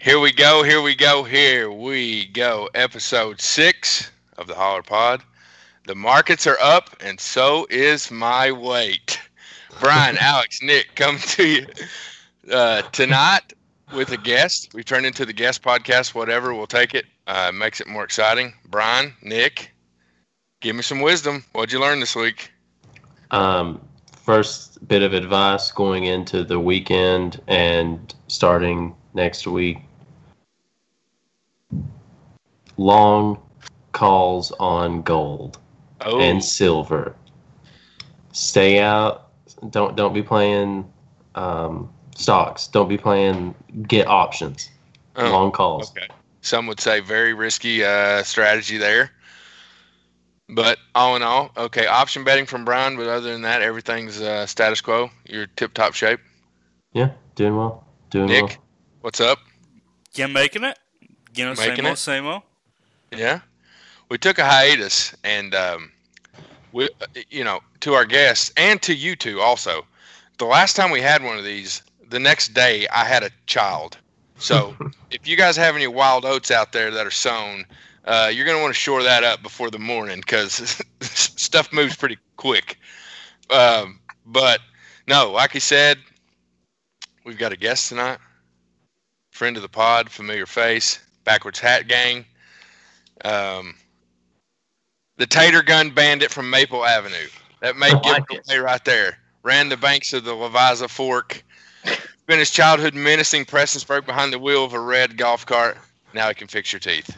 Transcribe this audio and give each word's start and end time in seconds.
Here 0.00 0.20
we 0.20 0.30
go, 0.30 0.62
here 0.62 0.80
we 0.80 0.94
go, 0.94 1.24
here 1.24 1.72
we 1.72 2.26
go. 2.26 2.70
Episode 2.72 3.40
six 3.40 4.12
of 4.36 4.46
the 4.46 4.54
Holler 4.54 4.84
Pod. 4.84 5.22
The 5.86 5.96
markets 5.96 6.46
are 6.46 6.56
up, 6.62 6.90
and 7.00 7.18
so 7.18 7.66
is 7.68 8.08
my 8.08 8.52
weight. 8.52 9.20
Brian, 9.80 10.16
Alex, 10.20 10.62
Nick, 10.62 10.94
coming 10.94 11.20
to 11.26 11.44
you 11.44 11.66
uh, 12.52 12.82
tonight 12.92 13.52
with 13.92 14.12
a 14.12 14.16
guest. 14.16 14.72
We 14.72 14.84
turned 14.84 15.04
into 15.04 15.26
the 15.26 15.32
guest 15.32 15.64
podcast, 15.64 16.14
whatever, 16.14 16.54
we'll 16.54 16.68
take 16.68 16.94
it. 16.94 17.06
Uh, 17.26 17.50
makes 17.52 17.80
it 17.80 17.88
more 17.88 18.04
exciting. 18.04 18.54
Brian, 18.66 19.12
Nick, 19.20 19.74
give 20.60 20.76
me 20.76 20.82
some 20.82 21.00
wisdom. 21.00 21.44
What'd 21.54 21.72
you 21.72 21.80
learn 21.80 21.98
this 21.98 22.14
week? 22.14 22.52
Um, 23.32 23.80
first 24.12 24.86
bit 24.86 25.02
of 25.02 25.12
advice 25.12 25.72
going 25.72 26.04
into 26.04 26.44
the 26.44 26.60
weekend 26.60 27.42
and 27.48 28.14
starting 28.28 28.94
next 29.12 29.48
week 29.48 29.78
long 32.78 33.38
calls 33.92 34.50
on 34.58 35.02
gold 35.02 35.58
Oh, 36.00 36.20
and 36.20 36.42
silver. 36.44 37.14
Stay 38.32 38.78
out. 38.78 39.30
Don't 39.70 39.96
don't 39.96 40.14
be 40.14 40.22
playing 40.22 40.88
um, 41.34 41.90
stocks. 42.16 42.68
Don't 42.68 42.88
be 42.88 42.96
playing 42.96 43.54
get 43.88 44.06
options. 44.06 44.70
oh, 45.16 45.30
long 45.30 45.50
calls. 45.50 45.90
Okay. 45.90 46.06
Some 46.40 46.66
would 46.68 46.80
say 46.80 47.00
very 47.00 47.34
risky 47.34 47.84
uh, 47.84 48.22
strategy 48.22 48.78
there. 48.78 49.10
But 50.50 50.78
all 50.94 51.14
in 51.16 51.22
all, 51.22 51.50
okay, 51.56 51.86
option 51.86 52.24
betting 52.24 52.46
from 52.46 52.64
Brian, 52.64 52.96
but 52.96 53.06
other 53.06 53.32
than 53.32 53.42
that, 53.42 53.60
everything's 53.60 54.20
uh, 54.22 54.46
status 54.46 54.80
quo. 54.80 55.10
You're 55.26 55.46
tip 55.46 55.74
top 55.74 55.92
shape. 55.94 56.20
Yeah, 56.92 57.10
doing 57.34 57.56
well. 57.56 57.86
Doing 58.10 58.28
well. 58.28 58.42
Nick, 58.42 58.50
well. 58.50 58.64
what's 59.02 59.20
up? 59.20 59.40
You 60.14 60.26
making 60.28 60.64
it? 60.64 60.78
You 61.34 61.44
know, 61.44 61.50
Making 61.50 61.76
same 61.76 61.86
old, 61.86 61.92
it? 61.94 61.98
same 61.98 62.26
old. 62.26 62.42
Yeah, 63.10 63.40
we 64.08 64.18
took 64.18 64.38
a 64.38 64.44
hiatus, 64.44 65.14
and 65.24 65.54
um, 65.54 65.92
we, 66.72 66.88
you 67.30 67.44
know, 67.44 67.60
to 67.80 67.94
our 67.94 68.04
guests 68.04 68.52
and 68.56 68.80
to 68.82 68.94
you 68.94 69.16
two 69.16 69.40
also. 69.40 69.86
The 70.38 70.44
last 70.44 70.76
time 70.76 70.90
we 70.90 71.00
had 71.00 71.22
one 71.22 71.38
of 71.38 71.44
these, 71.44 71.82
the 72.08 72.20
next 72.20 72.54
day 72.54 72.86
I 72.88 73.04
had 73.04 73.22
a 73.22 73.30
child. 73.46 73.98
So 74.38 74.76
if 75.10 75.26
you 75.26 75.36
guys 75.36 75.56
have 75.56 75.74
any 75.74 75.86
wild 75.86 76.24
oats 76.24 76.50
out 76.50 76.72
there 76.72 76.90
that 76.90 77.06
are 77.06 77.10
sown, 77.10 77.64
uh, 78.04 78.30
you're 78.32 78.46
gonna 78.46 78.62
want 78.62 78.74
to 78.74 78.80
shore 78.80 79.02
that 79.02 79.24
up 79.24 79.42
before 79.42 79.70
the 79.70 79.78
morning 79.78 80.20
because 80.20 80.82
stuff 81.00 81.72
moves 81.72 81.96
pretty 81.96 82.18
quick. 82.36 82.78
Um, 83.50 84.00
but 84.26 84.60
no, 85.06 85.32
like 85.32 85.52
he 85.52 85.60
said, 85.60 85.98
we've 87.24 87.38
got 87.38 87.52
a 87.52 87.56
guest 87.56 87.88
tonight, 87.88 88.18
friend 89.30 89.56
of 89.56 89.62
the 89.62 89.68
pod, 89.68 90.10
familiar 90.10 90.46
face, 90.46 91.00
backwards 91.24 91.58
hat 91.58 91.88
gang. 91.88 92.24
Um, 93.24 93.74
the 95.16 95.26
Tater 95.26 95.62
Gun 95.62 95.90
Bandit 95.90 96.30
from 96.30 96.48
Maple 96.48 96.84
Avenue. 96.84 97.28
That 97.60 97.76
may 97.76 97.90
I 97.90 98.00
give 98.00 98.16
it 98.16 98.24
it. 98.30 98.48
away 98.48 98.58
right 98.58 98.84
there. 98.84 99.18
Ran 99.42 99.68
the 99.68 99.76
banks 99.76 100.12
of 100.12 100.24
the 100.24 100.32
Levisa 100.32 100.88
Fork. 100.88 101.42
Spent 101.84 102.38
his 102.38 102.50
childhood 102.50 102.94
menacing 102.94 103.46
Prestonsburg 103.46 104.06
behind 104.06 104.32
the 104.32 104.38
wheel 104.38 104.64
of 104.64 104.74
a 104.74 104.80
red 104.80 105.16
golf 105.16 105.46
cart. 105.46 105.78
Now 106.14 106.28
he 106.28 106.34
can 106.34 106.46
fix 106.46 106.72
your 106.72 106.80
teeth. 106.80 107.16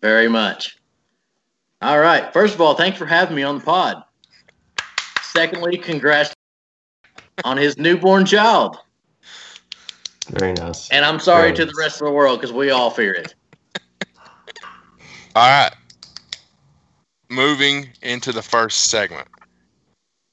Very 0.00 0.28
much. 0.28 0.78
All 1.82 1.98
right. 1.98 2.32
First 2.32 2.54
of 2.54 2.60
all, 2.60 2.74
thanks 2.74 2.98
for 2.98 3.06
having 3.06 3.36
me 3.36 3.42
on 3.42 3.58
the 3.58 3.64
pod. 3.64 4.02
Secondly, 5.22 5.76
congrats 5.76 6.34
on 7.44 7.56
his 7.56 7.76
newborn 7.76 8.24
child. 8.24 8.78
Very 10.28 10.54
nice. 10.54 10.90
And 10.90 11.04
I'm 11.04 11.20
sorry 11.20 11.52
Very 11.52 11.56
to 11.56 11.66
the 11.66 11.74
rest 11.78 12.00
of 12.00 12.06
the 12.06 12.12
world 12.12 12.40
because 12.40 12.52
we 12.52 12.70
all 12.70 12.90
fear 12.90 13.12
it. 13.12 13.34
All 15.36 15.46
right. 15.46 15.74
Moving 17.28 17.90
into 18.00 18.32
the 18.32 18.40
first 18.40 18.84
segment. 18.84 19.28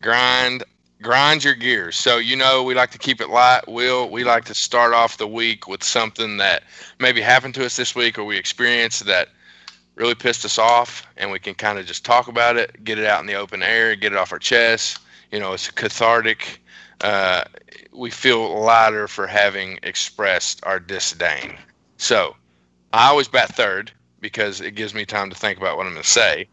Grind 0.02 0.64
grind 1.02 1.44
your 1.44 1.56
gears. 1.56 1.98
So 1.98 2.20
you 2.20 2.38
know 2.38 2.64
we 2.64 2.74
like 2.74 2.92
to 2.92 2.98
keep 2.98 3.20
it 3.20 3.30
light. 3.30 3.68
Will 3.68 4.10
we 4.10 4.24
like 4.24 4.46
to 4.46 4.54
start 4.54 4.94
off 4.94 5.18
the 5.18 5.28
week 5.28 5.68
with 5.68 5.84
something 5.84 6.38
that 6.38 6.64
maybe 7.02 7.20
happened 7.20 7.54
to 7.56 7.66
us 7.66 7.76
this 7.76 7.94
week 7.94 8.18
or 8.18 8.24
we 8.24 8.38
experienced 8.38 9.06
that 9.06 9.28
really 9.96 10.16
pissed 10.16 10.46
us 10.46 10.58
off 10.58 11.06
and 11.18 11.30
we 11.30 11.38
can 11.38 11.54
kind 11.54 11.78
of 11.78 11.86
just 11.86 12.06
talk 12.06 12.30
about 12.30 12.56
it, 12.56 12.82
get 12.86 12.98
it 12.98 13.06
out 13.06 13.20
in 13.20 13.28
the 13.28 13.34
open 13.34 13.62
air, 13.62 13.98
get 13.98 14.14
it 14.14 14.18
off 14.18 14.32
our 14.32 14.40
chest. 14.40 15.00
You 15.34 15.40
know, 15.42 15.52
it's 15.52 15.70
cathartic. 15.70 16.62
Uh, 17.02 17.44
we 17.92 18.10
feel 18.10 18.58
lighter 18.62 19.10
for 19.10 19.28
having 19.28 19.80
expressed 19.84 20.66
our 20.66 20.80
disdain. 20.80 21.58
So 21.98 22.38
I 22.94 23.10
always 23.10 23.28
bat 23.28 23.54
third 23.54 23.92
because 24.24 24.62
it 24.62 24.72
gives 24.72 24.96
me 24.96 25.06
time 25.06 25.30
to 25.30 25.36
think 25.36 25.60
about 25.60 25.78
what 25.78 25.86
I'm 25.86 25.92
going 25.92 26.02
to 26.02 26.10
say. 26.10 26.48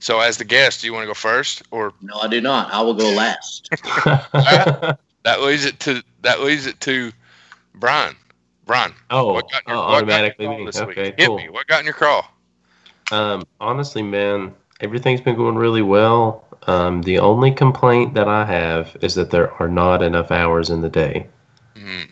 So, 0.00 0.20
as 0.20 0.36
the 0.36 0.44
guest, 0.44 0.80
do 0.80 0.88
you 0.88 0.92
want 0.92 1.04
to 1.04 1.06
go 1.06 1.14
first, 1.14 1.62
or 1.70 1.94
No, 2.02 2.18
I 2.18 2.26
do 2.28 2.40
not. 2.42 2.70
I 2.74 2.82
will 2.82 2.92
go 2.92 3.08
last. 3.14 3.70
that 5.22 5.40
leaves 5.40 5.64
it 5.64 5.80
to 5.80 6.02
that 6.20 6.40
leaves 6.40 6.66
it 6.66 6.78
to 6.80 7.12
Brian? 7.76 8.16
Brian, 8.66 8.92
oh, 9.10 9.32
what 9.32 9.50
got 9.50 9.62
in 9.66 9.74
your, 9.74 9.78
oh, 9.78 9.92
what 9.92 10.06
got 10.06 10.24
in 10.24 10.34
your 10.34 10.44
automatically 10.44 10.46
craw 10.46 10.58
me. 10.58 10.66
this 10.66 10.76
Okay, 10.78 11.04
week? 11.04 11.14
Hit 11.18 11.34
me. 11.34 11.48
What 11.48 11.66
got 11.66 11.80
in 11.80 11.84
your 11.86 11.94
craw? 11.94 12.26
Um, 13.10 13.44
honestly, 13.60 14.02
man, 14.02 14.54
everything's 14.80 15.20
been 15.20 15.36
going 15.36 15.56
really 15.56 15.82
well. 15.82 16.44
Um, 16.66 17.02
the 17.02 17.18
only 17.18 17.50
complaint 17.50 18.14
that 18.14 18.28
I 18.28 18.44
have 18.44 18.96
is 19.00 19.14
that 19.14 19.30
there 19.30 19.52
are 19.60 19.68
not 19.68 20.02
enough 20.02 20.30
hours 20.30 20.70
in 20.70 20.80
the 20.80 20.88
day. 20.88 21.26
Hmm. 21.76 22.02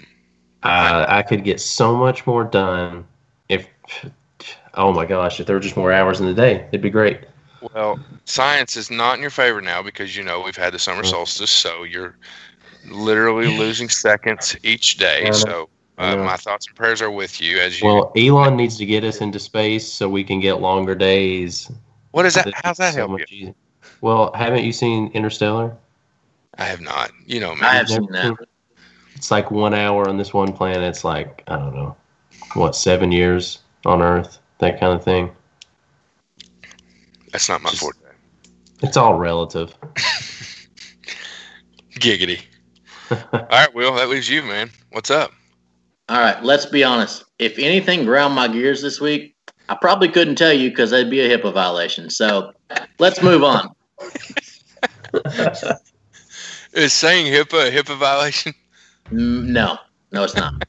Uh, 0.62 1.06
I 1.08 1.22
could 1.22 1.44
get 1.44 1.60
so 1.60 1.97
much 1.97 2.26
more 2.26 2.44
done 2.44 3.06
if, 3.48 3.66
oh 4.75 4.92
my 4.92 5.04
gosh, 5.04 5.41
if 5.41 5.47
there 5.47 5.56
were 5.56 5.60
just 5.60 5.76
more 5.76 5.92
hours 5.92 6.20
in 6.20 6.26
the 6.26 6.34
day, 6.34 6.66
it'd 6.69 6.81
be 6.81 6.91
great. 6.91 7.20
Well, 7.75 7.98
science 8.25 8.76
is 8.76 8.91
not 8.91 9.16
in 9.16 9.20
your 9.20 9.31
favor 9.31 9.60
now 9.60 9.82
because 9.82 10.16
you 10.16 10.22
know 10.22 10.41
we've 10.41 10.56
had 10.56 10.72
the 10.72 10.78
summer 10.78 11.03
Mm. 11.03 11.10
solstice, 11.10 11.50
so 11.50 11.82
you're 11.82 12.16
literally 12.88 13.58
losing 13.58 13.88
seconds 13.88 14.56
each 14.62 14.97
day. 14.97 15.26
I. 15.26 15.31
So, 15.32 15.69
uh, 15.98 16.16
know. 16.16 16.25
my 16.25 16.36
thoughts 16.36 16.66
and 16.66 16.76
prayers 16.76 17.03
are 17.03 17.10
with 17.10 17.41
you 17.41 17.58
as 17.58 17.81
you. 17.81 17.86
Well, 17.86 18.12
Elon 18.16 18.56
needs 18.56 18.78
to 18.78 18.86
get 18.86 19.04
us 19.04 19.20
into 19.20 19.38
space 19.38 19.91
so 19.91 20.08
we 20.08 20.25
can 20.25 20.41
get 20.41 20.60
longer 20.60 20.94
days. 20.94 21.70
what 22.12 22.25
is 22.26 22.34
that? 22.34 22.47
It's 22.47 22.60
How's 22.64 22.78
that 22.78 22.94
so 22.94 23.00
help 23.00 23.10
you? 23.10 23.19
much 23.19 23.32
easier. 23.32 23.54
Well, 24.00 24.32
haven't 24.34 24.64
you 24.64 24.72
seen 24.72 25.10
Interstellar? 25.12 25.76
I 26.56 26.64
have 26.64 26.81
not. 26.81 27.10
You 27.26 27.41
know 27.41 27.54
me. 27.54 27.62
I 27.62 27.75
have 27.75 27.88
seen 27.88 28.10
that. 28.12 28.37
It's 29.14 29.31
like 29.31 29.50
one 29.50 29.75
hour 29.75 30.08
on 30.08 30.16
this 30.16 30.32
one 30.32 30.52
planet. 30.52 30.82
It's 30.82 31.04
like 31.04 31.42
I 31.48 31.56
don't 31.56 31.75
know, 31.75 31.97
what 32.54 32.75
seven 32.75 33.12
years 33.12 33.60
on 33.84 34.02
Earth, 34.02 34.39
that 34.60 34.78
kind 34.81 34.93
of 34.93 35.03
thing. 35.04 35.31
That's 37.32 37.48
not 37.48 37.62
my 37.62 37.71
Just- 37.71 37.82
forte. 37.82 37.98
It's 38.82 38.97
all 38.97 39.15
relative. 39.19 39.75
Giggity. 41.94 42.41
All 43.10 43.47
right, 43.50 43.75
Will, 43.75 43.94
that 43.97 44.09
leaves 44.09 44.28
you, 44.28 44.43
man. 44.43 44.70
What's 44.93 45.10
up? 45.10 45.32
All 46.09 46.19
right. 46.19 46.43
Let's 46.43 46.65
be 46.66 46.82
honest. 46.82 47.25
If 47.38 47.59
anything 47.59 48.04
ground 48.04 48.34
my 48.34 48.49
gears 48.49 48.81
this 48.81 49.00
week, 49.00 49.34
I 49.69 49.75
probably 49.75 50.09
couldn't 50.09 50.37
tell 50.37 50.53
you 50.53 50.70
because 50.70 50.91
that'd 50.91 51.10
be 51.10 51.20
a 51.20 51.28
HIPAA 51.38 51.53
violation. 51.53 52.09
So 52.10 52.53
let's 52.99 53.22
move 53.22 53.44
on. 53.44 53.69
Is 56.72 56.93
saying 56.93 57.26
HIPAA 57.32 57.69
a 57.69 57.70
HIPAA 57.70 57.99
violation? 57.99 58.54
Mm, 59.10 59.47
No, 59.47 59.78
no, 60.12 60.25
it's 60.25 60.34
not. 60.37 60.65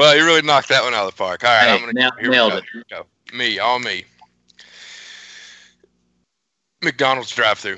Well, 0.00 0.16
you 0.16 0.24
really 0.24 0.40
knocked 0.40 0.70
that 0.70 0.82
one 0.82 0.94
out 0.94 1.04
of 1.06 1.10
the 1.12 1.16
park. 1.18 1.44
All 1.44 1.50
right, 1.50 1.66
Hey, 1.66 1.74
I'm 1.74 1.80
gonna 1.80 1.92
nail- 1.92 2.10
here 2.18 2.30
we 2.30 2.36
nailed 2.36 2.52
go, 2.52 2.56
it. 2.56 2.64
Here 2.72 2.82
we 2.88 2.96
go. 2.96 3.36
Me, 3.36 3.58
all 3.58 3.78
me. 3.78 4.04
McDonald's 6.82 7.30
drive-through. 7.34 7.76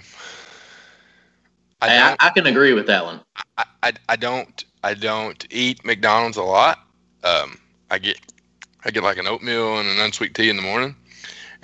I 1.81 1.89
Hey, 1.89 1.99
I. 1.99 2.17
I 2.21 2.31
can 2.31 2.47
agree 2.47 2.75
with 2.75 2.87
that 2.87 3.05
one. 3.05 3.23
I, 3.59 3.65
I, 3.83 3.93
I 4.11 4.15
don't. 4.15 4.65
I 4.85 4.95
don't 4.95 5.45
eat 5.51 5.85
McDonald's 5.85 6.37
a 6.37 6.45
lot. 6.45 6.79
Um, 7.25 7.59
I 7.91 7.99
get 7.99 8.21
I 8.85 8.93
get 8.93 9.03
like 9.03 9.19
an 9.19 9.27
oatmeal 9.27 9.81
and 9.81 9.89
an 9.89 9.99
unsweet 9.99 10.37
tea 10.37 10.49
in 10.49 10.55
the 10.55 10.63
morning, 10.63 10.95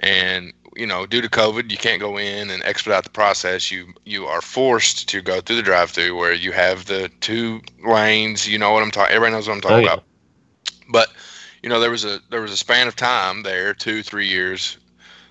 and 0.00 0.52
you 0.75 0.88
know, 0.88 1.06
due 1.06 1.20
to 1.20 1.28
COVID, 1.28 1.70
you 1.70 1.76
can't 1.76 2.00
go 2.00 2.19
in 2.19 2.50
and 2.50 2.64
expedite 2.64 3.04
the 3.04 3.11
process. 3.11 3.70
You 3.70 3.94
you 4.04 4.26
are 4.26 4.43
forced 4.43 5.08
to 5.11 5.22
go 5.22 5.40
through 5.40 5.54
the 5.54 5.62
drive-through 5.62 6.16
where 6.16 6.32
you 6.32 6.50
have 6.50 6.87
the 6.87 7.08
two 7.20 7.61
lanes. 7.87 8.49
You 8.49 8.58
know 8.58 8.72
what 8.72 8.82
I'm 8.82 8.90
talking. 8.90 9.14
Everybody 9.14 9.37
knows 9.37 9.46
what 9.46 9.54
I'm 9.54 9.61
talking 9.61 9.76
Oh, 9.76 9.81
yeah. 9.82 9.93
about. 9.93 10.04
But 10.88 11.12
you 11.62 11.69
know, 11.69 11.81
there 11.81 11.90
was 11.90 12.05
a 12.05 12.20
there 12.31 12.40
was 12.40 12.52
a 12.52 12.56
span 12.56 12.88
of 12.88 12.96
time 12.96 13.43
there, 13.43 13.75
two 13.75 14.02
three 14.02 14.29
years 14.29 14.79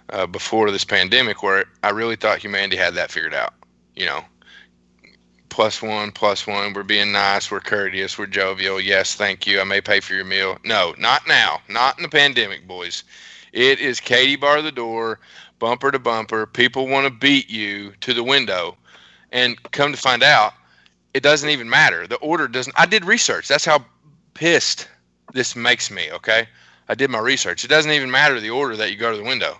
uh, 0.10 0.28
before 0.28 0.72
this 0.72 0.86
pandemic, 0.86 1.44
where 1.44 1.66
I 1.84 1.90
really 1.90 2.16
thought 2.16 2.40
humanity 2.40 2.78
had 2.78 2.96
that 2.96 3.12
figured 3.12 3.34
out. 3.34 3.54
You 3.96 4.06
know, 4.06 4.26
plus 5.50 5.82
one, 5.82 6.12
plus 6.12 6.46
one. 6.46 6.74
We're 6.74 6.84
being 6.84 7.12
nice. 7.12 7.50
We're 7.50 7.60
courteous. 7.60 8.18
We're 8.18 8.28
jovial. 8.28 8.80
Yes, 8.80 9.16
thank 9.16 9.48
you. 9.48 9.60
I 9.60 9.64
may 9.64 9.82
pay 9.82 10.00
for 10.00 10.14
your 10.14 10.26
meal. 10.26 10.58
No, 10.64 10.94
not 10.98 11.28
now. 11.28 11.62
Not 11.70 11.98
in 11.98 12.04
the 12.04 12.10
pandemic, 12.10 12.68
boys. 12.68 13.04
It 13.54 13.80
is 13.80 14.00
Katie 14.00 14.36
bar 14.36 14.62
the 14.62 14.72
door, 14.72 15.20
bumper 15.58 15.92
to 15.92 16.00
bumper. 16.00 16.46
People 16.46 16.88
want 16.88 17.08
to 17.08 17.12
beat 17.12 17.50
you 17.50 17.94
to 18.02 18.14
the 18.14 18.24
window, 18.24 18.78
and 19.32 19.60
come 19.72 19.92
to 19.92 19.98
find 19.98 20.22
out, 20.22 20.54
it 21.14 21.24
doesn't 21.24 21.50
even 21.50 21.70
matter. 21.70 22.06
The 22.06 22.18
order 22.18 22.48
doesn't. 22.48 22.80
I 22.80 22.86
did 22.86 23.06
research. 23.06 23.48
That's 23.48 23.66
how 23.66 23.84
pissed 24.34 24.88
this 25.34 25.56
makes 25.56 25.92
me 25.92 26.12
okay. 26.12 26.48
I 26.90 26.96
did 26.96 27.10
my 27.10 27.20
research. 27.20 27.64
It 27.66 27.70
doesn't 27.70 27.92
even 27.92 28.10
matter 28.12 28.40
the 28.40 28.50
order 28.50 28.76
that 28.78 28.92
you 28.92 28.98
go 28.98 29.12
to 29.12 29.18
the 29.18 29.24
window. 29.24 29.60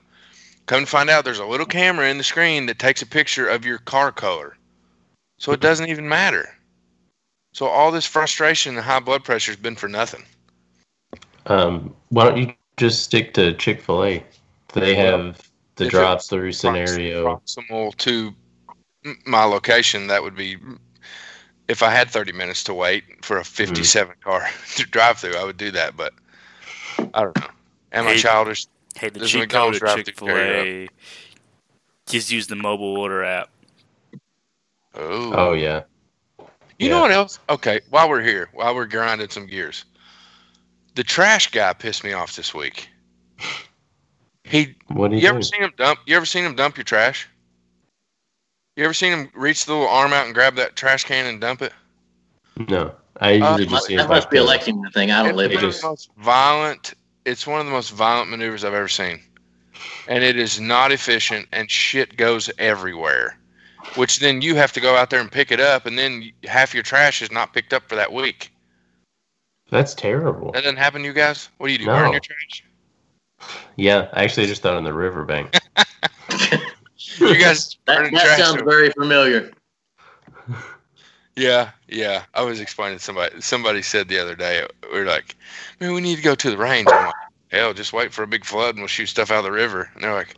Come 0.66 0.82
to 0.82 0.86
find 0.86 1.10
out, 1.10 1.24
there's 1.24 1.40
a 1.40 1.46
little 1.46 1.66
camera 1.66 2.10
in 2.10 2.18
the 2.18 2.24
screen 2.24 2.66
that 2.66 2.80
takes 2.80 3.02
a 3.02 3.06
picture 3.06 3.48
of 3.48 3.66
your 3.66 3.78
car 3.80 4.12
color, 4.12 4.58
so 5.40 5.52
it 5.52 5.62
doesn't 5.62 5.90
even 5.90 6.08
matter. 6.08 6.50
So 7.54 7.68
all 7.68 7.92
this 7.92 8.06
frustration 8.06 8.76
and 8.76 8.84
high 8.86 9.00
blood 9.00 9.24
pressure 9.24 9.52
has 9.52 9.60
been 9.60 9.76
for 9.76 9.88
nothing. 9.88 10.24
Um, 11.46 11.96
why 12.10 12.26
don't 12.26 12.38
you 12.38 12.54
just 12.76 13.04
stick 13.04 13.34
to 13.36 13.54
Chick 13.54 13.82
Fil 13.82 14.04
A? 14.04 14.24
They 14.74 14.96
have 14.96 15.42
the 15.76 15.86
If 15.86 15.92
drive-through 15.92 16.52
scenario. 16.52 17.26
proximal 17.26 17.96
to 17.98 18.34
my 19.26 19.46
location, 19.46 20.08
that 20.08 20.22
would 20.22 20.36
be 20.36 20.58
if 21.68 21.84
I 21.84 21.90
had 21.90 22.10
30 22.10 22.32
minutes 22.32 22.64
to 22.66 22.74
wait 22.74 23.04
for 23.24 23.38
a 23.38 23.42
mm-hmm. 23.42 23.54
57 23.54 24.16
car 24.24 24.48
drive 24.92 25.18
through, 25.20 25.36
I 25.36 25.44
would 25.44 25.58
do 25.58 25.72
that. 25.72 25.98
But 25.98 26.14
I 27.14 27.22
don't 27.24 27.38
know. 27.38 27.48
Am 27.94 28.08
I 28.08 28.14
Hey. 28.14 28.20
childish? 28.20 28.68
Hey, 28.96 29.10
the 29.10 29.26
cheat 29.26 29.50
code 29.50 29.82
at 29.82 30.06
Chick 30.06 30.18
Fil 30.18 30.30
A. 30.30 30.88
Just 32.08 32.32
use 32.32 32.48
the 32.48 32.56
mobile 32.56 32.98
order 32.98 33.24
app. 33.24 33.50
Oh, 34.96 35.34
Oh 35.34 35.54
yeah, 35.54 35.84
you 36.80 36.90
know 36.90 37.02
what 37.02 37.12
else? 37.12 37.40
Okay, 37.50 37.82
while 37.90 38.10
we're 38.10 38.22
here, 38.22 38.50
while 38.54 38.76
we're 38.76 38.86
grinding 38.86 39.30
some 39.30 39.48
gears, 39.48 39.86
the 40.96 41.04
trash 41.04 41.50
guy 41.52 41.74
pissed 41.74 42.04
me 42.04 42.14
off 42.14 42.36
this 42.36 42.54
week. 42.54 42.90
He 44.44 44.76
what 44.88 45.10
do 45.10 45.18
you, 45.18 45.24
You 45.24 45.30
ever 45.30 45.42
seen 45.42 45.62
him 45.62 45.74
dump? 45.78 46.00
You 46.06 46.16
ever 46.16 46.26
seen 46.26 46.44
him 46.46 46.56
dump 46.56 46.78
your 46.78 46.84
trash? 46.84 47.28
You 48.78 48.84
ever 48.84 48.94
seen 48.94 49.12
him 49.12 49.30
reach 49.34 49.66
the 49.66 49.74
little 49.74 49.88
arm 49.90 50.14
out 50.14 50.26
and 50.28 50.36
grab 50.36 50.56
that 50.58 50.76
trash 50.76 51.04
can 51.04 51.26
and 51.26 51.42
dump 51.42 51.64
it? 51.64 51.74
No, 52.70 52.94
I 53.20 53.32
usually 53.32 53.50
Uh, 53.52 53.58
just 53.58 53.72
Must- 53.72 53.86
see 53.88 53.96
that 53.98 54.06
it 54.06 54.08
must 54.08 54.26
like 54.26 54.30
be 54.30 54.38
a 54.38 54.42
the- 54.42 54.46
Lexington 54.48 54.92
thing. 54.92 55.10
I 55.12 55.24
don't 55.24 55.36
live 55.36 55.52
it's 55.52 55.56
it 55.62 55.64
one 55.64 55.66
of 55.66 55.72
just- 55.72 55.82
the 55.82 55.88
most 55.90 56.10
violent. 56.18 56.94
It's 57.26 57.48
one 57.48 57.60
of 57.60 57.66
the 57.66 57.72
most 57.72 57.90
violent 57.90 58.30
maneuvers 58.30 58.64
I've 58.64 58.76
ever 58.76 58.88
seen, 58.88 59.20
and 60.08 60.24
it 60.24 60.38
is 60.38 60.60
not 60.60 60.92
efficient, 60.92 61.48
and 61.52 61.70
shit 61.70 62.16
goes 62.18 62.50
everywhere. 62.60 63.38
Which 63.96 64.20
then 64.20 64.42
you 64.44 64.56
have 64.56 64.72
to 64.74 64.80
go 64.80 64.96
out 64.96 65.10
there 65.10 65.22
and 65.22 65.32
pick 65.32 65.52
it 65.52 65.60
up, 65.60 65.88
and 65.88 65.98
then 65.98 66.32
half 66.48 66.74
your 66.76 66.84
trash 66.84 67.22
is 67.24 67.32
not 67.32 67.54
picked 67.54 67.74
up 67.74 67.90
for 67.90 67.96
that 67.96 68.14
week. 68.14 68.52
That's 69.72 69.96
terrible. 69.96 70.52
That 70.52 70.64
doesn't 70.64 70.78
happen 70.78 71.02
to 71.02 71.08
you 71.08 71.14
guys. 71.14 71.50
What 71.58 71.68
do 71.68 71.74
you 71.74 71.80
do? 71.80 71.86
No. 71.86 71.94
Burn 71.94 72.12
your 72.12 72.22
trash? 72.22 72.64
Yeah, 73.76 74.08
I 74.14 74.24
actually 74.24 74.46
just 74.46 74.62
thought 74.62 74.78
in 74.78 74.84
the 74.84 74.94
riverbank. 74.94 75.58
You 77.20 77.38
guys 77.38 77.76
That, 77.86 78.12
that 78.12 78.22
trash? 78.22 78.40
sounds 78.40 78.62
very 78.64 78.90
familiar. 78.92 79.52
Yeah, 81.36 81.72
yeah. 81.88 82.24
I 82.34 82.44
was 82.44 82.60
explaining 82.60 82.98
to 82.98 83.04
somebody. 83.04 83.42
Somebody 83.42 83.82
said 83.82 84.08
the 84.08 84.20
other 84.20 84.36
day, 84.36 84.66
we 84.92 85.00
are 85.00 85.06
like, 85.06 85.36
man, 85.80 85.94
we 85.94 86.02
need 86.02 86.16
to 86.18 86.22
go 86.24 86.36
to 86.36 86.50
the 86.50 86.58
range. 86.58 86.92
I'm 86.92 87.06
like, 87.06 87.16
hell, 87.50 87.74
just 87.74 87.94
wait 87.94 88.12
for 88.12 88.24
a 88.24 88.28
big 88.28 88.44
flood 88.44 88.72
and 88.76 88.80
we'll 88.80 88.88
shoot 88.88 89.08
stuff 89.08 89.30
out 89.32 89.40
of 89.40 89.44
the 89.46 89.52
river. 89.52 89.90
And 89.94 90.04
they're 90.04 90.14
like, 90.14 90.36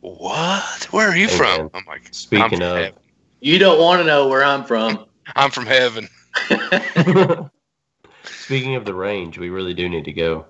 what? 0.00 0.84
Where 0.92 1.08
are 1.08 1.16
you 1.16 1.28
Hey, 1.28 1.38
from? 1.38 1.58
man. 1.60 1.70
I'm 1.74 1.84
like, 1.86 2.06
I'm 2.06 2.12
Speaking 2.12 2.58
from 2.58 2.62
of, 2.62 2.76
heaven. 2.76 2.98
You 3.40 3.58
don't 3.58 3.78
want 3.80 4.00
to 4.00 4.06
know 4.06 4.28
where 4.28 4.44
I'm 4.44 4.64
from. 4.64 5.06
I'm 5.36 5.50
from 5.50 5.66
heaven. 5.66 6.08
speaking 8.24 8.74
of 8.74 8.84
the 8.84 8.94
range, 8.94 9.38
we 9.38 9.50
really 9.50 9.74
do 9.74 9.88
need 9.88 10.04
to 10.06 10.12
go. 10.12 10.46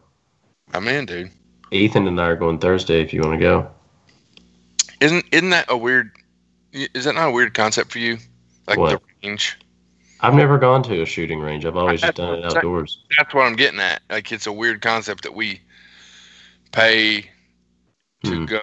I'm 0.72 0.88
in, 0.88 1.06
dude. 1.06 1.30
Ethan 1.72 2.06
and 2.08 2.20
I 2.20 2.28
are 2.28 2.36
going 2.36 2.58
Thursday. 2.58 3.02
If 3.02 3.12
you 3.12 3.20
want 3.20 3.34
to 3.34 3.38
go, 3.38 3.70
Isn't 5.00 5.24
isn't 5.32 5.50
that 5.50 5.66
a 5.68 5.76
weird? 5.76 6.12
Is 6.72 7.04
that 7.04 7.14
not 7.14 7.28
a 7.28 7.32
weird 7.32 7.54
concept 7.54 7.90
for 7.90 7.98
you? 7.98 8.18
Like 8.66 8.78
What? 8.78 9.02
the 9.22 9.28
range. 9.28 9.58
I've 10.20 10.34
never 10.34 10.58
gone 10.58 10.82
to 10.84 11.00
a 11.02 11.06
shooting 11.06 11.40
range. 11.40 11.64
I've 11.64 11.76
always 11.76 12.02
just 12.02 12.16
done 12.16 12.38
it 12.38 12.44
outdoors. 12.44 13.02
That's 13.16 13.32
what 13.34 13.46
I'm 13.46 13.56
getting 13.56 13.80
at. 13.80 14.02
Like 14.10 14.30
it's 14.32 14.46
a 14.46 14.52
weird 14.52 14.82
concept 14.82 15.22
that 15.22 15.34
we 15.34 15.60
pay 16.72 17.22
to 18.24 18.36
Hmm. 18.36 18.44
go. 18.44 18.60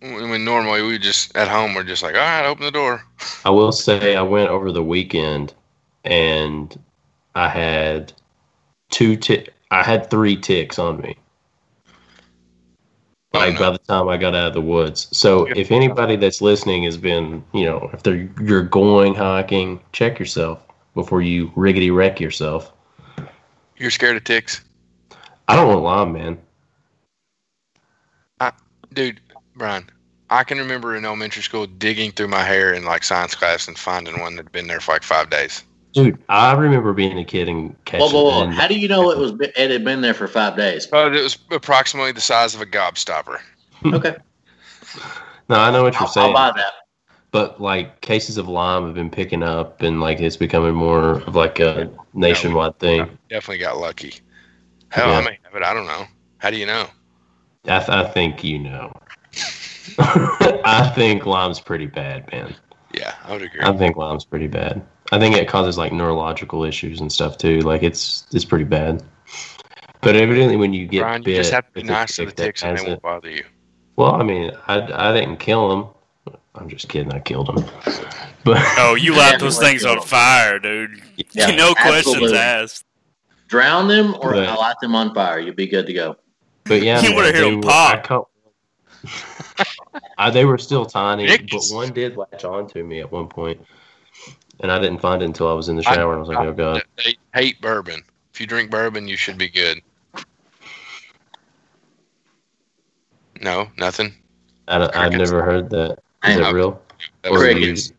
When 0.00 0.44
normally 0.44 0.82
we 0.82 0.98
just 0.98 1.36
at 1.36 1.48
home 1.48 1.74
we're 1.74 1.82
just 1.82 2.04
like, 2.04 2.14
all 2.14 2.20
right, 2.20 2.46
open 2.46 2.64
the 2.64 2.70
door. 2.70 3.02
I 3.44 3.50
will 3.50 3.72
say 3.72 4.14
I 4.14 4.22
went 4.22 4.50
over 4.50 4.70
the 4.70 4.84
weekend 4.84 5.52
and 6.04 6.78
I 7.34 7.48
had 7.48 8.12
two 8.90 9.16
tick. 9.16 9.52
I 9.72 9.82
had 9.82 10.08
three 10.08 10.36
ticks 10.36 10.78
on 10.78 11.00
me. 11.00 11.16
Oh, 13.34 13.38
Like 13.40 13.54
no. 13.54 13.60
by 13.60 13.70
the 13.70 13.78
time 13.78 14.08
I 14.08 14.16
got 14.16 14.34
out 14.34 14.48
of 14.48 14.54
the 14.54 14.60
woods. 14.60 15.08
So 15.16 15.46
Yeah. 15.48 15.54
if 15.56 15.70
anybody 15.70 16.16
that's 16.16 16.40
listening 16.40 16.84
has 16.84 16.96
been, 16.96 17.44
you 17.52 17.64
know, 17.66 17.90
if 17.92 18.02
they're 18.02 18.28
you're 18.40 18.62
going 18.62 19.14
hiking, 19.14 19.80
check 19.92 20.18
yourself 20.18 20.62
before 20.94 21.20
you 21.20 21.48
riggedy 21.50 21.94
wreck 21.94 22.20
yourself. 22.20 22.72
You're 23.76 23.90
scared 23.90 24.16
of 24.16 24.24
ticks, 24.24 24.62
I 25.46 25.56
don't 25.56 25.66
want 25.68 25.78
to 25.78 25.82
lie, 25.82 26.04
man. 26.04 26.38
dude. 28.94 29.20
Brian, 29.54 29.88
I 30.30 30.44
can 30.44 30.58
remember 30.58 30.96
in 30.96 31.04
elementary 31.04 31.42
school 31.42 31.66
digging 31.66 32.10
through 32.12 32.28
my 32.28 32.42
hair 32.42 32.72
in 32.72 32.84
like 32.84 33.04
science 33.04 33.34
class 33.34 33.68
and 33.68 33.76
finding 33.78 34.20
one 34.20 34.34
that'd 34.36 34.50
been 34.52 34.66
there 34.66 34.80
for 34.80 34.92
like 34.92 35.02
five 35.02 35.30
days. 35.30 35.62
Dude, 36.04 36.18
I 36.28 36.52
remember 36.52 36.92
being 36.92 37.18
a 37.18 37.24
kid 37.24 37.48
and 37.48 37.70
Whoa, 37.70 37.76
catching. 37.84 38.12
whoa, 38.12 38.24
whoa! 38.24 38.42
and- 38.44 38.54
How 38.54 38.66
do 38.68 38.78
you 38.78 38.88
know 38.88 39.10
it 39.10 39.18
was 39.18 39.32
it 39.40 39.70
had 39.70 39.84
been 39.84 40.00
there 40.00 40.14
for 40.14 40.26
five 40.28 40.56
days? 40.56 40.86
But 40.86 41.14
it 41.14 41.22
was 41.22 41.38
approximately 41.50 42.12
the 42.12 42.20
size 42.20 42.54
of 42.54 42.60
a 42.60 42.66
gobstopper. 42.66 43.38
Okay, 43.84 44.16
no, 45.48 45.56
I 45.56 45.70
know 45.70 45.82
what 45.84 45.92
you're 45.94 46.02
I'll, 46.02 46.08
saying. 46.08 46.26
I'll 46.36 46.52
buy 46.52 46.58
that. 46.58 46.72
but 47.30 47.60
like 47.60 48.00
cases 48.00 48.38
of 48.38 48.48
Lyme 48.48 48.86
have 48.86 48.94
been 48.94 49.10
picking 49.10 49.42
up, 49.42 49.82
and 49.82 50.00
like 50.00 50.18
it's 50.20 50.36
becoming 50.36 50.74
more 50.74 51.20
of 51.22 51.34
like 51.36 51.60
a 51.60 51.88
nationwide 52.14 52.78
thing. 52.80 53.16
Definitely 53.30 53.58
got 53.58 53.78
lucky. 53.78 54.14
Hell, 54.90 55.08
Yeah. 55.08 55.18
I 55.18 55.20
may 55.22 55.38
have 55.44 55.54
it. 55.54 55.62
I 55.62 55.72
don't 55.74 55.86
know. 55.86 56.06
How 56.38 56.50
do 56.50 56.56
you 56.56 56.66
know? 56.66 56.86
I, 57.66 57.78
th- 57.78 57.88
I 57.90 58.04
think 58.08 58.42
you 58.42 58.58
know. 58.58 58.92
I 59.98 60.90
think 60.94 61.24
Lyme's 61.26 61.60
pretty 61.60 61.86
bad, 61.86 62.30
man. 62.32 62.54
Yeah, 62.94 63.14
I 63.24 63.32
would 63.32 63.42
agree. 63.42 63.60
I 63.62 63.76
think 63.76 63.96
Lyme's 63.96 64.24
pretty 64.24 64.46
bad. 64.48 64.84
I 65.10 65.18
think 65.18 65.36
it 65.36 65.48
causes 65.48 65.78
like 65.78 65.92
neurological 65.92 66.64
issues 66.64 67.00
and 67.00 67.10
stuff 67.10 67.38
too. 67.38 67.60
Like 67.60 67.82
it's 67.82 68.26
it's 68.32 68.44
pretty 68.44 68.64
bad. 68.64 69.02
But 70.00 70.14
evidently, 70.16 70.56
when 70.56 70.72
you 70.72 70.86
get 70.86 71.00
Brian, 71.00 71.22
bit, 71.22 71.30
you 71.32 71.36
just 71.38 71.52
have 71.52 71.66
to 71.66 71.72
be 71.72 71.82
nice 71.82 72.16
to 72.16 72.26
the 72.26 72.32
ticks, 72.32 72.62
and 72.62 72.78
they 72.78 72.84
won't 72.86 73.02
bother 73.02 73.30
you. 73.30 73.44
Well, 73.96 74.14
I 74.14 74.22
mean, 74.22 74.52
I, 74.68 75.08
I 75.10 75.12
didn't 75.12 75.38
kill 75.38 75.72
him. 75.72 76.34
I'm 76.54 76.68
just 76.68 76.88
kidding. 76.88 77.12
I 77.12 77.20
killed 77.20 77.48
him. 77.50 77.64
But 78.44 78.62
Oh, 78.78 78.94
you 78.94 79.14
light 79.14 79.40
those 79.40 79.56
everyone 79.56 79.70
things 79.72 79.82
killed 79.82 79.96
on 79.98 80.02
'em. 80.02 80.08
fire, 80.08 80.58
dude. 80.60 81.02
Yeah, 81.32 81.50
no 81.56 81.74
questions 81.74 82.32
asked. 82.32 82.84
Drown 83.48 83.88
them 83.88 84.14
or 84.22 84.30
Right. 84.30 84.48
light 84.56 84.76
them 84.80 84.94
on 84.94 85.12
fire. 85.12 85.40
You'll 85.40 85.54
be 85.56 85.66
good 85.66 85.86
to 85.86 85.92
go. 85.92 86.16
But 86.64 86.82
yeah, 86.82 87.00
You 87.02 87.08
man, 87.10 87.16
would've 87.16 87.34
hit 87.34 87.40
they 87.42 87.52
'em 87.52 87.60
pop. 87.60 87.94
I 87.94 88.00
caught- 88.00 88.28
I, 90.16 90.30
they 90.30 90.44
were 90.44 90.56
still 90.58 90.86
tiny, 90.86 91.24
Ridiculous. 91.24 91.70
but 91.70 91.76
one 91.76 91.92
did 91.92 92.16
latch 92.16 92.44
on 92.44 92.68
to 92.68 92.82
me 92.84 93.00
at 93.00 93.10
one 93.10 93.26
point, 93.28 93.60
and 94.60 94.70
I 94.72 94.78
didn't 94.78 95.00
find 95.00 95.22
it 95.22 95.26
until 95.26 95.48
I 95.48 95.52
was 95.52 95.68
in 95.68 95.76
the 95.76 95.88
I- 95.88 95.94
shower, 95.94 96.12
and 96.12 96.18
I 96.18 96.20
was 96.20 96.28
like, 96.28 96.38
"Oh 96.38 96.52
god." 96.52 96.82
They 97.04 97.16
hate 97.34 97.60
bourbon. 97.60 98.02
If 98.32 98.40
you 98.40 98.46
drink 98.46 98.70
bourbon, 98.70 99.08
you 99.08 99.16
should 99.16 99.38
be 99.38 99.48
good. 99.48 99.80
No, 103.40 103.68
nothing. 103.78 104.14
I, 104.66 104.80
have 105.02 105.12
never 105.12 105.42
heard 105.42 105.70
that. 105.70 105.92
Is 105.92 105.98
Hang 106.22 106.38
that 106.42 106.52
real? 106.54 106.82
That 107.22 107.30
Or 107.30 107.38
was 107.38 107.42
is 107.42 107.54
Crickets. 107.54 107.90
it- 107.90 107.94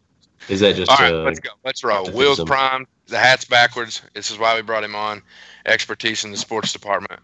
Is 0.54 0.60
that 0.62 0.76
just 0.76 0.92
All 0.92 0.98
right, 0.98 1.14
uh, 1.14 1.18
let's 1.24 1.40
go. 1.40 1.50
Let's 1.64 1.84
roll. 1.84 2.04
Will's 2.06 2.16
Wheels 2.16 2.44
primed. 2.46 2.88
The 3.08 3.18
hat's 3.18 3.46
backwards. 3.46 4.02
This 4.14 4.30
is 4.32 4.38
why 4.38 4.56
we 4.56 4.62
brought 4.62 4.84
him 4.84 4.96
on. 4.96 5.22
Expertise 5.66 6.24
in 6.26 6.32
the 6.32 6.38
sports 6.38 6.74
department. 6.74 7.20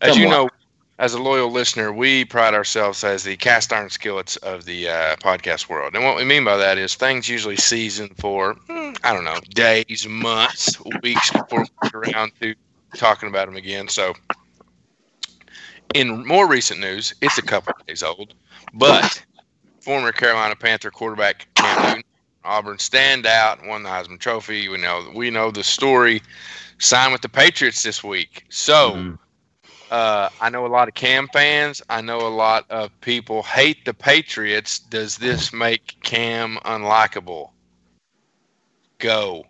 As 0.00 0.16
you 0.16 0.24
Somewhat. 0.24 0.30
know, 0.30 0.48
as 0.98 1.14
a 1.14 1.22
loyal 1.22 1.50
listener, 1.50 1.92
we 1.92 2.24
pride 2.24 2.54
ourselves 2.54 3.04
as 3.04 3.22
the 3.22 3.36
cast 3.36 3.72
iron 3.72 3.90
skillets 3.90 4.36
of 4.38 4.64
the 4.64 4.88
uh, 4.88 5.16
podcast 5.16 5.68
world. 5.68 5.94
And 5.94 6.04
what 6.04 6.16
we 6.16 6.24
mean 6.24 6.44
by 6.44 6.56
that 6.56 6.78
is 6.78 6.94
things 6.94 7.28
usually 7.28 7.56
season 7.56 8.08
for, 8.18 8.54
hmm, 8.68 8.92
I 9.04 9.12
don't 9.12 9.24
know, 9.24 9.38
days, 9.50 10.06
months, 10.08 10.76
weeks 11.02 11.30
before 11.30 11.60
we 11.60 11.68
get 11.82 11.94
around 11.94 12.32
to 12.40 12.54
talking 12.94 13.28
about 13.28 13.46
them 13.46 13.56
again. 13.56 13.88
So, 13.88 14.14
in 15.94 16.26
more 16.26 16.48
recent 16.48 16.80
news, 16.80 17.14
it's 17.20 17.38
a 17.38 17.42
couple 17.42 17.74
days 17.86 18.02
old, 18.02 18.34
but 18.72 19.22
former 19.80 20.12
Carolina 20.12 20.56
Panther 20.56 20.90
quarterback 20.90 21.46
Cam 21.54 21.82
Newton, 21.82 22.02
Auburn 22.44 22.76
standout, 22.78 23.66
won 23.66 23.82
the 23.82 23.90
Heisman 23.90 24.18
Trophy. 24.18 24.68
We 24.68 24.78
know 24.78 25.10
we 25.14 25.30
know 25.30 25.50
the 25.50 25.64
story. 25.64 26.22
Signed 26.78 27.12
with 27.12 27.22
the 27.22 27.28
Patriots 27.28 27.82
this 27.82 28.04
week. 28.04 28.44
So 28.50 28.92
mhm. 28.92 29.18
Uh, 29.90 30.28
I 30.40 30.50
know 30.50 30.66
a 30.66 30.68
lot 30.68 30.88
of 30.88 30.94
Cam 30.94 31.28
fans. 31.32 31.82
I 31.88 32.00
know 32.00 32.26
a 32.26 32.28
lot 32.28 32.64
of 32.70 32.98
people 33.00 33.42
hate 33.42 33.84
the 33.84 33.94
Patriots. 33.94 34.78
Does 34.78 35.16
this 35.16 35.52
make 35.52 35.96
Cam 36.02 36.56
unlikable? 36.64 37.50
Go. 38.98 39.44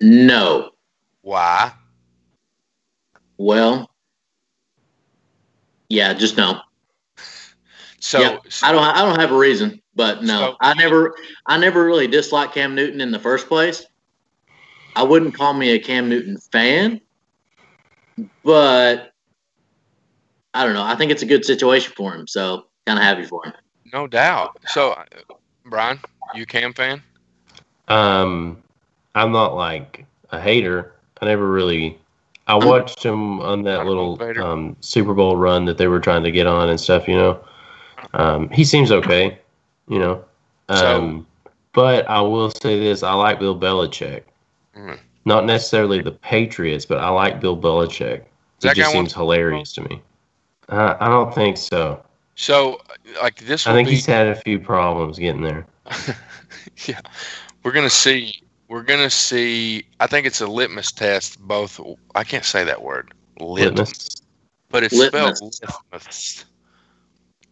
No. 0.00 0.70
Why? 1.22 1.72
Well, 3.38 3.90
yeah, 5.88 6.14
just 6.14 6.36
no. 6.36 6.60
So, 8.00 8.20
Yeah, 8.20 8.38
I 8.62 8.72
don't. 8.72 8.84
I 8.84 9.02
don't 9.02 9.18
have 9.18 9.32
a 9.32 9.36
reason, 9.36 9.82
but 9.94 10.22
no, 10.22 10.38
So- 10.38 10.56
I 10.60 10.74
never. 10.74 11.14
I 11.46 11.58
never 11.58 11.84
really 11.84 12.06
disliked 12.06 12.54
Cam 12.54 12.74
Newton 12.74 13.00
in 13.00 13.10
the 13.10 13.18
first 13.18 13.48
place. 13.48 13.84
I 14.94 15.02
wouldn't 15.02 15.34
call 15.34 15.52
me 15.54 15.70
a 15.70 15.78
Cam 15.78 16.08
Newton 16.08 16.38
fan, 16.38 17.00
but 18.42 19.12
I 20.56 20.64
don't 20.64 20.74
know. 20.74 20.82
I 20.82 20.94
think 20.96 21.10
it's 21.10 21.22
a 21.22 21.26
good 21.26 21.44
situation 21.44 21.92
for 21.96 22.14
him. 22.14 22.26
So 22.26 22.66
kind 22.86 22.98
of 22.98 23.04
happy 23.04 23.24
for 23.24 23.44
him. 23.44 23.52
No 23.92 24.06
doubt. 24.06 24.58
So, 24.68 24.92
uh, 24.92 25.04
Brian, 25.66 26.00
you 26.34 26.46
Cam 26.46 26.72
fan? 26.72 27.02
Um, 27.88 28.62
I'm 29.14 29.32
not 29.32 29.54
like 29.54 30.04
a 30.30 30.40
hater. 30.40 30.92
I 31.20 31.26
never 31.26 31.50
really. 31.50 31.98
I 32.48 32.54
watched 32.54 33.02
him 33.04 33.40
on 33.40 33.62
that 33.64 33.86
little 33.86 34.16
um, 34.44 34.76
Super 34.80 35.14
Bowl 35.14 35.36
run 35.36 35.64
that 35.64 35.78
they 35.78 35.88
were 35.88 35.98
trying 36.00 36.22
to 36.24 36.30
get 36.30 36.46
on 36.46 36.68
and 36.68 36.80
stuff. 36.80 37.08
You 37.08 37.16
know, 37.16 37.44
um, 38.14 38.48
he 38.50 38.64
seems 38.64 38.92
okay. 38.92 39.38
You 39.88 39.98
know, 39.98 40.24
So- 40.72 40.96
um, 40.96 41.26
but 41.72 42.08
I 42.08 42.20
will 42.20 42.50
say 42.50 42.78
this: 42.80 43.02
I 43.02 43.12
like 43.14 43.38
Bill 43.40 43.58
Belichick. 43.58 44.22
Mhm. 44.76 44.98
Not 45.24 45.44
necessarily 45.44 46.00
the 46.00 46.12
Patriots, 46.12 46.86
but 46.86 46.98
I 46.98 47.08
like 47.08 47.40
Bill 47.40 47.56
Belichick. 47.56 48.22
Does 48.60 48.62
He 48.62 48.68
that 48.68 48.76
guy 48.76 48.82
just 48.82 48.92
seems 48.92 49.12
hilarious 49.12 49.72
to 49.74 49.82
me. 49.82 50.00
Uh, 50.68 50.96
I 50.98 51.08
don't 51.08 51.34
think 51.34 51.56
so. 51.56 52.02
So, 52.34 52.80
like 53.22 53.36
this 53.40 53.66
I 53.66 53.72
think 53.72 53.88
be. 53.88 53.94
he's 53.94 54.06
had 54.06 54.26
a 54.26 54.34
few 54.34 54.58
problems 54.58 55.18
getting 55.18 55.42
there. 55.42 55.66
yeah, 56.86 57.00
we're 57.62 57.72
gonna 57.72 57.88
see. 57.88 58.42
We're 58.68 58.82
gonna 58.82 59.10
see. 59.10 59.86
I 60.00 60.06
think 60.06 60.26
it's 60.26 60.40
a 60.40 60.46
litmus 60.46 60.92
test. 60.92 61.40
Both. 61.40 61.80
I 62.14 62.24
can't 62.24 62.44
say 62.44 62.64
that 62.64 62.82
word. 62.82 63.14
Litmus, 63.40 63.78
Litmus. 63.78 64.22
but 64.70 64.82
it's 64.82 64.94
Litmus. 64.94 65.38
spelled 65.38 65.64
litmus. 65.92 66.44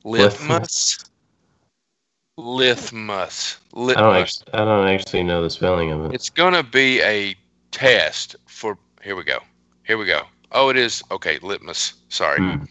Litmus. 0.04 1.04
Litmus. 2.36 3.58
Litmus. 3.72 3.96
I 3.96 4.00
don't 4.00 4.12
Litmus. 4.12 4.42
actually, 4.42 4.52
I 4.52 4.64
don't 4.64 4.88
actually 4.88 5.22
know 5.22 5.42
the 5.42 5.50
spelling 5.50 5.92
of 5.92 6.04
it. 6.06 6.14
It's 6.14 6.30
gonna 6.30 6.62
be 6.62 7.00
a 7.02 7.34
test 7.70 8.36
for. 8.46 8.76
Here 9.02 9.16
we 9.16 9.24
go. 9.24 9.38
Here 9.84 9.98
we 9.98 10.06
go. 10.06 10.22
Oh, 10.52 10.68
it 10.68 10.76
is. 10.76 11.02
Okay, 11.10 11.38
litmus. 11.38 11.94
Sorry. 12.08 12.38
Hmm. 12.38 12.64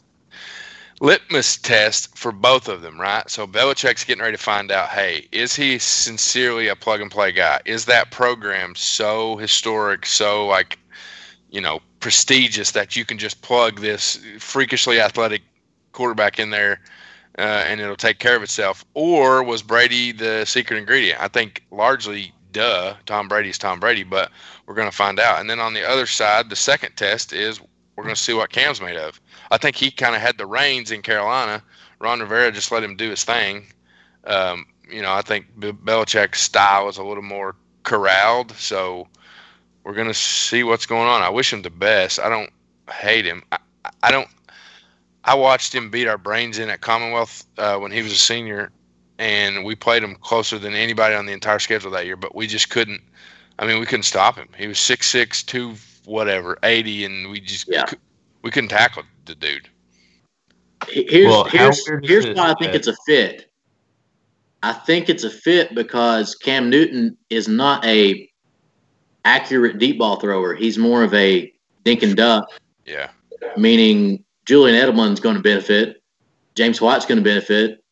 Litmus 1.03 1.57
test 1.57 2.17
for 2.17 2.31
both 2.31 2.69
of 2.69 2.81
them, 2.81 3.00
right? 3.00 3.29
So 3.29 3.45
Belichick's 3.45 4.05
getting 4.05 4.24
ready 4.24 4.38
to 4.38 4.41
find 4.41 4.72
out, 4.72 4.88
hey, 4.88 5.27
is 5.33 5.53
he 5.53 5.77
sincerely 5.77 6.69
a 6.69 6.77
plug 6.77 7.01
and 7.01 7.12
play 7.12 7.33
guy? 7.33 7.60
Is 7.65 7.83
that 7.86 8.10
program 8.10 8.74
so 8.74 9.36
historic, 9.36 10.05
so 10.05 10.48
like, 10.48 10.79
you 11.51 11.60
know, 11.60 11.81
prestigious 12.00 12.72
that 12.72 12.95
you 12.95 13.03
can 13.03 13.17
just 13.17 13.41
plug 13.41 13.81
this 13.81 14.17
freakishly 14.39 15.01
athletic 15.01 15.41
quarterback 15.91 16.39
in 16.39 16.51
there 16.51 16.79
uh, 17.38 17.65
and 17.67 17.81
it'll 17.81 17.98
take 17.98 18.19
care 18.19 18.38
of 18.38 18.41
itself? 18.41 18.86
Or 18.93 19.43
was 19.43 19.62
Brady 19.62 20.13
the 20.13 20.45
secret 20.45 20.77
ingredient? 20.77 21.19
I 21.19 21.27
think 21.27 21.65
largely, 21.69 22.31
duh, 22.53 22.93
Tom 23.05 23.27
Brady's 23.27 23.57
Tom 23.57 23.81
Brady, 23.81 24.03
but 24.03 24.31
we're 24.67 24.75
going 24.75 24.89
to 24.89 24.95
find 24.95 25.19
out. 25.19 25.41
And 25.41 25.50
then 25.50 25.60
on 25.60 25.74
the 25.74 25.86
other 25.86 26.05
side, 26.05 26.50
the 26.50 26.55
second 26.55 26.95
test 26.95 27.33
is 27.33 27.60
we're 27.98 28.05
going 28.05 28.15
to 28.15 28.22
see 28.22 28.33
what 28.33 28.51
Cam's 28.51 28.79
made 28.79 28.95
of. 28.95 29.19
I 29.53 29.57
think 29.57 29.75
he 29.75 29.91
kind 29.91 30.15
of 30.15 30.22
had 30.22 30.39
the 30.39 30.48
reins 30.48 30.89
in 30.89 31.03
Carolina. 31.03 31.62
Ron 32.00 32.19
Rivera 32.19 32.51
just 32.51 32.72
let 32.72 32.83
him 32.83 32.95
do 32.95 33.12
his 33.12 33.24
thing. 33.24 33.67
Um, 34.25 34.65
you 34.89 35.00
know, 35.00 35.13
I 35.13 35.22
think 35.22 35.45
Belichick's 35.60 36.41
style 36.41 36.89
is 36.89 36.98
a 36.98 37.03
little 37.03 37.22
more 37.22 37.55
corralled. 37.83 38.51
So 38.53 39.07
we're 39.83 39.93
going 39.93 40.07
to 40.07 40.13
see 40.15 40.63
what's 40.63 40.88
going 40.88 41.07
on. 41.07 41.22
I 41.22 41.29
wish 41.29 41.53
him 41.53 41.62
the 41.62 41.69
best. 41.69 42.19
I 42.19 42.29
don't 42.29 42.50
hate 42.91 43.25
him. 43.25 43.43
I, 43.51 43.60
I 44.01 44.10
don't. 44.10 44.27
I 45.24 45.36
watched 45.36 45.74
him 45.75 45.91
beat 45.91 46.07
our 46.07 46.17
brains 46.17 46.57
in 46.57 46.72
at 46.72 46.81
Commonwealth 46.81 47.45
uh, 47.60 47.77
when 47.77 47.91
he 47.91 48.01
was 48.01 48.12
a 48.12 48.17
senior, 48.17 48.72
and 49.19 49.63
we 49.63 49.75
played 49.75 50.03
him 50.03 50.15
closer 50.15 50.57
than 50.57 50.74
anybody 50.74 51.13
on 51.13 51.27
the 51.27 51.31
entire 51.31 51.60
schedule 51.60 51.91
that 51.91 52.07
year. 52.07 52.17
But 52.17 52.33
we 52.33 52.48
just 52.48 52.72
couldn't. 52.72 53.01
I 53.60 53.67
mean, 53.67 53.79
we 53.79 53.86
couldn't 53.86 54.03
stop 54.03 54.36
him. 54.36 54.48
He 54.57 54.65
was 54.65 54.79
six 54.79 55.07
six 55.12 55.43
two 55.43 55.75
whatever 56.05 56.57
eighty, 56.63 57.05
and 57.05 57.29
we 57.29 57.39
just 57.39 57.67
Yeah. 57.69 57.86
we 58.41 58.50
couldn't 58.50 58.69
tackle 58.69 59.03
the 59.25 59.36
dude. 59.36 59.70
Here's 60.89 61.27
Well, 61.27 61.46
here's 61.46 61.88
here's 62.03 62.25
it 62.25 62.36
why 62.36 62.51
I 62.51 62.56
think 62.56 62.72
that- 62.72 62.75
it's 62.75 62.88
a 62.88 62.96
fit. 63.08 63.50
I 64.62 64.72
think 64.74 65.10
it's 65.10 65.24
a 65.25 65.30
fit 65.30 65.75
because 65.75 66.36
Cam 66.36 66.70
Newton 66.70 67.18
is 67.30 67.48
not 67.48 67.84
a 67.86 68.30
accurate 69.25 69.77
deep 69.77 70.00
ball 70.00 70.18
thrower. 70.20 70.56
He's 70.56 70.77
more 70.77 71.03
of 71.03 71.13
a 71.13 71.51
dink 71.84 72.01
and 72.03 72.15
duck, 72.15 72.48
Yeah, 72.86 73.10
meaning 73.58 74.24
Julian 74.46 74.75
Edelman's 74.77 75.20
going 75.20 75.36
to 75.36 75.42
benefit, 75.42 76.01
James 76.56 76.80
White's 76.82 77.06
going 77.06 77.18
to 77.18 77.24
benefit. 77.24 77.84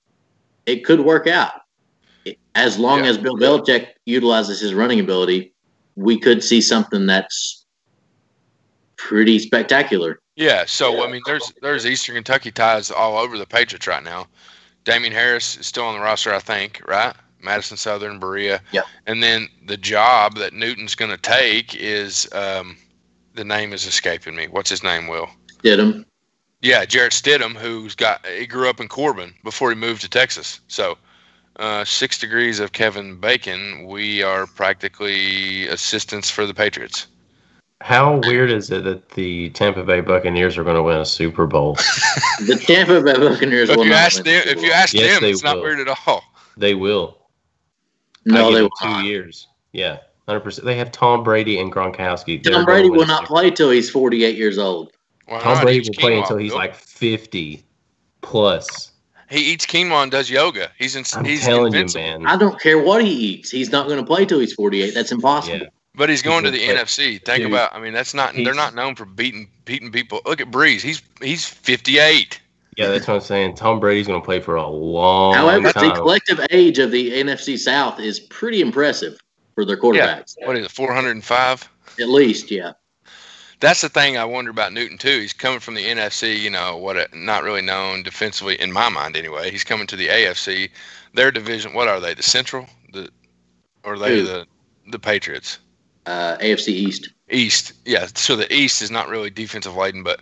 It 0.65 0.85
could 0.85 1.01
work 1.01 1.27
out 1.27 1.51
as 2.55 2.77
long 2.79 3.03
Yeah. 3.03 3.09
as 3.11 3.17
Bill 3.17 3.35
Belichick 3.37 3.87
utilizes 4.05 4.59
his 4.61 4.73
running 4.73 4.99
ability. 5.01 5.53
We 5.95 6.17
could 6.19 6.41
see 6.43 6.61
something 6.61 7.05
that's 7.05 7.65
pretty 8.95 9.39
spectacular. 9.39 10.20
Yeah. 10.35 10.65
So 10.65 11.03
I 11.03 11.11
mean, 11.11 11.21
there's 11.25 11.53
there's 11.61 11.85
Eastern 11.85 12.15
Kentucky 12.15 12.51
ties 12.51 12.91
all 12.91 13.17
over 13.17 13.37
the 13.37 13.45
Patriots 13.45 13.87
right 13.87 14.03
now. 14.03 14.27
Damien 14.83 15.13
Harris 15.13 15.57
is 15.57 15.67
still 15.67 15.85
on 15.85 15.93
the 15.93 16.01
roster, 16.01 16.33
I 16.33 16.39
think, 16.39 16.81
right? 16.87 17.15
Madison 17.43 17.77
Southern, 17.77 18.19
Berea. 18.19 18.61
Yep. 18.71 18.85
And 19.07 19.21
then 19.21 19.47
the 19.65 19.77
job 19.77 20.35
that 20.37 20.53
Newton's 20.53 20.95
going 20.95 21.11
to 21.11 21.17
take 21.17 21.75
is 21.75 22.31
um, 22.33 22.77
the 23.33 23.43
name 23.43 23.73
is 23.73 23.85
escaping 23.85 24.35
me. 24.35 24.47
What's 24.47 24.69
his 24.69 24.83
name? 24.83 25.07
Will. 25.07 25.29
Did 25.63 25.79
him? 25.79 26.05
Yeah, 26.61 26.85
Jarrett 26.85 27.13
Stidham, 27.13 27.55
who's 27.55 27.95
got 27.95 28.25
he 28.25 28.45
grew 28.45 28.69
up 28.69 28.79
in 28.79 28.87
Corbin 28.87 29.33
before 29.43 29.69
he 29.69 29.75
moved 29.75 30.01
to 30.01 30.09
Texas. 30.09 30.59
So, 30.67 30.97
uh, 31.55 31.83
six 31.85 32.19
degrees 32.19 32.59
of 32.59 32.71
Kevin 32.71 33.19
Bacon, 33.19 33.85
we 33.87 34.21
are 34.21 34.45
practically 34.45 35.67
assistants 35.67 36.29
for 36.29 36.45
the 36.45 36.53
Patriots. 36.53 37.07
How 37.81 38.17
weird 38.27 38.51
is 38.51 38.69
it 38.71 38.83
that 38.83 39.09
the 39.09 39.49
Tampa 39.51 39.83
Bay 39.83 40.01
Buccaneers 40.01 40.57
are 40.57 40.63
going 40.63 40.75
to 40.75 40.83
win 40.83 40.97
a 40.97 41.05
Super 41.05 41.47
Bowl? 41.47 41.77
The 42.45 42.55
Tampa 42.55 43.01
Bay 43.01 43.13
Buccaneers 43.13 43.69
If 43.69 43.77
will 43.77 43.83
you 43.85 43.89
not 43.91 43.99
ask 43.99 44.17
win 44.17 44.25
them, 44.25 44.33
the 44.35 44.49
Super 44.49 44.49
if 44.59 44.63
you 44.63 44.69
Bowl. 44.69 44.77
ask 44.77 44.93
Yes, 44.93 45.13
them, 45.15 45.21
they 45.23 45.29
it's 45.31 45.43
not 45.43 45.61
weird 45.61 45.79
at 45.87 45.97
all. 46.07 46.23
They 46.57 46.73
will. 46.75 47.17
No, 48.25 48.47
they 48.51 48.55
them 48.55 48.63
will 48.63 48.69
two 48.81 48.87
not. 48.87 49.05
years. 49.05 49.47
Yeah, 49.73 49.97
hundred 50.27 50.41
percent. 50.41 50.65
They 50.65 50.75
have 50.77 50.91
Tom 50.91 51.23
Brady 51.23 51.59
and 51.59 51.71
Gronkowski. 51.71 52.43
They're 52.43 52.53
Tom 52.53 52.65
Brady 52.65 52.89
will 52.89 53.05
not 53.07 53.25
play 53.25 53.49
till 53.51 53.69
he's 53.71 53.89
48 53.89 54.35
years 54.37 54.57
old. 54.57 54.91
Why 55.27 55.39
Tom 55.39 55.53
not? 55.55 55.63
Brady 55.63 55.87
will 55.89 55.95
play 55.95 56.17
until 56.19 56.37
he's 56.37 56.51
Bill. 56.51 56.57
like 56.59 56.75
fifty 56.75 57.65
plus. 58.21 58.91
he 59.29 59.39
eats 59.53 59.65
quinoa 59.65 60.03
and 60.03 60.11
does 60.11 60.29
yoga. 60.29 60.69
He's 60.77 60.95
in, 60.95 61.03
I'm 61.15 61.25
he's 61.25 61.43
telling 61.45 61.73
you, 61.73 61.85
man. 61.95 62.25
I 62.27 62.35
don't 62.37 62.59
care 62.59 62.77
what 62.79 63.03
he 63.03 63.11
eats. 63.11 63.49
He's 63.49 63.71
not 63.71 63.87
going 63.87 63.99
to 63.99 64.05
play 64.05 64.25
till 64.25 64.39
he's 64.39 64.53
48. 64.53 64.93
That's 64.93 65.11
impossible. 65.11 65.57
Yeah, 65.57 65.67
But 65.93 66.09
he's 66.09 66.21
going 66.21 66.43
to 66.45 66.51
the 66.51 66.65
But, 66.67 66.77
NFC. 66.77 67.23
Think 67.23 67.43
dude, 67.43 67.47
about. 67.51 67.75
I 67.75 67.79
mean, 67.79 67.93
that's 67.93 68.13
not. 68.13 68.33
They're 68.33 68.53
not 68.53 68.75
known 68.75 68.95
for 68.95 69.05
beating 69.05 69.49
beating 69.65 69.91
people. 69.91 70.21
Look 70.25 70.39
at 70.39 70.49
Brees. 70.49 70.81
He's 70.81 71.01
he's 71.21 71.45
58. 71.45 72.39
yeah, 72.77 72.87
that's 72.87 73.07
what 73.07 73.15
I'm 73.15 73.21
saying. 73.21 73.55
Tom 73.55 73.79
Brady's 73.79 74.07
going 74.07 74.21
to 74.21 74.25
play 74.25 74.39
for 74.39 74.55
a 74.55 74.67
long 74.67 75.33
time. 75.33 75.43
However, 75.43 75.73
the 75.73 75.91
collective 75.95 76.39
age 76.49 76.79
of 76.79 76.91
the 76.91 77.11
NFC 77.11 77.57
South 77.57 77.99
is 77.99 78.19
pretty 78.19 78.61
impressive 78.61 79.19
for 79.55 79.65
their 79.65 79.77
quarterbacks. 79.77 80.35
What 80.45 80.57
is 80.57 80.65
it? 80.65 80.71
405. 80.71 81.69
At 81.99 82.07
least, 82.09 82.49
yeah. 82.49 82.71
That's 83.59 83.81
the 83.81 83.89
thing 83.89 84.17
I 84.17 84.25
wonder 84.25 84.49
about 84.49 84.73
Newton 84.73 84.97
too. 84.97 85.19
He's 85.19 85.33
coming 85.33 85.59
from 85.59 85.75
the 85.75 85.85
NFC, 85.85 86.39
you 86.39 86.49
know, 86.49 86.77
what 86.77 86.97
a, 86.97 87.07
not 87.13 87.43
really 87.43 87.61
known 87.61 88.01
defensively 88.01 88.59
in 88.59 88.71
my 88.71 88.89
mind 88.89 89.15
anyway. 89.15 89.51
He's 89.51 89.63
coming 89.63 89.85
to 89.87 89.95
the 89.95 90.07
AFC. 90.07 90.71
Their 91.13 91.31
division, 91.31 91.73
what 91.73 91.87
are 91.87 91.99
they? 91.99 92.15
The 92.15 92.23
Central, 92.23 92.65
the 92.91 93.09
or 93.83 93.93
are 93.93 93.99
they 93.99 94.19
Who? 94.21 94.25
the 94.25 94.47
the 94.87 94.97
Patriots 94.97 95.59
Uh, 96.05 96.37
AFC 96.37 96.69
East. 96.69 97.09
East? 97.29 97.73
Yeah. 97.85 98.07
So 98.15 98.35
the 98.35 98.51
East 98.53 98.81
is 98.81 98.89
not 98.91 99.07
really 99.09 99.29
defensive 99.29 99.75
laden, 99.75 100.03
but 100.03 100.21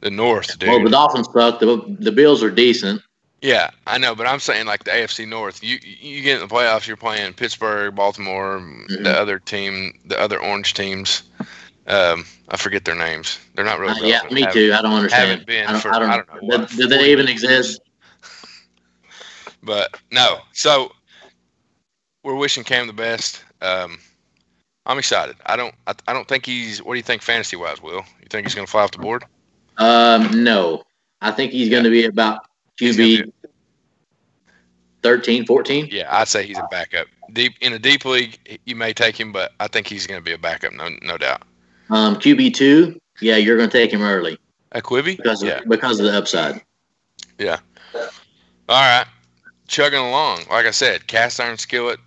the 0.00 0.10
North, 0.10 0.58
dude. 0.58 0.68
Well, 0.70 0.82
the 0.82 0.90
Dolphins 0.90 1.28
suck. 1.32 1.60
The, 1.60 1.96
the 2.00 2.12
Bills 2.12 2.42
are 2.42 2.50
decent. 2.50 3.02
yeah, 3.42 3.70
I 3.86 3.98
know, 3.98 4.14
but 4.14 4.26
I'm 4.26 4.40
saying 4.40 4.66
like 4.66 4.84
the 4.84 4.90
AFC 4.92 5.28
North. 5.28 5.62
You 5.62 5.78
you 5.82 6.22
get 6.22 6.40
in 6.40 6.48
the 6.48 6.52
playoffs, 6.54 6.86
you're 6.86 6.96
playing 6.96 7.34
Pittsburgh, 7.34 7.94
Baltimore, 7.94 8.58
Mhm. 8.60 9.04
the 9.04 9.10
other 9.10 9.38
team, 9.38 9.98
the 10.06 10.18
other 10.18 10.40
orange 10.40 10.74
teams. 10.74 11.22
Um, 11.86 12.24
I 12.48 12.56
forget 12.56 12.84
their 12.84 12.94
names. 12.94 13.38
They're 13.54 13.64
not 13.64 13.78
really. 13.78 14.00
Uh, 14.02 14.06
yeah, 14.06 14.20
me 14.30 14.40
Haven't- 14.42 14.54
too. 14.54 14.72
I 14.76 14.82
don't 14.82 14.92
understand. 14.92 15.28
haven't 15.30 15.46
been 15.46 15.66
I 15.66 15.72
don't, 15.72 15.80
for- 15.80 15.94
I 15.94 15.98
don't, 15.98 16.10
I 16.10 16.16
don't 16.18 16.42
know, 16.44 16.66
Do- 16.66 16.76
do 16.76 16.86
they 16.88 17.10
even 17.12 17.26
years? 17.26 17.42
exist? 17.42 17.80
But 19.62 19.98
no, 20.12 20.38
so 20.52 20.92
we're 22.22 22.34
wishing 22.34 22.64
Cam 22.64 22.86
the 22.86 22.92
best. 22.92 23.42
Um, 23.60 23.98
I'm 24.88 24.98
excited. 24.98 25.36
I 25.46 25.54
don't. 25.56 25.74
I, 25.86 25.94
I 26.08 26.12
don't 26.12 26.26
think 26.26 26.46
he's. 26.46 26.82
What 26.82 26.94
do 26.94 26.96
you 26.96 27.02
think, 27.02 27.22
fantasy 27.22 27.56
wise, 27.56 27.80
Will? 27.82 28.02
You 28.20 28.26
think 28.30 28.46
he's 28.46 28.54
going 28.54 28.66
to 28.66 28.70
fly 28.70 28.82
off 28.82 28.90
the 28.90 28.98
board? 28.98 29.24
Um, 29.76 30.42
no. 30.42 30.82
I 31.20 31.30
think 31.30 31.52
he's 31.52 31.68
going 31.68 31.84
to 31.84 31.90
be 31.90 32.04
about 32.04 32.46
QB 32.80 33.30
13, 35.02 35.46
14. 35.46 35.88
Yeah, 35.90 36.06
I'd 36.10 36.28
say 36.28 36.46
he's 36.46 36.58
a 36.58 36.66
backup. 36.70 37.06
Deep 37.32 37.54
in 37.60 37.72
a 37.72 37.78
deep 37.78 38.04
league, 38.04 38.38
you 38.64 38.74
may 38.74 38.92
take 38.92 39.18
him, 39.18 39.32
but 39.32 39.52
I 39.60 39.68
think 39.68 39.86
he's 39.86 40.06
going 40.06 40.20
to 40.20 40.24
be 40.24 40.32
a 40.32 40.38
backup, 40.38 40.72
no, 40.72 40.88
no 41.02 41.18
doubt. 41.18 41.42
Um, 41.90 42.16
QB 42.16 42.54
two, 42.54 43.00
yeah, 43.20 43.36
you're 43.36 43.56
going 43.56 43.68
to 43.68 43.76
take 43.78 43.90
him 43.92 44.02
early 44.02 44.38
A 44.72 44.80
Quibi? 44.80 45.16
because 45.16 45.42
Yeah. 45.42 45.58
of, 45.58 45.68
because 45.68 46.00
of 46.00 46.06
the 46.06 46.16
upside. 46.16 46.62
Yeah. 47.38 47.58
All 47.94 48.02
right, 48.68 49.06
chugging 49.66 49.98
along. 50.00 50.40
Like 50.50 50.66
I 50.66 50.70
said, 50.70 51.06
cast 51.06 51.40
iron 51.40 51.58
skillet 51.58 51.98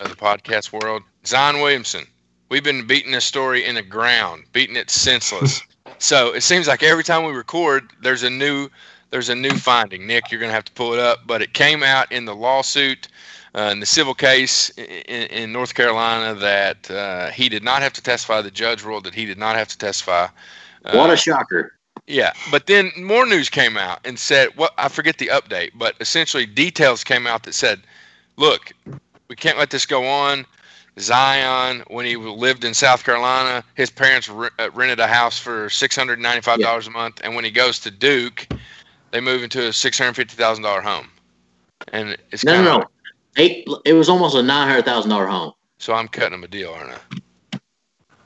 of 0.00 0.10
the 0.10 0.16
podcast 0.16 0.72
world. 0.72 1.02
Zion 1.26 1.60
Williamson. 1.60 2.06
We've 2.48 2.62
been 2.64 2.86
beating 2.86 3.12
this 3.12 3.24
story 3.24 3.64
in 3.64 3.74
the 3.74 3.82
ground, 3.82 4.44
beating 4.52 4.76
it 4.76 4.90
senseless. 4.90 5.62
So 5.98 6.34
it 6.34 6.42
seems 6.42 6.66
like 6.68 6.82
every 6.82 7.04
time 7.04 7.24
we 7.24 7.32
record, 7.32 7.90
there's 8.02 8.22
a 8.22 8.28
new 8.28 8.68
there's 9.10 9.30
a 9.30 9.34
new 9.34 9.52
finding. 9.56 10.06
Nick, 10.06 10.30
you're 10.30 10.40
gonna 10.40 10.52
have 10.52 10.64
to 10.66 10.72
pull 10.72 10.92
it 10.92 10.98
up, 10.98 11.20
but 11.26 11.40
it 11.40 11.54
came 11.54 11.82
out 11.82 12.10
in 12.12 12.24
the 12.26 12.34
lawsuit. 12.34 13.08
Uh, 13.54 13.70
in 13.72 13.80
the 13.80 13.86
civil 13.86 14.12
case 14.12 14.68
in, 14.76 14.84
in 15.28 15.52
North 15.52 15.72
Carolina, 15.74 16.34
that 16.38 16.90
uh, 16.90 17.30
he 17.30 17.48
did 17.48 17.62
not 17.62 17.80
have 17.80 17.94
to 17.94 18.02
testify. 18.02 18.42
The 18.42 18.50
judge 18.50 18.82
ruled 18.82 19.04
that 19.04 19.14
he 19.14 19.24
did 19.24 19.38
not 19.38 19.56
have 19.56 19.68
to 19.68 19.78
testify. 19.78 20.26
What 20.82 21.08
Uh, 21.08 21.12
a 21.14 21.16
shocker! 21.16 21.72
yeah, 22.06 22.32
but 22.50 22.66
then 22.66 22.92
more 22.98 23.24
news 23.24 23.48
came 23.48 23.78
out 23.78 24.00
and 24.04 24.18
said, 24.18 24.50
"What 24.56 24.74
I 24.76 24.88
forget 24.88 25.16
the 25.16 25.28
update, 25.28 25.70
but 25.76 25.94
essentially 26.00 26.44
details 26.44 27.02
came 27.04 27.26
out 27.26 27.44
that 27.44 27.54
said, 27.54 27.80
look, 28.36 28.72
we 29.28 29.36
can't 29.36 29.56
let 29.56 29.70
this 29.70 29.86
go 29.86 30.04
on. 30.04 30.44
Zion, 30.98 31.82
when 31.88 32.06
he 32.06 32.16
lived 32.16 32.64
in 32.64 32.74
South 32.74 33.04
Carolina, 33.04 33.64
his 33.74 33.90
parents 33.90 34.28
re- 34.28 34.48
uh, 34.58 34.70
rented 34.72 35.00
a 35.00 35.06
house 35.06 35.38
for 35.38 35.68
six 35.70 35.94
hundred 35.96 36.18
ninety-five 36.20 36.60
dollars 36.60 36.86
a 36.86 36.90
month, 36.90 37.20
and 37.22 37.34
when 37.34 37.44
he 37.44 37.50
goes 37.50 37.80
to 37.80 37.90
Duke, 37.90 38.48
they 39.10 39.20
move 39.20 39.42
into 39.42 39.66
a 39.68 39.72
six 39.72 39.98
hundred 39.98 40.14
fifty 40.16 40.36
thousand 40.36 40.64
dollar 40.64 40.80
home, 40.82 41.08
and 41.92 42.16
it's 42.30 42.44
No, 42.44 42.52
kinda 42.52 42.62
no, 42.62 42.78
no. 42.78 42.86
Eight. 43.36 43.66
It 43.84 43.92
was 43.94 44.08
almost 44.08 44.34
a 44.36 44.42
nine 44.42 44.68
hundred 44.68 44.84
thousand 44.84 45.10
dollar 45.10 45.26
home. 45.26 45.52
So 45.78 45.94
I'm 45.94 46.08
cutting 46.08 46.34
him 46.34 46.44
a 46.44 46.48
deal, 46.48 46.72
aren't 46.72 46.92
I? 46.92 46.98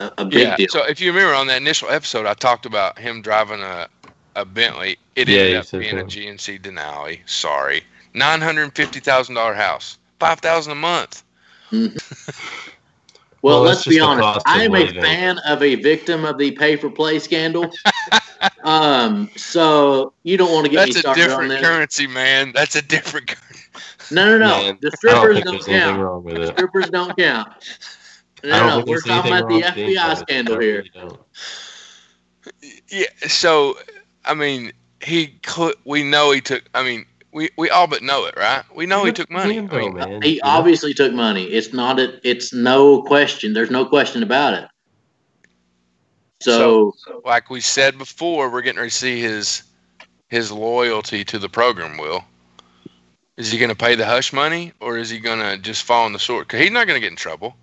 A, 0.00 0.12
a 0.18 0.24
big 0.24 0.54
yeah. 0.54 0.56
deal. 0.56 0.68
So 0.68 0.84
if 0.84 1.00
you 1.00 1.12
remember 1.12 1.34
on 1.34 1.46
that 1.48 1.60
initial 1.60 1.88
episode, 1.90 2.26
I 2.26 2.34
talked 2.34 2.66
about 2.66 2.98
him 2.98 3.22
driving 3.22 3.60
a, 3.62 3.88
a 4.36 4.44
Bentley. 4.44 4.98
It 5.16 5.28
Yeah, 5.28 5.42
ended 5.42 5.54
up 5.54 5.66
said 5.66 5.78
being 5.78 5.98
a 5.98 6.02
that. 6.02 6.04
GMC 6.04 6.58
Denali. 6.58 7.20
Sorry, 7.26 7.82
nine 8.14 8.40
hundred 8.40 8.74
fifty 8.74 9.00
thousand 9.00 9.34
dollar 9.34 9.54
house, 9.54 9.98
five 10.18 10.40
thousand 10.40 10.72
a 10.72 10.76
month. 10.76 11.24
Well, 13.42 13.62
Well, 13.62 13.62
let's 13.62 13.86
be 13.86 13.98
honest. 14.00 14.40
I 14.46 14.64
am 14.64 14.74
a 14.74 14.80
living. 14.80 15.00
fan 15.00 15.38
of 15.46 15.62
a 15.62 15.74
victim 15.76 16.24
of 16.24 16.36
the 16.38 16.50
pay 16.52 16.76
for 16.76 16.90
play 16.90 17.18
scandal. 17.18 17.70
um, 18.64 19.30
so 19.36 20.12
you 20.22 20.36
don't 20.36 20.52
want 20.52 20.66
to 20.66 20.70
get 20.70 20.86
That's 20.86 20.96
a 20.96 21.00
started 21.00 21.30
on 21.30 21.48
different 21.48 21.62
currency, 21.62 22.06
man. 22.06 22.52
That's 22.54 22.76
a 22.76 22.82
different. 22.82 23.26
Cur- 23.28 23.38
No, 24.10 24.26
no, 24.26 24.38
no. 24.38 24.46
Man, 24.48 24.78
the 24.80 24.90
I 25.06 25.14
don't 25.14 25.32
strippers 25.32 25.40
don't, 25.42 25.64
count. 25.64 25.98
wrong 25.98 26.22
with 26.24 26.38
it. 26.38 26.56
Strippers 26.56 26.90
don't 26.90 27.16
count. 27.16 27.48
I 28.52 28.58
No, 28.58 28.58
don't 28.58 28.76
no, 28.78 28.84
we're 28.86 29.00
talking 29.00 29.32
about 29.32 29.48
the 29.48 29.62
wrong 29.62 29.62
with 29.62 29.76
any 29.76 29.96
FBI 29.96 30.12
of 30.12 30.18
scandal 30.18 30.58
here. 30.58 30.78
really 30.78 30.90
don't. 30.94 31.18
yeah. 32.88 33.06
So, 33.26 33.76
I 34.24 34.34
mean, 34.34 34.72
he. 35.02 35.38
Cl- 35.46 35.74
we 35.84 36.02
know 36.02 36.30
he 36.32 36.40
took. 36.40 36.64
I 36.74 36.82
mean, 36.82 37.06
we 37.32 37.50
we 37.56 37.70
all 37.70 37.86
but 37.86 38.02
know 38.02 38.26
it, 38.26 38.34
right? 38.36 38.64
We 38.74 38.86
know 38.86 39.04
he 39.04 39.10
Good 39.10 39.16
took 39.16 39.30
money. 39.30 39.54
for 39.54 39.60
him, 39.60 39.70
I 39.72 39.78
mean, 39.78 39.94
man. 39.94 40.22
He 40.22 40.34
You 40.36 40.40
obviously 40.44 40.94
took 40.94 41.12
money. 41.12 41.44
It's 41.44 41.72
not 41.72 42.00
a, 42.00 42.20
It's 42.28 42.52
no 42.52 43.02
question. 43.02 43.52
There's 43.52 43.70
no 43.70 43.84
question 43.84 44.22
about 44.22 44.54
it. 44.54 44.68
So, 46.42 46.94
like 47.24 47.50
we 47.50 47.60
said 47.60 47.98
before, 47.98 48.50
we're 48.50 48.62
getting 48.62 48.78
ready 48.78 48.90
to 48.90 48.96
see 48.96 49.20
his 49.20 49.62
his 50.28 50.50
loyalty 50.50 51.24
to 51.24 51.38
the 51.38 51.48
program. 51.48 51.98
Will 51.98 52.24
is 53.40 53.50
he 53.50 53.58
going 53.58 53.70
to 53.70 53.74
pay 53.74 53.94
the 53.94 54.04
hush 54.04 54.32
money, 54.34 54.72
or 54.80 54.98
is 54.98 55.08
he 55.08 55.18
going 55.18 55.38
to 55.38 55.56
just 55.56 55.84
fall 55.84 56.04
on 56.04 56.12
the 56.12 56.18
sword? 56.18 56.46
Because 56.46 56.60
he's 56.60 56.70
not 56.70 56.86
going 56.86 56.96
to 56.96 57.00
get 57.00 57.10
in 57.10 57.16
trouble. 57.16 57.56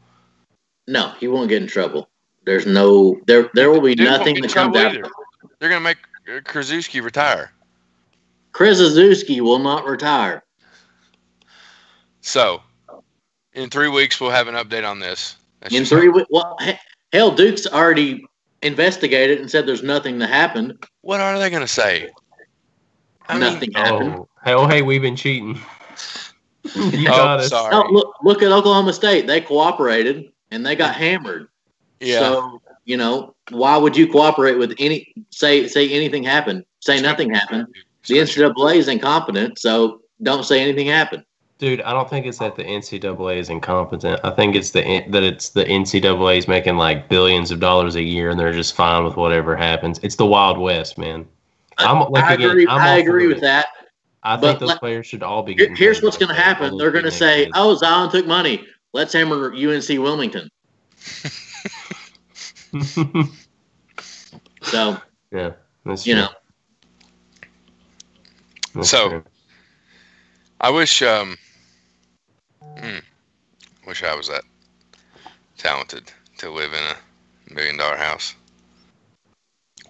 no, 0.87 1.09
he 1.19 1.27
won't 1.27 1.49
get 1.49 1.61
in 1.61 1.67
trouble. 1.67 2.09
There's 2.45 2.65
no. 2.65 3.19
There. 3.27 3.49
There 3.53 3.69
will 3.69 3.81
be 3.81 3.93
Dude 3.93 4.07
nothing 4.07 4.35
get 4.35 4.37
in 4.37 4.41
that 4.49 4.53
comes 4.53 4.75
out. 4.75 4.93
They're 5.59 5.69
going 5.69 5.79
to 5.79 5.83
make 5.83 5.97
uh, 6.27 6.39
Krzyzewski 6.41 7.03
retire. 7.03 7.51
Krzyzewski 8.57 9.39
will 9.41 9.59
not 9.59 9.85
retire. 9.85 10.43
So, 12.21 12.61
in 13.53 13.69
three 13.69 13.87
weeks, 13.87 14.19
we'll 14.19 14.31
have 14.31 14.47
an 14.47 14.55
update 14.55 14.87
on 14.87 14.99
this. 14.99 15.35
That's 15.59 15.75
In 15.75 15.85
three 15.85 16.09
weeks. 16.09 16.27
Well, 16.31 16.57
he- 16.59 16.73
hell, 17.13 17.31
Duke's 17.31 17.67
already 17.67 18.25
investigated 18.63 19.39
and 19.39 19.49
said 19.49 19.67
there's 19.67 19.83
nothing 19.83 20.17
that 20.19 20.29
happened. 20.29 20.73
What 21.01 21.19
are 21.19 21.37
they 21.37 21.51
going 21.51 21.61
to 21.61 21.67
say? 21.67 22.09
I 23.29 23.33
mean, 23.33 23.53
nothing 23.53 23.71
oh, 23.75 23.79
happened. 23.79 24.13
Oh, 24.15 24.27
hey, 24.43 24.53
oh, 24.53 24.67
hey, 24.67 24.81
we've 24.81 25.03
been 25.03 25.15
cheating. 25.15 25.55
you 26.75 27.09
Oh, 27.09 27.15
got 27.15 27.39
us. 27.41 27.49
sorry. 27.49 27.71
No, 27.71 27.83
look, 27.91 28.15
look 28.23 28.41
at 28.41 28.51
Oklahoma 28.51 28.93
State. 28.93 29.27
They 29.27 29.39
cooperated 29.39 30.31
and 30.49 30.65
they 30.65 30.75
got 30.75 30.95
hammered. 30.95 31.47
yeah. 31.99 32.19
So 32.19 32.61
you 32.85 32.95
know, 32.95 33.35
why 33.51 33.75
would 33.75 33.97
you 33.97 34.07
cooperate 34.07 34.57
with 34.57 34.73
any 34.79 35.13
say 35.29 35.67
say 35.67 35.89
anything 35.89 36.23
happened? 36.23 36.63
Say 36.79 37.01
nothing 37.01 37.33
happened. 37.33 37.67
The 38.07 38.15
NCAA 38.15 38.75
is 38.75 38.87
incompetent, 38.87 39.59
so 39.59 40.01
don't 40.23 40.43
say 40.43 40.61
anything 40.61 40.87
happened. 40.87 41.23
Dude, 41.59 41.81
I 41.81 41.91
don't 41.91 42.09
think 42.09 42.25
it's 42.25 42.37
that 42.37 42.55
the 42.55 42.63
NCAA 42.63 43.37
is 43.37 43.49
incompetent. 43.49 44.19
I 44.23 44.29
think 44.29 44.55
it's 44.55 44.71
the 44.71 45.03
that 45.09 45.23
it's 45.23 45.49
the 45.49 45.65
NCAA 45.65 46.37
is 46.37 46.47
making 46.47 46.77
like 46.77 47.09
billions 47.09 47.51
of 47.51 47.59
dollars 47.59 47.95
a 47.95 48.01
year 48.01 48.29
and 48.29 48.39
they're 48.39 48.53
just 48.53 48.75
fine 48.75 49.03
with 49.03 49.17
whatever 49.17 49.55
happens. 49.55 49.99
It's 50.03 50.15
the 50.15 50.25
Wild 50.25 50.59
West, 50.59 50.97
man. 50.97 51.25
I'm 51.79 52.09
like 52.11 52.23
I 52.23 52.33
again, 52.35 52.49
agree. 52.51 52.67
I'm 52.67 52.81
I 52.81 52.97
agree 52.97 53.27
with 53.27 53.37
it. 53.37 53.41
that. 53.41 53.67
I 54.23 54.37
think 54.37 54.59
those 54.59 54.77
players 54.77 55.07
should 55.07 55.23
all 55.23 55.41
be 55.41 55.55
here's 55.75 56.01
what's 56.01 56.17
going 56.17 56.29
to 56.29 56.33
like 56.33 56.43
that. 56.43 56.47
All 56.47 56.63
happen. 56.63 56.77
They're 56.77 56.91
going 56.91 57.05
to 57.05 57.11
say, 57.11 57.45
kids. 57.45 57.51
"Oh, 57.55 57.75
Zion 57.75 58.11
took 58.11 58.27
money. 58.27 58.65
Let's 58.93 59.13
hammer 59.13 59.53
UNC 59.53 59.89
Wilmington." 59.89 60.49
So 64.67 64.97
yeah, 65.31 65.51
that's 65.85 66.05
you 66.05 66.13
true. 66.13 66.23
know, 66.23 66.29
That's 68.77 68.89
So- 68.89 69.23
I 70.59 70.69
wish, 70.71 71.01
um, 71.03 71.37
hmm, 72.79 72.97
wish 73.85 74.03
I 74.03 74.15
was 74.15 74.27
that 74.27 74.43
talented 75.57 76.11
to 76.39 76.49
live 76.49 76.73
in 76.73 76.83
a 76.83 77.53
million 77.53 77.77
dollar 77.77 77.95
house. 77.95 78.33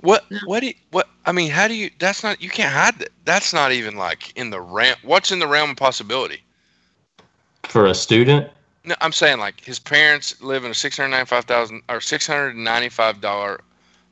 What? 0.02 0.26
What 0.46 0.60
do 0.60 0.68
you? 0.68 0.74
What? 0.92 1.08
I 1.26 1.32
mean, 1.32 1.50
how 1.50 1.68
do 1.68 1.74
you? 1.74 1.90
That's 2.00 2.22
not. 2.24 2.42
You 2.42 2.50
can't 2.50 2.72
hide 2.74 3.00
that. 3.00 3.10
That's 3.26 3.54
not 3.54 3.72
even 3.72 3.96
like 3.96 4.32
in 4.38 4.50
the 4.50 4.60
realm. 4.62 4.96
What's 5.04 5.32
in 5.32 5.40
the 5.40 5.48
realm 5.48 5.72
of 5.72 5.78
possibility? 5.78 6.44
for 7.68 7.86
a 7.86 7.94
student, 7.94 8.50
No, 8.86 8.96
I'm 9.02 9.12
saying 9.12 9.40
like 9.40 9.60
his 9.62 9.78
parents 9.80 10.42
live 10.42 10.64
in 10.64 10.72
a 10.72 10.74
six 10.74 10.96
hundred 10.98 11.10
ninety-five 11.10 11.46
thousand 11.46 11.82
or 11.90 12.00
six 12.00 12.26
hundred 12.26 12.56
ninety-five 12.56 13.20
dollar 13.22 13.60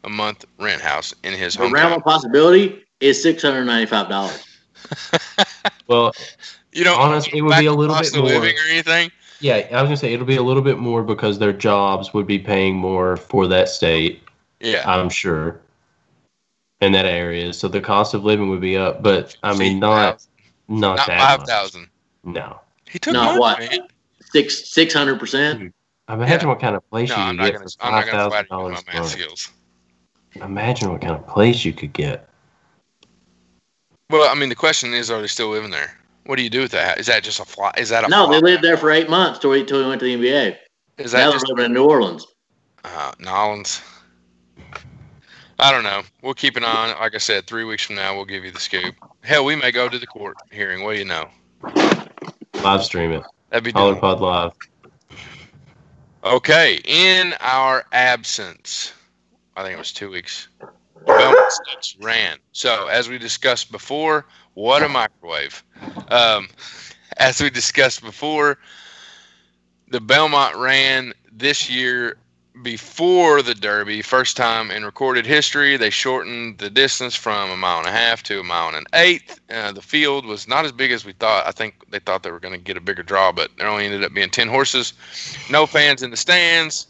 a 0.03 0.09
month 0.09 0.45
rent 0.59 0.81
house 0.81 1.13
in 1.23 1.33
his 1.33 1.55
home. 1.55 1.69
the 1.71 1.75
realm 1.75 1.93
of 1.93 2.03
possibility 2.03 2.83
is 2.99 3.21
six 3.21 3.41
hundred 3.41 3.65
ninety-five 3.65 4.09
dollars. 4.09 4.45
well, 5.87 6.13
You 6.73 6.83
know, 6.83 6.95
honestly, 6.95 7.39
it 7.39 7.41
would 7.41 7.57
be 7.57 7.65
a 7.65 7.73
little 7.73 7.95
bit 7.95 8.15
more. 8.15 8.25
living 8.25 8.55
or 8.55 8.69
anything. 8.69 9.11
yeah, 9.39 9.67
I 9.71 9.81
was 9.81 9.87
gonna 9.89 9.97
say 9.97 10.13
it'll 10.13 10.25
be 10.25 10.37
a 10.37 10.43
little 10.43 10.63
bit 10.63 10.77
more 10.77 11.03
because 11.03 11.39
their 11.39 11.53
jobs 11.53 12.13
would 12.13 12.27
be 12.27 12.39
paying 12.39 12.75
more 12.75 13.17
for 13.17 13.47
that 13.47 13.69
state. 13.69 14.23
Yeah, 14.59 14.83
I'm 14.89 15.09
sure, 15.09 15.59
in 16.81 16.91
that 16.93 17.05
area. 17.05 17.53
So 17.53 17.67
the 17.67 17.81
cost 17.81 18.13
of 18.13 18.23
living 18.23 18.49
would 18.49 18.61
be 18.61 18.77
up, 18.77 19.03
but 19.03 19.35
I 19.43 19.53
mean, 19.57 19.79
not 19.79 20.25
not, 20.67 20.97
not 20.97 21.07
that 21.07 21.19
five 21.19 21.39
much. 21.39 21.49
thousand. 21.49 21.87
No, 22.23 22.59
He 22.89 22.97
took 22.99 23.13
Not 23.13 23.25
money, 23.25 23.39
what? 23.39 23.59
man. 23.59 23.87
Six 24.31 24.69
six 24.73 24.93
hundred 24.93 25.19
percent. 25.19 25.73
imagine 26.09 26.49
what 26.49 26.59
kind 26.59 26.75
of 26.75 26.89
place 26.89 27.09
No, 27.09 27.15
you 27.15 27.21
I'm 27.21 27.37
could 27.37 27.39
get 27.45 27.53
gonna. 27.53 27.65
for 27.65 27.85
I'm 27.85 27.91
not 27.91 28.05
five 28.05 28.05
gonna 28.05 28.17
thousand 28.17 28.31
flatter 28.31 28.47
you 28.47 28.49
dollars 28.49 28.83
a 28.87 28.97
month. 28.97 29.11
skills. 29.11 29.49
Imagine 30.41 30.91
what 30.91 31.01
kind 31.01 31.15
of 31.15 31.27
place 31.27 31.63
you 31.63 31.73
could 31.73 31.93
get. 31.93 32.27
Well, 34.09 34.29
I 34.29 34.35
mean, 34.39 34.49
the 34.49 34.55
question 34.55 34.93
is, 34.93 35.09
are 35.09 35.21
they 35.21 35.27
still 35.27 35.49
living 35.49 35.71
there? 35.71 35.97
What 36.25 36.37
do 36.37 36.43
you 36.43 36.49
do 36.49 36.61
with 36.61 36.71
that? 36.71 36.99
Is 36.99 37.07
that 37.07 37.23
just 37.23 37.39
a 37.39 37.45
fly? 37.45 37.71
Is 37.77 37.89
that 37.89 38.03
a 38.03 38.07
No, 38.07 38.25
fly? 38.27 38.35
they 38.35 38.41
lived 38.41 38.63
there 38.63 38.77
for 38.77 38.91
eight 38.91 39.09
months 39.09 39.39
till 39.39 39.51
he, 39.53 39.63
till 39.63 39.81
he 39.81 39.87
went 39.87 39.99
to 40.01 40.05
the 40.05 40.15
NBA. 40.15 40.57
Is 40.97 41.11
that 41.11 41.23
they're 41.23 41.31
just 41.33 41.47
living 41.49 41.65
in 41.65 41.73
New 41.73 41.85
Orleans. 41.85 42.25
uh, 42.83 43.11
Nolans? 43.19 43.81
I 45.57 45.71
don't 45.71 45.83
know. 45.83 46.01
We'll 46.21 46.33
keep 46.33 46.57
an 46.57 46.63
eye 46.63 46.67
on 46.83 46.89
it. 46.91 46.99
Like 46.99 47.15
I 47.15 47.17
said, 47.17 47.47
three 47.47 47.63
weeks 47.63 47.83
from 47.83 47.95
now, 47.95 48.15
we'll 48.15 48.25
give 48.25 48.43
you 48.43 48.51
the 48.51 48.59
scoop. 48.59 48.93
Hell, 49.23 49.45
we 49.45 49.55
may 49.55 49.71
go 49.71 49.87
to 49.87 49.97
the 49.97 50.07
court 50.07 50.35
hearing. 50.51 50.83
What 50.83 50.93
do 50.93 50.99
you 50.99 51.05
know? 51.05 51.27
Live 52.63 52.83
stream 52.83 53.11
it. 53.11 53.23
That'd 53.49 53.63
be 53.63 53.71
doing. 53.71 53.95
HollerPod 53.95 54.19
Live. 54.19 54.51
Okay, 56.23 56.79
in 56.85 57.33
our 57.39 57.85
absence, 57.91 58.93
I 59.55 59.61
think 59.63 59.75
it 59.75 59.79
was 59.79 59.93
two 59.93 60.09
weeks. 60.09 60.47
Belmont 61.05 61.51
Stakes 61.51 61.95
ran. 61.99 62.37
So, 62.51 62.87
as 62.87 63.09
we 63.09 63.17
discussed 63.17 63.71
before, 63.71 64.25
what 64.53 64.83
a 64.83 64.89
microwave. 64.89 65.63
Um, 66.09 66.49
as 67.17 67.41
we 67.41 67.49
discussed 67.49 68.01
before, 68.01 68.57
the 69.89 70.01
Belmont 70.01 70.55
ran 70.55 71.13
this 71.31 71.69
year 71.69 72.17
before 72.61 73.41
the 73.41 73.53
Derby, 73.53 74.01
first 74.01 74.37
time 74.37 74.71
in 74.71 74.85
recorded 74.85 75.25
history. 75.25 75.77
They 75.77 75.89
shortened 75.89 76.57
the 76.57 76.69
distance 76.69 77.15
from 77.15 77.51
a 77.51 77.57
mile 77.57 77.79
and 77.79 77.87
a 77.87 77.91
half 77.91 78.23
to 78.23 78.39
a 78.39 78.43
mile 78.43 78.69
and 78.69 78.77
an 78.77 78.85
eighth. 78.93 79.39
Uh, 79.49 79.71
the 79.71 79.81
field 79.81 80.25
was 80.25 80.47
not 80.47 80.65
as 80.65 80.71
big 80.71 80.91
as 80.91 81.05
we 81.05 81.11
thought. 81.13 81.45
I 81.45 81.51
think 81.51 81.75
they 81.91 81.99
thought 81.99 82.23
they 82.23 82.31
were 82.31 82.39
going 82.39 82.53
to 82.53 82.59
get 82.59 82.77
a 82.77 82.81
bigger 82.81 83.03
draw, 83.03 83.31
but 83.31 83.51
there 83.57 83.67
only 83.67 83.85
ended 83.85 84.03
up 84.03 84.13
being 84.13 84.29
10 84.29 84.47
horses. 84.47 84.93
No 85.49 85.65
fans 85.65 86.01
in 86.01 86.11
the 86.11 86.17
stands, 86.17 86.87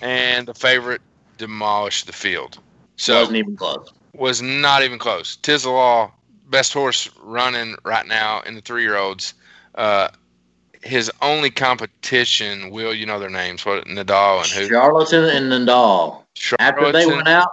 and 0.00 0.46
the 0.46 0.54
favorite 0.54 1.02
demolished 1.36 2.06
the 2.06 2.12
field. 2.12 2.58
So 2.96 3.20
Wasn't 3.20 3.36
even 3.36 3.56
close. 3.56 3.92
was 4.14 4.42
not 4.42 4.82
even 4.82 4.98
close. 4.98 5.36
Tiz 5.36 5.62
the 5.62 5.70
Law, 5.70 6.10
best 6.48 6.72
horse 6.72 7.10
running 7.22 7.76
right 7.84 8.06
now 8.06 8.40
in 8.42 8.54
the 8.54 8.60
three 8.60 8.82
year 8.82 8.96
olds. 8.96 9.34
Uh, 9.74 10.08
his 10.82 11.10
only 11.20 11.50
competition, 11.50 12.70
Will, 12.70 12.94
you 12.94 13.06
know 13.06 13.18
their 13.18 13.30
names, 13.30 13.64
what 13.66 13.84
Nadal 13.86 14.42
and 14.42 14.46
who? 14.48 14.68
Charlatan 14.68 15.24
and 15.24 15.52
Nadal. 15.52 16.22
After 16.58 16.92
they 16.92 17.06
went 17.06 17.28
out, 17.28 17.50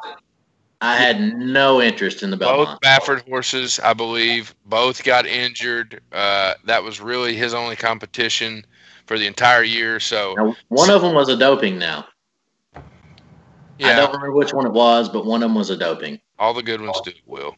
I 0.82 0.95
had 0.97 1.38
no 1.38 1.82
interest 1.82 2.23
in 2.23 2.29
the 2.29 2.38
Belmont. 2.38 2.79
Both. 2.82 2.82
Baffert 2.82 3.27
horses, 3.27 3.79
I 3.79 3.93
believe, 3.93 4.53
both 4.65 5.03
got 5.03 5.25
injured. 5.25 6.01
Uh, 6.12 6.53
that 6.65 6.84
was 6.84 6.99
really 7.01 7.36
his 7.36 7.53
only 7.53 7.75
competition 7.75 8.65
for 9.06 9.17
the 9.17 9.25
entire 9.25 9.63
year. 9.63 9.99
So 9.99 10.36
Now, 10.38 10.56
one 10.67 10.89
of 10.89 11.01
them 11.01 11.15
was 11.15 11.29
a 11.29 11.38
doping. 11.38 11.79
Now 11.79 12.06
yeah, 13.79 13.89
I 13.89 13.95
don't 13.97 14.07
remember 14.13 14.31
which 14.33 14.53
one 14.53 14.65
it 14.65 14.71
was, 14.73 15.09
but 15.09 15.25
one 15.25 15.41
of 15.43 15.49
them 15.49 15.55
was 15.55 15.69
a 15.69 15.77
doping. 15.77 16.19
all 16.39 16.53
the 16.53 16.63
good 16.63 16.81
ones 16.81 16.99
do. 17.03 17.12
Will 17.25 17.55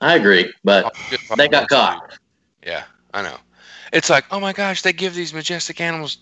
I 0.00 0.16
agree, 0.16 0.52
but 0.64 0.94
the 1.10 1.18
they 1.36 1.48
got 1.48 1.62
ones 1.62 1.68
do. 1.70 1.74
caught. 1.76 2.18
Yeah, 2.66 2.84
I 3.12 3.22
know. 3.22 3.36
It's 3.92 4.10
like, 4.10 4.24
oh 4.30 4.40
my 4.40 4.52
gosh, 4.52 4.82
they 4.82 4.92
give 4.92 5.14
these 5.14 5.32
majestic 5.32 5.80
animals 5.80 6.18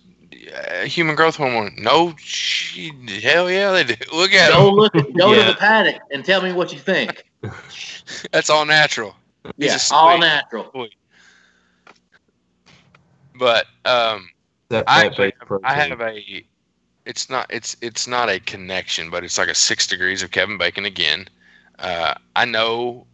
uh, 0.54 0.84
human 0.84 1.14
growth 1.14 1.36
hormone. 1.36 1.74
No, 1.78 2.14
she, 2.18 2.92
hell 3.22 3.50
yeah, 3.50 3.70
they 3.72 3.84
do. 3.84 3.94
Look 4.12 4.32
at 4.32 4.50
Go 4.52 4.66
them. 4.66 4.74
look, 4.74 4.92
go 5.16 5.34
to 5.34 5.44
the 5.44 5.54
paddock 5.58 6.00
and 6.10 6.24
tell 6.24 6.42
me 6.42 6.52
what 6.52 6.72
you 6.72 6.78
think. 6.78 7.24
That's 8.32 8.50
all 8.50 8.64
natural. 8.66 9.14
He's 9.56 9.66
Yeah, 9.68 9.78
a 9.90 9.94
all 9.94 10.10
sweet- 10.12 10.20
natural. 10.20 10.86
But 13.38 13.66
um, 13.84 14.28
That 14.68 14.84
I 14.86 15.04
have. 15.04 15.18
I 15.64 15.74
have 15.74 16.00
a. 16.00 16.44
It's 17.04 17.28
not. 17.28 17.46
It's 17.50 17.76
it's 17.80 18.06
not 18.06 18.28
a 18.28 18.38
connection, 18.40 19.10
but 19.10 19.24
it's 19.24 19.38
like 19.38 19.48
a 19.48 19.54
six 19.54 19.86
degrees 19.86 20.22
of 20.22 20.30
Kevin 20.30 20.58
Bacon 20.58 20.84
again. 20.84 21.28
Uh, 21.78 22.14
I 22.36 22.44
know 22.44 23.06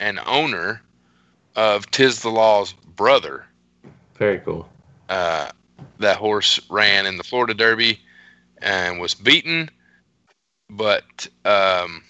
an 0.00 0.18
owner 0.26 0.82
of 1.54 1.90
Tiz 1.90 2.20
the 2.20 2.30
Law's 2.30 2.72
brother. 2.72 3.46
Very 4.16 4.40
cool. 4.40 4.68
Uh, 5.08 5.50
that 5.98 6.16
horse 6.16 6.60
ran 6.68 7.06
in 7.06 7.16
the 7.16 7.24
Florida 7.24 7.54
Derby 7.54 8.00
and 8.58 9.00
was 9.00 9.14
beaten, 9.14 9.70
but 10.68 11.26
um, 11.44 12.02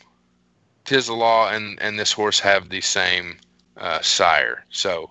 Tiz 0.84 1.06
the 1.06 1.14
Law 1.14 1.50
and 1.50 1.78
and 1.80 1.98
this 1.98 2.12
horse 2.12 2.40
have 2.40 2.68
the 2.68 2.80
same 2.80 3.36
uh, 3.76 4.00
sire. 4.00 4.64
So 4.70 5.10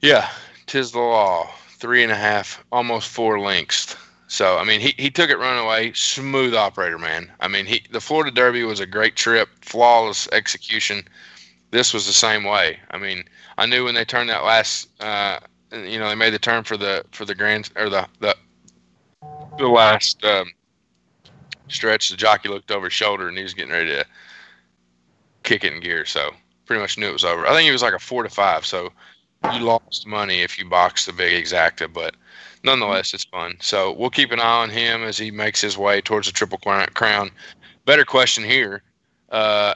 yeah, 0.00 0.30
Tiz 0.66 0.92
the 0.92 0.98
Law, 0.98 1.48
three 1.70 2.02
and 2.02 2.12
a 2.12 2.16
half, 2.16 2.64
almost 2.72 3.08
four 3.08 3.38
lengths. 3.40 3.96
So 4.28 4.58
I 4.58 4.64
mean, 4.64 4.80
he, 4.80 4.94
he 4.98 5.10
took 5.10 5.30
it 5.30 5.38
running 5.38 5.64
away, 5.64 5.92
smooth 5.94 6.54
operator, 6.54 6.98
man. 6.98 7.32
I 7.40 7.48
mean, 7.48 7.64
he 7.64 7.82
the 7.90 8.00
Florida 8.00 8.30
Derby 8.30 8.62
was 8.62 8.78
a 8.78 8.86
great 8.86 9.16
trip, 9.16 9.48
flawless 9.62 10.28
execution. 10.32 11.02
This 11.70 11.92
was 11.94 12.06
the 12.06 12.12
same 12.12 12.44
way. 12.44 12.78
I 12.90 12.98
mean, 12.98 13.24
I 13.56 13.66
knew 13.66 13.84
when 13.84 13.94
they 13.94 14.04
turned 14.04 14.28
that 14.30 14.44
last, 14.44 14.88
uh, 15.00 15.40
you 15.72 15.98
know, 15.98 16.08
they 16.08 16.14
made 16.14 16.34
the 16.34 16.38
turn 16.38 16.64
for 16.64 16.76
the 16.76 17.04
for 17.10 17.24
the 17.24 17.34
grand 17.34 17.70
or 17.76 17.88
the 17.88 18.06
the 18.20 18.36
the 19.58 19.66
last 19.66 20.22
um, 20.24 20.52
stretch. 21.68 22.10
The 22.10 22.16
jockey 22.16 22.50
looked 22.50 22.70
over 22.70 22.86
his 22.86 22.92
shoulder 22.92 23.28
and 23.28 23.36
he 23.36 23.42
was 23.42 23.54
getting 23.54 23.72
ready 23.72 23.90
to 23.90 24.04
kick 25.42 25.64
it 25.64 25.72
in 25.72 25.80
gear. 25.80 26.04
So 26.04 26.32
pretty 26.66 26.82
much 26.82 26.98
knew 26.98 27.08
it 27.08 27.14
was 27.14 27.24
over. 27.24 27.46
I 27.46 27.54
think 27.54 27.66
it 27.66 27.72
was 27.72 27.82
like 27.82 27.94
a 27.94 27.98
four 27.98 28.24
to 28.24 28.28
five. 28.28 28.66
So 28.66 28.90
you 29.54 29.60
lost 29.60 30.06
money 30.06 30.42
if 30.42 30.58
you 30.58 30.68
boxed 30.68 31.06
the 31.06 31.12
big 31.12 31.42
exacta, 31.42 31.90
but 31.90 32.14
nonetheless, 32.64 33.14
it's 33.14 33.24
fun. 33.24 33.56
So 33.60 33.92
we'll 33.92 34.10
keep 34.10 34.32
an 34.32 34.40
eye 34.40 34.62
on 34.62 34.70
him 34.70 35.02
as 35.02 35.16
he 35.18 35.30
makes 35.30 35.60
his 35.60 35.76
way 35.78 36.00
towards 36.00 36.26
the 36.26 36.32
Triple 36.32 36.58
Crown- 36.58 36.88
Crown. 36.94 37.30
Better 37.84 38.04
question 38.04 38.44
here, 38.44 38.82
uh, 39.30 39.74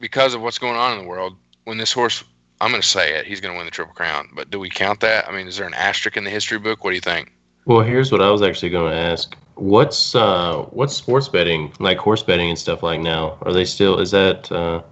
because 0.00 0.34
of 0.34 0.42
what's 0.42 0.58
going 0.58 0.76
on 0.76 0.96
in 0.98 1.02
the 1.04 1.08
world. 1.08 1.36
When 1.64 1.78
this 1.78 1.92
horse, 1.92 2.22
I'm 2.60 2.70
going 2.70 2.82
to 2.82 2.86
say 2.86 3.14
it, 3.18 3.26
he's 3.26 3.40
going 3.40 3.52
to 3.52 3.56
win 3.58 3.66
the 3.66 3.70
Triple 3.72 3.94
Crown. 3.94 4.28
But 4.34 4.50
do 4.50 4.58
we 4.60 4.70
count 4.70 5.00
that? 5.00 5.28
I 5.28 5.32
mean, 5.32 5.46
is 5.48 5.56
there 5.56 5.66
an 5.66 5.74
asterisk 5.74 6.16
in 6.16 6.24
the 6.24 6.30
history 6.30 6.58
book? 6.58 6.84
What 6.84 6.90
do 6.90 6.94
you 6.94 7.00
think? 7.00 7.32
Well, 7.64 7.80
here's 7.80 8.12
what 8.12 8.22
I 8.22 8.30
was 8.30 8.42
actually 8.42 8.70
going 8.70 8.92
to 8.92 8.96
ask. 8.98 9.36
What's 9.56 10.14
uh 10.14 10.64
what's 10.70 10.94
sports 10.94 11.28
betting 11.28 11.72
like 11.80 11.96
horse 11.96 12.22
betting 12.22 12.50
and 12.50 12.58
stuff 12.58 12.82
like 12.82 13.00
now? 13.00 13.38
Are 13.40 13.52
they 13.54 13.64
still? 13.64 13.98
Is 13.98 14.10
that 14.10 14.52
uh 14.52 14.82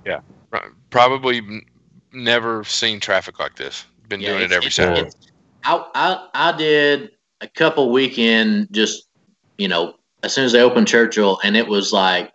Pro- 0.50 0.70
Probably 0.88 1.36
n- 1.38 1.62
never 2.12 2.64
seen 2.64 2.98
traffic 2.98 3.38
like 3.38 3.56
this. 3.56 3.84
Been 4.08 4.20
Yeah, 4.22 4.30
doing 4.30 4.42
it 4.44 4.52
every 4.52 4.68
it's- 4.68 4.74
Saturday. 4.76 5.00
it's- 5.02 5.16
I, 5.64 5.84
I 5.94 6.28
I 6.50 6.56
did 6.56 7.10
a 7.40 7.48
couple 7.48 7.90
weekend 7.90 8.68
just 8.70 9.08
you 9.58 9.68
know 9.68 9.94
as 10.22 10.32
soon 10.34 10.44
as 10.44 10.52
they 10.52 10.62
opened 10.62 10.88
Churchill 10.88 11.38
and 11.44 11.56
it 11.56 11.66
was 11.66 11.92
like 11.92 12.32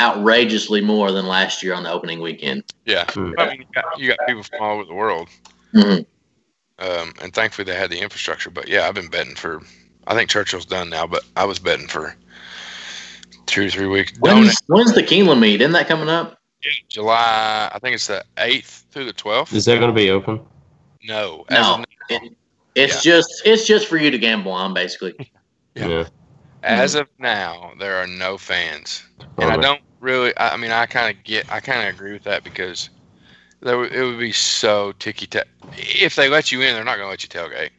outrageously 0.00 0.80
more 0.80 1.12
than 1.12 1.26
last 1.26 1.62
year 1.62 1.74
on 1.74 1.84
the 1.84 1.90
opening 1.90 2.20
weekend. 2.20 2.64
Yeah. 2.86 3.04
Hmm. 3.10 3.32
I 3.38 3.50
mean, 3.50 3.60
you 3.60 3.66
got, 3.74 3.98
you 3.98 4.08
got 4.08 4.18
people 4.26 4.42
from 4.42 4.60
all 4.60 4.74
over 4.74 4.84
the 4.84 4.94
world. 4.94 5.28
Mhm. 5.74 6.04
Um, 6.78 7.12
and 7.22 7.32
thankfully 7.32 7.64
they 7.64 7.76
had 7.76 7.90
the 7.90 8.00
infrastructure. 8.00 8.50
But 8.50 8.68
yeah, 8.68 8.88
I've 8.88 8.94
been 8.94 9.08
betting 9.08 9.36
for. 9.36 9.62
I 10.06 10.14
think 10.14 10.28
Churchill's 10.28 10.66
done 10.66 10.90
now, 10.90 11.06
but 11.06 11.22
I 11.36 11.44
was 11.44 11.60
betting 11.60 11.86
for 11.86 12.16
two 13.46 13.66
or 13.66 13.70
three 13.70 13.86
weeks. 13.86 14.12
When's 14.18 14.60
when's 14.66 14.92
the 14.92 15.02
Keeneland 15.02 15.38
meet? 15.38 15.60
Isn't 15.60 15.72
that 15.72 15.86
coming 15.86 16.08
up? 16.08 16.38
July. 16.88 17.70
I 17.72 17.78
think 17.78 17.94
it's 17.94 18.08
the 18.08 18.24
eighth 18.38 18.86
through 18.90 19.04
the 19.04 19.12
twelfth. 19.12 19.52
is 19.52 19.64
that 19.66 19.78
going 19.78 19.90
to 19.90 19.94
be 19.94 20.10
open? 20.10 20.40
No, 21.04 21.44
as 21.48 21.60
No, 21.60 21.74
of, 21.74 21.78
now, 21.80 21.86
it, 22.08 22.36
it's 22.74 23.02
just 23.02 23.42
it's 23.44 23.66
just 23.66 23.86
for 23.86 23.96
you 23.96 24.10
to 24.10 24.18
gamble 24.18 24.52
on, 24.52 24.74
basically. 24.74 25.14
Yeah. 25.74 25.88
Yeah. 25.88 26.04
as 26.62 26.94
of 26.94 27.08
now, 27.18 27.72
there 27.78 27.96
are 27.96 28.06
no 28.06 28.36
fans, 28.36 29.02
and 29.38 29.50
I 29.50 29.56
don't 29.56 29.80
really. 30.00 30.36
I, 30.36 30.50
I 30.52 30.56
mean, 30.58 30.70
I 30.70 30.84
kind 30.84 31.16
of 31.16 31.24
get. 31.24 31.50
I 31.50 31.60
kind 31.60 31.88
of 31.88 31.94
agree 31.94 32.12
with 32.12 32.24
that 32.24 32.44
because 32.44 32.90
there 33.60 33.78
would- 33.78 33.90
it 33.92 34.04
would 34.04 34.18
be 34.18 34.32
so 34.32 34.92
ticky 34.98 35.26
tack. 35.26 35.48
If 35.78 36.14
they 36.14 36.28
let 36.28 36.52
you 36.52 36.60
in, 36.60 36.74
they're 36.74 36.84
not 36.84 36.96
going 36.98 37.06
to 37.06 37.10
let 37.10 37.22
you 37.22 37.28
tailgate. 37.30 37.70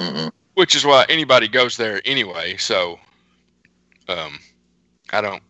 Mm-mm. 0.00 0.30
which 0.54 0.74
is 0.74 0.86
why 0.86 1.04
anybody 1.10 1.46
goes 1.46 1.76
there 1.76 2.00
anyway. 2.06 2.56
So, 2.56 2.98
um, 4.08 4.38
I 5.12 5.20
don't, 5.20 5.42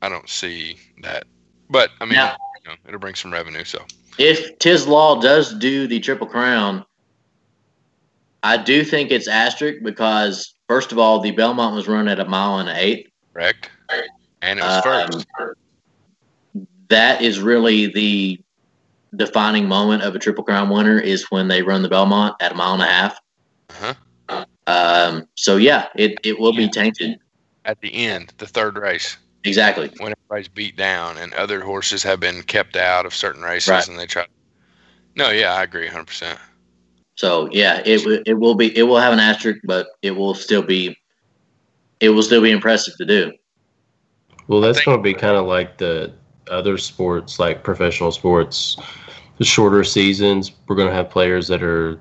I 0.00 0.08
don't 0.08 0.28
see 0.28 0.76
that. 1.02 1.24
But 1.70 1.90
I 2.00 2.04
mean, 2.04 2.14
Now- 2.14 2.36
you 2.64 2.70
know, 2.70 2.76
it'll 2.86 3.00
bring 3.00 3.14
some 3.16 3.32
revenue. 3.32 3.64
So 3.64 3.84
If 4.18 4.58
Tiz 4.60 4.86
Law 4.86 5.20
does 5.20 5.54
do 5.54 5.86
the 5.88 5.98
Triple 5.98 6.26
Crown, 6.28 6.84
I 8.44 8.58
do 8.58 8.84
think 8.84 9.10
it's 9.10 9.26
asterisk 9.26 9.82
because 9.82 10.54
first 10.68 10.92
of 10.92 10.98
all, 10.98 11.18
the 11.20 11.30
Belmont 11.32 11.74
was 11.74 11.88
run 11.88 12.06
at 12.08 12.20
a 12.20 12.24
mile 12.26 12.58
and 12.58 12.68
an 12.68 12.76
eighth. 12.76 13.10
correct, 13.32 13.70
and 14.42 14.58
it 14.60 14.62
was 14.62 14.86
Um, 14.86 15.10
first. 15.10 15.26
that 16.88 17.22
is 17.22 17.40
really 17.40 17.86
the 17.86 18.38
defining 19.16 19.66
moment 19.66 20.02
of 20.02 20.14
a 20.14 20.18
Triple 20.18 20.44
Crown 20.44 20.68
winner 20.68 20.98
is 20.98 21.24
when 21.30 21.48
they 21.48 21.62
run 21.62 21.82
the 21.82 21.88
Belmont 21.88 22.36
at 22.40 22.52
a 22.52 22.54
mile 22.54 22.74
and 22.74 22.82
a 22.82 22.86
half. 22.86 23.18
Uh-huh. 23.70 24.44
Um, 24.66 25.26
so 25.36 25.56
yeah, 25.56 25.88
it, 25.96 26.18
it 26.22 26.38
will 26.38 26.52
be 26.54 26.68
tainted. 26.68 27.18
At 27.64 27.80
the 27.80 27.94
end, 27.94 28.32
the 28.38 28.46
third 28.46 28.76
race, 28.76 29.16
Exactly. 29.44 29.90
when 29.98 30.12
everybody's 30.12 30.48
beat 30.48 30.76
down 30.76 31.16
and 31.18 31.32
other 31.34 31.60
horses 31.60 32.02
have 32.02 32.20
been 32.20 32.42
kept 32.42 32.76
out 32.76 33.06
of 33.06 33.14
certain 33.14 33.42
races, 33.42 33.68
Right. 33.70 33.88
and 33.88 33.98
they 33.98 34.06
try. 34.06 34.26
No, 35.16 35.30
yeah, 35.30 35.54
I 35.54 35.62
agree, 35.62 35.86
hundred 35.86 36.06
percent. 36.08 36.38
So 37.16 37.48
yeah, 37.52 37.80
it 37.84 38.22
it 38.26 38.34
will 38.34 38.54
be 38.54 38.76
it 38.76 38.82
will 38.84 38.98
have 38.98 39.12
an 39.12 39.20
asterisk, 39.20 39.60
but 39.64 39.86
it 40.02 40.12
will 40.12 40.34
still 40.34 40.62
be 40.62 40.96
it 42.00 42.08
will 42.10 42.22
still 42.22 42.42
be 42.42 42.50
impressive 42.50 42.96
to 42.98 43.04
do. 43.04 43.32
Well, 44.48 44.60
that's 44.60 44.78
think- 44.78 44.86
going 44.86 44.98
to 44.98 45.02
be 45.02 45.14
kind 45.14 45.36
of 45.36 45.46
like 45.46 45.78
the 45.78 46.12
other 46.50 46.76
sports, 46.76 47.38
like 47.38 47.62
professional 47.62 48.12
sports. 48.12 48.76
The 49.38 49.44
shorter 49.44 49.82
seasons, 49.82 50.52
we're 50.68 50.76
going 50.76 50.88
to 50.88 50.94
have 50.94 51.10
players 51.10 51.48
that 51.48 51.60
are, 51.62 51.98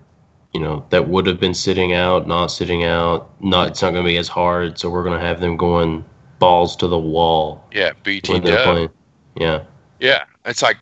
you 0.54 0.60
know, 0.60 0.86
that 0.92 1.08
would 1.08 1.26
have 1.26 1.40
been 1.40 1.54
sitting 1.56 1.94
out, 1.94 2.28
not 2.28 2.48
sitting 2.48 2.84
out. 2.84 3.32
Not 3.42 3.70
it's 3.70 3.82
not 3.82 3.92
going 3.92 4.04
to 4.04 4.08
be 4.08 4.18
as 4.18 4.28
hard, 4.28 4.78
so 4.78 4.90
we're 4.90 5.04
going 5.04 5.20
to 5.20 5.26
have 5.26 5.40
them 5.40 5.58
going 5.58 6.04
balls 6.40 6.76
to 6.78 6.88
the 6.88 7.00
wall 7.00 7.66
Yeah, 7.72 7.94
BT 8.04 8.34
when 8.34 8.44
they're 8.44 8.58
Dub. 8.58 8.74
playing. 8.74 8.90
Yeah, 9.36 9.64
Yeah, 10.00 10.26
it's 10.46 10.62
like 10.62 10.78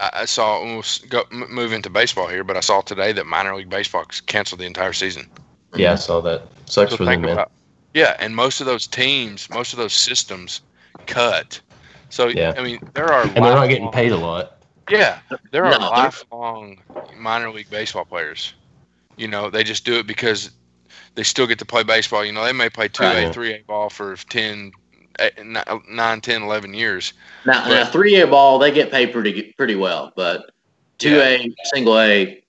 I 0.00 0.10
I 0.12 0.24
saw 0.26 0.58
almost 0.58 1.08
go 1.08 1.24
move 1.30 1.72
into 1.72 1.90
baseball 1.90 2.28
here, 2.28 2.44
but 2.44 2.56
I 2.56 2.60
saw 2.60 2.80
today 2.80 3.12
that 3.12 3.26
minor 3.26 3.54
league 3.56 3.70
baseball 3.70 4.04
canceled 4.26 4.60
the 4.60 4.66
entire 4.66 4.92
season. 4.92 5.28
yeah, 5.76 5.92
I 5.92 5.96
saw 5.96 6.20
that. 6.22 6.42
Sucks 6.66 6.90
So 6.90 6.96
for 6.96 7.04
them, 7.04 7.20
think 7.20 7.22
man. 7.22 7.34
about 7.34 7.52
yeah, 7.94 8.16
and 8.18 8.34
most 8.34 8.60
of 8.60 8.66
those 8.66 8.86
teams, 8.86 9.48
most 9.50 9.72
of 9.72 9.78
those 9.78 9.94
systems, 9.94 10.62
cut. 11.06 11.60
So 12.10 12.28
Yeah. 12.28 12.52
I 12.56 12.62
mean, 12.62 12.80
there 12.94 13.12
are 13.12 13.24
and 13.24 13.36
they're 13.36 13.54
not 13.54 13.68
getting 13.68 13.90
paid 13.90 14.12
a 14.12 14.16
lot. 14.16 14.52
Yeah, 14.90 15.20
there 15.52 15.64
are 15.66 15.78
No, 15.78 15.78
lifelong 15.78 16.82
minor 17.16 17.50
league 17.50 17.70
baseball 17.70 18.04
players. 18.04 18.54
You 19.16 19.28
know, 19.28 19.50
they 19.50 19.64
just 19.64 19.84
do 19.84 19.98
it 19.98 20.06
because 20.06 20.50
they 21.14 21.22
still 21.22 21.46
get 21.46 21.58
to 21.60 21.64
play 21.66 21.82
baseball. 21.84 22.24
You 22.24 22.32
know, 22.32 22.44
they 22.44 22.52
may 22.52 22.70
play 22.70 22.88
two 22.88 23.14
A, 23.14 23.26
three 23.26 23.52
A 23.54 23.62
ball 23.66 23.90
for 23.90 24.16
10, 24.16 24.72
eh, 25.18 25.30
9, 25.42 26.20
10, 26.20 26.42
11 26.42 26.74
years. 26.74 27.12
Now, 27.46 27.66
But- 27.66 27.94
A 27.94 28.26
ball 28.26 28.58
they 28.58 28.70
get 28.70 28.90
paid 28.90 29.12
pretty 29.12 29.52
pretty 29.56 29.74
well, 29.74 30.12
but 30.16 30.50
two 30.98 31.20
A 31.20 31.52
single 31.74 31.98
A 31.98 32.42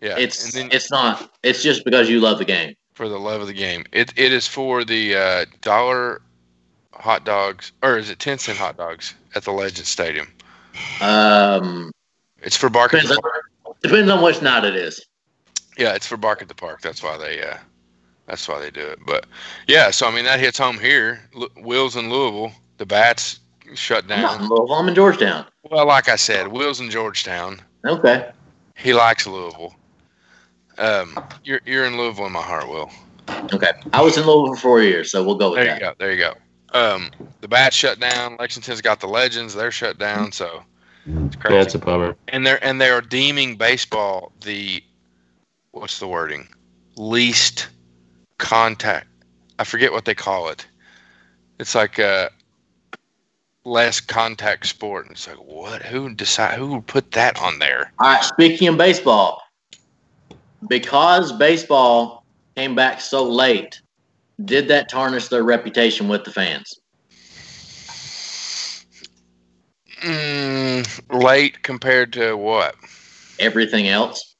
Yeah, 0.00 0.16
it's 0.18 0.52
then 0.52 0.68
it's 0.72 0.90
not 0.90 1.30
it's 1.42 1.62
just 1.62 1.84
because 1.84 2.08
you 2.08 2.20
love 2.20 2.38
the 2.38 2.44
game. 2.44 2.74
for 2.94 3.08
the 3.08 3.18
love 3.18 3.40
of 3.40 3.46
the 3.46 3.52
game. 3.54 3.84
It 3.92 4.12
it 4.16 4.32
is 4.32 4.46
for 4.46 4.84
the 4.84 5.14
uh, 5.16 5.44
dollar 5.60 6.22
hot 6.94 7.24
dogs, 7.24 7.72
or 7.82 7.98
is 7.98 8.08
it 8.10 8.18
ten 8.18 8.38
cent 8.38 8.58
hot 8.58 8.76
dogs 8.76 9.14
at 9.34 9.44
the 9.44 9.52
Legend 9.52 9.86
Stadium? 9.86 10.28
Um, 11.00 11.90
It's 12.42 12.56
for 12.56 12.68
Bark 12.68 12.92
at 12.94 13.02
depends 13.02 13.10
the 13.10 13.16
on, 13.16 13.22
Park. 13.22 13.80
depends 13.82 14.10
on 14.10 14.22
which 14.22 14.42
night 14.42 14.64
it 14.64 14.76
is. 14.76 15.04
Yeah, 15.78 15.94
it's 15.94 16.06
for 16.06 16.16
Bark 16.16 16.40
at 16.42 16.48
the 16.48 16.54
Park. 16.54 16.80
That's 16.80 17.02
why 17.02 17.16
they 17.18 17.42
uh, 17.42 17.56
that's 18.26 18.46
why 18.48 18.58
they 18.60 18.70
do 18.70 18.80
it. 18.86 18.98
But 19.06 19.26
yeah, 19.66 19.90
so 19.90 20.06
I 20.08 20.14
mean 20.14 20.24
that 20.24 20.40
hits 20.40 20.58
home 20.58 20.78
here. 20.78 21.20
Lu- 21.34 21.50
Wills 21.58 21.96
in 21.96 22.10
Louisville, 22.10 22.52
The 22.78 22.86
bats 22.86 23.40
shut 23.74 24.04
I'm 24.04 24.08
not 24.20 24.32
in 24.34 24.38
down. 24.40 24.48
Louisville. 24.48 24.74
I'm 24.74 24.88
in 24.88 24.94
Georgetown. 24.94 25.46
Well, 25.70 25.86
like 25.86 26.08
I 26.08 26.16
said, 26.16 26.48
Will's 26.48 26.80
in 26.80 26.90
Georgetown. 26.90 27.60
Okay. 27.84 28.30
He 28.76 28.92
likes 28.94 29.26
Louisville. 29.26 29.74
Um, 30.78 31.18
you're 31.44 31.60
you're 31.64 31.84
in 31.86 31.96
Louisville 31.96 32.26
in 32.26 32.32
my 32.32 32.42
heart, 32.42 32.68
Will. 32.68 32.90
Okay. 33.52 33.72
I 33.92 34.02
was 34.02 34.16
in 34.16 34.24
Louisville 34.26 34.54
for 34.54 34.60
four 34.60 34.82
years, 34.82 35.10
so 35.10 35.24
we'll 35.24 35.36
go 35.36 35.50
with 35.50 35.56
There 35.58 35.66
that. 35.66 35.74
you 35.74 35.80
go. 35.80 35.94
There 35.98 36.12
you 36.12 36.18
go. 36.18 36.34
Um, 36.78 37.10
the 37.40 37.48
bats 37.48 37.74
shut 37.74 37.98
down. 37.98 38.36
Lexington's 38.38 38.80
got 38.82 39.00
the 39.00 39.06
Legends. 39.08 39.54
They're 39.54 39.70
shut 39.70 39.98
down. 39.98 40.30
So 40.32 40.62
it's 41.06 41.36
crazy. 41.36 41.56
That's 41.56 41.74
a 41.74 41.78
bummer. 41.78 42.16
and 42.28 42.46
they're 42.46 42.62
and 42.62 42.80
they 42.80 42.90
are 42.90 43.00
deeming 43.00 43.56
baseball 43.56 44.32
the 44.44 44.82
what's 45.70 45.98
the 45.98 46.06
wording 46.08 46.46
least 46.96 47.68
contact. 48.38 49.08
I 49.58 49.64
forget 49.64 49.92
what 49.92 50.04
they 50.04 50.14
call 50.14 50.48
it. 50.48 50.66
It's 51.58 51.74
like 51.74 51.98
a 51.98 52.30
less 53.64 54.00
contact 54.00 54.66
sport. 54.66 55.06
And 55.06 55.12
it's 55.12 55.26
like 55.26 55.38
what 55.38 55.82
who 55.82 56.14
decide 56.14 56.58
who 56.58 56.80
put 56.82 57.12
that 57.12 57.40
on 57.40 57.58
there? 57.58 57.92
All 57.98 58.12
right. 58.12 58.24
Speaking 58.24 58.68
of 58.68 58.76
baseball, 58.76 59.42
because 60.68 61.32
baseball 61.32 62.24
came 62.56 62.74
back 62.74 63.00
so 63.00 63.24
late, 63.28 63.80
did 64.44 64.68
that 64.68 64.88
tarnish 64.88 65.28
their 65.28 65.42
reputation 65.42 66.08
with 66.08 66.24
the 66.24 66.30
fans? 66.30 66.80
mm, 70.06 71.22
late 71.22 71.62
compared 71.62 72.12
to 72.14 72.36
what? 72.36 72.74
Everything 73.38 73.88
else, 73.88 74.36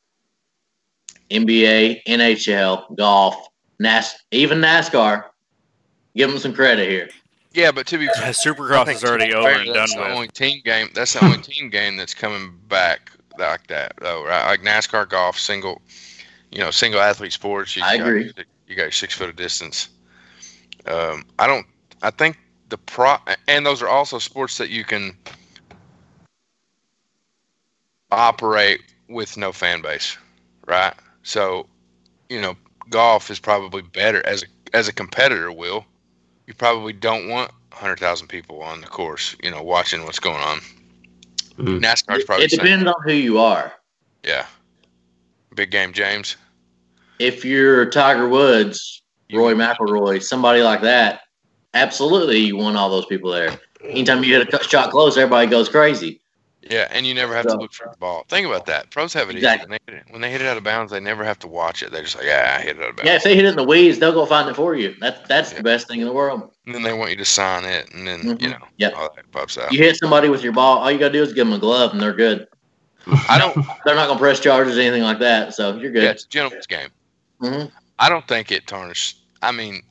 NBA, 1.30 2.02
NHL, 2.06 2.96
golf, 2.96 3.48
NAS, 3.78 4.16
even 4.30 4.58
NASCAR. 4.58 5.24
Give 6.16 6.30
them 6.30 6.38
some 6.38 6.54
credit 6.54 6.88
here. 6.88 7.08
yeah 7.52 7.70
but 7.72 7.86
to 7.88 7.98
be 7.98 8.04
Yeah, 8.04 8.30
Supercross 8.30 8.88
is 8.94 9.04
already 9.04 9.32
over 9.34 9.48
and 9.48 9.66
done 9.66 9.74
that's 9.74 9.94
the 9.94 10.00
with. 10.00 10.08
only 10.10 10.28
team 10.28 10.62
game 10.64 10.88
that's 10.94 11.12
the 11.14 11.24
only 11.24 11.38
team 11.38 11.68
game 11.70 11.96
that's 11.96 12.14
coming 12.14 12.58
back 12.68 13.10
like 13.38 13.66
that 13.68 13.92
though 14.00 14.24
right 14.24 14.46
like 14.46 14.60
nascar 14.62 15.06
golf 15.08 15.38
single 15.38 15.82
you 16.50 16.58
know 16.60 16.70
single 16.70 17.00
athlete 17.00 17.32
sports 17.32 17.76
you 17.76 17.82
I 17.84 17.98
got, 17.98 18.06
agree. 18.06 18.32
you 18.66 18.74
got 18.76 18.82
your 18.84 18.90
six 18.92 19.14
foot 19.14 19.28
of 19.28 19.36
distance 19.36 19.90
um 20.86 21.24
i 21.38 21.46
don't 21.46 21.66
i 22.02 22.10
think 22.10 22.38
the 22.70 22.78
pro 22.78 23.16
and 23.46 23.66
those 23.66 23.82
are 23.82 23.88
also 23.88 24.18
sports 24.18 24.56
that 24.58 24.70
you 24.70 24.84
can 24.84 25.16
operate 28.10 28.80
with 29.08 29.36
no 29.36 29.52
fan 29.52 29.82
base 29.82 30.16
right 30.66 30.94
so 31.22 31.66
you 32.28 32.40
know 32.40 32.56
golf 32.90 33.30
is 33.30 33.38
probably 33.38 33.82
better 33.82 34.24
as 34.26 34.42
a 34.42 34.46
as 34.76 34.88
a 34.88 34.92
competitor 34.92 35.50
will 35.52 35.84
you 36.46 36.54
probably 36.54 36.92
don't 36.92 37.28
want 37.28 37.50
100,000 37.72 38.28
people 38.28 38.62
on 38.62 38.80
the 38.80 38.86
course, 38.86 39.34
you 39.42 39.50
know, 39.50 39.62
watching 39.62 40.04
what's 40.04 40.20
going 40.20 40.40
on. 40.40 40.60
Mhm. 41.58 41.80
NASCAR's 41.80 42.24
probably 42.24 42.44
It 42.44 42.50
the 42.50 42.56
same. 42.56 42.64
depends 42.64 42.86
on 42.86 42.94
who 43.04 43.12
you 43.12 43.38
are. 43.38 43.72
Yeah. 44.22 44.46
Big 45.54 45.70
game, 45.70 45.92
James. 45.92 46.36
If 47.18 47.44
you're 47.44 47.86
Tiger 47.90 48.28
Woods, 48.28 49.02
Roy 49.32 49.54
McIlroy, 49.54 50.22
somebody 50.22 50.62
like 50.62 50.82
that, 50.82 51.22
absolutely 51.74 52.38
you 52.38 52.56
want 52.56 52.76
all 52.76 52.90
those 52.90 53.06
people 53.06 53.30
there. 53.30 53.58
Anytime 53.82 54.22
you 54.22 54.38
hit 54.38 54.52
a 54.52 54.64
shot 54.64 54.90
close, 54.90 55.16
everybody 55.16 55.46
goes 55.48 55.68
crazy. 55.68 56.20
Yeah, 56.70 56.88
and 56.90 57.06
you 57.06 57.14
never 57.14 57.34
have 57.34 57.46
to 57.46 57.56
look 57.56 57.72
for 57.72 57.88
the 57.90 57.96
ball. 57.98 58.24
Think 58.28 58.46
about 58.46 58.66
that. 58.66 58.90
Pros 58.90 59.12
have 59.14 59.30
it 59.30 59.36
Exactly. 59.36 59.64
easy. 59.64 59.70
When 59.70 59.70
they, 59.86 59.92
hit 59.92 60.06
it, 60.06 60.12
when 60.12 60.20
they 60.20 60.30
hit 60.30 60.40
it 60.40 60.46
out 60.46 60.56
of 60.56 60.64
bounds, 60.64 60.90
they 60.92 61.00
never 61.00 61.24
have 61.24 61.38
to 61.40 61.48
watch 61.48 61.82
it. 61.82 61.92
They're 61.92 62.02
just 62.02 62.16
like, 62.16 62.26
yeah, 62.26 62.56
I 62.58 62.62
hit 62.62 62.76
it 62.76 62.82
out 62.82 62.90
of 62.90 62.96
bounds. 62.96 63.08
Yeah, 63.08 63.16
if 63.16 63.24
they 63.24 63.34
hit 63.36 63.44
it 63.44 63.48
in 63.48 63.56
the 63.56 63.64
weeds, 63.64 63.98
they'll 63.98 64.12
go 64.12 64.26
find 64.26 64.48
it 64.48 64.56
for 64.56 64.74
you. 64.74 64.94
That's 65.00 65.26
that's 65.28 65.52
Yeah. 65.52 65.58
the 65.58 65.62
best 65.64 65.88
thing 65.88 66.00
in 66.00 66.06
the 66.06 66.12
world. 66.12 66.50
And 66.66 66.74
then 66.74 66.82
they 66.82 66.92
want 66.92 67.10
you 67.10 67.16
to 67.16 67.24
sign 67.24 67.64
it, 67.64 67.92
and 67.94 68.06
then, 68.06 68.20
you 68.26 68.34
Mhm. 68.34 68.50
know, 68.60 68.66
Yep. 68.78 68.94
all 68.96 69.12
that 69.14 69.30
pops 69.30 69.58
out. 69.58 69.72
You 69.72 69.78
hit 69.78 69.96
somebody 69.96 70.28
with 70.28 70.42
your 70.42 70.52
ball, 70.52 70.78
all 70.78 70.90
you 70.90 70.98
gotta 70.98 71.12
do 71.12 71.22
is 71.22 71.32
give 71.32 71.46
them 71.46 71.54
a 71.54 71.58
glove, 71.58 71.92
and 71.92 72.00
they're 72.00 72.12
good. 72.12 72.46
I 73.28 73.38
don't, 73.38 73.54
They're 73.84 73.94
not 73.94 74.08
gonna 74.08 74.18
press 74.18 74.40
charges 74.40 74.76
or 74.76 74.80
anything 74.80 75.02
like 75.02 75.20
that, 75.20 75.54
so 75.54 75.74
you're 75.76 75.94
yeah, 75.94 76.00
good. 76.00 76.04
it's 76.04 76.24
a 76.24 76.28
gentleman's 76.28 76.66
game. 76.66 76.88
Mhm. 77.40 77.70
I 77.98 78.08
don't 78.08 78.26
think 78.26 78.50
it 78.50 78.66
tarnished. 78.66 79.18
I 79.42 79.52
mean, 79.52 79.82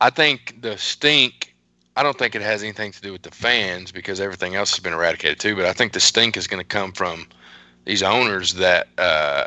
I 0.00 0.10
think 0.10 0.62
the 0.62 0.76
stink. 0.78 1.51
I 1.96 2.02
don't 2.02 2.16
think 2.18 2.34
it 2.34 2.42
has 2.42 2.62
anything 2.62 2.92
to 2.92 3.00
do 3.00 3.12
with 3.12 3.22
the 3.22 3.30
fans 3.30 3.92
because 3.92 4.20
everything 4.20 4.54
else 4.54 4.70
has 4.70 4.80
been 4.80 4.94
eradicated 4.94 5.38
too. 5.38 5.54
But 5.54 5.66
I 5.66 5.72
think 5.72 5.92
the 5.92 6.00
stink 6.00 6.36
is 6.36 6.46
going 6.46 6.60
to 6.60 6.66
come 6.66 6.92
from 6.92 7.26
these 7.84 8.02
owners 8.02 8.54
that 8.54 8.88
uh, 8.98 9.46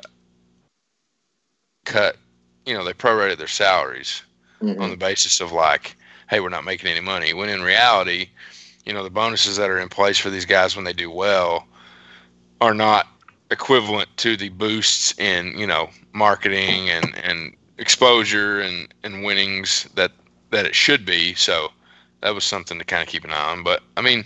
cut. 1.85 2.17
You 2.65 2.73
know, 2.73 2.83
they 2.83 2.93
prorated 2.93 3.37
their 3.37 3.47
salaries 3.47 4.23
Mhm. 4.61 4.79
on 4.79 4.89
the 4.89 4.97
basis 4.97 5.41
of 5.41 5.51
like, 5.51 5.95
hey, 6.29 6.39
we're 6.39 6.49
not 6.49 6.63
making 6.63 6.89
any 6.89 7.01
money. 7.01 7.33
When 7.33 7.49
in 7.49 7.61
reality, 7.61 8.29
you 8.85 8.93
know, 8.93 9.03
the 9.03 9.09
bonuses 9.09 9.57
that 9.57 9.69
are 9.69 9.79
in 9.79 9.89
place 9.89 10.17
for 10.17 10.29
these 10.29 10.45
guys 10.45 10.75
when 10.75 10.85
they 10.85 10.93
do 10.93 11.11
well 11.11 11.67
are 12.61 12.73
not 12.73 13.07
equivalent 13.51 14.09
to 14.17 14.37
the 14.37 14.49
boosts 14.49 15.17
in, 15.19 15.57
you 15.57 15.67
know, 15.67 15.89
marketing 16.13 16.89
and, 16.89 17.15
and 17.23 17.55
exposure 17.77 18.61
and, 18.61 18.93
and 19.03 19.23
winnings 19.23 19.87
that, 19.95 20.11
that 20.51 20.65
it 20.65 20.73
should 20.75 21.05
be. 21.05 21.33
So 21.35 21.69
that 22.25 22.33
was 22.33 22.43
something 22.43 22.79
to 22.79 22.83
kind 22.83 23.03
of 23.03 23.07
keep 23.07 23.23
an 23.23 23.29
eye 23.29 23.51
on. 23.51 23.63
But 23.63 23.83
I 23.95 24.01
mean, 24.01 24.25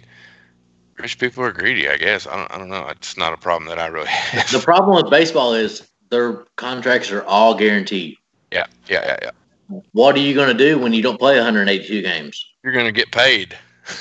rich 0.98 1.20
people 1.20 1.44
are 1.44 1.52
greedy, 1.52 1.90
I 1.90 1.98
guess. 1.98 2.26
I 2.26 2.38
don't, 2.38 2.50
I 2.52 2.58
don't 2.58 2.70
know. 2.70 2.88
It's 2.88 3.18
not 3.18 3.34
a 3.34 3.38
problem 3.38 3.68
that 3.68 3.78
I 3.78 3.88
really 3.88 4.08
have. 4.10 4.50
The 4.50 4.60
problem 4.60 4.96
with 4.96 5.12
baseball 5.12 5.54
is 5.54 5.86
their 6.10 6.46
contracts 6.56 7.12
are 7.12 7.26
all 7.26 7.54
guaranteed. 7.56 8.16
yeah, 8.52 8.68
yeah, 8.88 9.04
yeah, 9.06 9.18
yeah. 9.22 9.82
What 9.92 10.16
are 10.16 10.20
you 10.20 10.34
gonna 10.34 10.54
do 10.54 10.80
when 10.80 10.94
you 10.94 11.04
don't 11.04 11.20
play 11.20 11.36
182 11.36 12.02
games? 12.02 12.46
You're 12.64 12.74
going 12.74 12.86
to 12.86 12.92
get 12.92 13.12
paid. 13.12 13.58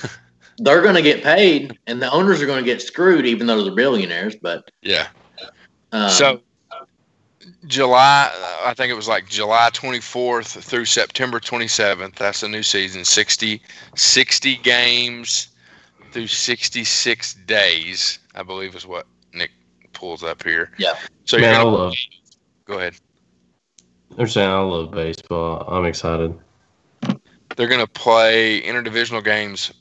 They're 0.60 0.82
gonna 0.82 1.02
get 1.02 1.22
paid, 1.22 1.78
and 1.86 2.02
the 2.02 2.10
owners 2.10 2.42
are 2.42 2.46
gonna 2.46 2.64
get 2.64 2.82
screwed, 2.82 3.26
even 3.26 3.46
though 3.46 3.62
they're 3.62 3.74
billionaires. 3.76 4.34
But 4.34 4.68
Yeah. 4.82 5.06
um, 5.92 6.10
so 6.10 6.42
July, 7.66 8.30
I 8.64 8.74
think 8.74 8.90
it 8.90 8.94
was 8.94 9.08
like 9.08 9.28
July 9.28 9.70
24th 9.72 10.62
through 10.62 10.84
September 10.84 11.40
27th. 11.40 12.14
That's 12.16 12.40
the 12.40 12.48
new 12.48 12.62
season. 12.62 13.04
60, 13.04 13.60
60 13.94 14.56
games 14.56 15.48
through 16.12 16.26
66 16.26 17.34
days, 17.46 18.18
I 18.34 18.42
believe 18.42 18.74
is 18.74 18.86
what 18.86 19.06
Nick 19.32 19.50
pulls 19.92 20.22
up 20.22 20.42
here. 20.42 20.70
Yeah. 20.78 20.94
So 21.24 21.36
you're 21.36 21.46
Man, 21.46 21.64
gonna 21.64 21.76
love. 21.76 21.94
go 22.64 22.78
ahead. 22.78 22.94
They're 24.16 24.26
saying 24.26 24.50
I 24.50 24.60
love 24.60 24.90
baseball. 24.90 25.64
I'm 25.68 25.84
excited. 25.84 26.34
They're 27.56 27.68
going 27.68 27.80
to 27.80 27.86
play 27.86 28.62
interdivisional 28.62 29.22
games 29.22 29.72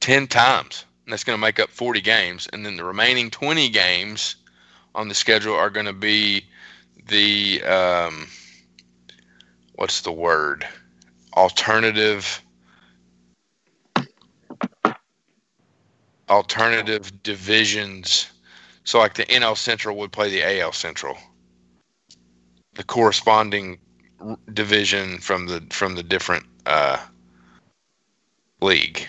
10 0.00 0.26
times. 0.26 0.84
And 1.04 1.12
that's 1.12 1.24
going 1.24 1.36
to 1.36 1.40
make 1.40 1.60
up 1.60 1.68
40 1.70 2.00
games. 2.00 2.48
And 2.52 2.64
then 2.64 2.76
the 2.76 2.84
remaining 2.84 3.30
20 3.30 3.68
games 3.68 4.36
on 4.94 5.08
the 5.08 5.14
schedule 5.14 5.54
are 5.54 5.70
going 5.70 5.86
to 5.86 5.92
be 5.92 6.44
the, 7.08 7.62
um, 7.64 8.26
what's 9.74 10.00
the 10.00 10.12
word? 10.12 10.66
Alternative. 11.34 12.42
Alternative 16.28 17.22
divisions. 17.22 18.30
So, 18.84 18.98
like 18.98 19.14
the 19.14 19.24
NL 19.26 19.56
Central 19.56 19.96
would 19.96 20.12
play 20.12 20.30
the 20.30 20.60
AL 20.60 20.72
Central. 20.72 21.16
The 22.74 22.84
corresponding 22.84 23.78
division 24.52 25.18
from 25.18 25.46
the 25.46 25.64
from 25.70 25.94
the 25.94 26.02
different 26.02 26.46
uh, 26.66 26.98
league. 28.60 29.06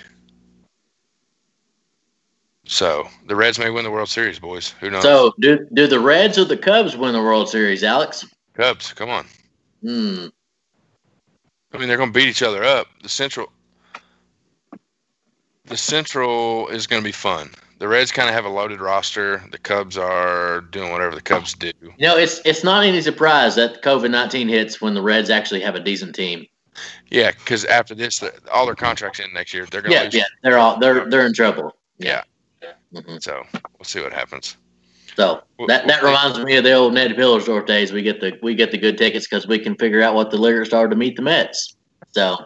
So 2.67 3.07
the 3.27 3.35
Reds 3.35 3.57
may 3.57 3.69
win 3.69 3.83
the 3.85 3.91
World 3.91 4.09
Series, 4.09 4.39
boys. 4.39 4.73
Who 4.81 4.89
knows? 4.89 5.03
so 5.03 5.33
do 5.39 5.65
do 5.73 5.87
the 5.87 5.99
Reds 5.99 6.37
or 6.37 6.45
the 6.45 6.57
Cubs 6.57 6.95
win 6.97 7.13
the 7.13 7.21
World 7.21 7.49
Series, 7.49 7.83
Alex? 7.83 8.25
Cubs, 8.53 8.93
come 8.93 9.09
on. 9.09 9.25
Hmm. 9.81 10.25
I 11.73 11.77
mean, 11.77 11.87
they're 11.87 11.97
going 11.97 12.11
to 12.11 12.17
beat 12.19 12.27
each 12.27 12.43
other 12.43 12.63
up. 12.63 12.87
The 13.03 13.09
Central, 13.09 13.51
the 15.65 15.77
Central 15.77 16.67
is 16.69 16.87
going 16.87 17.01
to 17.01 17.05
be 17.05 17.11
fun. 17.11 17.51
The 17.79 17.87
Reds 17.87 18.11
kind 18.11 18.27
of 18.27 18.33
have 18.33 18.45
a 18.45 18.49
loaded 18.49 18.81
roster. 18.81 19.43
The 19.51 19.59
Cubs 19.59 19.97
are 19.97 20.61
doing 20.61 20.91
whatever 20.91 21.13
the 21.13 21.21
Cubs 21.21 21.53
do. 21.53 21.71
You 21.81 21.91
know, 22.07 22.17
it's 22.17 22.41
it's 22.43 22.63
not 22.63 22.83
any 22.83 23.01
surprise 23.01 23.55
that 23.55 23.83
COVID 23.83 24.09
nineteen 24.09 24.47
hits 24.49 24.81
when 24.81 24.93
the 24.93 25.01
Reds 25.01 25.29
actually 25.29 25.61
have 25.61 25.75
a 25.75 25.79
decent 25.79 26.15
team. 26.15 26.45
Yeah, 27.09 27.31
because 27.31 27.65
after 27.65 27.93
this, 27.95 28.23
all 28.51 28.65
their 28.65 28.75
contracts 28.75 29.19
in 29.19 29.31
next 29.33 29.53
year. 29.53 29.65
They're 29.65 29.81
going 29.81 29.91
to 29.91 29.97
Yeah, 29.97 30.03
lose. 30.05 30.13
yeah, 30.15 30.23
they're 30.43 30.57
all 30.57 30.79
they're 30.79 31.07
they're 31.09 31.25
in 31.25 31.33
trouble. 31.33 31.75
Yeah. 31.99 32.23
Mhm. 32.93 33.21
So 33.21 33.43
we'll 33.53 33.85
see 33.85 34.01
what 34.01 34.13
happens. 34.13 34.57
So 35.15 35.41
that 35.67 35.87
that 35.87 36.03
reminds 36.03 36.39
me 36.39 36.57
of 36.57 36.63
the 36.63 36.73
old 36.73 36.93
Ned 36.93 37.11
Pillersdorf 37.15 37.65
days. 37.65 37.91
We 37.91 38.03
get 38.03 38.21
the 38.21 38.37
we 38.41 38.53
get 38.55 38.71
the 38.71 38.77
good 38.77 38.97
tickets 38.97 39.27
because 39.27 39.47
we 39.47 39.59
can 39.59 39.75
figure 39.75 40.01
out 40.01 40.13
what 40.15 40.31
the 40.31 40.37
lyrics 40.37 40.73
are 40.73 40.87
to 40.87 40.95
meet 40.95 41.15
the 41.15 41.23
Mets. 41.23 41.75
So. 42.11 42.45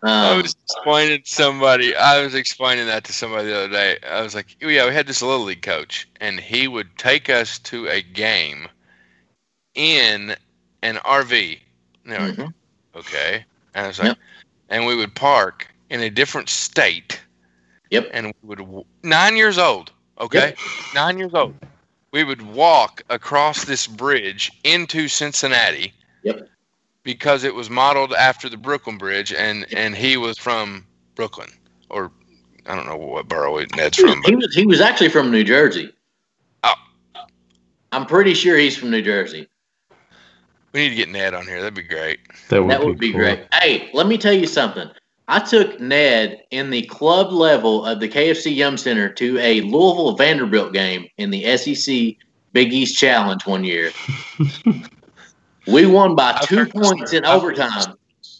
I 0.00 0.30
Um, 0.30 0.42
was 0.42 0.54
explaining 0.64 1.22
to 1.22 1.28
somebody. 1.28 1.94
I 1.96 2.22
was 2.22 2.34
explaining 2.34 2.86
that 2.86 3.02
to 3.04 3.12
somebody 3.12 3.48
the 3.48 3.56
other 3.56 3.68
day. 3.68 3.98
I 4.08 4.22
was 4.22 4.32
like, 4.32 4.56
"Yeah, 4.60 4.86
we 4.86 4.94
had 4.94 5.08
this 5.08 5.22
little 5.22 5.44
league 5.44 5.62
coach, 5.62 6.08
and 6.20 6.38
he 6.38 6.68
would 6.68 6.96
take 6.98 7.28
us 7.28 7.58
to 7.60 7.88
a 7.88 8.00
game 8.00 8.68
in 9.74 10.36
an 10.82 10.98
RV." 11.04 11.58
And 12.04 12.12
they're 12.12 12.28
like. 12.28 12.50
"Okay," 12.94 13.44
and 13.74 13.84
I 13.84 13.88
was 13.88 13.98
like, 13.98 14.08
Yep. 14.08 14.18
and 14.70 14.86
we 14.86 14.94
would 14.94 15.14
park 15.16 15.66
in 15.90 16.00
a 16.00 16.10
different 16.10 16.48
state. 16.48 17.20
Yep. 17.90 18.08
And 18.12 18.26
we 18.42 18.56
would 18.56 18.84
nine 19.02 19.36
years 19.36 19.58
old. 19.58 19.92
Okay, 20.20 20.54
nine 20.94 21.16
years 21.18 21.32
old. 21.34 21.54
We 22.10 22.24
would 22.24 22.42
walk 22.42 23.02
across 23.10 23.64
this 23.64 23.86
bridge 23.86 24.50
into 24.64 25.08
Cincinnati. 25.08 25.92
Yep. 26.22 26.48
Because 27.02 27.44
it 27.44 27.54
was 27.54 27.70
modeled 27.70 28.12
after 28.14 28.48
the 28.48 28.56
Brooklyn 28.56 28.98
Bridge, 28.98 29.32
and 29.32 29.66
and 29.72 29.94
he 29.94 30.16
was 30.16 30.36
from 30.36 30.84
Brooklyn, 31.14 31.48
or 31.88 32.10
I 32.66 32.74
don't 32.74 32.86
know 32.86 32.96
what 32.96 33.28
borough 33.28 33.58
Ned's 33.76 33.96
He 33.96 34.04
was, 34.04 34.12
from. 34.12 34.22
he 34.24 34.34
was 34.36 34.54
he 34.54 34.66
was 34.66 34.80
actually 34.80 35.08
from 35.10 35.30
New 35.30 35.44
Jersey. 35.44 35.92
Oh. 36.64 36.74
I'm 37.92 38.04
pretty 38.04 38.34
sure 38.34 38.56
he's 38.58 38.76
from 38.76 38.90
New 38.90 39.00
Jersey. 39.00 39.48
we 40.72 40.80
need 40.80 40.90
to 40.90 40.94
get 40.96 41.08
Ned 41.08 41.32
on 41.32 41.46
here. 41.46 41.60
That'd 41.60 41.74
be 41.74 41.82
great. 41.82 42.18
That 42.50 42.62
would, 42.62 42.70
That 42.70 42.84
would 42.84 42.98
be 42.98 43.12
cool. 43.12 43.20
great. 43.20 43.40
Hey, 43.54 43.88
let 43.94 44.06
me 44.06 44.18
tell 44.18 44.34
you 44.34 44.46
something. 44.46 44.90
I 45.30 45.40
took 45.40 45.78
Ned 45.78 46.42
in 46.50 46.70
the 46.70 46.82
club 46.82 47.32
level 47.32 47.84
of 47.84 48.00
the 48.00 48.08
KFC 48.08 48.54
Yum 48.54 48.78
Center 48.78 49.10
to 49.10 49.38
a 49.38 49.60
Louisville 49.60 50.16
Vanderbilt 50.16 50.72
game 50.72 51.06
in 51.18 51.30
the 51.30 51.54
SEC 51.58 52.16
Big 52.54 52.72
East 52.72 52.96
Challenge 52.96 53.44
one 53.46 53.62
year. 53.62 53.92
we 55.66 55.84
won 55.84 56.14
by 56.14 56.38
two 56.44 56.64
points 56.66 57.12
in. 57.12 57.26
Overtime. 57.26 57.94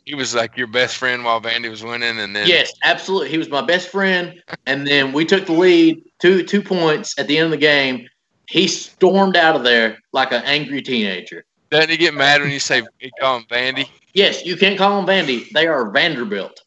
He 0.07 0.15
was 0.15 0.35
like 0.35 0.57
your 0.57 0.67
best 0.67 0.97
friend 0.97 1.23
while 1.23 1.43
Vandy 1.43 1.69
was 1.69 1.85
winning, 1.85 2.19
and 2.19 2.35
then 2.35 2.49
Yes, 2.49 2.73
absolutely. 2.83 3.29
He 3.29 3.37
was 3.37 3.51
my 3.51 3.61
best 3.61 3.91
friend, 3.91 4.43
and 4.65 4.87
then 4.87 5.13
we 5.13 5.27
took 5.27 5.45
the 5.45 5.53
lead 5.53 6.03
two 6.19 6.43
two 6.43 6.63
points 6.63 7.19
at 7.19 7.27
the 7.27 7.37
end 7.37 7.47
of 7.47 7.51
the 7.51 7.59
game. 7.59 8.09
He 8.49 8.67
stormed 8.67 9.37
out 9.37 9.57
of 9.57 9.63
there 9.63 9.99
like 10.13 10.33
an 10.33 10.43
angry 10.45 10.81
teenager. 10.81 11.45
doesn't 11.69 11.91
he 11.91 11.99
get 11.99 12.15
mad 12.15 12.41
when 12.41 12.51
you 12.51 12.59
say 12.59 12.83
you 12.99 13.11
call 13.21 13.37
him 13.37 13.45
Vandy? 13.51 13.91
Yes, 14.15 14.47
you 14.47 14.57
can't 14.57 14.79
call 14.79 14.99
him 14.99 15.05
Vandy. 15.05 15.51
They 15.51 15.67
are 15.67 15.91
Vanderbilt. 15.91 16.63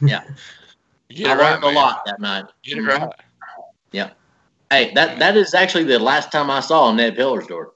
You 1.08 1.18
get 1.18 1.26
I 1.28 1.34
it 1.34 1.36
right, 1.36 1.62
learned 1.62 1.64
a 1.64 1.78
lot 1.78 2.04
that 2.04 2.20
night. 2.20 2.46
Get 2.64 2.78
it 2.78 2.82
right. 2.82 3.12
Hey, 4.70 4.92
that 4.94 5.18
that 5.20 5.36
is 5.36 5.54
actually 5.54 5.84
the 5.84 5.98
last 5.98 6.32
time 6.32 6.50
I 6.50 6.60
saw 6.60 6.92
Ned 6.92 7.16
Pillersdorf. 7.16 7.70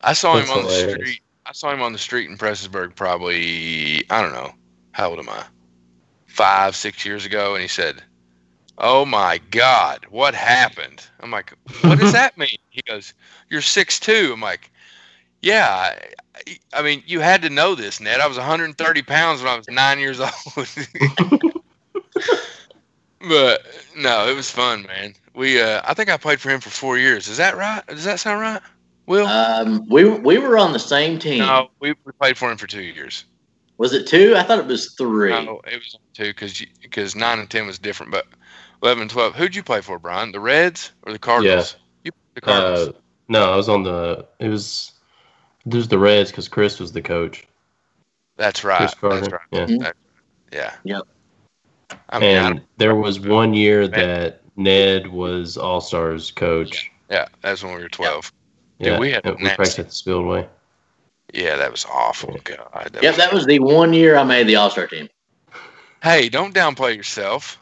I 0.00 0.12
saw 0.12 0.34
him 0.34 0.46
That's 0.46 0.50
on 0.50 0.64
the 0.64 0.96
street. 0.98 1.20
I 1.46 1.52
saw 1.52 1.72
him 1.72 1.82
on 1.82 1.92
the 1.92 1.98
street 1.98 2.28
in 2.28 2.36
Prestonsburg 2.36 2.96
probably 2.96 4.04
I 4.10 4.20
don't 4.20 4.32
know 4.32 4.52
how 4.92 5.10
old 5.10 5.20
am 5.20 5.28
I? 5.28 5.44
Five 6.26 6.74
six 6.74 7.04
years 7.04 7.24
ago, 7.24 7.54
and 7.54 7.62
he 7.62 7.68
said, 7.68 8.02
"Oh 8.78 9.04
my 9.04 9.38
God, 9.50 10.06
what 10.10 10.34
happened?" 10.34 11.06
I'm 11.20 11.30
like, 11.30 11.52
"What 11.82 11.98
does 11.98 12.12
that 12.12 12.36
mean?" 12.36 12.58
He 12.70 12.82
goes, 12.82 13.14
"You're 13.48 13.62
six 13.62 14.00
two. 14.00 14.32
I'm 14.34 14.40
like, 14.40 14.70
"Yeah." 15.42 15.96
I, 16.72 16.82
mean, 16.82 17.02
you 17.06 17.20
had 17.20 17.42
to 17.42 17.50
know 17.50 17.74
this, 17.74 18.00
Ned. 18.00 18.20
I 18.20 18.26
was 18.26 18.36
130 18.36 19.02
pounds 19.02 19.42
when 19.42 19.52
I 19.52 19.56
was 19.56 19.68
nine 19.68 19.98
years 19.98 20.20
old. 20.20 20.30
but 23.20 23.62
no, 23.96 24.28
it 24.28 24.36
was 24.36 24.50
fun, 24.50 24.84
man. 24.84 25.14
We, 25.34 25.60
uh, 25.60 25.82
I 25.84 25.94
think 25.94 26.10
I 26.10 26.16
played 26.16 26.40
for 26.40 26.50
him 26.50 26.60
for 26.60 26.70
four 26.70 26.98
years. 26.98 27.28
Is 27.28 27.36
that 27.36 27.56
right? 27.56 27.86
Does 27.86 28.04
that 28.04 28.20
sound 28.20 28.40
right? 28.40 28.62
Will? 29.06 29.26
Um, 29.26 29.86
we 29.88 30.04
we 30.04 30.38
were 30.38 30.58
on 30.58 30.72
the 30.72 30.80
same 30.80 31.18
team. 31.18 31.38
no, 31.38 31.68
we, 31.78 31.94
we 32.04 32.12
played 32.12 32.36
for 32.36 32.50
him 32.50 32.58
for 32.58 32.66
two 32.66 32.82
years. 32.82 33.24
Was 33.78 33.92
it 33.92 34.06
two? 34.06 34.34
I 34.36 34.42
thought 34.42 34.58
it 34.58 34.66
was 34.66 34.94
three. 34.94 35.30
No, 35.30 35.60
it 35.64 35.76
was 35.76 35.96
two 36.12 36.24
because 36.24 36.64
because 36.82 37.14
nine 37.14 37.38
and 37.38 37.48
ten 37.48 37.66
was 37.66 37.78
different. 37.78 38.10
But 38.10 38.26
11 38.82 39.02
and 39.02 39.10
12. 39.10 39.34
Who'd 39.34 39.54
you 39.54 39.62
play 39.62 39.80
for, 39.80 39.98
Brian? 39.98 40.32
The 40.32 40.40
Reds 40.40 40.92
or 41.02 41.12
the 41.12 41.18
Cardinals? 41.18 41.76
You 42.04 42.12
the 42.34 42.40
Cardinals. 42.40 42.88
Uh, 42.88 42.92
no, 43.28 43.52
I 43.52 43.56
was 43.56 43.68
on 43.68 43.82
the. 43.82 44.26
It 44.38 44.48
was. 44.48 44.92
There's 45.66 45.88
the 45.88 45.98
Reds 45.98 46.30
because 46.30 46.48
Chris 46.48 46.78
was 46.78 46.92
the 46.92 47.02
coach. 47.02 47.46
That's 48.36 48.62
right. 48.64 48.78
Chris 48.78 48.94
Carter. 48.94 49.20
That's 49.20 49.32
right. 49.32 49.68
Yeah. 49.70 49.76
Mhm. 49.76 49.92
Yeah. 50.52 50.74
Yep. 50.84 51.02
I 52.10 52.18
mean, 52.18 52.36
I 52.38 52.50
and 52.50 52.62
there 52.76 52.94
was 52.94 53.20
one 53.20 53.52
year 53.52 53.88
that 53.88 54.40
Ned 54.56 55.08
was 55.08 55.56
All 55.56 55.80
Stars 55.80 56.30
coach. 56.30 56.90
yeah, 57.10 57.26
that's 57.42 57.62
when 57.62 57.74
we 57.74 57.82
were 57.82 57.88
12. 57.88 58.32
Dude, 58.78 58.88
Yeah, 58.88 58.98
we 58.98 59.10
had 59.10 59.24
we 59.24 59.32
practiced 59.36 59.78
at 59.78 59.86
the 59.88 59.94
Spillway. 59.94 60.48
Yeah, 61.34 61.56
that 61.56 61.70
was 61.70 61.84
awful. 61.86 62.36
God, 62.44 62.90
that 62.92 63.02
Yep, 63.02 63.12
was- 63.12 63.16
that 63.16 63.32
was 63.32 63.46
the 63.46 63.58
one 63.58 63.92
year 63.92 64.16
I 64.16 64.24
made 64.24 64.46
the 64.46 64.56
All 64.56 64.70
Star 64.70 64.86
team. 64.86 65.08
Hey, 66.02 66.28
don't 66.28 66.54
downplay 66.54 66.94
yourself. 66.96 67.58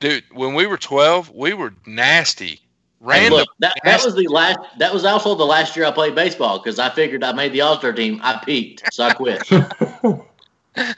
Dude, 0.00 0.24
when 0.32 0.54
we 0.54 0.66
were 0.66 0.76
12, 0.78 1.30
we 1.30 1.54
were 1.54 1.74
nasty. 1.86 2.60
And 3.00 3.08
Random. 3.08 3.32
look, 3.38 3.48
that, 3.60 3.76
that 3.84 4.04
was 4.04 4.14
the 4.16 4.26
last. 4.26 4.58
That 4.78 4.92
was 4.92 5.04
also 5.04 5.34
the 5.36 5.44
last 5.46 5.76
year 5.76 5.86
I 5.86 5.90
played 5.92 6.14
baseball 6.16 6.58
because 6.58 6.78
I 6.80 6.90
figured 6.90 7.22
I 7.22 7.32
made 7.32 7.52
the 7.52 7.60
All 7.60 7.76
Star 7.78 7.92
team. 7.92 8.20
I 8.24 8.42
peaked, 8.44 8.92
so 8.92 9.04
I 9.04 9.12
quit. 9.14 9.48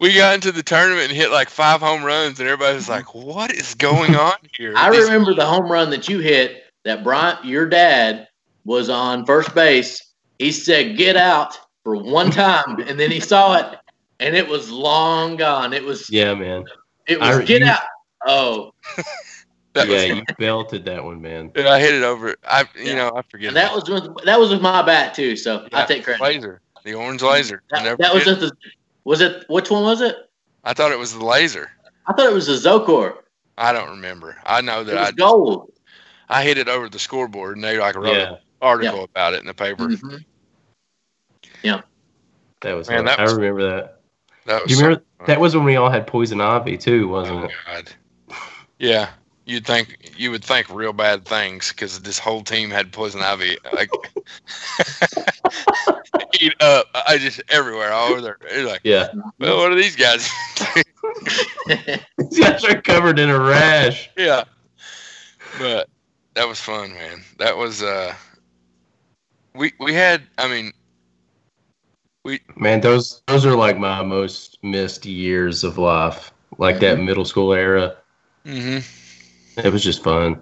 we 0.00 0.14
got 0.14 0.34
into 0.34 0.52
the 0.52 0.62
tournament 0.62 1.08
and 1.08 1.12
hit 1.16 1.30
like 1.30 1.48
five 1.48 1.80
home 1.80 2.04
runs, 2.04 2.40
and 2.40 2.48
everybody 2.48 2.74
was 2.74 2.88
like, 2.88 3.14
"What 3.14 3.52
is 3.52 3.74
going 3.74 4.14
on 4.16 4.34
here?" 4.56 4.74
I 4.76 4.90
These- 4.90 5.04
remember 5.04 5.34
the 5.34 5.46
home 5.46 5.70
run 5.70 5.90
that 5.90 6.08
you 6.08 6.18
hit. 6.18 6.60
That 6.84 7.02
Bryant, 7.02 7.42
your 7.46 7.66
dad, 7.66 8.28
was 8.66 8.90
on 8.90 9.24
first 9.24 9.54
base. 9.54 10.12
He 10.38 10.52
said, 10.52 10.98
"Get 10.98 11.16
out" 11.16 11.58
for 11.84 11.96
one 11.96 12.30
time, 12.30 12.80
and 12.86 13.00
then 13.00 13.10
he 13.10 13.20
saw 13.20 13.56
it, 13.56 13.78
and 14.20 14.36
it 14.36 14.46
was 14.46 14.70
long 14.70 15.36
gone. 15.36 15.72
It 15.72 15.82
was. 15.84 16.10
yeah, 16.10 16.34
man. 16.34 16.64
It 17.06 17.18
was 17.18 17.38
I- 17.38 17.44
get 17.44 17.62
you- 17.62 17.68
out. 17.68 17.80
Oh, 18.26 18.74
that 19.74 19.88
yeah, 19.88 20.02
you 20.04 20.22
belted 20.38 20.84
that 20.86 21.04
one, 21.04 21.20
man. 21.20 21.48
Dude, 21.48 21.66
I 21.66 21.78
hit 21.80 21.94
it 21.94 22.02
over. 22.02 22.34
I, 22.48 22.62
you 22.76 22.84
Yeah. 22.86 22.94
know, 22.94 23.12
I 23.16 23.22
forget. 23.22 23.48
and 23.48 23.56
that 23.56 23.74
was 23.74 23.88
with, 23.88 24.24
that 24.24 24.38
was 24.38 24.50
with 24.50 24.60
my 24.62 24.82
bat 24.82 25.14
too. 25.14 25.36
So 25.36 25.66
I 25.72 25.84
take 25.84 26.04
credit. 26.04 26.22
laser, 26.22 26.60
the 26.84 26.94
orange 26.94 27.22
laser. 27.22 27.62
I 27.72 27.78
That, 27.78 27.84
never 27.84 27.96
that 27.98 28.14
was 28.14 28.24
forget. 28.24 28.40
the. 28.40 28.52
Was 29.04 29.20
it 29.20 29.44
which 29.48 29.70
one 29.70 29.82
was 29.82 30.00
it? 30.00 30.16
I 30.64 30.72
thought 30.72 30.92
it 30.92 30.98
was 30.98 31.12
the 31.12 31.24
laser. 31.24 31.70
I 32.06 32.12
thought 32.14 32.26
it 32.26 32.32
was 32.32 32.46
the 32.46 32.56
Z-Core. 32.56 33.24
I 33.58 33.72
don't 33.72 33.90
remember. 33.90 34.36
I 34.46 34.60
know 34.60 34.80
It 34.80 34.84
that 34.84 34.94
was 34.94 35.08
I 35.08 35.12
gold. 35.12 35.72
I 36.28 36.42
hit 36.42 36.56
it 36.58 36.68
over 36.68 36.88
the 36.88 36.98
scoreboard, 36.98 37.56
and 37.56 37.64
they 37.64 37.78
like 37.78 37.94
wrote 37.96 38.14
Yeah, 38.16 38.32
an 38.32 38.38
article 38.62 39.04
about 39.04 39.34
it 39.34 39.40
in 39.40 39.46
the 39.46 39.54
paper. 39.54 39.88
Mhm. 39.88 40.24
that 41.62 42.72
was. 42.74 42.88
Man, 42.88 43.04
that 43.04 43.18
I 43.18 43.24
was- 43.24 43.34
remember 43.34 43.62
that. 43.70 44.00
That 44.46 44.62
was 44.62 44.68
Do 44.68 44.74
you 44.74 44.80
remember 44.82 45.04
so- 45.20 45.26
that 45.26 45.40
was 45.40 45.54
when 45.56 45.64
we 45.64 45.76
all 45.76 45.90
had 45.90 46.06
poison 46.06 46.40
ivy 46.40 46.76
too, 46.78 47.08
wasn't 47.08 47.40
Oh 47.40 47.44
it? 47.44 47.50
God. 47.66 47.92
Yeah, 48.78 49.10
you'd 49.46 49.66
think 49.66 50.12
you 50.16 50.30
would 50.30 50.44
think 50.44 50.68
real 50.70 50.92
bad 50.92 51.24
things 51.24 51.70
because 51.70 52.00
this 52.00 52.18
whole 52.18 52.42
team 52.42 52.70
had 52.70 52.92
poison 52.92 53.20
ivy. 53.20 53.56
Like 53.72 53.90
eat 56.40 56.54
up. 56.60 56.86
I 56.94 57.18
just 57.18 57.42
everywhere 57.48 57.92
all 57.92 58.12
over 58.12 58.20
there. 58.20 58.38
You're 58.54 58.66
like, 58.68 58.82
Yeah, 58.84 59.08
well, 59.38 59.58
what 59.58 59.72
are 59.72 59.76
these 59.76 59.96
guys? 59.96 60.28
these 62.18 62.38
guys 62.40 62.64
are 62.64 62.80
covered 62.80 63.18
in 63.18 63.30
a 63.30 63.38
rash. 63.38 64.10
yeah, 64.16 64.44
but 65.58 65.88
that 66.34 66.48
was 66.48 66.60
fun, 66.60 66.92
man. 66.92 67.22
That 67.38 67.56
was 67.56 67.82
uh, 67.82 68.14
we 69.54 69.72
we 69.78 69.94
had. 69.94 70.22
I 70.38 70.48
mean, 70.48 70.72
we 72.24 72.40
Man, 72.56 72.80
those 72.80 73.22
those 73.26 73.44
are 73.46 73.54
like 73.56 73.78
my 73.78 74.02
most 74.02 74.58
missed 74.62 75.06
years 75.06 75.64
of 75.64 75.78
life. 75.78 76.32
Like 76.58 76.80
that 76.80 76.98
middle 76.98 77.24
school 77.24 77.52
era. 77.52 77.96
hmm 78.44 78.78
It 79.56 79.72
was 79.72 79.84
just 79.84 80.02
fun. 80.02 80.40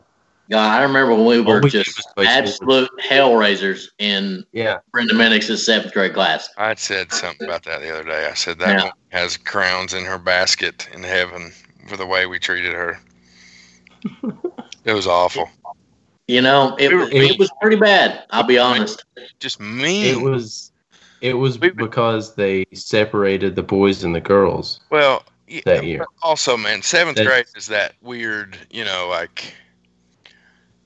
God, 0.50 0.80
I 0.80 0.82
remember 0.82 1.14
when 1.14 1.24
we 1.24 1.38
All 1.38 1.44
were 1.44 1.60
we 1.60 1.70
just 1.70 2.02
was 2.16 2.26
absolute 2.26 2.90
hell 3.00 3.36
raisers 3.36 3.90
in 3.98 4.44
Yeah. 4.52 4.78
Brenda 4.92 5.14
Minnick's 5.14 5.64
seventh 5.64 5.94
grade 5.94 6.14
class. 6.14 6.48
I 6.58 6.74
said 6.74 7.12
something 7.12 7.46
about 7.48 7.62
that 7.64 7.80
the 7.80 7.90
other 7.90 8.04
day. 8.04 8.26
I 8.26 8.34
said 8.34 8.58
that 8.58 8.78
Yeah. 8.78 8.84
one 8.84 8.92
has 9.10 9.36
crowns 9.36 9.94
in 9.94 10.04
her 10.04 10.18
basket 10.18 10.88
in 10.92 11.02
heaven 11.02 11.52
for 11.88 11.96
the 11.96 12.06
way 12.06 12.26
we 12.26 12.38
treated 12.38 12.72
her. 12.74 12.98
It 14.84 14.94
was 14.94 15.06
awful. 15.06 15.48
You 16.26 16.40
know, 16.42 16.74
it, 16.76 16.92
We 16.92 17.28
it 17.30 17.38
was 17.38 17.50
pretty 17.60 17.76
bad. 17.76 18.24
I'll 18.30 18.42
be 18.42 18.58
honest. 18.58 19.04
Just 19.38 19.60
me. 19.60 20.10
It 20.10 20.20
was 20.20 20.72
it 21.20 21.34
was 21.34 21.56
because 21.56 22.34
they 22.34 22.66
separated 22.74 23.54
the 23.54 23.62
boys 23.62 24.02
and 24.02 24.12
the 24.12 24.20
girls 24.20 24.80
well, 24.90 25.22
yeah, 25.52 25.60
that 25.66 25.84
year. 25.84 26.06
also, 26.22 26.56
man, 26.56 26.82
seventh 26.82 27.16
That's- 27.16 27.32
grade 27.32 27.46
is 27.56 27.66
that 27.66 27.94
weird, 28.02 28.56
you 28.70 28.84
know, 28.84 29.08
like 29.10 29.54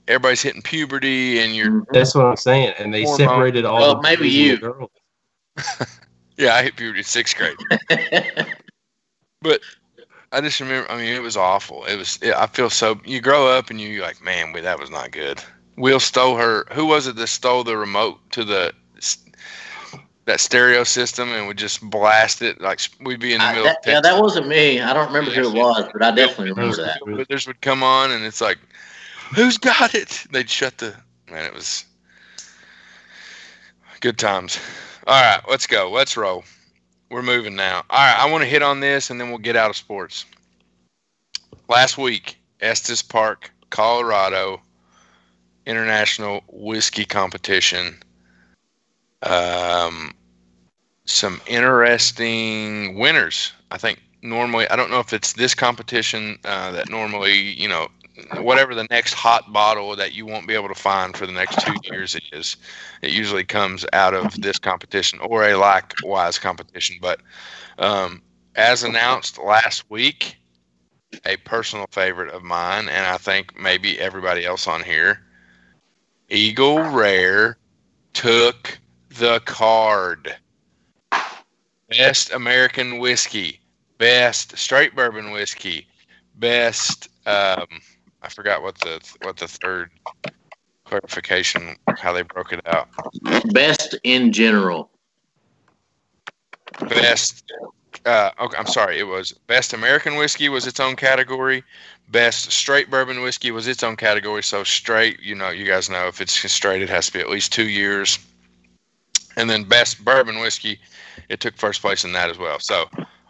everybody's 0.07 0.41
hitting 0.41 0.61
puberty 0.61 1.39
and 1.39 1.55
you're, 1.55 1.67
mm-hmm. 1.69 1.91
That's 1.93 2.13
what 2.15 2.25
I'm 2.25 2.35
saying. 2.37 2.73
And 2.79 2.93
they 2.93 3.03
Hormone. 3.03 3.17
separated 3.27 3.65
all 3.65 3.79
Well, 3.79 3.95
the 3.95 4.01
maybe 4.01 4.23
boys 4.23 4.33
you. 4.33 4.51
and 4.53 4.61
girls. 4.61 4.89
yeah, 6.37 6.53
I 6.55 6.63
hit 6.63 6.75
puberty 6.75 6.99
in 6.99 7.03
sixth 7.05 7.35
grade. 7.37 7.57
But 9.41 9.61
I 10.31 10.41
just 10.41 10.59
remember, 10.59 10.89
I 10.91 10.97
mean, 10.97 11.13
it 11.13 11.21
was 11.21 11.37
awful. 11.37 11.85
It 11.85 11.95
was, 11.95 12.17
yeah, 12.23 12.41
I 12.41 12.47
feel 12.47 12.69
so, 12.71 12.99
you 13.05 13.21
grow 13.21 13.47
up 13.47 13.69
and 13.69 13.79
you're 13.79 14.01
like, 14.01 14.21
man, 14.21 14.51
we, 14.51 14.61
that 14.61 14.79
was 14.79 14.89
not 14.89 15.11
good. 15.11 15.41
Will 15.77 15.99
stole 15.99 16.35
her, 16.37 16.65
who 16.71 16.87
was 16.87 17.05
it 17.05 17.15
that 17.17 17.27
stole 17.27 17.63
the 17.63 17.77
remote 17.77 18.17
to 18.31 18.43
the, 18.43 18.73
that 20.27 20.39
stereo 20.41 20.83
system 20.83 21.31
and 21.31 21.47
would 21.47 21.57
just 21.57 21.81
blast 21.81 22.41
it? 22.41 22.61
Like 22.61 22.81
we'd 23.01 23.19
be 23.19 23.33
in 23.33 23.39
the 23.39 23.45
I- 23.45 23.53
middle 23.53 23.65
that, 23.65 23.77
of 23.79 23.85
yeah, 23.87 24.01
that 24.01 24.21
wasn't 24.21 24.47
me. 24.47 24.79
I 24.79 24.93
don't 24.93 25.07
remember 25.07 25.31
who 25.31 25.49
it 25.49 25.53
was, 25.53 25.89
but 25.91 26.03
I 26.03 26.11
definitely 26.11 26.51
remember 26.51 26.77
that. 26.77 26.99
Bill 27.03 27.17
Withers 27.17 27.47
would 27.47 27.61
come 27.61 27.81
on, 27.81 28.11
and 28.11 28.23
it's 28.23 28.41
like, 28.41 28.59
"Who's 29.35 29.57
got 29.57 29.95
it?" 29.95 30.25
They'd 30.31 30.49
shut 30.49 30.77
the 30.77 30.93
man. 31.31 31.45
It 31.45 31.53
was 31.53 31.85
good 34.01 34.17
times. 34.17 34.59
All 35.07 35.19
right, 35.21 35.41
let's 35.49 35.65
go. 35.65 35.89
Let's 35.89 36.15
roll. 36.17 36.43
we're 37.09 37.21
moving 37.23 37.55
now. 37.55 37.83
All 37.89 37.99
right, 37.99 38.19
I 38.19 38.29
want 38.29 38.43
to 38.43 38.49
hit 38.49 38.61
on 38.61 38.81
this, 38.81 39.09
and 39.09 39.19
then 39.19 39.29
we'll 39.29 39.37
get 39.37 39.55
out 39.55 39.69
of 39.69 39.77
sports. 39.77 40.25
Last 41.69 41.97
week, 41.97 42.37
Estes 42.59 43.01
Park, 43.01 43.49
Colorado, 43.69 44.61
international 45.65 46.43
whiskey 46.47 47.05
competition. 47.05 47.97
Um, 49.23 50.13
some 51.07 51.41
interesting 51.47 52.95
winners. 52.95 53.51
I 53.71 53.77
think 53.77 54.01
normally, 54.21 54.69
I 54.69 54.75
don't 54.75 54.91
know 54.91 54.99
if 54.99 55.13
it's 55.13 55.33
this 55.33 55.55
competition 55.55 56.37
uh, 56.45 56.71
that 56.71 56.89
normally, 56.89 57.33
you 57.33 57.67
know, 57.67 57.87
whatever 58.39 58.75
the 58.75 58.87
next 58.89 59.13
hot 59.13 59.51
bottle 59.53 59.95
that 59.95 60.13
you 60.13 60.25
won't 60.25 60.47
be 60.47 60.53
able 60.53 60.67
to 60.67 60.75
find 60.75 61.15
for 61.15 61.25
the 61.25 61.33
next 61.33 61.59
two 61.65 61.75
years 61.83 62.15
is. 62.31 62.57
It 63.01 63.11
usually 63.11 63.43
comes 63.45 63.85
out 63.93 64.13
of 64.13 64.41
this 64.41 64.59
competition 64.59 65.19
or 65.19 65.47
a 65.47 65.55
likewise 65.55 66.39
competition. 66.39 66.97
But 67.01 67.21
um, 67.77 68.21
as 68.55 68.83
announced 68.83 69.37
last 69.37 69.89
week, 69.89 70.37
a 71.25 71.37
personal 71.37 71.87
favorite 71.91 72.33
of 72.33 72.43
mine, 72.43 72.89
and 72.89 73.05
I 73.05 73.17
think 73.17 73.57
maybe 73.57 73.99
everybody 73.99 74.45
else 74.45 74.67
on 74.67 74.83
here, 74.83 75.21
Eagle 76.29 76.79
Rare 76.79 77.57
took 78.13 78.77
the 79.09 79.39
card. 79.41 80.35
Best 81.89 82.31
American 82.33 82.99
whiskey, 82.99 83.59
best 83.97 84.57
straight 84.57 84.95
bourbon 84.95 85.31
whiskey, 85.31 85.87
best 86.35 87.09
um, 87.25 87.67
I 88.21 88.29
forgot 88.29 88.61
what 88.61 88.77
the 88.79 88.99
what 89.21 89.37
the 89.37 89.47
third 89.47 89.89
clarification 90.85 91.75
how 91.97 92.13
they 92.13 92.23
broke 92.23 92.53
it 92.53 92.61
out. 92.67 92.89
Best 93.53 93.95
in 94.03 94.31
general. 94.31 94.89
Best 96.89 97.51
uh, 98.05 98.31
okay, 98.39 98.57
I'm 98.57 98.67
sorry, 98.67 98.99
it 98.99 99.03
was 99.03 99.31
best 99.47 99.73
American 99.73 100.15
whiskey 100.15 100.49
was 100.49 100.67
its 100.67 100.79
own 100.79 100.95
category. 100.95 101.63
Best 102.09 102.51
straight 102.51 102.89
bourbon 102.89 103.21
whiskey 103.21 103.51
was 103.51 103.67
its 103.67 103.83
own 103.83 103.97
category. 103.97 104.43
So 104.43 104.63
straight, 104.63 105.19
you 105.21 105.35
know, 105.35 105.49
you 105.49 105.65
guys 105.65 105.89
know 105.89 106.07
if 106.07 106.21
it's 106.21 106.33
straight, 106.51 106.81
it 106.81 106.89
has 106.89 107.07
to 107.07 107.13
be 107.13 107.19
at 107.19 107.29
least 107.29 107.51
two 107.51 107.67
years. 107.67 108.19
And 109.35 109.49
then 109.49 109.65
best 109.65 110.03
bourbon 110.03 110.39
whiskey, 110.39 110.79
it 111.29 111.39
took 111.39 111.55
first 111.57 111.81
place 111.81 112.03
in 112.03 112.11
that 112.13 112.29
as 112.29 112.37
well. 112.37 112.59
So 112.59 112.85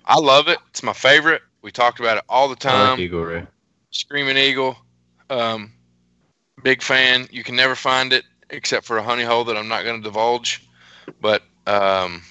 I 0.05 0.19
love 0.19 0.47
it. 0.47 0.57
It's 0.69 0.83
my 0.83 0.93
favorite. 0.93 1.41
We 1.61 1.71
talked 1.71 1.99
about 1.99 2.17
it 2.17 2.23
all 2.29 2.47
the 2.47 2.55
time. 2.55 2.91
like 2.91 2.99
Eagle 2.99 3.25
Rare. 3.25 3.47
Screaming 3.91 4.37
Eagle. 4.37 4.77
Um, 5.29 5.73
big 6.63 6.81
fan. 6.81 7.27
You 7.31 7.43
can 7.43 7.55
never 7.55 7.75
find 7.75 8.13
it 8.13 8.23
except 8.49 8.85
for 8.85 8.97
a 8.97 9.03
honey 9.03 9.23
hole 9.23 9.43
that 9.45 9.57
I'm 9.57 9.67
not 9.67 9.83
going 9.83 10.01
to 10.01 10.03
divulge. 10.03 10.67
But 11.21 11.43
um, 11.65 12.21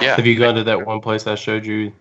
yeah, 0.00 0.16
Have 0.16 0.26
you 0.26 0.38
gone 0.38 0.54
to 0.54 0.64
that 0.64 0.86
one 0.86 1.00
place 1.00 1.26
I 1.26 1.34
showed 1.34 1.64
you? 1.64 1.92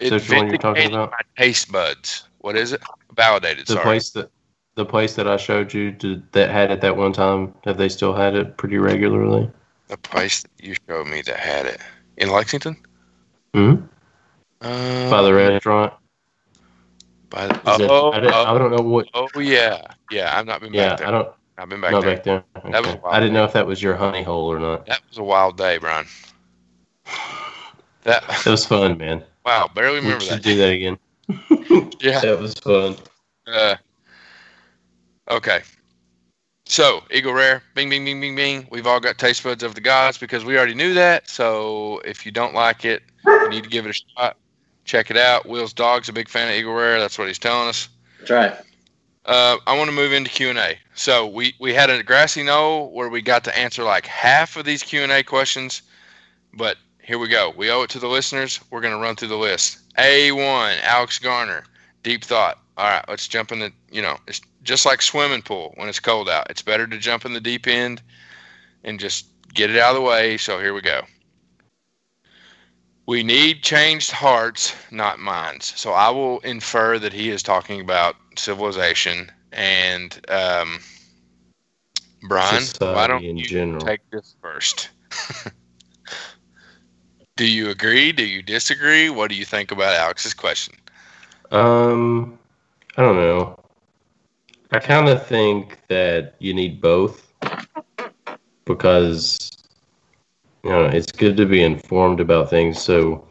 it 0.00 0.12
which 0.12 0.30
one 0.30 0.48
you're 0.48 0.58
talking 0.58 0.88
about? 0.88 1.10
my 1.12 1.42
taste 1.42 1.70
buds. 1.70 2.28
What 2.38 2.56
is 2.56 2.72
it? 2.72 2.82
Validated. 3.16 3.66
The 3.66 3.74
sorry. 3.74 3.84
place 3.84 4.10
that 4.10 4.30
the 4.74 4.84
place 4.84 5.14
that 5.14 5.28
I 5.28 5.36
showed 5.36 5.72
you 5.72 5.92
did, 5.92 6.30
that 6.32 6.50
had 6.50 6.70
it 6.70 6.80
that 6.80 6.96
one 6.96 7.12
time. 7.12 7.54
Have 7.64 7.78
they 7.78 7.88
still 7.88 8.12
had 8.12 8.34
it 8.34 8.56
pretty 8.56 8.76
regularly? 8.76 9.50
The 9.88 9.96
place 9.98 10.42
that 10.42 10.50
you 10.60 10.74
showed 10.88 11.06
me 11.08 11.22
that 11.22 11.36
had 11.38 11.66
it 11.66 11.80
in 12.16 12.30
Lexington. 12.30 12.76
Hmm. 13.52 13.74
Uh, 14.60 15.10
By 15.10 15.22
the 15.22 15.34
restaurant. 15.34 15.92
By 17.30 17.48
the, 17.48 17.54
Is 17.54 17.78
that- 17.78 17.90
oh, 17.90 18.12
I, 18.12 18.20
didn't- 18.20 18.34
I 18.34 18.50
oh, 18.50 18.58
don't 18.58 18.70
know 18.74 18.82
what. 18.82 19.08
oh, 19.14 19.28
yeah, 19.38 19.86
yeah. 20.10 20.36
I've 20.38 20.46
not 20.46 20.60
been 20.60 20.72
Yeah, 20.72 20.90
back 20.90 20.98
there. 20.98 21.08
I 21.08 21.10
don't. 21.10 21.28
I've 21.58 21.68
been 21.68 21.80
back 21.80 21.92
Not 21.92 22.02
there. 22.02 22.14
back 22.16 22.24
there. 22.24 22.44
That 22.72 22.82
was 22.84 22.96
I 23.04 23.20
didn't 23.20 23.34
know 23.34 23.44
if 23.44 23.52
that 23.52 23.66
was 23.66 23.80
your 23.82 23.94
honey 23.94 24.22
hole 24.22 24.50
or 24.50 24.58
not. 24.58 24.86
That 24.86 25.00
was 25.08 25.18
a 25.18 25.22
wild 25.22 25.56
day, 25.56 25.78
Brian. 25.78 26.06
That 28.04 28.24
It 28.28 28.46
was 28.50 28.66
fun, 28.66 28.98
man. 28.98 29.22
wow, 29.46 29.70
barely 29.74 29.96
remember 30.00 30.24
We 30.24 30.30
remember 30.30 30.42
should 30.42 30.42
that. 30.42 30.42
do 30.42 30.56
that 30.58 30.72
again. 30.72 31.90
Yeah. 32.00 32.20
That 32.20 32.38
was 32.40 32.54
fun. 32.54 32.96
Uh, 33.46 33.76
okay. 35.30 35.60
So, 36.74 37.04
Eagle 37.12 37.34
Rare, 37.34 37.62
bing, 37.74 37.88
bing, 37.88 38.04
bing, 38.04 38.20
bing, 38.20 38.34
bing. 38.34 38.66
We've 38.68 38.88
all 38.88 38.98
got 38.98 39.16
taste 39.16 39.44
buds 39.44 39.62
of 39.62 39.76
the 39.76 39.80
gods 39.80 40.18
because 40.18 40.44
we 40.44 40.56
already 40.56 40.74
knew 40.74 40.92
that. 40.94 41.28
So, 41.28 42.00
if 42.04 42.26
you 42.26 42.32
don't 42.32 42.52
like 42.52 42.84
it, 42.84 43.04
you 43.24 43.48
need 43.48 43.62
to 43.62 43.70
give 43.70 43.86
it 43.86 43.90
a 43.90 43.92
shot. 43.92 44.36
Check 44.84 45.08
it 45.08 45.16
out. 45.16 45.46
Will's 45.46 45.72
dog's 45.72 46.08
a 46.08 46.12
big 46.12 46.28
fan 46.28 46.48
of 46.48 46.54
Eagle 46.56 46.74
Rare. 46.74 46.98
That's 46.98 47.16
what 47.16 47.28
he's 47.28 47.38
telling 47.38 47.68
us. 47.68 47.88
That's 48.18 48.30
right. 48.32 48.56
Uh, 49.24 49.58
I 49.68 49.78
want 49.78 49.88
to 49.88 49.94
move 49.94 50.12
into 50.12 50.28
Q 50.30 50.50
and 50.50 50.58
A. 50.58 50.76
So 50.96 51.28
we 51.28 51.54
we 51.60 51.72
had 51.72 51.90
a 51.90 52.02
grassy 52.02 52.42
knoll 52.42 52.90
where 52.90 53.08
we 53.08 53.22
got 53.22 53.44
to 53.44 53.56
answer 53.56 53.84
like 53.84 54.04
half 54.06 54.56
of 54.56 54.64
these 54.64 54.82
Q 54.82 55.04
and 55.04 55.12
A 55.12 55.22
questions, 55.22 55.80
but 56.54 56.76
here 57.00 57.20
we 57.20 57.28
go. 57.28 57.54
We 57.56 57.70
owe 57.70 57.82
it 57.82 57.90
to 57.90 58.00
the 58.00 58.08
listeners. 58.08 58.58
We're 58.70 58.80
gonna 58.80 58.98
run 58.98 59.14
through 59.14 59.28
the 59.28 59.36
list. 59.36 59.78
A 59.96 60.32
one, 60.32 60.74
Alex 60.82 61.20
Garner, 61.20 61.62
deep 62.02 62.24
thought. 62.24 62.58
All 62.76 62.90
right, 62.90 63.04
let's 63.08 63.28
jump 63.28 63.52
in 63.52 63.60
the. 63.60 63.72
You 63.92 64.02
know, 64.02 64.16
it's 64.26 64.40
just 64.64 64.86
like 64.86 65.02
swimming 65.02 65.42
pool 65.42 65.72
when 65.76 65.88
it's 65.88 66.00
cold 66.00 66.28
out. 66.28 66.50
It's 66.50 66.62
better 66.62 66.86
to 66.86 66.98
jump 66.98 67.24
in 67.24 67.32
the 67.32 67.40
deep 67.40 67.66
end 67.66 68.02
and 68.82 68.98
just 68.98 69.26
get 69.52 69.70
it 69.70 69.76
out 69.76 69.90
of 69.90 69.96
the 69.96 70.08
way. 70.08 70.36
So 70.36 70.58
here 70.58 70.74
we 70.74 70.80
go. 70.80 71.02
We 73.06 73.22
need 73.22 73.62
changed 73.62 74.10
hearts, 74.10 74.74
not 74.90 75.18
minds. 75.18 75.74
So 75.76 75.92
I 75.92 76.08
will 76.10 76.40
infer 76.40 76.98
that 76.98 77.12
he 77.12 77.28
is 77.30 77.42
talking 77.42 77.80
about 77.80 78.16
civilization 78.36 79.30
and 79.52 80.18
um, 80.30 80.78
Brian. 82.28 82.62
Society 82.62 82.94
why 82.94 83.06
don't 83.06 83.22
in 83.22 83.36
you 83.36 83.44
general. 83.44 83.80
take 83.80 84.00
this 84.10 84.34
first? 84.40 84.88
do 87.36 87.46
you 87.46 87.68
agree? 87.68 88.10
Do 88.12 88.24
you 88.24 88.42
disagree? 88.42 89.10
What 89.10 89.28
do 89.28 89.36
you 89.36 89.44
think 89.44 89.70
about 89.70 89.94
Alex's 89.94 90.32
question? 90.32 90.74
Um, 91.50 92.38
I 92.96 93.02
don't 93.02 93.16
know. 93.16 93.63
I 94.74 94.80
kind 94.80 95.08
of 95.08 95.24
think 95.24 95.78
that 95.88 96.34
you 96.40 96.52
need 96.52 96.80
both 96.80 97.32
because 98.64 99.38
you 100.64 100.70
know 100.70 100.86
it's 100.86 101.12
good 101.12 101.36
to 101.36 101.46
be 101.46 101.62
informed 101.62 102.20
about 102.20 102.50
things. 102.50 102.82
So 102.82 103.24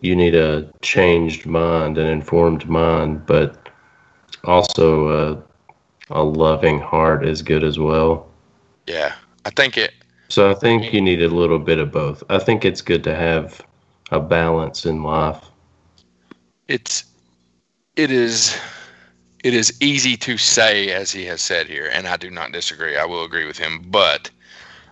you 0.00 0.14
need 0.14 0.36
a 0.36 0.70
changed 0.82 1.46
mind, 1.46 1.98
an 1.98 2.06
informed 2.06 2.68
mind, 2.68 3.26
but 3.26 3.70
also 4.44 5.08
a, 5.08 5.42
a 6.10 6.22
loving 6.22 6.78
heart 6.78 7.26
is 7.26 7.42
good 7.42 7.64
as 7.64 7.78
well. 7.80 8.28
Yeah, 8.86 9.14
I 9.44 9.50
think 9.50 9.76
it. 9.76 9.92
So 10.28 10.48
I 10.48 10.54
think 10.54 10.92
you 10.92 11.00
need 11.00 11.22
a 11.22 11.28
little 11.28 11.58
bit 11.58 11.80
of 11.80 11.90
both. 11.90 12.22
I 12.30 12.38
think 12.38 12.64
it's 12.64 12.82
good 12.82 13.02
to 13.04 13.16
have 13.16 13.60
a 14.12 14.20
balance 14.20 14.86
in 14.86 15.02
life. 15.02 15.50
it's 16.68 17.04
it 17.96 18.10
is 18.10 18.58
it 19.44 19.54
is 19.54 19.76
easy 19.80 20.16
to 20.16 20.38
say 20.38 20.90
as 20.90 21.12
he 21.12 21.24
has 21.26 21.40
said 21.42 21.68
here 21.68 21.90
and 21.92 22.08
i 22.08 22.16
do 22.16 22.30
not 22.30 22.52
disagree 22.52 22.96
i 22.96 23.04
will 23.04 23.24
agree 23.24 23.46
with 23.46 23.58
him 23.58 23.84
but 23.88 24.30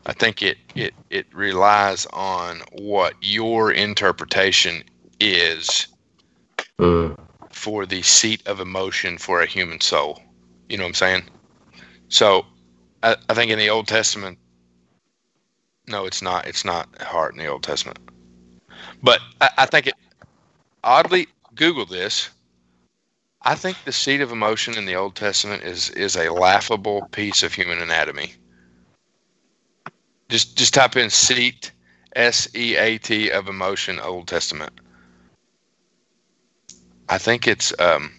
i 0.06 0.12
think 0.12 0.42
it 0.42 0.58
it 0.76 0.94
it 1.10 1.26
relies 1.34 2.06
on 2.12 2.60
what 2.72 3.14
your 3.20 3.72
interpretation 3.72 4.84
is 5.18 5.88
Mm. 6.78 7.16
for 7.50 7.86
the 7.86 8.02
seat 8.02 8.42
of 8.46 8.60
emotion 8.60 9.18
for 9.18 9.42
a 9.42 9.46
human 9.46 9.80
soul. 9.80 10.20
You 10.68 10.78
know 10.78 10.84
what 10.84 10.88
i'm 10.88 10.94
saying? 10.94 11.24
So 12.08 12.46
i, 13.02 13.16
I 13.28 13.34
think 13.34 13.50
in 13.50 13.58
the 13.58 13.70
old 13.70 13.86
testament 13.88 14.38
no 15.86 16.06
it's 16.06 16.22
not 16.22 16.46
it's 16.46 16.64
not 16.64 17.00
heart 17.02 17.34
in 17.34 17.38
the 17.38 17.46
old 17.46 17.62
testament. 17.62 17.98
But 19.02 19.20
i, 19.40 19.50
I 19.58 19.66
think 19.66 19.86
it 19.86 19.94
oddly 20.84 21.28
google 21.54 21.86
this 21.86 22.30
I 23.44 23.54
think 23.56 23.84
the 23.84 23.92
seat 23.92 24.20
of 24.20 24.30
emotion 24.32 24.76
in 24.78 24.86
the 24.86 24.94
Old 24.96 25.16
Testament 25.16 25.64
is 25.64 25.90
is 25.90 26.16
a 26.16 26.32
laughable 26.32 27.08
piece 27.10 27.42
of 27.42 27.52
human 27.54 27.80
anatomy. 27.80 28.34
Just 30.28 30.56
just 30.56 30.74
type 30.74 30.96
in 30.96 31.10
seat 31.10 31.72
S 32.14 32.48
E 32.54 32.76
A 32.76 32.98
T 32.98 33.30
of 33.30 33.48
emotion 33.48 33.98
Old 33.98 34.28
Testament. 34.28 34.72
I 37.08 37.18
think 37.18 37.46
it's 37.48 37.72
um 37.78 38.12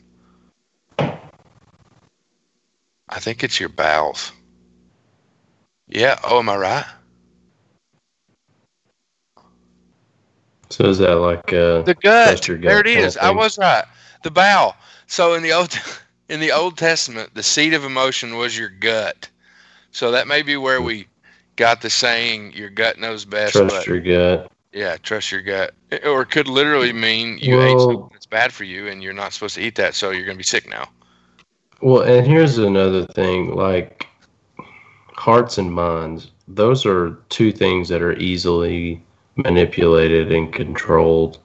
I 3.10 3.20
think 3.20 3.44
it's 3.44 3.60
your 3.60 3.70
bowels. 3.70 4.32
Yeah, 5.88 6.20
oh 6.24 6.40
am 6.40 6.50
I 6.50 6.56
right? 6.58 6.86
So 10.70 10.86
is 10.86 10.98
that 11.00 11.16
like 11.16 11.54
uh, 11.54 11.84
The 11.84 11.94
gut. 11.96 12.26
That's 12.26 12.48
your 12.48 12.58
gut 12.58 12.72
There 12.72 12.80
it 12.80 12.88
kind. 12.88 13.18
I 13.18 13.32
was 13.32 13.58
right. 13.58 13.86
The 14.24 14.32
bowel. 14.32 14.76
So 15.08 15.34
in 15.36 15.44
the 15.44 15.54
old 15.54 15.78
in 16.30 16.40
the 16.40 16.52
Old 16.52 16.78
Testament, 16.78 17.34
the 17.34 17.44
seat 17.44 17.74
of 17.74 17.84
emotion 17.84 18.38
was 18.38 18.58
your 18.58 18.70
gut. 18.70 19.30
So 19.92 20.12
that 20.12 20.28
may 20.28 20.42
be 20.42 20.58
where 20.58 20.82
we 20.82 21.08
got 21.56 21.82
the 21.82 21.90
saying 21.90 22.54
"your 22.54 22.70
gut 22.70 22.98
knows 22.98 23.26
best." 23.26 23.54
trust 23.54 23.76
but 23.76 23.88
your 23.88 24.00
gut? 24.00 24.52
yeah, 24.74 24.98
trust 24.98 25.32
your 25.32 25.42
gut, 25.42 25.74
or 26.04 26.24
it 26.24 26.32
could 26.32 26.48
literally 26.48 26.92
mean 26.92 27.38
you 27.38 27.62
ate 27.62 27.80
something 27.80 28.10
that's 28.12 28.26
bad 28.26 28.52
for 28.52 28.64
you, 28.64 28.88
and 28.88 29.04
you're 29.04 29.14
not 29.14 29.34
supposed 29.34 29.56
to 29.56 29.62
eat 29.62 29.76
that, 29.76 29.94
so 29.94 30.10
you're 30.10 30.26
going 30.26 30.36
to 30.36 30.40
be 30.40 30.44
sick 30.44 30.68
now. 30.68 30.90
Well, 31.82 32.02
and 32.02 32.26
here's 32.26 32.58
another 32.58 33.06
thing 33.08 33.56
like 33.56 34.08
hearts 35.16 35.58
and 35.58 35.72
minds, 35.72 36.32
those 36.48 36.86
are 36.86 37.18
two 37.30 37.52
things 37.52 37.88
that 37.90 38.02
are 38.02 38.14
easily 38.14 39.04
manipulated 39.36 40.32
and 40.32 40.52
controlled. 40.52 41.40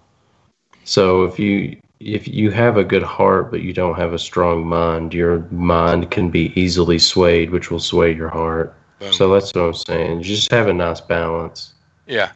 So 0.84 1.24
if 1.24 1.38
you 1.38 1.78
if 2.00 2.28
you 2.28 2.50
have 2.50 2.76
a 2.76 2.84
good 2.84 3.02
heart 3.02 3.50
but 3.50 3.60
you 3.62 3.72
don't 3.72 3.96
have 3.96 4.12
a 4.12 4.18
strong 4.18 4.66
mind, 4.66 5.12
your 5.14 5.40
mind 5.50 6.10
can 6.10 6.30
be 6.30 6.52
easily 6.60 6.98
swayed, 6.98 7.50
which 7.50 7.70
will 7.70 7.80
sway 7.80 8.14
your 8.14 8.28
heart. 8.28 8.74
Boom. 8.98 9.12
So 9.12 9.32
that's 9.32 9.54
what 9.54 9.62
I'm 9.62 9.74
saying. 9.74 10.22
Just 10.22 10.50
have 10.50 10.68
a 10.68 10.72
nice 10.72 11.00
balance. 11.00 11.74
yeah, 12.06 12.32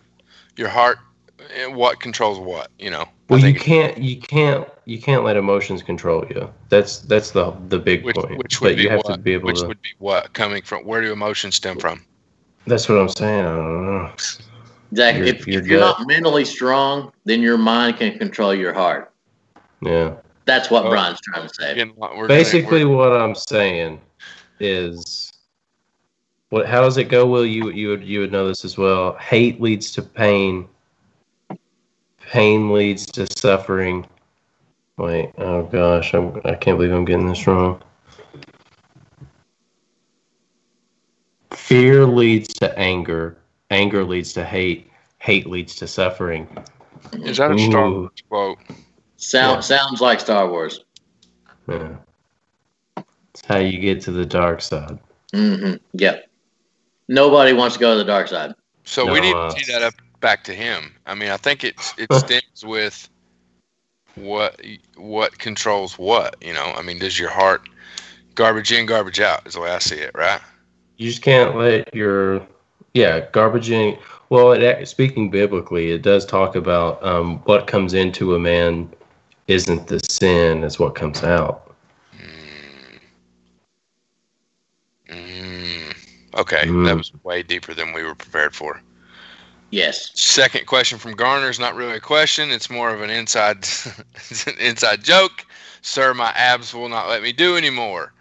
your 0.57 0.69
heart. 0.69 0.99
eh, 1.55 1.67
What 1.67 2.01
controls 2.01 2.39
what? 2.39 2.71
You 2.79 2.91
know. 2.91 3.05
Well, 3.29 3.41
you 3.41 3.55
can't 3.55 3.97
you 3.99 4.21
can't 4.21 4.69
you 4.85 5.01
can't 5.01 5.25
let 5.25 5.37
emotions 5.37 5.83
control 5.83 6.25
you. 6.29 6.53
That's 6.69 6.99
that's 7.01 7.31
the 7.31 7.53
the 7.69 7.79
big 7.79 8.05
Which, 8.05 8.17
point. 8.17 8.37
which 8.39 8.61
would 8.61 8.69
but 8.71 8.77
be 8.77 8.83
you 8.83 8.91
have 8.91 8.99
what? 9.05 9.15
to 9.15 9.19
be 9.19 9.33
able 9.33 9.47
which 9.47 9.61
to. 9.61 9.67
would 9.69 9.81
be 9.81 9.89
what 9.99 10.33
coming 10.35 10.63
from? 10.63 10.85
Where 10.85 11.01
do 11.01 11.13
emotions 11.13 11.55
stem 11.57 11.79
from? 11.79 12.05
That's 12.67 12.89
what 12.89 12.99
I'm 12.99 13.09
saying. 13.09 13.45
I 13.45 13.57
don't 13.57 13.87
know. 13.87 14.11
Exactly. 14.93 15.27
Your- 15.27 15.35
if, 15.35 15.47
your 15.47 15.61
if 15.61 15.67
you're 15.67 15.81
not 15.81 16.07
mentally 16.07 16.45
strong, 16.45 17.13
then 17.25 17.41
your 17.41 17.57
mind 17.59 17.97
can 17.97 18.19
control 18.19 18.55
your 18.55 18.73
heart. 18.75 19.12
Yeah. 19.83 20.15
That's 20.45 20.71
what 20.71 20.87
Oh. 20.87 20.91
Brian's 20.91 21.21
trying 21.21 21.47
to 21.49 21.55
say. 21.55 21.73
Again, 21.73 21.93
we're 21.97 22.09
gonna- 22.09 22.29
Basically, 22.29 22.85
we're- 22.85 22.97
what 22.97 23.13
I'm 23.13 23.35
saying 23.35 24.01
is, 24.61 25.33
what? 26.51 26.67
How 26.67 26.83
does 26.83 26.97
it 26.99 27.05
go? 27.05 27.27
Will 27.27 27.47
you 27.47 27.71
you 27.71 27.89
would 27.89 28.05
you 28.05 28.21
would 28.21 28.33
know 28.33 28.47
this 28.49 28.65
as 28.65 28.77
well? 28.79 29.15
Hate 29.15 29.61
leads 29.61 29.91
to 29.93 30.03
pain. 30.03 30.69
Pain 32.31 32.73
leads 32.73 33.07
to 33.07 33.27
suffering. 33.39 34.07
Wait. 34.99 35.31
Oh 35.39 35.63
gosh, 35.65 36.15
I'm, 36.15 36.41
I 36.45 36.55
can't 36.55 36.77
believe 36.79 36.93
I'm 36.93 37.05
getting 37.05 37.27
this 37.27 37.47
wrong. 37.47 37.81
Fear 41.53 42.07
leads 42.07 42.49
to 42.55 42.79
anger. 42.79 43.37
Anger 43.71 44.05
leads 44.05 44.33
to 44.35 44.45
hate. 44.45 44.91
Hate 45.19 45.47
leads 45.47 45.75
to 45.77 45.87
suffering. 45.87 46.49
is 47.13 47.37
that 47.39 47.53
a 47.53 47.59
Star 47.59 47.87
Ooh. 47.87 48.01
Wars 48.01 48.11
quote? 48.29 48.59
Sound, 49.23 49.57
Yeah. 49.57 49.61
Sounds 49.61 50.01
like 50.01 50.19
Star 50.19 50.51
Wars. 50.51 50.85
Yeah. 51.69 51.97
It's 52.97 53.47
how 53.47 53.59
you 53.59 53.79
get 53.79 54.01
to 54.03 54.11
the 54.11 54.27
dark 54.27 54.61
side. 54.61 54.99
Mm-hmm. 55.33 55.77
Yep. 55.93 56.29
Nobody 57.07 57.53
wants 57.53 57.77
to 57.77 57.81
go 57.81 57.93
to 57.93 57.99
the 57.99 58.05
dark 58.05 58.27
side. 58.27 58.55
So 58.85 59.07
No, 59.07 59.13
we 59.13 59.21
need 59.21 59.35
uh, 59.35 59.51
to 59.51 59.57
tee 59.57 59.73
that 59.73 59.83
up 59.83 59.95
back 60.21 60.43
to 60.45 60.53
him. 60.53 60.97
I 61.07 61.15
mean, 61.15 61.31
I 61.31 61.37
think 61.37 61.63
it's 61.63 61.95
it 61.97 62.13
stems 62.15 62.65
with 62.65 63.09
what 64.17 64.61
what 64.97 65.39
controls 65.39 65.97
what. 65.97 66.35
You 66.41 66.53
know, 66.53 66.73
I 66.77 66.83
mean, 66.83 66.99
does 66.99 67.17
your 67.17 67.31
heart 67.31 67.69
garbage 68.35 68.73
in, 68.73 68.87
garbage 68.87 69.21
out? 69.21 69.47
Is 69.47 69.55
the 69.55 69.61
way 69.61 69.71
I 69.71 69.79
see 69.79 69.97
it, 69.97 70.11
right? 70.15 70.41
You 70.97 71.09
just 71.09 71.23
can't 71.23 71.57
let 71.57 71.95
your 71.95 72.45
yeah 72.93 73.27
garbage 73.31 73.71
in. 73.71 73.97
Well, 74.31 74.53
it, 74.53 74.89
speaking 74.89 75.31
biblically, 75.31 75.93
it 75.93 76.03
does 76.03 76.27
talk 76.27 76.57
about 76.57 77.05
um, 77.07 77.39
what 77.45 77.69
comes 77.69 77.95
into 77.95 78.35
a 78.35 78.39
man 78.41 78.93
isn't 79.49 79.87
the 79.89 80.01
sin; 80.09 80.65
it's 80.65 80.79
what 80.79 80.95
comes 80.95 81.23
out. 81.23 81.75
Mm, 85.09 85.95
okay, 86.37 86.63
Mm. 86.67 86.87
that 86.87 86.97
was 86.97 87.13
way 87.23 87.43
deeper 87.43 87.75
than 87.75 87.93
we 87.93 88.03
were 88.03 88.15
prepared 88.15 88.55
for. 88.55 88.81
Yes. 89.71 90.11
Second 90.15 90.67
question 90.67 90.99
from 90.99 91.13
Garner 91.13 91.49
is 91.49 91.59
not 91.59 91.75
really 91.75 91.97
a 91.97 92.01
question. 92.01 92.51
It's 92.51 92.69
more 92.69 92.91
of 92.91 93.01
an 93.03 93.11
inside 93.11 93.59
it's 94.15 94.47
an 94.47 94.59
inside 94.59 95.03
joke. 95.03 95.45
Sir, 95.81 96.15
my 96.15 96.31
abs 96.37 96.75
will 96.75 96.89
not 96.89 97.09
let 97.09 97.23
me 97.23 97.33
do 97.33 97.57
anymore. 97.57 98.13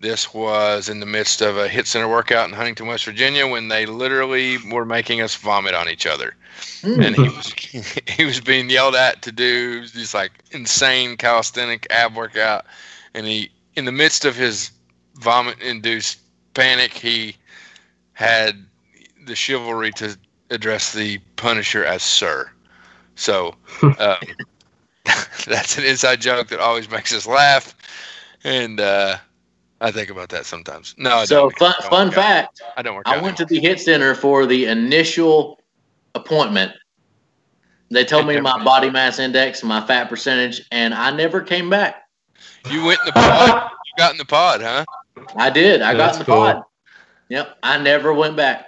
This 0.00 0.34
was 0.34 0.88
in 0.88 1.00
the 1.00 1.06
midst 1.06 1.40
of 1.40 1.56
a 1.56 1.68
hit 1.68 1.86
center 1.86 2.08
workout 2.08 2.48
in 2.48 2.54
Huntington, 2.54 2.86
West 2.86 3.04
Virginia, 3.04 3.46
when 3.46 3.68
they 3.68 3.86
literally 3.86 4.58
were 4.70 4.84
making 4.84 5.22
us 5.22 5.34
vomit 5.34 5.74
on 5.74 5.88
each 5.88 6.06
other. 6.06 6.34
Mm. 6.82 7.06
and 7.06 7.16
he 7.16 7.28
was 7.28 7.52
he 8.16 8.24
was 8.24 8.40
being 8.40 8.70
yelled 8.70 8.94
at 8.94 9.22
to 9.22 9.32
do 9.32 9.86
this 9.88 10.14
like 10.14 10.32
insane 10.52 11.16
calisthenic 11.16 11.86
ab 11.90 12.14
workout, 12.14 12.66
and 13.14 13.26
he 13.26 13.50
in 13.74 13.84
the 13.84 13.92
midst 13.92 14.24
of 14.24 14.36
his 14.36 14.70
vomit 15.14 15.58
induced 15.60 16.18
panic, 16.54 16.92
he 16.92 17.36
had 18.12 18.66
the 19.26 19.36
chivalry 19.36 19.90
to 19.92 20.16
address 20.50 20.92
the 20.92 21.18
Punisher 21.36 21.84
as 21.84 22.02
Sir. 22.02 22.50
So 23.14 23.54
um, 23.82 24.16
that's 25.46 25.78
an 25.78 25.84
inside 25.84 26.20
joke 26.20 26.48
that 26.48 26.60
always 26.60 26.90
makes 26.90 27.14
us 27.14 27.26
laugh, 27.26 27.74
and 28.44 28.80
uh, 28.80 29.18
I 29.80 29.90
think 29.90 30.10
about 30.10 30.30
that 30.30 30.46
sometimes. 30.46 30.94
No, 30.96 31.10
I 31.16 31.24
So, 31.26 31.50
don't. 31.50 31.58
fun, 31.58 31.74
I 31.78 31.80
don't 31.82 31.90
fun 31.90 32.06
work 32.08 32.16
out. 32.18 32.22
fact 32.22 32.62
I 32.76 32.82
don't 32.82 32.94
work 32.94 33.08
I 33.08 33.16
out 33.16 33.22
went 33.22 33.36
to 33.38 33.44
the 33.44 33.60
hit 33.60 33.80
center 33.80 34.14
for 34.14 34.46
the 34.46 34.66
initial 34.66 35.60
appointment. 36.14 36.72
They 37.90 38.04
told 38.04 38.26
me 38.26 38.40
my 38.40 38.62
body 38.64 38.90
mass 38.90 39.18
index, 39.18 39.62
my 39.62 39.86
fat 39.86 40.08
percentage, 40.08 40.62
and 40.72 40.92
I 40.92 41.10
never 41.12 41.40
came 41.40 41.70
back. 41.70 42.02
You 42.70 42.84
went 42.84 42.98
in 43.00 43.06
the 43.06 43.12
pod. 43.12 43.70
You 43.86 43.92
got 43.98 44.12
in 44.12 44.18
the 44.18 44.24
pod, 44.24 44.60
huh? 44.60 44.84
I 45.36 45.50
did. 45.50 45.82
I 45.82 45.94
got 45.94 46.14
in 46.14 46.18
the 46.20 46.24
cool. 46.24 46.36
pod. 46.36 46.62
Yep. 47.28 47.58
I 47.62 47.78
never 47.78 48.12
went 48.12 48.36
back. 48.36 48.66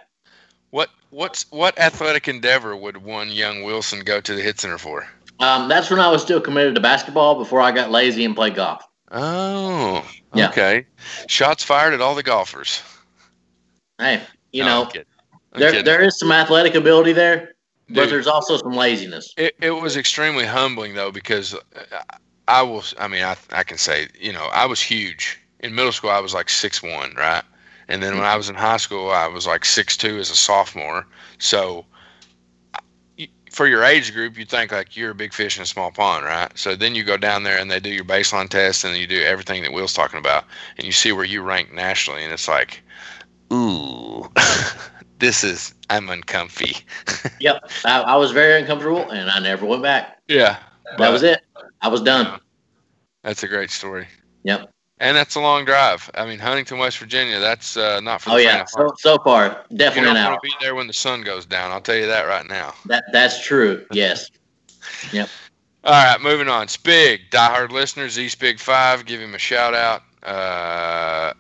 What 0.71 0.91
what's 1.11 1.51
what 1.51 1.79
athletic 1.79 2.29
endeavor 2.29 2.77
would 2.77 2.99
one 2.99 3.31
young 3.31 3.63
Wilson 3.65 4.01
go 4.01 4.21
to 4.21 4.35
the 4.35 4.43
hit 4.43 4.61
center 4.61 4.79
for? 4.79 5.07
Um, 5.41 5.69
that's 5.69 5.91
when 5.91 6.01
I 6.01 6.11
was 6.11 6.23
still 6.23 6.41
committed 6.41 6.75
to 6.75 6.81
basketball 6.81 7.37
before 7.37 7.61
I 7.61 7.73
got 7.73 7.91
lazy 7.91 8.25
and 8.25 8.35
played 8.37 8.55
golf. 8.57 8.83
Oh, 9.11 10.05
Yeah. 10.35 10.49
okay. 10.49 10.87
Shots 11.27 11.63
fired 11.63 11.95
at 11.95 12.01
all 12.01 12.15
the 12.15 12.23
golfers. 12.23 12.83
Hey, 13.99 14.23
you 14.53 14.63
No, 14.63 14.69
know, 14.69 14.83
I'm 14.85 14.91
kidding. 14.91 15.07
I'm 15.53 15.61
there 15.61 15.71
kidding. 15.71 15.85
there 15.85 16.01
is 16.01 16.19
some 16.19 16.31
athletic 16.31 16.75
ability 16.75 17.13
there, 17.13 17.55
but 17.89 18.11
there's 18.11 18.27
also 18.27 18.57
some 18.57 18.73
laziness. 18.73 19.33
It, 19.37 19.57
it 19.61 19.71
was 19.71 19.97
extremely 19.97 20.45
humbling 20.45 20.95
though 20.95 21.11
because 21.11 21.57
I 22.47 22.63
was 22.63 22.95
I 22.99 23.09
mean 23.09 23.23
I 23.23 23.37
I 23.51 23.63
can 23.63 23.79
say 23.79 24.09
you 24.19 24.33
know 24.33 24.49
I 24.53 24.67
was 24.67 24.81
huge 24.81 25.39
in 25.61 25.75
middle 25.75 25.93
school 25.93 26.11
I 26.11 26.21
was 26.21 26.35
like 26.35 26.49
six 26.49 26.83
one 26.83 27.15
right 27.17 27.43
and 27.89 28.03
then 28.03 28.15
when 28.15 28.23
mm-hmm. 28.23 28.33
I 28.33 28.37
was 28.37 28.49
in 28.49 28.55
high 28.55 28.77
school 28.77 29.11
I 29.11 29.27
was 29.27 29.47
like 29.47 29.65
six 29.65 29.97
two 29.97 30.19
as 30.19 30.31
a 30.31 30.37
sophomore 30.37 31.07
so 31.39 31.85
for 33.51 33.67
your 33.67 33.85
age 33.85 34.13
group 34.13 34.39
you 34.39 34.45
think 34.45 34.73
like 34.73 34.97
you're 34.97 35.11
a 35.11 35.15
big 35.15 35.33
fish 35.33 35.57
in 35.57 35.63
a 35.63 35.67
small 35.67 35.91
pond 35.91 36.25
right 36.25 36.57
so 36.57 36.75
then 36.77 36.95
you 36.95 37.05
go 37.05 37.17
down 37.17 37.43
there 37.43 37.59
and 37.59 37.71
they 37.71 37.81
do 37.81 37.91
your 37.91 38.05
baseline 38.05 38.49
test 38.49 38.85
and 38.85 38.97
you 38.97 39.07
do 39.07 39.23
everything 39.23 39.63
that 39.63 39.73
Will's 39.73 39.95
talking 39.95 40.19
about 40.19 40.45
and 40.77 40.87
you 40.87 40.93
see 40.93 41.13
where 41.13 41.25
you 41.25 41.43
rank 41.43 41.73
nationally 41.73 42.25
and 42.25 42.33
it's 42.33 42.49
like 42.49 42.83
ooh 43.53 44.31
this 45.19 45.43
is 45.45 45.75
I'm 45.91 46.09
uncomfy 46.09 46.77
Yep. 47.41 47.71
I, 47.85 48.01
I 48.01 48.17
was 48.17 48.33
very 48.33 48.61
uncomfortable, 48.61 49.09
and 49.11 49.31
I 49.31 49.39
never 49.39 49.65
went 49.65 49.83
back. 49.83 50.19
yeah 50.29 50.59
That 50.99 51.13
was 51.13 51.23
it. 51.23 51.41
I 51.81 51.89
was 51.89 52.01
done. 52.03 52.41
That's 53.23 53.43
a 53.43 53.49
great 53.49 53.71
story. 53.71 54.09
Yep. 54.45 54.71
And 55.01 55.17
that's 55.17 55.37
a 55.37 55.41
long 55.41 55.65
drive. 55.65 56.11
I 56.15 56.27
mean, 56.27 56.41
Huntington, 56.41 56.79
West 56.79 56.99
Virginia. 56.99 57.39
That's 57.39 57.77
uh, 57.77 58.01
not 58.01 58.21
for 58.21 58.31
the 58.31 58.35
Oh 58.35 58.39
yeah. 58.39 58.65
So 58.65 58.93
so 58.99 59.19
far, 59.19 59.65
You 59.71 59.77
definitely 59.77 60.09
don't 60.09 60.17
an 60.17 60.31
want 60.31 60.43
to 60.43 60.49
be 60.49 60.55
there 60.61 60.75
when 60.75 60.89
the 60.89 60.93
sun 60.93 61.23
goes 61.23 61.47
down. 61.47 61.71
I'll 61.71 61.81
tell 61.81 61.97
you 61.97 62.07
that 62.07 62.27
right 62.27 62.47
now. 62.47 62.75
That 62.87 63.05
that's 63.13 63.45
true. 63.45 63.85
Yes. 63.93 64.31
Yep. 65.13 65.29
All 65.85 65.93
right, 65.93 66.21
moving 66.21 66.49
on. 66.49 66.67
Spig, 66.67 67.31
diehard 67.31 67.71
listeners, 67.71 68.19
East 68.19 68.41
Big 68.41 68.59
Five, 68.59 69.07
give 69.07 69.21
him 69.21 69.35
a 69.35 69.39
shout 69.39 69.75
out. 69.75 70.03
Uh, 70.23 71.33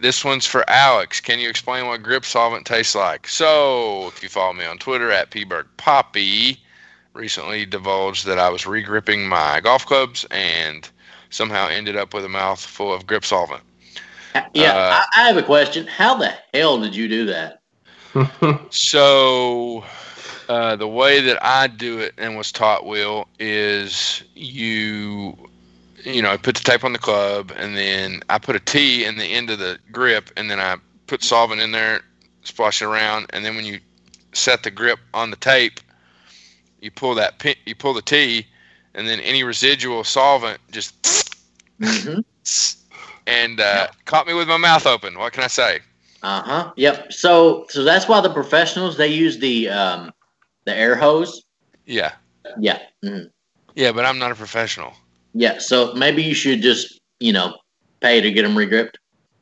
this 0.00 0.24
one's 0.24 0.46
for 0.46 0.68
Alex. 0.68 1.20
Can 1.20 1.38
you 1.38 1.48
explain 1.48 1.86
what 1.86 2.02
grip 2.02 2.24
solvent 2.24 2.66
tastes 2.66 2.94
like? 2.94 3.28
So, 3.28 4.08
if 4.08 4.22
you 4.22 4.28
follow 4.28 4.54
me 4.54 4.64
on 4.64 4.78
Twitter 4.78 5.10
at 5.12 5.30
pbergpoppy, 5.30 6.58
recently 7.12 7.64
divulged 7.64 8.26
that 8.26 8.38
I 8.38 8.48
was 8.48 8.62
regripping 8.62 9.26
my 9.26 9.60
golf 9.60 9.86
clubs 9.86 10.26
and 10.30 10.88
somehow 11.30 11.68
ended 11.68 11.96
up 11.96 12.12
with 12.12 12.24
a 12.24 12.28
mouthful 12.28 12.92
of 12.92 13.06
grip 13.06 13.24
solvent. 13.24 13.62
Yeah. 14.54 14.72
Uh, 14.72 15.02
I, 15.14 15.22
I 15.22 15.26
have 15.26 15.36
a 15.36 15.42
question. 15.42 15.86
How 15.86 16.16
the 16.16 16.32
hell 16.54 16.80
did 16.80 16.94
you 16.94 17.08
do 17.08 17.26
that? 17.26 17.62
So, 18.70 19.84
uh, 20.48 20.74
the 20.76 20.88
way 20.88 21.20
that 21.20 21.38
I 21.44 21.68
do 21.68 21.98
it 22.00 22.14
and 22.18 22.36
was 22.36 22.50
taught, 22.50 22.84
Will, 22.84 23.28
is 23.38 24.22
you, 24.34 25.36
you 26.04 26.20
know, 26.22 26.30
I 26.30 26.36
put 26.36 26.56
the 26.56 26.62
tape 26.62 26.82
on 26.82 26.92
the 26.92 26.98
club, 26.98 27.52
and 27.56 27.76
then 27.76 28.22
I 28.28 28.38
put 28.38 28.56
a 28.56 28.60
T 28.60 29.04
in 29.04 29.16
the 29.16 29.24
end 29.24 29.50
of 29.50 29.60
the 29.60 29.78
grip, 29.92 30.30
and 30.36 30.50
then 30.50 30.58
I 30.58 30.76
put 31.06 31.22
solvent 31.22 31.60
in 31.60 31.70
there, 31.70 32.00
splash 32.42 32.82
it 32.82 32.86
around, 32.86 33.26
and 33.30 33.44
then 33.44 33.54
when 33.54 33.64
you 33.64 33.78
set 34.32 34.64
the 34.64 34.70
grip 34.70 34.98
on 35.14 35.30
the 35.30 35.36
tape, 35.36 35.80
you 36.80 36.90
pull 36.90 37.14
that 37.14 37.38
pin, 37.38 37.54
you 37.66 37.74
pull 37.74 37.94
the 37.94 38.02
T, 38.02 38.46
and 39.00 39.08
then 39.08 39.18
any 39.20 39.42
residual 39.42 40.04
solvent 40.04 40.60
just 40.70 40.94
hmm 41.80 42.20
and 43.26 43.60
uh, 43.60 43.88
caught 44.04 44.26
me 44.26 44.34
with 44.34 44.46
my 44.46 44.58
mouth 44.58 44.86
open. 44.86 45.18
What 45.18 45.32
can 45.32 45.42
I 45.42 45.48
say? 45.48 45.80
Uh 46.22 46.42
huh. 46.42 46.72
Yep. 46.76 47.12
So 47.12 47.64
so 47.70 47.82
that's 47.82 48.06
why 48.08 48.20
the 48.20 48.30
professionals 48.32 48.96
they 48.98 49.08
use 49.08 49.38
the 49.38 49.70
um 49.70 50.12
the 50.66 50.74
air 50.76 50.94
hose. 50.96 51.42
Yeah, 51.86 52.12
Yeah. 52.58 52.78
mhm. 53.04 53.30
yeah, 53.74 53.92
but 53.92 54.04
I'm 54.04 54.18
not 54.18 54.30
a 54.32 54.34
professional. 54.34 54.92
Yeah. 55.32 55.58
So 55.58 55.94
maybe 55.94 56.22
you 56.22 56.34
should 56.34 56.60
just 56.60 57.00
you 57.20 57.32
know 57.32 57.56
pay 58.02 58.20
to 58.20 58.30
get 58.30 58.42
them 58.42 58.56
regripped. 58.58 58.98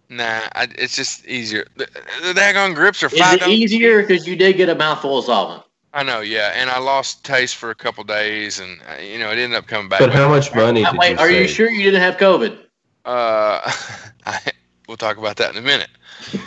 Nah, 0.09 0.41
I, 0.55 0.69
it's 0.79 0.97
just 0.97 1.27
easier. 1.27 1.67
The, 1.77 1.87
the 2.23 2.33
daggone 2.33 2.75
grips 2.75 3.03
are 3.03 3.11
Is 3.11 3.19
five 3.19 3.33
it 3.33 3.41
dollars. 3.41 3.59
easier 3.61 4.01
because 4.03 4.27
you 4.27 4.37
did 4.37 4.57
get 4.57 4.69
a 4.69 4.75
mouthful 4.75 5.19
of 5.19 5.25
solvent? 5.25 5.65
I 5.99 6.05
know, 6.05 6.21
yeah, 6.21 6.53
and 6.55 6.71
I 6.71 6.79
lost 6.79 7.25
taste 7.25 7.57
for 7.57 7.71
a 7.71 7.75
couple 7.75 8.05
days, 8.05 8.61
and 8.61 8.81
uh, 8.89 9.03
you 9.03 9.19
know 9.19 9.33
it 9.33 9.39
ended 9.39 9.59
up 9.59 9.67
coming 9.67 9.89
back. 9.89 9.99
But 9.99 10.13
how 10.13 10.29
much 10.29 10.55
money 10.55 10.85
did 10.85 10.97
Wait, 10.97 11.11
you 11.11 11.19
are 11.19 11.29
you 11.29 11.49
sure 11.49 11.69
you 11.69 11.83
didn't 11.83 12.03
have 12.03 12.17
COVID? 12.19 12.57
Uh, 13.05 13.69
I, 14.27 14.39
we'll 14.87 14.97
talk 14.97 15.17
about 15.17 15.39
that 15.39 15.51
in 15.51 15.57
a 15.57 15.61
minute. 15.61 15.91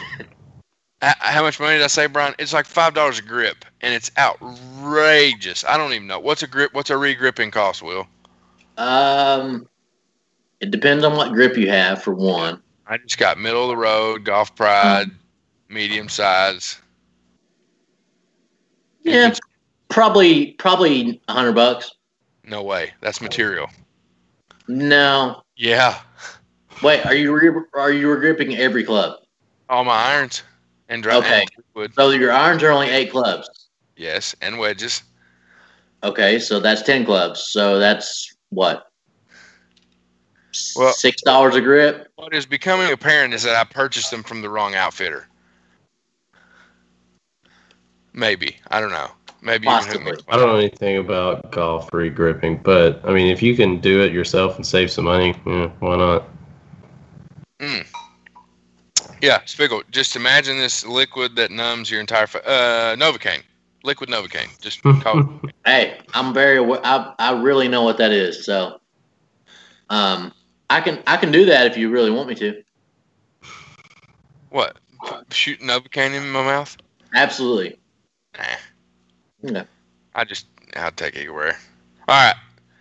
How 1.01 1.41
much 1.41 1.59
money 1.59 1.77
did 1.77 1.83
I 1.83 1.87
say, 1.87 2.05
Brian? 2.05 2.35
It's 2.37 2.53
like 2.53 2.67
five 2.67 2.93
dollars 2.93 3.19
a 3.19 3.23
grip, 3.23 3.65
and 3.81 3.93
it's 3.93 4.11
outrageous. 4.17 5.65
I 5.65 5.75
don't 5.75 5.91
even 5.93 6.07
know 6.07 6.19
what's 6.19 6.43
a 6.43 6.47
grip. 6.47 6.73
What's 6.73 6.91
a 6.91 6.97
re-gripping 6.97 7.51
cost, 7.51 7.81
Will? 7.81 8.07
Um, 8.77 9.67
it 10.61 10.71
depends 10.71 11.03
on 11.03 11.17
what 11.17 11.33
grip 11.33 11.57
you 11.57 11.69
have 11.69 12.03
for 12.03 12.13
one. 12.13 12.61
I 12.85 12.97
just 12.99 13.17
got 13.17 13.39
middle 13.39 13.63
of 13.63 13.69
the 13.69 13.77
road, 13.77 14.23
golf 14.23 14.55
pride, 14.55 15.09
medium 15.67 16.07
size. 16.07 16.79
Yeah, 19.03 19.33
probably 19.89 20.53
probably 20.53 21.21
a 21.27 21.33
hundred 21.33 21.53
bucks. 21.53 21.91
No 22.43 22.63
way. 22.63 22.91
That's 23.01 23.21
material. 23.21 23.67
No, 24.67 25.41
Yeah. 25.55 25.99
wait. 26.81 27.05
Are 27.05 27.13
you 27.15 27.33
re- 27.33 27.63
are 27.73 27.91
you 27.91 28.15
gripping 28.17 28.55
every 28.57 28.83
club? 28.83 29.19
All 29.69 29.83
my 29.83 29.93
irons 29.95 30.43
and 30.89 31.01
dry 31.03 31.15
Okay. 31.15 31.45
and. 31.75 31.93
So 31.95 32.09
your 32.11 32.31
irons 32.31 32.61
are 32.63 32.71
only 32.71 32.89
eight 32.89 33.11
clubs. 33.11 33.49
Yes, 33.95 34.35
and 34.41 34.59
wedges. 34.59 35.03
Okay, 36.03 36.39
so 36.39 36.59
that's 36.59 36.81
ten 36.81 37.05
clubs. 37.05 37.43
So 37.49 37.79
that's 37.79 38.33
what 38.49 38.87
Well- 40.75 40.93
six 40.93 41.21
dollars 41.21 41.55
a 41.55 41.61
grip. 41.61 42.07
What 42.15 42.33
is 42.33 42.45
becoming 42.45 42.91
apparent 42.91 43.33
is 43.33 43.43
that 43.43 43.55
I 43.55 43.63
purchased 43.63 44.11
them 44.11 44.23
from 44.23 44.41
the 44.41 44.49
wrong 44.49 44.75
outfitter. 44.75 45.27
Maybe. 48.13 48.57
I 48.69 48.79
don't 48.79 48.91
know. 48.91 49.09
Maybe 49.41 49.67
you 49.67 49.73
can 49.73 49.87
hook 49.87 50.03
me 50.03 50.11
Possibly. 50.11 50.33
I 50.33 50.37
don't 50.37 50.47
know 50.47 50.57
anything 50.57 50.97
about 50.97 51.51
golf 51.51 51.89
re-gripping, 51.93 52.57
but 52.63 53.01
I 53.03 53.11
mean, 53.13 53.27
if 53.27 53.41
you 53.41 53.55
can 53.55 53.79
do 53.79 54.01
it 54.01 54.11
yourself 54.11 54.55
and 54.55 54.65
save 54.65 54.91
some 54.91 55.05
money, 55.05 55.33
yeah, 55.45 55.67
why 55.79 55.95
not? 55.97 56.25
Yeah, 59.21 59.39
Spiegel. 59.45 59.83
Just 59.91 60.15
imagine 60.15 60.57
this 60.57 60.85
liquid 60.85 61.35
that 61.35 61.51
numbs 61.51 61.91
your 61.91 61.99
entire 61.99 62.25
fa- 62.25 62.45
uh 62.47 62.95
Novocaine. 62.95 63.43
Liquid 63.83 64.09
Novocaine. 64.09 64.59
Just 64.61 64.81
call 64.83 65.19
it. 65.19 65.53
Hey, 65.65 65.99
I'm 66.13 66.33
very 66.33 66.57
aware. 66.57 66.81
I 66.83 67.13
I 67.19 67.39
really 67.39 67.67
know 67.67 67.83
what 67.83 67.97
that 67.99 68.11
is. 68.11 68.45
So, 68.45 68.79
um, 69.89 70.33
I 70.69 70.81
can 70.81 71.03
I 71.05 71.17
can 71.17 71.31
do 71.31 71.45
that 71.45 71.67
if 71.67 71.77
you 71.77 71.89
really 71.89 72.09
want 72.09 72.29
me 72.29 72.35
to. 72.35 72.63
What? 74.49 74.77
Shoot 75.31 75.59
Novocaine 75.61 76.13
in 76.13 76.29
my 76.31 76.43
mouth? 76.43 76.75
Absolutely. 77.13 77.77
Nah. 78.37 78.43
Yeah. 79.43 79.63
I 80.15 80.23
just 80.23 80.47
I'll 80.75 80.91
take 80.91 81.15
it 81.15 81.19
everywhere. 81.19 81.57
All 82.07 82.27
right, 82.27 82.35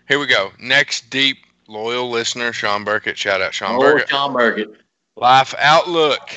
here 0.08 0.18
we 0.18 0.26
go. 0.26 0.52
Next 0.58 1.10
deep 1.10 1.38
loyal 1.68 2.10
listener, 2.10 2.52
Sean 2.52 2.84
Burkett. 2.84 3.16
Shout 3.16 3.40
out 3.40 3.54
Sean 3.54 3.76
Oh, 3.76 3.80
Burkett. 3.80 4.08
Sean 4.08 4.32
Burkett. 4.32 4.74
Life 5.16 5.54
outlook. 5.58 6.30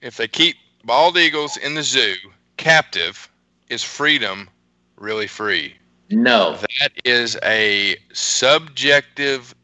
If 0.00 0.16
they 0.16 0.28
keep 0.28 0.56
bald 0.84 1.16
eagles 1.16 1.56
in 1.56 1.74
the 1.74 1.82
zoo 1.82 2.14
captive, 2.56 3.28
is 3.68 3.82
freedom 3.82 4.48
really 4.96 5.26
free? 5.26 5.74
No. 6.10 6.56
That 6.80 6.92
is 7.04 7.38
a 7.44 7.96
subjective 8.12 9.54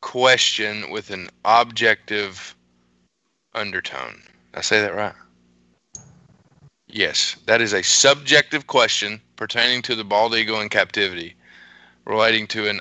question 0.00 0.90
with 0.90 1.10
an 1.10 1.28
objective 1.44 2.54
undertone. 3.54 4.22
Did 4.52 4.58
I 4.58 4.60
say 4.60 4.80
that 4.80 4.94
right? 4.94 5.14
Yes, 6.88 7.36
that 7.46 7.60
is 7.60 7.74
a 7.74 7.82
subjective 7.82 8.66
question 8.66 9.20
pertaining 9.36 9.82
to 9.82 9.94
the 9.94 10.04
bald 10.04 10.34
eagle 10.34 10.60
in 10.60 10.70
captivity, 10.70 11.34
relating 12.06 12.46
to 12.48 12.68
an 12.68 12.80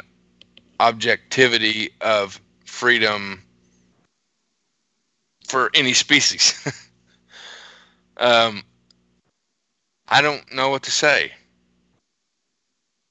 objectivity 0.79 1.89
of 2.01 2.39
freedom 2.65 3.43
for 5.45 5.69
any 5.73 5.93
species. 5.93 6.53
um, 8.17 8.63
I 10.07 10.21
don't 10.21 10.53
know 10.53 10.69
what 10.69 10.83
to 10.83 10.91
say. 10.91 11.33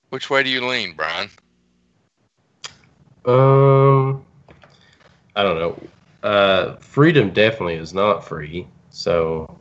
Which 0.08 0.30
way 0.30 0.42
do 0.42 0.48
you 0.48 0.66
lean, 0.66 0.94
Brian? 0.94 1.28
Um, 3.26 4.24
I 5.34 5.42
don't 5.42 5.58
know. 5.58 5.88
Uh, 6.22 6.76
freedom 6.76 7.30
definitely 7.30 7.74
is 7.74 7.92
not 7.92 8.26
free, 8.26 8.66
so 8.90 9.58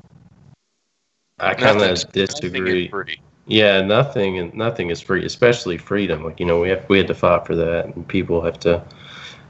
I 1.39 1.53
kind 1.53 1.81
of 1.81 2.11
disagree. 2.11 2.87
free. 2.87 3.19
Yeah, 3.47 3.81
nothing 3.81 4.39
and 4.39 4.53
nothing 4.53 4.89
is 4.89 5.01
free, 5.01 5.25
especially 5.25 5.77
freedom. 5.77 6.23
Like 6.23 6.39
you 6.39 6.45
know, 6.45 6.61
we 6.61 6.69
have 6.69 6.87
we 6.89 6.97
had 6.97 7.07
to 7.07 7.13
fight 7.13 7.45
for 7.45 7.55
that, 7.55 7.85
and 7.85 8.07
people 8.07 8.41
have 8.41 8.59
to 8.61 8.83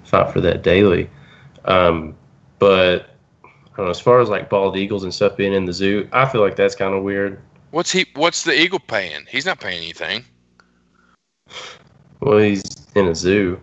fight 0.03 0.31
for 0.33 0.41
that 0.41 0.63
daily. 0.63 1.09
Um, 1.65 2.15
but 2.59 3.15
I 3.43 3.77
don't 3.77 3.85
know. 3.85 3.91
As 3.91 3.99
far 3.99 4.19
as 4.19 4.29
like 4.29 4.49
bald 4.49 4.75
eagles 4.77 5.03
and 5.03 5.13
stuff 5.13 5.37
being 5.37 5.53
in 5.53 5.65
the 5.65 5.73
zoo, 5.73 6.09
I 6.11 6.25
feel 6.25 6.41
like 6.41 6.55
that's 6.55 6.75
kind 6.75 6.93
of 6.93 7.03
weird. 7.03 7.39
What's 7.71 7.91
he? 7.91 8.05
What's 8.15 8.43
the 8.43 8.59
eagle 8.59 8.79
paying? 8.79 9.25
He's 9.29 9.45
not 9.45 9.59
paying 9.59 9.77
anything. 9.77 10.25
Well, 12.19 12.39
he's 12.39 12.63
in 12.95 13.07
a 13.07 13.15
zoo. 13.15 13.61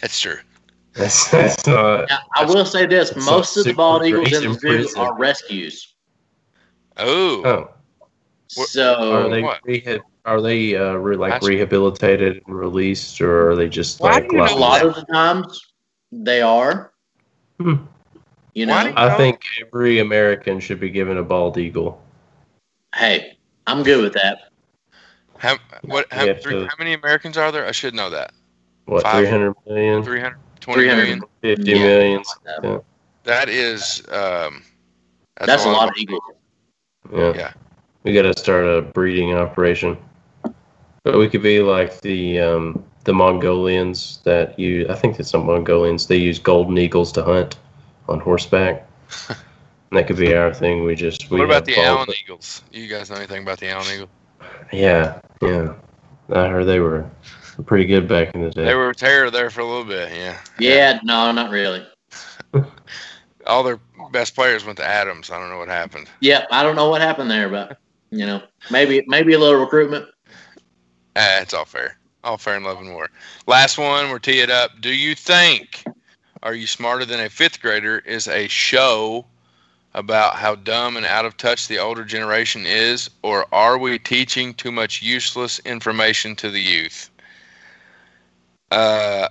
That's 0.00 0.20
true. 0.20 0.38
That's, 0.94 1.30
that's 1.30 1.66
not. 1.66 2.08
Now, 2.08 2.18
I 2.34 2.44
will 2.46 2.64
say 2.64 2.86
this: 2.86 3.14
most 3.14 3.56
of 3.56 3.64
the 3.64 3.74
bald 3.74 4.04
eagles 4.06 4.32
in 4.32 4.52
the 4.52 4.54
zoo 4.54 4.58
prison. 4.58 5.00
are 5.00 5.16
rescues. 5.16 5.95
Oh, 6.98 7.42
Oh, 7.44 7.70
So 8.48 9.12
are 9.12 9.28
they 9.28 9.42
what? 9.42 9.60
rehab? 9.64 10.00
Are 10.24 10.40
they 10.40 10.74
uh, 10.76 10.94
re- 10.94 11.16
like 11.16 11.32
That's- 11.32 11.48
rehabilitated 11.48 12.42
and 12.46 12.56
released, 12.58 13.20
or 13.20 13.50
are 13.50 13.56
they 13.56 13.68
just 13.68 14.00
Why 14.00 14.12
like? 14.14 14.28
do 14.28 14.36
you 14.36 14.44
know 14.44 14.56
a 14.56 14.58
lot 14.58 14.80
up? 14.82 14.88
of 14.88 14.94
the 15.06 15.12
times 15.12 15.60
they 16.10 16.40
are. 16.42 16.92
Hmm. 17.60 17.74
You 18.54 18.66
know, 18.66 18.80
you- 18.82 18.92
I 18.96 19.16
think 19.16 19.42
every 19.60 19.98
American 20.00 20.58
should 20.60 20.80
be 20.80 20.90
given 20.90 21.18
a 21.18 21.22
bald 21.22 21.58
eagle. 21.58 22.02
hey, 22.94 23.36
I'm 23.66 23.82
good 23.82 24.02
with 24.02 24.14
that. 24.14 24.50
how 25.38 25.58
what? 25.82 26.06
How, 26.12 26.26
We 26.26 26.34
three, 26.34 26.52
to- 26.54 26.66
how 26.66 26.74
many 26.78 26.94
Americans 26.94 27.36
are 27.36 27.52
there? 27.52 27.66
I 27.66 27.72
should 27.72 27.94
know 27.94 28.10
that. 28.10 28.32
What, 28.86 29.02
Five. 29.02 29.18
300 29.26 29.54
million? 29.66 30.02
300, 30.02 30.38
20 30.60 30.80
300. 30.80 31.02
million? 31.02 31.22
50 31.42 31.70
Yeah. 31.70 31.78
million, 31.78 32.16
Like 32.18 32.64
Yeah. 32.64 32.78
That 33.24 33.48
is. 33.48 34.02
Um, 34.10 34.62
That's, 35.40 35.64
a 35.64 35.68
lot 35.68 35.88
of 35.88 35.94
eagles. 35.98 36.22
Yeah. 37.12 37.32
Yeah. 37.34 37.52
We 38.04 38.12
got 38.12 38.22
to 38.22 38.38
start 38.38 38.64
a 38.64 38.82
breeding 38.82 39.34
operation. 39.34 39.96
But 41.02 41.18
we 41.18 41.28
could 41.28 41.42
be 41.42 41.60
like 41.60 42.00
the 42.00 42.40
um, 42.40 42.84
the 43.04 43.14
Mongolians 43.14 44.18
that 44.24 44.58
use, 44.58 44.88
I 44.90 44.94
think 44.94 45.18
it's 45.18 45.30
some 45.30 45.46
Mongolians, 45.46 46.06
they 46.06 46.16
use 46.16 46.38
golden 46.38 46.76
eagles 46.76 47.12
to 47.12 47.22
hunt 47.22 47.56
on 48.08 48.20
horseback. 48.20 48.88
that 49.92 50.06
could 50.06 50.16
be 50.16 50.34
our 50.34 50.52
thing. 50.52 50.84
We 50.84 50.96
just. 50.96 51.30
We 51.30 51.38
What 51.38 51.44
about 51.44 51.64
the 51.64 51.76
bald- 51.76 51.86
Allen 51.86 52.08
Eagles? 52.20 52.62
You 52.72 52.88
guys 52.88 53.08
know 53.08 53.16
anything 53.16 53.42
about 53.42 53.58
the 53.60 53.70
Allen 53.70 53.86
Eagle? 53.94 54.08
Yeah, 54.72 55.20
yeah. 55.40 55.74
I 56.30 56.48
heard 56.48 56.64
they 56.64 56.80
were 56.80 57.08
pretty 57.64 57.86
good 57.86 58.08
back 58.08 58.34
in 58.34 58.42
the 58.42 58.50
day. 58.50 58.64
They 58.64 58.74
were 58.74 58.90
a 58.90 58.94
terror 58.94 59.30
there 59.30 59.50
for 59.50 59.60
a 59.60 59.64
little 59.64 59.84
bit. 59.84 60.12
Yeah. 60.12 60.38
Yeah, 60.58 61.00
no, 61.04 61.30
not 61.30 61.50
really. 61.50 61.86
All 63.46 63.62
their 63.62 63.78
best 64.12 64.34
players 64.34 64.64
went 64.64 64.78
to 64.78 64.84
Adams. 64.84 65.30
I 65.30 65.38
don't 65.38 65.48
know 65.50 65.58
what 65.58 65.68
happened. 65.68 66.08
Yeah, 66.20 66.46
I 66.50 66.62
don't 66.62 66.76
know 66.76 66.88
what 66.88 67.00
happened 67.00 67.30
there, 67.30 67.48
but 67.48 67.78
you 68.10 68.26
know, 68.26 68.42
maybe 68.70 69.04
maybe 69.06 69.34
a 69.34 69.38
little 69.38 69.60
recruitment. 69.60 70.06
Ah, 71.16 71.40
it's 71.40 71.54
all 71.54 71.64
fair. 71.64 71.98
All 72.24 72.36
fair 72.38 72.56
in 72.56 72.64
love 72.64 72.78
and 72.80 72.92
war. 72.92 73.08
Last 73.46 73.78
one, 73.78 74.10
we're 74.10 74.18
tee 74.18 74.40
it 74.40 74.50
up. 74.50 74.80
Do 74.80 74.92
you 74.92 75.14
think 75.14 75.84
Are 76.42 76.54
You 76.54 76.66
Smarter 76.66 77.04
Than 77.04 77.20
a 77.20 77.28
Fifth 77.28 77.60
Grader 77.60 77.98
is 78.00 78.26
a 78.28 78.48
show 78.48 79.24
about 79.94 80.34
how 80.34 80.54
dumb 80.56 80.96
and 80.96 81.06
out 81.06 81.24
of 81.24 81.36
touch 81.36 81.68
the 81.68 81.78
older 81.78 82.04
generation 82.04 82.66
is, 82.66 83.08
or 83.22 83.46
are 83.52 83.78
we 83.78 83.98
teaching 83.98 84.52
too 84.54 84.70
much 84.70 85.02
useless 85.02 85.58
information 85.60 86.36
to 86.36 86.50
the 86.50 86.60
youth? 86.60 87.10
Uh, 88.70 89.28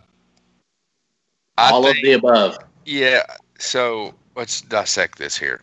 I 1.57 1.71
All 1.71 1.83
think, 1.83 1.97
of 1.97 2.03
the 2.03 2.13
above. 2.13 2.57
yeah. 2.85 3.21
So 3.59 4.13
let's 4.35 4.61
dissect 4.61 5.17
this 5.17 5.37
here. 5.37 5.61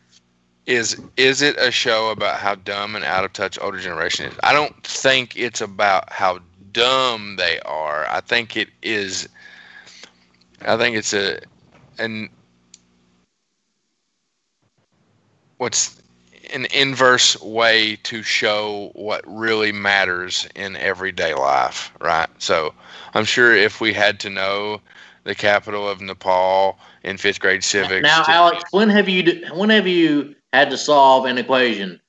Is 0.66 1.01
is 1.16 1.43
it 1.43 1.57
a 1.59 1.70
show 1.70 2.11
about 2.11 2.39
how 2.39 2.55
dumb 2.55 2.95
and 2.95 3.05
out 3.05 3.25
of 3.25 3.33
touch 3.33 3.59
older 3.61 3.81
generation 3.81 4.27
is? 4.27 4.35
I 4.43 4.53
don't 4.53 4.87
think 4.87 5.37
it's 5.37 5.61
about 5.61 6.12
how 6.12 6.39
dumb 6.73 7.37
they 7.37 7.59
are. 7.61 8.07
I 8.09 8.20
think 8.20 8.57
it 8.57 8.68
is. 8.83 9.29
I 10.62 10.77
think 10.77 10.97
it's 10.97 11.12
a 11.12 11.41
an 11.99 12.29
what's 15.59 16.01
an 16.53 16.66
inverse 16.66 17.41
way 17.41 17.97
to 18.03 18.23
show 18.23 18.91
what 18.95 19.23
really 19.27 19.73
matters 19.73 20.47
in 20.55 20.77
everyday 20.77 21.35
life, 21.35 21.93
right? 22.01 22.29
So 22.39 22.75
I'm 23.14 23.25
sure 23.25 23.55
if 23.55 23.81
we 23.81 23.93
had 23.93 24.20
to 24.20 24.31
know 24.31 24.81
the 25.25 25.35
capital 25.35 25.89
of 25.89 26.01
Nepal 26.01 26.79
in 27.05 27.16
fifth 27.16 27.40
grade 27.40 27.64
civics, 27.64 28.03
Now, 28.03 28.22
to- 28.24 28.30
Alex, 28.30 28.64
when 28.72 28.88
have 28.88 29.09
you 29.09 29.44
when 29.55 29.70
have 29.70 29.86
you 29.86 30.34
had 30.53 30.70
to 30.70 30.76
solve 30.78 31.24
an 31.26 31.38
equation? 31.38 32.00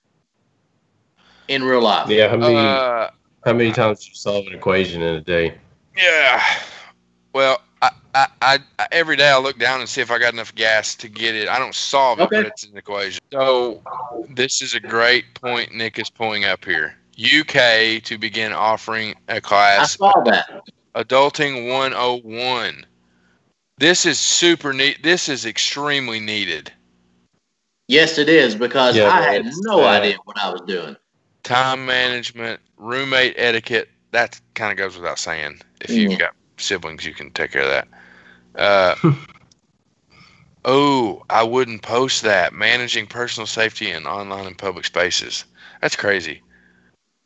in 1.50 1.62
real 1.64 1.82
life? 1.82 2.10
Yeah, 2.10 2.30
how 2.30 2.38
many 2.38 2.56
Uh, 2.56 3.10
how 3.46 3.52
many 3.54 3.72
times 3.74 4.00
do 4.06 4.10
you 4.10 4.16
solve 4.16 4.48
an 4.48 4.54
equation 4.54 5.02
in 5.02 5.16
a 5.16 5.22
day? 5.22 5.56
yeah. 5.96 6.42
Well, 7.34 7.62
I, 7.82 7.90
I, 8.16 8.28
I, 8.42 8.60
I 8.80 8.88
every 8.94 9.18
day 9.18 9.30
I 9.30 9.38
look 9.38 9.60
down 9.60 9.82
and 9.82 9.90
see 9.90 10.00
if 10.00 10.10
I 10.10 10.20
got 10.20 10.34
enough 10.34 10.56
gas 10.56 10.96
to 10.96 11.10
get 11.10 11.36
it. 11.36 11.50
I 11.50 11.60
don't 11.60 11.76
solve 11.76 12.20
it, 12.20 12.24
Okay. 12.24 12.38
but 12.38 12.46
it's 12.46 12.64
an 12.64 12.78
equation. 12.78 13.20
So 13.34 13.82
this 14.30 14.62
is 14.62 14.74
a 14.74 14.80
great 14.80 15.26
point 15.34 15.74
Nick 15.76 16.00
is 16.00 16.10
pulling 16.10 16.46
up 16.46 16.64
here. 16.64 16.96
UK 17.20 18.02
to 18.04 18.18
begin 18.18 18.54
offering 18.54 19.14
a 19.28 19.42
class 19.42 19.98
I 20.02 20.12
saw 20.12 20.22
that. 20.24 20.64
Adulting 20.96 21.70
101. 21.72 22.86
This 23.78 24.06
is 24.06 24.20
super 24.20 24.74
neat. 24.74 25.04
This 25.04 25.30
is 25.30 25.46
extremely 25.46 26.20
needed. 26.20 26.72
Yes, 27.88 28.18
it 28.18 28.30
is 28.30 28.56
because 28.56 28.96
Yeah, 28.96 29.10
I 29.10 29.22
had 29.22 29.46
no 29.62 29.84
uh, 29.84 29.88
idea 29.88 30.18
what 30.26 30.38
I 30.42 30.50
was 30.50 30.62
doing. 30.62 30.96
Time 31.44 31.86
management, 31.86 32.62
roommate 32.78 33.36
etiquette. 33.38 33.90
That 34.12 34.40
kind 34.54 34.72
of 34.72 34.78
goes 34.78 34.96
without 34.96 35.20
saying. 35.20 35.62
If 35.82 35.92
you've 35.92 36.12
Yeah. 36.12 36.18
got 36.18 36.36
siblings, 36.58 37.06
you 37.06 37.14
can 37.14 37.32
take 37.32 37.52
care 37.52 37.64
of 37.64 37.70
that. 37.70 37.88
Uh, 38.56 38.96
oh, 40.66 41.24
I 41.30 41.44
wouldn't 41.44 41.82
post 41.82 42.22
that. 42.24 42.54
Managing 42.54 43.08
personal 43.08 43.48
safety 43.48 43.92
in 43.92 44.06
online 44.06 44.46
and 44.46 44.58
public 44.58 44.86
spaces. 44.86 45.46
That's 45.82 45.96
crazy. 45.96 46.42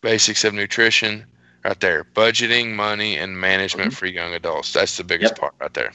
Basics 0.01 0.43
of 0.43 0.53
nutrition, 0.53 1.25
right 1.63 1.79
there. 1.79 2.03
Budgeting, 2.15 2.73
money, 2.73 3.17
and 3.17 3.39
management 3.39 3.93
for 3.93 4.05
young 4.07 4.33
adults. 4.33 4.73
That's 4.73 4.97
the 4.97 5.03
biggest 5.03 5.35
Yep. 5.35 5.39
part 5.39 5.53
right 5.59 5.73
there. 5.73 5.91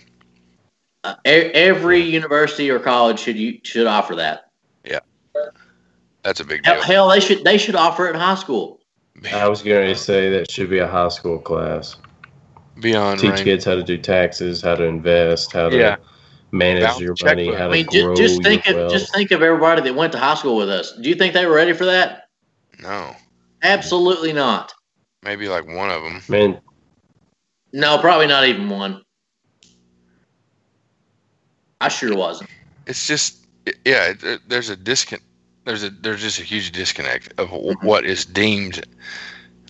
Uh, 1.04 1.14
every 1.24 2.00
university 2.00 2.70
or 2.70 2.78
college 2.78 3.18
should 3.18 3.36
you 3.36 3.58
should 3.64 3.86
offer 3.86 4.14
that. 4.14 4.44
Yeah, 4.84 5.00
that's 6.22 6.38
a 6.40 6.44
big 6.44 6.62
deal. 6.62 6.80
hell, 6.82 7.08
they 7.08 7.18
should 7.20 7.42
they 7.44 7.58
should 7.58 7.74
offer 7.74 8.06
it 8.06 8.10
in 8.14 8.20
high 8.20 8.36
school. 8.36 8.78
I 9.32 9.48
was 9.48 9.62
going 9.62 9.88
to 9.88 9.96
say 9.96 10.30
that 10.30 10.50
should 10.50 10.70
be 10.70 10.78
a 10.78 10.86
high 10.86 11.08
school 11.08 11.38
class. 11.38 11.96
Beyond 12.80 13.20
Teach 13.20 13.30
range. 13.30 13.44
kids 13.44 13.64
how 13.64 13.74
to 13.74 13.82
do 13.82 13.98
taxes, 13.98 14.62
how 14.62 14.74
to 14.74 14.84
invest, 14.84 15.52
how 15.52 15.68
to 15.68 15.76
Yeah. 15.76 15.96
manage 16.52 16.82
Balance 16.82 17.00
your 17.00 17.14
checkbook. 17.14 17.46
money, 17.46 17.54
how 17.58 17.66
I 17.66 17.72
mean, 17.72 17.86
grow 17.86 18.16
just, 18.16 18.34
just 18.34 18.42
think 18.42 18.66
your 18.66 18.74
of 18.76 18.80
wealth. 18.82 18.92
just 18.92 19.14
think 19.14 19.30
of 19.30 19.42
everybody 19.42 19.82
that 19.82 19.94
went 19.94 20.12
to 20.12 20.18
high 20.18 20.34
school 20.34 20.56
with 20.56 20.70
us. 20.70 20.92
Do 21.00 21.08
you 21.08 21.14
think 21.14 21.34
they 21.34 21.46
were 21.46 21.54
ready 21.54 21.72
for 21.72 21.84
that? 21.86 22.28
No, 22.80 23.14
Absolutely 23.62 24.32
not. 24.32 24.72
maybe 25.22 25.48
like 25.48 25.66
one 25.66 25.90
of 25.90 26.02
them. 26.02 26.22
Man, 26.28 26.60
No, 27.72 27.98
probably 27.98 28.26
not 28.26 28.44
even 28.46 28.68
one. 28.68 29.02
I 31.82 31.88
sure 31.88 32.16
wasn't. 32.16 32.50
It's 32.86 33.06
just 33.06 33.46
yeah. 33.84 34.14
There's 34.46 34.70
a 34.70 34.76
disconnect. 34.76 35.24
There's 35.64 35.84
a 35.84 35.90
there's 35.90 36.20
just 36.20 36.38
a 36.38 36.44
huge 36.44 36.72
disconnect 36.72 37.34
of 37.38 37.48
wh- 37.48 37.82
what 37.84 38.04
is 38.04 38.24
deemed 38.24 38.84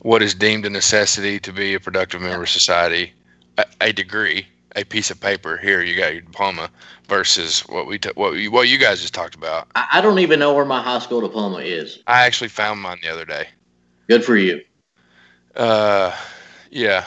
what 0.03 0.23
is 0.23 0.35
deemed 0.35 0.67
a 0.67 0.71
necessity 0.71 1.39
to 1.41 1.53
be 1.53 1.75
a 1.75 1.81
productive 1.81 2.21
member 2.21 2.43
of 2.43 2.49
society. 2.49 3.13
A, 3.59 3.67
a 3.81 3.93
degree, 3.93 4.47
a 4.77 4.85
piece 4.85 5.11
of 5.11 5.21
paper. 5.21 5.59
Here, 5.59 5.83
you 5.83 5.95
got 5.97 6.13
your 6.13 6.23
diploma. 6.23 6.71
Versus 7.09 7.61
what 7.69 7.87
we 7.87 7.99
t- 7.99 8.11
what 8.15 8.33
we, 8.33 8.49
what 8.49 8.69
you 8.69 8.79
guys 8.79 9.03
just 9.03 9.13
talked 9.13 9.35
about. 9.35 9.69
I, 9.75 9.87
I 9.95 10.01
don't 10.01 10.19
even 10.19 10.39
know 10.39 10.55
where 10.55 10.65
my 10.65 10.81
high 10.81 10.99
school 11.01 11.21
diploma 11.21 11.59
is. 11.59 12.03
I 12.07 12.25
actually 12.25 12.49
found 12.49 12.81
mine 12.81 12.99
the 13.03 13.11
other 13.11 13.27
day. 13.27 13.49
Good 14.09 14.25
for 14.25 14.37
you. 14.37 14.63
Uh, 15.55 16.17
yeah, 16.71 17.05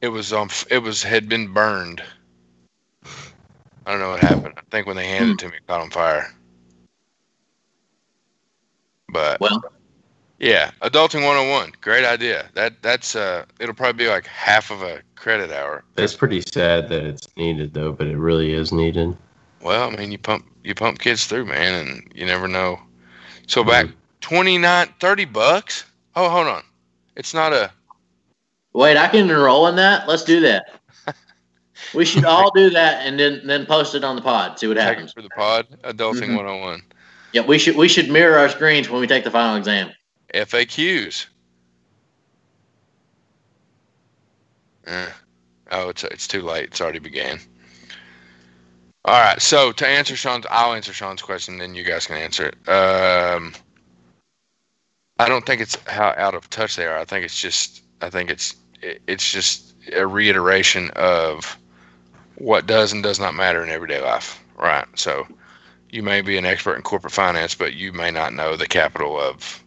it 0.00 0.08
was 0.08 0.32
um, 0.32 0.50
it 0.68 0.78
was 0.78 1.04
had 1.04 1.28
been 1.28 1.52
burned. 1.52 2.02
I 3.86 3.92
don't 3.92 4.00
know 4.00 4.10
what 4.10 4.20
happened. 4.20 4.54
I 4.56 4.62
think 4.70 4.88
when 4.88 4.96
they 4.96 5.06
handed 5.06 5.34
it 5.34 5.38
to 5.38 5.48
me, 5.48 5.58
it 5.58 5.66
caught 5.68 5.80
on 5.80 5.90
fire. 5.90 6.34
But 9.08 9.40
Well, 9.40 9.62
yeah, 10.40 10.72
adulting 10.82 11.24
101, 11.24 11.72
great 11.80 12.04
idea. 12.04 12.50
That 12.54 12.82
that's 12.82 13.14
uh, 13.14 13.44
it'll 13.60 13.76
probably 13.76 14.04
be 14.04 14.10
like 14.10 14.26
half 14.26 14.72
of 14.72 14.82
a 14.82 15.02
credit 15.14 15.52
hour. 15.52 15.84
it's 15.96 16.14
pretty 16.14 16.40
sad 16.40 16.88
that 16.88 17.04
it's 17.04 17.28
needed 17.36 17.72
though, 17.72 17.92
but 17.92 18.08
it 18.08 18.18
really 18.18 18.52
is 18.52 18.72
needed. 18.72 19.16
Well, 19.62 19.88
I 19.88 19.96
mean, 19.96 20.10
you 20.10 20.18
pump 20.18 20.44
you 20.64 20.74
pump 20.74 20.98
kids 20.98 21.26
through, 21.26 21.46
man, 21.46 21.86
and 21.86 22.12
you 22.12 22.26
never 22.26 22.48
know. 22.48 22.80
So 23.46 23.62
back 23.62 23.86
29, 24.20 24.88
30 24.98 25.24
bucks. 25.26 25.84
Oh, 26.16 26.28
hold 26.28 26.48
on, 26.48 26.64
it's 27.14 27.32
not 27.32 27.52
a. 27.52 27.70
wait, 28.72 28.96
I 28.96 29.06
can 29.06 29.30
enroll 29.30 29.68
in 29.68 29.76
that. 29.76 30.08
Let's 30.08 30.24
do 30.24 30.40
that. 30.40 30.80
We 31.94 32.04
should 32.04 32.24
all 32.32 32.50
do 32.54 32.70
that 32.70 33.06
and 33.06 33.18
then 33.18 33.42
then 33.46 33.66
post 33.66 33.94
it 33.94 34.04
on 34.04 34.16
the 34.16 34.22
pod. 34.22 34.58
See 34.58 34.66
what 34.66 34.76
happens. 34.76 35.12
for 35.12 35.22
the 35.22 35.28
pod. 35.30 35.66
Adulting 35.84 36.28
Mhm. 36.30 36.36
101. 36.36 36.82
Yeah, 37.32 37.42
we 37.42 37.58
should 37.58 37.76
we 37.76 37.88
should 37.88 38.08
mirror 38.10 38.38
our 38.38 38.48
screens 38.48 38.88
when 38.88 39.00
we 39.00 39.06
take 39.06 39.24
the 39.24 39.30
final 39.30 39.56
exam. 39.56 39.90
FAQs. 40.34 41.26
Eh. 44.86 45.06
Oh, 45.72 45.88
it's 45.88 46.04
it's 46.04 46.26
too 46.28 46.42
late. 46.42 46.64
It's 46.66 46.80
already 46.80 46.98
began. 47.00 47.40
All 49.04 49.20
right. 49.20 49.40
So 49.40 49.72
to 49.72 49.86
answer 49.86 50.16
Sean's, 50.16 50.46
I'll 50.50 50.74
answer 50.74 50.92
Sean's 50.92 51.22
question, 51.22 51.58
then 51.58 51.74
you 51.74 51.84
guys 51.84 52.06
can 52.06 52.16
answer 52.16 52.46
it. 52.46 52.68
Um, 52.68 53.54
I 55.18 55.28
don't 55.28 55.44
think 55.46 55.60
it's 55.60 55.76
how 55.88 56.14
out 56.16 56.34
of 56.34 56.48
touch 56.50 56.76
they 56.76 56.86
are. 56.86 56.96
I 56.98 57.04
think 57.04 57.24
it's 57.24 57.40
just. 57.40 57.82
I 58.00 58.10
think 58.10 58.30
it's 58.30 58.54
it- 58.82 59.02
it's 59.06 59.30
just 59.32 59.74
a 59.92 60.06
reiteration 60.06 60.90
of 60.96 61.56
what 62.36 62.66
does 62.66 62.92
and 62.92 63.02
does 63.02 63.18
not 63.18 63.34
matter 63.34 63.62
in 63.62 63.70
everyday 63.70 64.00
life. 64.00 64.42
Right. 64.56 64.86
So 64.94 65.26
you 65.90 66.02
may 66.02 66.20
be 66.20 66.36
an 66.36 66.46
expert 66.46 66.76
in 66.76 66.82
corporate 66.82 67.12
finance, 67.12 67.54
but 67.54 67.74
you 67.74 67.92
may 67.92 68.10
not 68.10 68.32
know 68.32 68.56
the 68.56 68.66
capital 68.66 69.20
of 69.20 69.62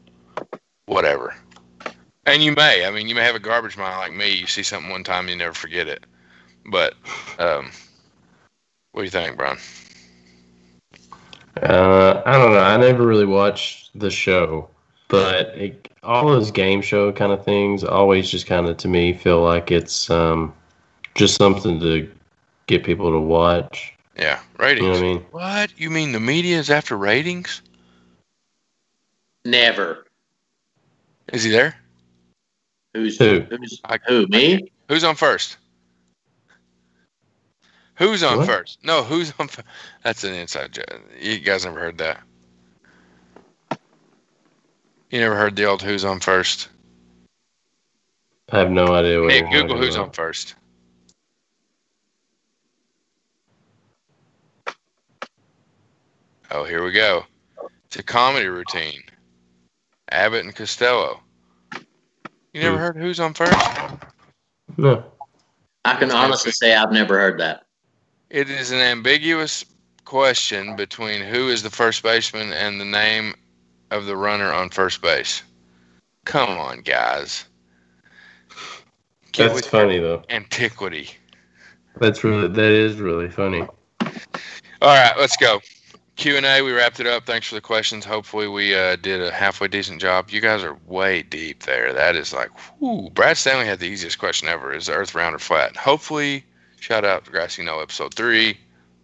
whatever. 0.86 1.36
And 2.26 2.44
you 2.44 2.52
may. 2.52 2.86
I 2.86 2.92
mean, 2.92 3.08
you 3.08 3.16
may 3.16 3.24
have 3.24 3.36
a 3.36 3.40
garbage 3.40 3.78
mind 3.78 3.98
like 3.98 4.14
me. 4.14 4.32
You 4.32 4.48
see 4.48 4.64
something 4.64 4.92
one 4.92 5.04
time, 5.04 5.30
you 5.30 5.36
never 5.36 5.54
forget 5.54 5.88
it. 5.88 6.06
But 6.66 6.94
um, 7.40 7.72
what 8.92 9.02
do 9.02 9.06
you 9.06 9.10
think, 9.10 9.38
Brian? 9.38 9.58
Uh, 11.62 12.22
I 12.26 12.38
don't 12.38 12.54
know. 12.54 12.60
I 12.60 12.78
never 12.78 13.06
really 13.06 13.26
watched 13.26 13.98
the 14.00 14.12
show, 14.12 14.70
but 15.08 15.48
it, 15.58 15.90
all 16.04 16.28
those 16.28 16.52
game 16.52 16.82
show 16.82 17.12
kind 17.12 17.32
of 17.32 17.44
things 17.44 17.84
always 17.84 18.30
just 18.30 18.46
kind 18.46 18.68
of 18.68 18.78
to 18.78 18.88
me 18.88 19.14
feel 19.14 19.42
like 19.42 19.72
it's 19.72 20.10
um, 20.10 20.54
just 21.16 21.36
something 21.36 21.80
to 21.80 22.10
get 22.70 22.84
people 22.86 23.12
to 23.12 23.20
watch. 23.20 23.94
Yeah, 24.16 24.40
You 24.58 24.64
ratings. 24.64 24.86
know 24.86 24.92
what 24.92 25.00
I 25.00 25.02
mean? 25.02 25.26
What? 25.32 25.80
You 25.80 25.90
mean 25.90 26.12
the 26.12 26.20
media 26.20 26.58
is 26.60 26.70
after 26.70 26.96
ratings? 26.96 27.62
Never. 29.44 30.06
Is 31.34 31.44
he 31.44 31.52
there? 31.52 31.76
Who's 32.94 33.18
Who? 33.18 33.42
who's 33.42 33.82
I- 33.86 34.00
who? 34.08 34.28
Me? 34.28 34.72
Who's 34.88 35.04
on 35.04 35.16
first? 35.16 35.58
Who's 37.96 38.24
on 38.24 38.38
What? 38.38 38.48
first? 38.48 38.80
No, 38.84 39.04
who's 39.04 39.34
on? 39.40 39.46
F- 39.48 39.64
That's 40.04 40.24
an 40.24 40.34
inside 40.34 40.72
joke. 40.74 40.86
You 41.20 41.40
guys 41.40 41.66
never 41.66 41.80
heard 41.80 41.98
that? 41.98 42.22
You 45.12 45.20
never 45.20 45.36
heard 45.36 45.56
the 45.56 45.66
old 45.66 45.82
"Who's 45.82 46.06
on 46.06 46.20
first? 46.20 46.70
I 48.52 48.60
have 48.60 48.72
no 48.72 48.94
idea 48.94 49.20
what 49.22 49.28
Nick, 49.28 49.50
Google 49.52 49.78
who's 49.78 49.96
about. 49.96 50.08
on 50.08 50.12
first. 50.12 50.56
Oh, 56.52 56.64
here 56.64 56.84
we 56.84 56.92
go. 56.92 57.26
It's 57.86 57.98
a 57.98 58.04
comedy 58.04 58.48
routine. 58.48 59.02
Abbott 60.12 60.46
and 60.46 60.56
Costello. 60.56 61.22
You 62.54 62.62
never 62.62 62.78
Hmm. 62.78 62.82
heard 62.84 62.98
who's 62.98 63.20
on 63.20 63.34
first? 63.34 63.54
No. 64.78 65.04
I 65.86 65.96
can 65.96 66.12
honestly 66.12 66.52
say 66.52 66.76
I've 66.76 66.92
never 66.92 67.18
heard 67.20 67.40
that. 67.40 67.66
It 68.30 68.50
is 68.50 68.72
an 68.72 68.80
ambiguous 68.80 69.66
question 70.06 70.76
between 70.76 71.22
who 71.22 71.50
is 71.50 71.62
the 71.64 71.70
first 71.70 72.02
baseman 72.04 72.52
and 72.54 72.80
the 72.82 72.86
name 72.86 73.36
of 73.92 74.06
the 74.06 74.16
runner 74.18 74.52
on 74.52 74.70
first 74.70 75.02
base. 75.02 75.44
Come 76.26 76.50
on, 76.58 76.82
guys. 76.82 77.46
Get 79.32 79.54
That's 79.54 79.68
funny 79.68 80.00
though. 80.00 80.24
antiquity. 80.30 81.12
That's 82.00 82.24
really 82.24 82.48
that 82.48 82.72
is 82.72 82.96
really 82.96 83.30
funny. 83.30 83.62
All 84.82 84.96
right, 84.96 85.14
let's 85.18 85.38
go. 85.38 85.62
Q 86.20 86.36
and 86.36 86.46
A. 86.46 86.62
We 86.62 86.74
wrapped 86.74 87.00
it 87.00 87.08
up. 87.08 87.26
Thanks 87.26 87.48
for 87.48 87.56
the 87.56 87.62
questions. 87.62 88.04
Hopefully, 88.04 88.48
we 88.50 88.76
uh, 88.76 88.98
did 88.98 89.22
a 89.22 89.32
halfway 89.32 89.70
decent 89.70 90.02
job. 90.02 90.30
You 90.30 90.42
guys 90.42 90.64
are 90.64 90.78
way 90.86 91.24
deep 91.24 91.64
there. 91.64 91.94
That 91.94 92.18
is 92.18 92.34
like, 92.34 92.50
whoo. 92.82 93.10
Brad 93.12 93.38
Stanley 93.38 93.66
had 93.66 93.80
the 93.80 93.88
easiest 93.88 94.20
question 94.20 94.50
ever: 94.50 94.74
Is 94.74 94.88
the 94.88 94.94
Earth 94.94 95.16
round 95.16 95.34
or 95.34 95.40
flat? 95.40 95.78
Hopefully, 95.78 96.44
shout 96.80 97.06
out 97.06 97.24
to 97.26 97.32
Grassy 97.32 97.64
Knoll 97.64 97.82
episode 97.82 98.14
three. 98.14 98.58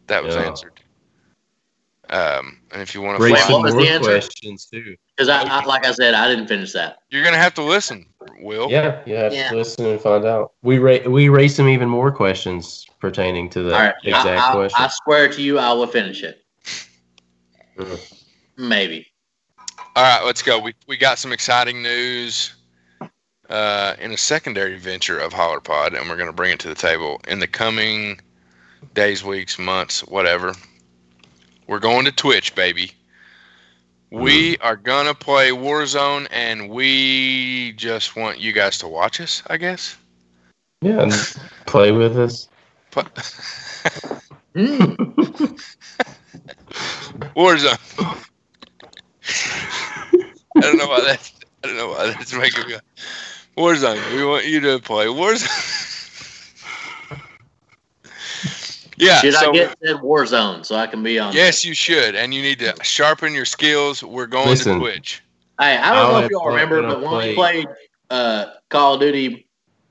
That 0.07 0.24
was 0.24 0.36
Yeah. 0.36 0.43
answered. 0.43 0.74
Um, 2.09 2.59
and 2.72 2.82
if 2.84 2.93
you 2.93 3.01
want 3.01 3.18
to 3.18 3.24
Raise 3.24 3.34
Wait, 3.34 3.41
some 3.43 3.53
what 3.53 3.63
was 3.63 3.74
more 3.74 3.84
the 3.84 3.89
answer? 3.89 4.11
questions 4.11 4.66
too. 4.66 4.95
Because 5.16 5.28
I, 5.28 5.41
I, 5.41 5.66
like 5.66 5.86
I 5.88 5.91
said, 5.93 6.13
I 6.13 6.28
didn't 6.28 6.47
finish 6.47 6.72
that. 6.74 6.99
you're 7.09 7.24
gonna 7.24 7.38
have 7.38 7.53
to 7.55 7.63
listen. 7.63 8.05
Will. 8.41 8.70
Yeah, 8.70 9.01
you 9.05 9.16
have 9.16 9.34
Yeah. 9.34 9.49
to 9.49 9.55
listen 9.55 9.86
and 9.86 9.99
find 9.99 10.26
out. 10.26 10.51
We 10.61 10.78
ra- 10.78 11.07
we 11.07 11.30
raised 11.30 11.55
some 11.55 11.70
even 11.70 11.88
more 11.89 12.11
questions 12.11 12.86
pertaining 12.99 13.49
to 13.51 13.63
the 13.63 13.72
right, 13.72 13.95
exact 14.03 14.28
I, 14.28 14.49
I, 14.49 14.51
question. 14.53 14.84
I 14.84 14.89
swear 15.03 15.30
to 15.30 15.41
you, 15.41 15.57
I 15.57 15.72
will 15.74 15.88
finish 15.88 16.22
it. 16.22 16.45
Maybe. 18.58 19.08
All 19.96 20.04
right, 20.04 20.26
let's 20.26 20.42
go. 20.42 20.60
We 20.60 20.74
we 20.88 20.98
got 20.98 21.20
some 21.20 21.32
exciting 21.32 21.82
news 21.82 22.54
uh, 23.50 23.96
in 24.00 24.12
a 24.12 24.18
secondary 24.18 24.78
venture 24.78 25.20
of 25.20 25.34
HollerPod, 25.34 26.00
and 26.00 26.10
we're 26.10 26.18
going 26.18 26.30
to 26.30 26.34
bring 26.34 26.52
it 26.52 26.60
to 26.60 26.68
the 26.68 26.76
table 26.76 27.22
in 27.28 27.40
the 27.40 27.48
coming 27.48 28.20
days, 28.94 29.24
weeks, 29.24 29.58
months, 29.58 30.02
whatever. 30.02 30.54
We're 31.68 31.80
going 31.80 32.06
to 32.06 32.12
Twitch, 32.12 32.56
baby. 32.56 32.92
We 34.12 34.58
are 34.60 34.78
gonna 34.78 35.14
play 35.14 35.50
Warzone, 35.50 36.28
and 36.32 36.70
we 36.70 37.74
just 37.74 38.16
want 38.16 38.40
you 38.40 38.54
guys 38.54 38.78
to 38.78 38.88
watch 38.88 39.20
us. 39.20 39.44
I 39.48 39.58
guess. 39.58 39.98
Yeah, 40.82 41.02
and 41.02 41.12
play 41.66 41.92
with 41.92 42.18
us. 42.18 42.48
Pl-. 46.76 47.30
Warzone. 47.36 47.80
I 50.58 50.62
don't 50.62 50.78
know 50.78 50.88
why 50.88 51.02
that's. 51.02 51.34
I 51.64 51.68
don't 51.68 51.78
know 51.78 51.90
why 51.90 52.08
that's 52.08 52.34
making 52.34 52.68
me. 52.68 52.76
Warzone. 53.58 54.16
We 54.16 54.26
want 54.26 54.46
you 54.46 54.60
to 54.62 54.80
play 54.80 55.06
Warzone. 55.08 55.72
yeah. 58.98 59.20
Should 59.20 59.34
so 59.34 59.50
I 59.50 59.54
get 59.54 59.78
said 59.84 59.96
Warzone 59.98 60.66
so 60.66 60.76
I 60.76 60.88
can 60.88 61.02
be 61.04 61.18
on? 61.20 61.34
yes, 61.34 61.66
you 61.66 61.74
should, 61.74 62.16
and 62.16 62.34
you 62.34 62.42
need 62.42 62.60
to 62.60 62.76
sharpen 62.84 63.34
your 63.34 63.46
skills. 63.46 64.04
We're 64.04 64.28
going 64.28 64.50
Listen. 64.50 64.74
to 64.74 64.80
Twitch. 64.80 65.24
Hey, 65.60 65.78
I 65.78 65.94
don't 65.94 65.98
I'll 65.98 66.12
know 66.20 66.26
if 66.26 66.32
y'all 66.32 66.44
fun 66.44 66.54
remember, 66.54 66.82
but 66.82 67.02
when 67.02 67.30
we 67.30 67.34
played 67.36 67.68
uh, 68.10 68.48
Call 68.70 68.96
of 68.96 69.00
Duty 69.00 69.48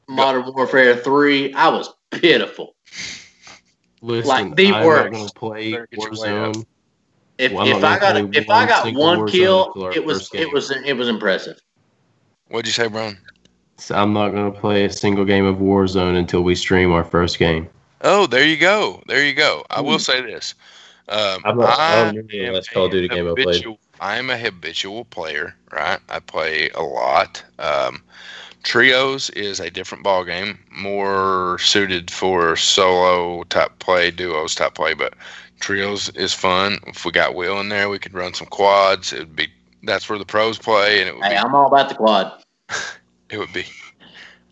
Modern 0.09 0.45
Warfare 0.55 0.97
3, 0.97 1.55
I 1.55 1.69
was 1.69 1.89
pitiful. 2.11 2.75
Listen, 4.03 4.29
Like 4.29 4.57
the 4.57 4.73
I'm 4.75 4.87
worst. 4.87 5.13
not 5.13 5.19
gonna 5.19 5.31
play 5.31 5.73
Better 5.73 5.89
get 5.91 6.03
your 6.03 6.11
weight 6.21 6.31
up. 6.33 6.53
Warzone. 6.55 6.67
If, 7.39 7.53
Well, 7.53 7.63
I'm 7.63 7.71
if 7.71 7.85
I 7.85 7.99
got 7.99 8.17
if 8.37 8.49
I 8.49 8.61
one 8.61 8.69
got 8.69 8.95
one 8.95 9.27
kill, 9.29 9.67
until 9.69 9.91
it 9.93 10.05
was 10.05 10.31
it 10.35 10.53
was 10.53 10.71
it 10.71 10.95
was 10.97 11.09
impressive. 11.09 11.61
What'd 12.49 12.67
you 12.67 12.73
say, 12.73 12.87
Brian? 12.87 13.19
So 13.77 13.95
I'm 13.97 14.13
not 14.13 14.31
gonna 14.31 14.53
play 14.53 14.85
a 14.85 14.91
single 14.93 15.25
game 15.25 15.45
of 15.45 15.57
Warzone 15.57 16.17
until 16.17 16.43
we 16.43 16.55
stream 16.55 16.93
our 16.93 17.05
first 17.05 17.39
game. 17.39 17.69
Oh, 18.03 18.27
there 18.27 18.47
you 18.47 18.57
go. 18.57 19.03
There 19.09 19.25
you 19.25 19.33
go. 19.33 19.65
I 19.71 19.81
Hmm. 19.81 19.87
will 19.87 19.99
say 19.99 20.21
this. 20.21 20.55
Um, 21.09 21.43
I'm 21.45 21.59
not- 21.59 21.79
I 21.79 21.93
I 21.93 21.97
don't 21.97 22.17
am 22.33 22.63
Call 22.73 22.87
of 22.87 22.93
Duty 22.93 23.07
a 23.07 23.09
game 23.09 23.29
I 23.29 23.35
played. 23.35 23.47
habitual- 23.47 23.79
I'm 24.01 24.31
a 24.31 24.39
habitual 24.39 25.05
player, 25.05 25.55
right? 25.73 25.99
I 26.09 26.21
play 26.21 26.71
a 26.71 26.83
lot. 26.83 27.43
Um, 27.59 28.03
trios 28.63 29.31
is 29.31 29.61
a 29.61 29.71
different 29.71 30.03
ball 30.05 30.25
game, 30.25 30.59
more 30.71 31.59
suited 31.61 32.11
for 32.11 32.57
solo 32.57 33.43
type 33.45 33.79
play, 33.79 34.11
duos 34.11 34.55
type 34.55 34.75
play. 34.75 34.95
But 34.95 35.15
trios 35.65 36.11
is 36.11 36.35
fun. 36.35 36.79
If 36.87 37.07
we 37.07 37.11
got 37.11 37.35
Will 37.35 37.59
in 37.59 37.71
there, 37.71 37.89
we 37.89 37.99
could 37.99 38.13
run 38.13 38.35
some 38.35 38.47
quads. 38.49 39.15
It 39.15 39.21
would 39.21 39.37
be 39.37 39.49
that's 39.83 40.09
where 40.09 40.19
the 40.19 40.27
pros 40.27 40.59
play, 40.59 41.01
and 41.01 41.09
it 41.09 41.15
would 41.17 41.25
Hey, 41.25 41.31
be 41.31 41.37
I'm 41.37 41.55
all 41.55 41.67
about 41.67 41.89
the 41.89 41.95
quad. 41.95 42.45
it 43.31 43.39
would 43.39 43.53
be. 43.53 43.65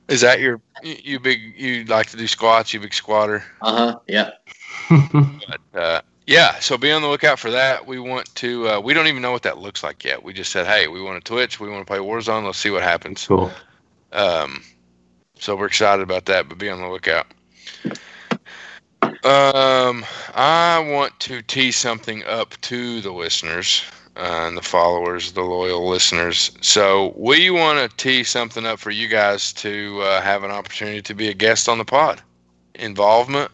Is 0.08 0.22
that 0.22 0.40
your 0.40 0.60
you, 0.82 0.96
you 1.04 1.20
big 1.20 1.54
you 1.56 1.84
like 1.84 2.08
to 2.10 2.16
do 2.16 2.26
squats? 2.26 2.72
You 2.72 2.80
big 2.80 2.94
squatter? 2.94 3.44
Uh 3.60 3.76
huh. 3.76 3.98
Yep. 4.08 4.48
But 5.48 5.80
uh, 5.80 6.00
yeah, 6.26 6.58
so 6.60 6.78
be 6.78 6.92
on 6.92 7.02
the 7.02 7.08
lookout 7.08 7.38
for 7.38 7.50
that. 7.50 7.86
We 7.86 7.98
want 7.98 8.34
to. 8.36 8.68
Uh, 8.68 8.80
we 8.80 8.94
don't 8.94 9.06
even 9.06 9.20
know 9.20 9.32
what 9.32 9.42
that 9.42 9.58
looks 9.58 9.82
like 9.82 10.04
yet. 10.04 10.22
We 10.22 10.32
just 10.32 10.50
said, 10.50 10.66
hey, 10.66 10.88
we 10.88 11.02
want 11.02 11.22
to 11.22 11.28
Twitch. 11.28 11.60
We 11.60 11.68
want 11.68 11.86
to 11.86 11.90
play 11.90 11.98
Warzone. 11.98 12.44
Let's 12.44 12.58
see 12.58 12.70
what 12.70 12.82
happens. 12.82 13.26
cool. 13.26 13.50
Um, 14.12 14.62
so 15.38 15.56
we're 15.56 15.66
excited 15.66 16.02
about 16.02 16.26
that. 16.26 16.48
But 16.48 16.58
be 16.58 16.70
on 16.70 16.80
the 16.80 16.88
lookout. 16.88 17.26
Um, 19.24 20.04
I 20.34 20.84
want 20.84 21.18
to 21.20 21.42
tee 21.42 21.70
something 21.70 22.24
up 22.24 22.60
to 22.62 23.00
the 23.00 23.12
listeners 23.12 23.84
uh, 24.16 24.46
and 24.48 24.56
the 24.56 24.62
followers, 24.62 25.30
the 25.30 25.42
loyal 25.42 25.88
listeners. 25.88 26.50
So 26.60 27.14
we 27.16 27.48
want 27.50 27.78
to 27.78 27.96
tee 27.96 28.24
something 28.24 28.66
up 28.66 28.80
for 28.80 28.90
you 28.90 29.06
guys 29.06 29.52
to 29.54 30.00
uh, 30.02 30.20
have 30.22 30.42
an 30.42 30.50
opportunity 30.50 31.00
to 31.02 31.14
be 31.14 31.28
a 31.28 31.34
guest 31.34 31.68
on 31.68 31.78
the 31.78 31.84
pod. 31.84 32.20
Involvement. 32.74 33.52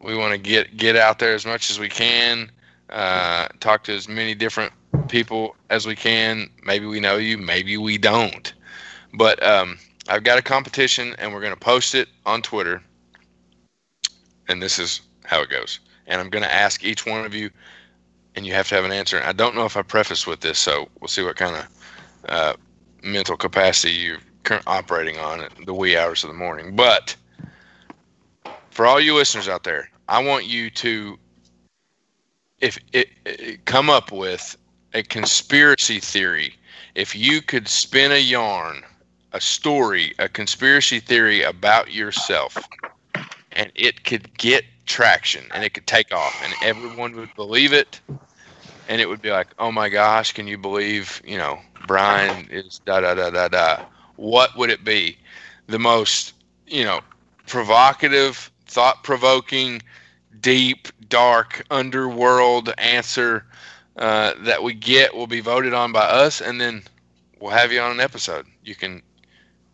We 0.00 0.16
want 0.16 0.32
to 0.32 0.38
get 0.38 0.76
get 0.78 0.96
out 0.96 1.18
there 1.18 1.34
as 1.34 1.44
much 1.44 1.70
as 1.70 1.78
we 1.78 1.90
can. 1.90 2.50
Uh, 2.88 3.48
talk 3.60 3.84
to 3.84 3.94
as 3.94 4.08
many 4.08 4.34
different 4.34 4.72
people 5.08 5.56
as 5.68 5.86
we 5.86 5.94
can. 5.94 6.48
Maybe 6.64 6.86
we 6.86 7.00
know 7.00 7.16
you, 7.16 7.36
maybe 7.36 7.76
we 7.76 7.98
don't. 7.98 8.52
But 9.14 9.42
um, 9.42 9.78
I've 10.08 10.24
got 10.24 10.38
a 10.38 10.42
competition, 10.42 11.14
and 11.18 11.32
we're 11.32 11.40
going 11.40 11.52
to 11.52 11.60
post 11.60 11.94
it 11.94 12.08
on 12.24 12.40
Twitter. 12.42 12.82
And 14.48 14.62
this 14.62 14.78
is 14.78 15.00
how 15.24 15.42
it 15.42 15.50
goes. 15.50 15.80
And 16.06 16.20
I'm 16.20 16.30
going 16.30 16.44
to 16.44 16.52
ask 16.52 16.84
each 16.84 17.06
one 17.06 17.24
of 17.24 17.34
you, 17.34 17.50
and 18.34 18.46
you 18.46 18.52
have 18.54 18.68
to 18.68 18.74
have 18.74 18.84
an 18.84 18.92
answer. 18.92 19.16
And 19.18 19.26
I 19.26 19.32
don't 19.32 19.54
know 19.54 19.64
if 19.64 19.76
I 19.76 19.82
preface 19.82 20.26
with 20.26 20.40
this, 20.40 20.58
so 20.58 20.88
we'll 21.00 21.08
see 21.08 21.22
what 21.22 21.36
kind 21.36 21.56
of 21.56 21.68
uh, 22.28 22.54
mental 23.02 23.36
capacity 23.36 23.94
you're 23.94 24.18
operating 24.66 25.18
on 25.18 25.40
at 25.40 25.52
the 25.64 25.74
wee 25.74 25.96
hours 25.96 26.24
of 26.24 26.28
the 26.28 26.36
morning. 26.36 26.74
But 26.74 27.14
for 28.70 28.86
all 28.86 29.00
you 29.00 29.14
listeners 29.14 29.48
out 29.48 29.64
there, 29.64 29.90
I 30.08 30.22
want 30.22 30.46
you 30.46 30.70
to, 30.70 31.18
if 32.58 32.78
it, 32.92 33.08
it 33.24 33.64
come 33.64 33.88
up 33.88 34.10
with 34.12 34.56
a 34.94 35.02
conspiracy 35.02 36.00
theory. 36.00 36.54
If 36.94 37.14
you 37.14 37.40
could 37.40 37.68
spin 37.68 38.12
a 38.12 38.20
yarn, 38.20 38.82
a 39.32 39.40
story, 39.40 40.12
a 40.18 40.28
conspiracy 40.28 41.00
theory 41.00 41.42
about 41.42 41.92
yourself, 41.92 42.58
and 43.56 43.70
it 43.74 44.04
could 44.04 44.36
get 44.38 44.64
traction 44.86 45.44
and 45.54 45.64
it 45.64 45.74
could 45.74 45.86
take 45.86 46.12
off, 46.12 46.40
and 46.44 46.54
everyone 46.62 47.14
would 47.16 47.34
believe 47.34 47.72
it, 47.72 48.00
and 48.88 49.00
it 49.00 49.08
would 49.08 49.22
be 49.22 49.30
like, 49.30 49.48
oh 49.58 49.72
my 49.72 49.88
gosh, 49.88 50.32
can 50.32 50.46
you 50.46 50.58
believe, 50.58 51.22
you 51.24 51.38
know, 51.38 51.58
Brian 51.86 52.48
is 52.50 52.80
da 52.84 53.00
da 53.00 53.14
da 53.14 53.30
da 53.30 53.48
da. 53.48 53.84
What 54.16 54.56
would 54.56 54.70
it 54.70 54.84
be? 54.84 55.18
The 55.66 55.78
most, 55.78 56.34
you 56.66 56.84
know, 56.84 57.00
provocative, 57.46 58.50
thought 58.66 59.02
provoking, 59.02 59.82
deep, 60.40 60.88
dark, 61.08 61.64
underworld 61.70 62.72
answer 62.78 63.44
uh, 63.96 64.32
that 64.40 64.62
we 64.62 64.74
get 64.74 65.14
will 65.14 65.26
be 65.26 65.40
voted 65.40 65.74
on 65.74 65.92
by 65.92 66.00
us, 66.00 66.40
and 66.40 66.60
then 66.60 66.82
we'll 67.40 67.50
have 67.50 67.72
you 67.72 67.80
on 67.80 67.92
an 67.92 68.00
episode. 68.00 68.46
You 68.64 68.74
can 68.74 69.02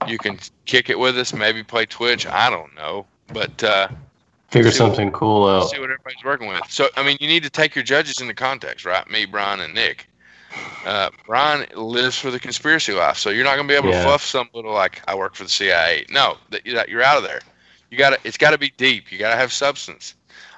you 0.06 0.18
can 0.18 0.38
kick 0.64 0.90
it 0.90 0.98
with 0.98 1.18
us, 1.18 1.32
maybe 1.32 1.62
play 1.62 1.86
Twitch. 1.86 2.26
I 2.26 2.50
don't 2.50 2.74
know, 2.76 3.06
but 3.32 3.62
uh, 3.64 3.88
Figure 4.50 4.70
See 4.70 4.82
what- 4.82 4.88
something 4.88 5.10
cool 5.12 5.46
out. 5.48 5.68
see 5.70 5.78
what 5.78 5.90
everybody's 5.90 6.24
working 6.24 6.48
with. 6.48 6.62
So 6.70 6.88
I 6.96 7.02
mean, 7.02 7.18
you 7.20 7.28
need 7.28 7.42
to 7.42 7.50
take 7.50 7.74
your 7.74 7.84
judges 7.84 8.20
into 8.20 8.34
context, 8.34 8.84
right? 8.84 9.08
Me, 9.10 9.26
Brian, 9.26 9.60
and 9.60 9.74
Nick. 9.74 10.06
Uh, 10.86 11.10
Brian 11.26 11.66
lives 11.76 12.18
for 12.18 12.30
the 12.30 12.40
conspiracy 12.40 12.92
life, 12.94 13.18
so 13.18 13.28
you're 13.28 13.44
not 13.44 13.56
gonna 13.56 13.68
be 13.68 13.74
able 13.74 13.90
Yeah. 13.90 13.98
to 13.98 14.04
fluff 14.04 14.24
some 14.24 14.48
little 14.54 14.72
like 14.72 15.02
I 15.06 15.14
work 15.14 15.34
for 15.34 15.44
the 15.44 15.50
CIA. 15.50 16.06
No, 16.08 16.38
that 16.50 16.62
that- 16.64 16.88
you're 16.88 17.02
out 17.02 17.18
of 17.18 17.22
there. 17.24 17.40
You 17.90 17.98
got 17.98 18.10
to 18.10 18.18
It's 18.24 18.36
got 18.38 18.50
to 18.50 18.58
be 18.58 18.70
deep. 18.76 19.10
You 19.12 19.18
got 19.18 19.30
to 19.30 19.36
have 19.36 19.52
substance. 19.52 20.14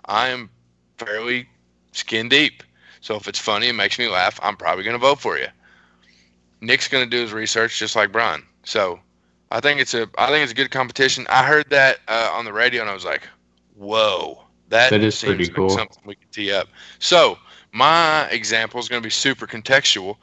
I 0.07 0.29
am 0.29 0.51
fairly 0.99 1.49
skin 1.93 2.29
deep, 2.29 2.63
so 3.01 3.15
if 3.17 3.27
it's 3.29 3.39
funny 3.39 3.69
and 3.69 3.77
makes 3.77 3.99
me 3.99 4.09
laugh, 4.09 4.39
I'm 4.43 4.57
probably 4.57 4.85
gonna 4.85 4.99
vote 4.99 5.21
for 5.21 5.37
you. 5.39 5.47
Nick's 6.61 6.89
gonna 6.89 7.07
do 7.07 7.21
his 7.23 7.33
research 7.33 7.79
just 7.79 7.97
like 7.97 8.13
Brian. 8.13 8.45
So 8.65 9.01
I 9.51 9.61
think 9.61 9.81
it's 9.81 9.95
a 9.95 10.09
I 10.19 10.29
think 10.29 10.43
it's 10.43 10.53
a 10.53 10.57
good 10.57 10.71
competition. 10.71 11.27
I 11.29 11.45
heard 11.45 11.69
that 11.71 11.99
uh, 12.09 12.31
on 12.33 12.45
the 12.45 12.53
radio 12.53 12.83
and 12.83 12.91
I 12.91 12.95
was 12.95 13.05
like, 13.05 13.23
whoa, 13.77 14.43
that, 14.69 14.91
That 14.91 15.03
is 15.03 15.19
seems 15.19 15.35
pretty 15.35 15.45
like 15.47 15.55
cool. 15.57 15.71
something 15.71 16.03
we 16.05 16.15
could 16.15 16.31
tee 16.33 16.53
up. 16.53 16.69
So 16.99 17.39
my 17.73 18.29
example 18.31 18.81
is 18.81 18.89
going 18.89 19.03
to 19.03 19.07
be 19.07 19.11
super 19.11 19.47
contextual. 19.47 20.17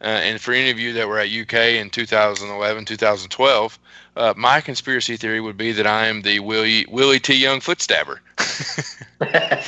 Uh, 0.00 0.20
and 0.22 0.40
for 0.40 0.52
any 0.52 0.70
of 0.70 0.78
you 0.78 0.92
that 0.92 1.08
were 1.08 1.18
at 1.18 1.30
UK 1.30 1.54
in 1.80 1.88
2011, 1.88 2.84
2012, 2.84 3.78
uh, 4.16 4.34
my 4.36 4.60
conspiracy 4.60 5.16
theory 5.16 5.40
would 5.40 5.56
be 5.56 5.72
that 5.72 5.86
I 5.86 6.06
am 6.06 6.20
the 6.20 6.40
Willie, 6.40 6.84
Willie 6.90 7.20
T. 7.20 7.34
Young 7.34 7.60
foot 7.60 7.80
stabber. 7.80 8.20
I 8.38 9.64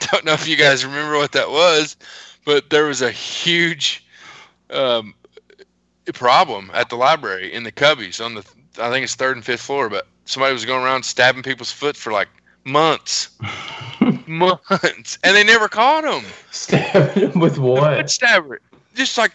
don't 0.00 0.24
know 0.24 0.32
if 0.32 0.48
you 0.48 0.56
guys 0.56 0.86
remember 0.86 1.16
what 1.18 1.32
that 1.32 1.50
was, 1.50 1.96
but 2.44 2.70
there 2.70 2.86
was 2.86 3.02
a 3.02 3.10
huge 3.10 4.06
um, 4.70 5.14
problem 6.12 6.70
at 6.74 6.88
the 6.88 6.96
library 6.96 7.52
in 7.52 7.62
the 7.64 7.72
cubbies 7.72 8.24
on 8.24 8.34
the 8.34 8.44
I 8.80 8.90
think 8.90 9.04
it's 9.04 9.14
third 9.16 9.36
and 9.36 9.44
fifth 9.44 9.62
floor, 9.62 9.88
but 9.88 10.06
somebody 10.24 10.52
was 10.52 10.64
going 10.64 10.84
around 10.84 11.02
stabbing 11.04 11.42
people's 11.42 11.72
foot 11.72 11.96
for 11.96 12.12
like 12.12 12.28
months, 12.64 13.30
months, 14.26 15.18
and 15.24 15.36
they 15.36 15.44
never 15.44 15.68
caught 15.68 16.04
him. 16.04 16.24
Stabbing 16.50 17.30
him 17.32 17.40
with 17.40 17.56
The 17.56 17.60
what? 17.62 17.96
foot 17.96 18.10
stabber, 18.10 18.60
just 18.94 19.18
like 19.18 19.32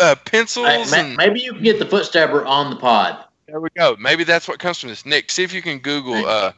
uh, 0.00 0.14
pencils 0.24 0.66
Hey, 0.92 1.00
and 1.08 1.16
maybe 1.16 1.40
you 1.40 1.52
can 1.54 1.62
get 1.62 1.78
the 1.78 1.86
foot 1.86 2.04
stabber 2.04 2.44
on 2.44 2.70
the 2.70 2.76
pod. 2.76 3.24
there 3.46 3.60
we 3.60 3.68
go. 3.76 3.96
Maybe 3.98 4.24
that's 4.24 4.46
what 4.48 4.58
comes 4.58 4.78
from 4.78 4.90
this. 4.90 5.04
Nick, 5.04 5.30
see 5.30 5.42
if 5.42 5.52
you 5.52 5.62
can 5.62 5.78
Google 5.78 6.26
uh, 6.26 6.52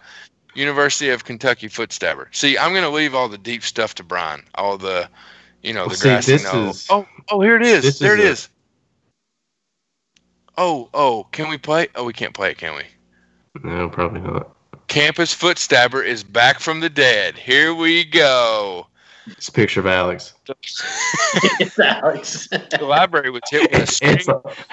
University 0.55 1.09
of 1.11 1.25
Kentucky 1.25 1.69
foot 1.69 1.93
stabber. 1.93 2.29
See, 2.33 2.59
I'm 2.59 2.73
going 2.73 2.83
to 2.85 2.91
leave 2.91 3.15
all 3.15 3.29
the 3.29 3.39
deep 3.39 3.63
stuff 3.63 3.95
to 3.97 4.03
Brian. 4.03 4.43
All 4.57 4.77
the, 4.77 5.09
you 5.63 5.73
know, 5.73 5.83
Well, 5.83 5.89
the 5.91 5.95
see, 5.97 6.09
grassy 6.09 6.33
this 6.33 6.45
knoll. 6.45 6.71
is- 6.71 6.87
Oh, 6.91 7.07
oh, 7.31 7.41
here 7.41 7.57
it 7.57 7.63
is. 7.63 7.83
this 7.83 7.99
there 7.99 8.15
is 8.19 8.21
it 8.21 8.27
a- 8.27 8.31
is. 8.33 8.49
Oh, 10.63 10.91
oh, 10.93 11.27
can 11.33 11.49
we 11.49 11.57
play? 11.57 11.89
Oh, 11.95 12.05
we 12.05 12.13
can't 12.13 12.35
play 12.35 12.51
it, 12.51 12.59
can 12.59 12.77
we? 12.77 12.83
No, 13.65 13.89
probably 13.89 14.21
not. 14.21 14.55
Campus 14.89 15.33
foot 15.33 15.57
stabber 15.57 16.03
is 16.03 16.23
back 16.23 16.61
from 16.61 16.81
the 16.81 16.91
dead. 16.91 17.39
Here 17.39 17.75
we 17.75 18.05
go. 18.05 18.87
It's 19.27 19.49
a 19.49 19.53
picture 19.53 19.81
of 19.81 19.87
Alex. 19.87 20.35
it's 21.61 21.79
Alex. 21.79 22.47
The 22.79 22.85
library 22.85 23.31
was 23.31 23.41
hit 23.49 23.73
with 23.73 23.85
a 23.85 23.87
string. 23.87 24.19
It's, 24.19 24.29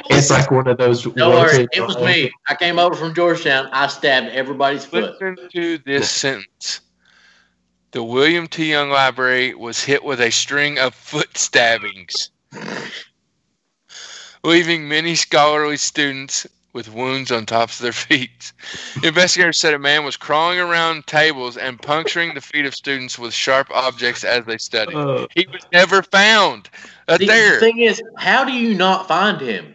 it's 0.10 0.30
like 0.30 0.52
one 0.52 0.68
of 0.68 0.78
those. 0.78 1.04
Don't 1.04 1.34
worry, 1.34 1.70
it 1.72 1.80
was 1.80 1.96
me. 2.00 2.34
I 2.50 2.56
came 2.56 2.80
over 2.80 2.94
from 2.94 3.14
Georgetown. 3.14 3.70
I 3.72 3.88
stabbed 3.88 4.28
everybody's 4.34 4.84
foot. 4.84 5.14
Listen 5.22 5.38
to 5.54 5.78
this 5.86 6.12
sentence. 6.12 6.82
The 7.92 8.04
William 8.04 8.48
T. 8.48 8.70
Young 8.70 8.90
Library 8.90 9.54
was 9.54 9.82
hit 9.82 10.04
with 10.04 10.20
a 10.20 10.32
string 10.32 10.80
of 10.80 10.94
foot 10.94 11.38
stabbings, 11.38 12.32
leaving 14.44 14.88
many 14.88 15.16
scholarly 15.16 15.78
students 15.78 16.48
with 16.74 16.94
wounds 16.94 17.32
on 17.32 17.46
tops 17.46 17.80
of 17.80 17.84
their 17.84 17.92
feet. 18.08 18.52
Investigators 19.04 19.58
said 19.58 19.74
a 19.74 19.80
man 19.80 20.06
was 20.06 20.16
crawling 20.16 20.60
around 20.60 21.08
tables 21.08 21.58
and 21.58 21.82
puncturing 21.82 22.34
the 22.34 22.42
feet 22.42 22.66
of 22.66 22.76
students 22.76 23.18
with 23.18 23.34
sharp 23.34 23.68
objects 23.72 24.24
as 24.24 24.46
they 24.46 24.58
studied. 24.58 24.96
Uh, 24.96 25.28
He 25.34 25.48
was 25.52 25.64
never 25.74 26.04
found. 26.04 26.70
Uh, 27.08 27.18
The, 27.18 27.26
there. 27.26 27.54
the 27.56 27.60
thing 27.60 27.80
is, 27.80 28.02
how 28.18 28.46
do 28.46 28.52
you 28.54 28.76
not 28.76 29.08
find 29.08 29.42
him? 29.42 29.74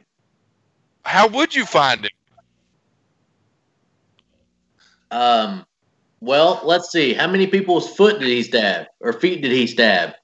How 1.05 1.27
would 1.27 1.55
you 1.55 1.67
find 1.67 2.05
him? 2.05 2.11
Um, 5.11 5.67
well, 6.21 6.61
let's 6.65 6.91
see. 6.93 7.13
How 7.15 7.27
many 7.27 7.47
people's 7.47 7.95
foot 7.97 8.21
did 8.21 8.29
he 8.29 8.43
stab, 8.45 8.87
or 9.01 9.13
feet 9.13 9.43
did 9.43 9.51
he 9.53 9.67
stab? 9.67 10.15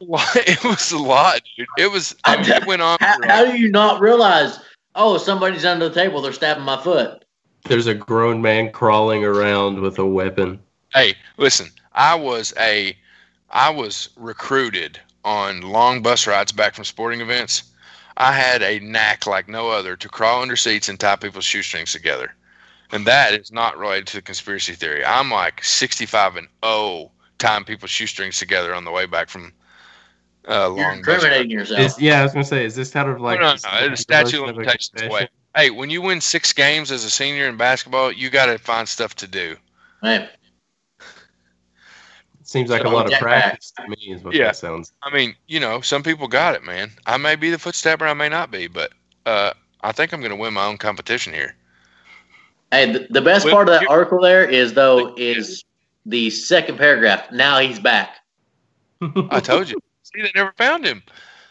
It 0.36 0.62
was 0.64 0.92
a 0.92 0.98
lot, 0.98 1.40
dude. 1.56 1.66
It 1.78 1.90
was. 1.90 2.14
I 2.24 2.36
mean, 2.36 2.50
it 2.50 2.66
went 2.66 2.82
on. 2.82 2.98
How, 3.00 3.16
how 3.24 3.44
do 3.44 3.58
you 3.58 3.70
not 3.70 4.00
realize? 4.00 4.60
Oh, 4.94 5.18
somebody's 5.18 5.64
under 5.64 5.88
the 5.88 5.94
table. 5.94 6.20
They're 6.22 6.32
stabbing 6.32 6.64
my 6.64 6.80
foot. 6.80 7.24
there's 7.64 7.86
a 7.86 7.94
grown 7.94 8.40
man 8.40 8.70
crawling 8.72 9.24
around 9.24 9.80
with 9.80 9.98
a 9.98 10.06
weapon. 10.06 10.60
Hey, 10.94 11.14
listen. 11.36 11.68
I 11.92 12.14
was 12.14 12.54
a, 12.58 12.96
I 13.50 13.70
was 13.70 14.10
recruited 14.16 15.00
on 15.24 15.62
long 15.62 16.00
bus 16.00 16.26
rides 16.26 16.52
back 16.52 16.74
from 16.74 16.84
sporting 16.84 17.20
events. 17.20 17.64
I 18.16 18.32
had 18.32 18.62
a 18.62 18.78
knack 18.80 19.26
like 19.26 19.48
no 19.48 19.68
other 19.68 19.96
to 19.96 20.08
crawl 20.08 20.42
under 20.42 20.56
seats 20.56 20.88
and 20.88 20.98
tie 20.98 21.16
people's 21.16 21.44
shoestrings 21.44 21.92
together, 21.92 22.34
and 22.92 23.04
that 23.06 23.34
is 23.34 23.52
not 23.52 23.78
related 23.78 24.06
to 24.08 24.16
the 24.16 24.22
conspiracy 24.22 24.74
theory. 24.74 25.04
I'm 25.04 25.30
like 25.30 25.62
65 25.64 26.36
and 26.36 26.48
0 26.64 27.10
tying 27.38 27.64
people's 27.64 27.90
shoestrings 27.90 28.38
together 28.38 28.74
on 28.74 28.84
the 28.84 28.90
way 28.90 29.06
back 29.06 29.28
from 29.28 29.52
uh, 30.48 30.52
You're 30.52 30.68
long 30.68 30.76
bus 30.76 30.82
rides. 30.84 30.98
incriminating 30.98 31.50
yourself. 31.50 31.80
Is, 31.80 32.00
yeah, 32.00 32.20
I 32.20 32.22
was 32.24 32.32
gonna 32.32 32.44
say, 32.44 32.64
is 32.64 32.74
this 32.74 32.90
kind 32.90 33.08
of 33.08 33.20
like 33.20 33.40
no, 33.40 33.46
no, 33.46 33.56
no, 33.62 33.70
like 33.70 33.90
it's 33.90 33.90
the 33.90 33.96
statute 34.02 34.36
of 34.42 34.48
of 34.48 34.54
a 34.56 34.58
limitations 34.58 34.88
confession? 34.90 35.12
way. 35.12 35.28
Hey, 35.54 35.70
when 35.70 35.90
you 35.90 36.02
win 36.02 36.20
six 36.20 36.52
games 36.52 36.90
as 36.90 37.04
a 37.04 37.10
senior 37.10 37.46
in 37.48 37.56
basketball, 37.56 38.12
you 38.12 38.30
got 38.30 38.46
to 38.46 38.58
find 38.58 38.88
stuff 38.88 39.14
to 39.16 39.26
do. 39.26 39.56
Hey, 40.02 40.28
Seems 42.42 42.70
like 42.70 42.84
a 42.84 42.88
lot 42.88 43.06
of 43.06 43.12
jetpack. 43.12 43.20
practice 43.20 43.72
to 43.72 43.88
me. 43.88 43.96
Is 44.10 44.22
what 44.24 44.34
Yeah. 44.34 44.46
that 44.46 44.56
sounds. 44.56 44.92
I 45.02 45.12
mean, 45.12 45.34
you 45.48 45.60
know, 45.60 45.80
some 45.82 46.02
people 46.02 46.28
got 46.28 46.54
it, 46.54 46.64
man. 46.64 46.90
I 47.06 47.18
may 47.18 47.36
be 47.36 47.50
the 47.50 47.58
foot 47.58 47.74
stabber, 47.74 48.06
I 48.06 48.14
may 48.14 48.28
not 48.30 48.50
be, 48.50 48.68
but 48.68 48.92
uh, 49.26 49.52
I 49.82 49.92
think 49.92 50.12
I'm 50.14 50.20
going 50.20 50.30
to 50.30 50.36
win 50.36 50.54
my 50.54 50.64
own 50.64 50.78
competition 50.78 51.34
here. 51.34 51.54
hey, 52.72 52.90
the, 52.92 53.06
the 53.10 53.20
best 53.20 53.44
Well, 53.44 53.54
part 53.54 53.68
of 53.68 53.78
that 53.78 53.88
article 53.88 54.20
there 54.20 54.48
is 54.48 54.72
though 54.72 55.14
is 55.18 55.62
the 56.06 56.30
second 56.30 56.78
paragraph. 56.78 57.30
Now 57.32 57.58
he's 57.58 57.78
back. 57.80 58.16
I 59.30 59.40
told 59.40 59.68
you. 59.68 59.78
See, 60.14 60.22
they 60.22 60.30
never 60.34 60.52
found 60.56 60.84
him. 60.84 61.02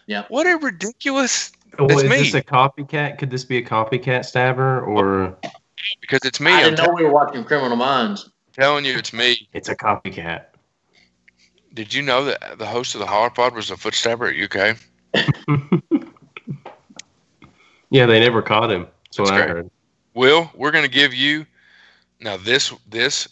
Yeah. 0.07 0.23
What 0.29 0.47
a 0.47 0.57
ridiculous. 0.57 1.51
Well, 1.77 1.91
It's 1.91 2.03
is 2.03 2.09
me. 2.09 2.17
this 2.17 2.33
a 2.33 2.41
copycat? 2.41 3.17
Could 3.19 3.29
this 3.29 3.43
be 3.45 3.57
a 3.57 3.61
copycat 3.61 4.25
stabber, 4.25 4.81
or 4.81 5.37
Because 6.01 6.19
it's 6.23 6.39
me. 6.39 6.51
I 6.51 6.61
I'm 6.63 6.75
didn't 6.75 6.87
know 6.87 6.93
we 6.93 7.03
were 7.03 7.11
watching 7.11 7.43
Criminal 7.43 7.77
Minds. 7.77 8.29
telling 8.53 8.85
you, 8.85 8.97
it's 8.97 9.13
me. 9.13 9.47
it's 9.53 9.69
a 9.69 9.75
copycat? 9.75 10.45
Did 11.73 11.93
you 11.93 12.01
know 12.01 12.25
that 12.25 12.57
the 12.57 12.65
host 12.65 12.95
of 12.95 12.99
the 13.01 13.05
Holler 13.05 13.29
Pod 13.29 13.53
was 13.53 13.69
a 13.69 13.77
foot 13.77 13.93
stabber 13.93 14.27
at 14.27 14.35
UK? 14.35 14.77
yeah, 17.91 18.05
they 18.05 18.19
never 18.19 18.41
caught 18.41 18.71
him. 18.71 18.87
That's 19.05 19.19
what 19.19 19.29
That's 19.29 19.43
I 19.43 19.47
heard. 19.47 19.69
Will, 20.15 20.49
we're 20.55 20.71
going 20.71 20.83
to 20.85 20.89
give 20.89 21.13
you 21.13 21.45
now 22.19 22.37
this 22.37 22.73
this 22.89 23.27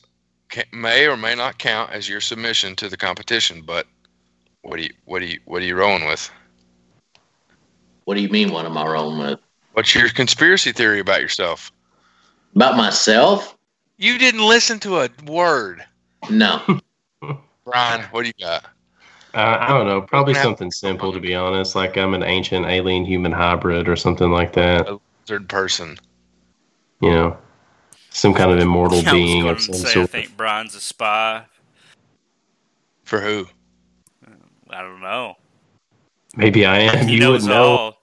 ca- 0.49 0.63
may 0.71 1.07
or 1.07 1.17
may 1.17 1.34
not 1.34 1.57
count 1.57 1.91
as 1.91 2.07
your 2.07 2.21
submission 2.21 2.76
to 2.76 2.88
the 2.89 2.97
competition, 2.97 3.63
but 3.65 3.88
what 4.66 4.78
do 4.78 4.84
you 4.84 4.89
what 5.05 5.20
do 5.20 5.26
you 5.28 5.39
what 5.45 5.61
are 5.61 5.66
you 5.66 5.76
rolling 5.76 6.05
with? 6.05 6.30
What 8.05 8.16
do 8.16 8.22
you 8.22 8.30
mean? 8.30 8.51
What 8.51 8.66
am 8.66 8.78
I 8.78 8.86
rolling 8.86 9.20
with? 9.20 9.39
What's 9.74 9.93
your 9.93 10.09
conspiracy 10.09 10.72
theory 10.72 10.99
about 10.99 11.22
yourself? 11.22 11.72
About 12.55 12.76
myself? 12.76 13.55
You 13.97 14.18
didn't 14.18 14.45
listen 14.45 14.80
to 14.80 15.01
a 15.01 15.09
word. 15.26 15.86
No. 16.30 16.61
Brian, 17.66 18.01
what 18.11 18.24
do 18.24 18.28
you 18.28 18.45
got? 18.45 18.66
Uh, 19.36 19.57
I 19.59 19.68
don't 19.70 19.86
know. 19.88 20.01
Probably 20.01 20.34
Now- 20.34 20.43
something 20.43 20.72
simple, 20.72 21.13
to 21.13 21.20
be 21.20 21.36
honest. 21.36 21.76
Like 21.76 21.95
I'm 21.97 22.13
an 22.16 22.24
ancient 22.24 22.66
alien 22.66 23.05
human 23.05 23.32
hybrid 23.32 23.88
or 23.88 23.95
something 23.95 24.32
like 24.32 24.53
that. 24.53 24.88
A 24.89 24.99
Third 25.28 25.47
person. 25.47 25.97
You 27.01 27.11
know, 27.11 27.38
some 28.09 28.34
kind 28.34 28.51
of 28.51 28.59
immortal 28.59 28.97
I 28.99 29.01
was 29.01 29.11
being 29.11 29.43
going 29.43 29.55
of 29.55 29.57
to 29.57 29.63
some 29.63 29.76
say 29.76 30.01
I 30.01 30.05
think 30.07 30.38
Brian's 30.38 30.74
a 30.76 30.80
spy. 30.82 31.45
For 33.03 33.20
who? 33.22 33.47
I 34.70 34.82
don't 34.82 35.01
know. 35.01 35.36
Maybe 36.36 36.66
I 36.66 36.80
am. 36.80 37.07
He 37.07 37.13
You 37.16 37.20
knows 37.20 37.43
wouldn't 37.43 37.49
know. 37.49 37.93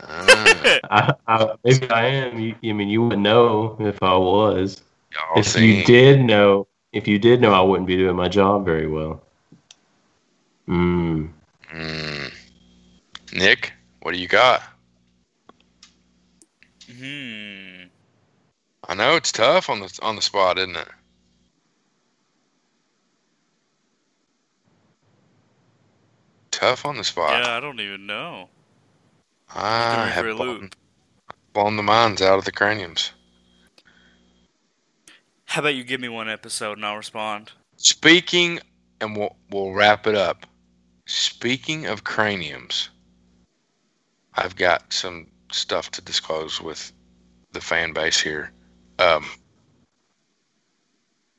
Ah, 0.00 0.78
I, 0.90 1.14
I, 1.26 1.54
maybe 1.64 1.90
I 1.90 2.06
am. 2.06 2.38
You, 2.38 2.54
I 2.64 2.72
mean, 2.72 2.88
you 2.88 3.02
wouldn't 3.02 3.22
know 3.22 3.76
if 3.80 4.02
I 4.02 4.16
was. 4.16 4.82
y'all 5.12 5.38
if 5.38 5.46
seen. 5.46 5.78
you 5.78 5.84
did 5.84 6.20
know, 6.20 6.66
if 6.92 7.06
you 7.08 7.18
did 7.18 7.40
know, 7.40 7.52
I 7.52 7.60
wouldn't 7.60 7.86
be 7.86 7.96
doing 7.96 8.16
my 8.16 8.28
job 8.28 8.64
very 8.64 8.86
well. 8.86 9.22
Mm. 10.68 11.30
Mm. 11.72 12.32
Nick, 13.32 13.72
what 14.02 14.12
do 14.14 14.20
you 14.20 14.28
got? 14.28 14.62
Hmm. 16.86 17.84
I 18.88 18.94
know 18.94 19.16
it's 19.16 19.32
tough 19.32 19.70
on 19.70 19.80
the 19.80 19.98
on 20.02 20.16
the 20.16 20.22
spot, 20.22 20.58
isn't 20.58 20.76
it? 20.76 20.88
Tough 26.52 26.86
on 26.86 26.96
the 26.96 27.02
spot. 27.02 27.42
Yeah, 27.42 27.56
I 27.56 27.60
don't 27.60 27.80
even 27.80 28.06
know. 28.06 28.48
I 29.54 30.06
have 30.06 30.36
blown, 30.36 30.70
blown 31.52 31.76
the 31.76 31.82
minds 31.82 32.22
out 32.22 32.38
of 32.38 32.44
the 32.44 32.52
craniums. 32.52 33.10
How 35.46 35.60
about 35.60 35.74
you 35.74 35.82
give 35.82 36.00
me 36.00 36.08
one 36.08 36.30
episode 36.30 36.78
and 36.78 36.86
I'll 36.86 36.96
respond? 36.96 37.50
Speaking, 37.76 38.60
and 39.00 39.16
we'll 39.16 39.36
we'll 39.50 39.72
wrap 39.72 40.06
it 40.06 40.14
up. 40.14 40.46
Speaking 41.06 41.86
of 41.86 42.04
craniums, 42.04 42.90
I've 44.34 44.56
got 44.56 44.92
some 44.92 45.26
stuff 45.50 45.90
to 45.92 46.02
disclose 46.02 46.60
with 46.60 46.92
the 47.52 47.60
fan 47.60 47.92
base 47.92 48.20
here. 48.20 48.52
Um, 48.98 49.26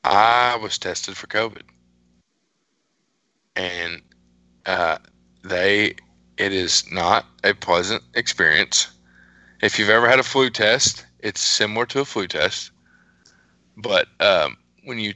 I 0.04 0.58
was 0.58 0.78
tested 0.78 1.16
for 1.16 1.28
COVID, 1.28 1.64
and 3.56 4.02
uh, 4.66 4.98
they 5.44 5.96
it 6.38 6.52
is 6.54 6.84
not 6.92 7.26
a 7.44 7.54
pleasant 7.54 8.04
experience. 8.16 8.88
If 9.62 9.78
you've 9.78 9.90
ever 9.90 10.10
had 10.10 10.20
a 10.20 10.24
flu 10.24 10.50
test, 10.50 11.06
it's 11.20 11.42
similar 11.42 11.86
to 11.88 12.00
a 12.02 12.06
flu 12.06 12.28
test, 12.28 12.72
but 13.78 14.08
um, 14.20 14.58
when 14.84 15.00
you 15.00 15.14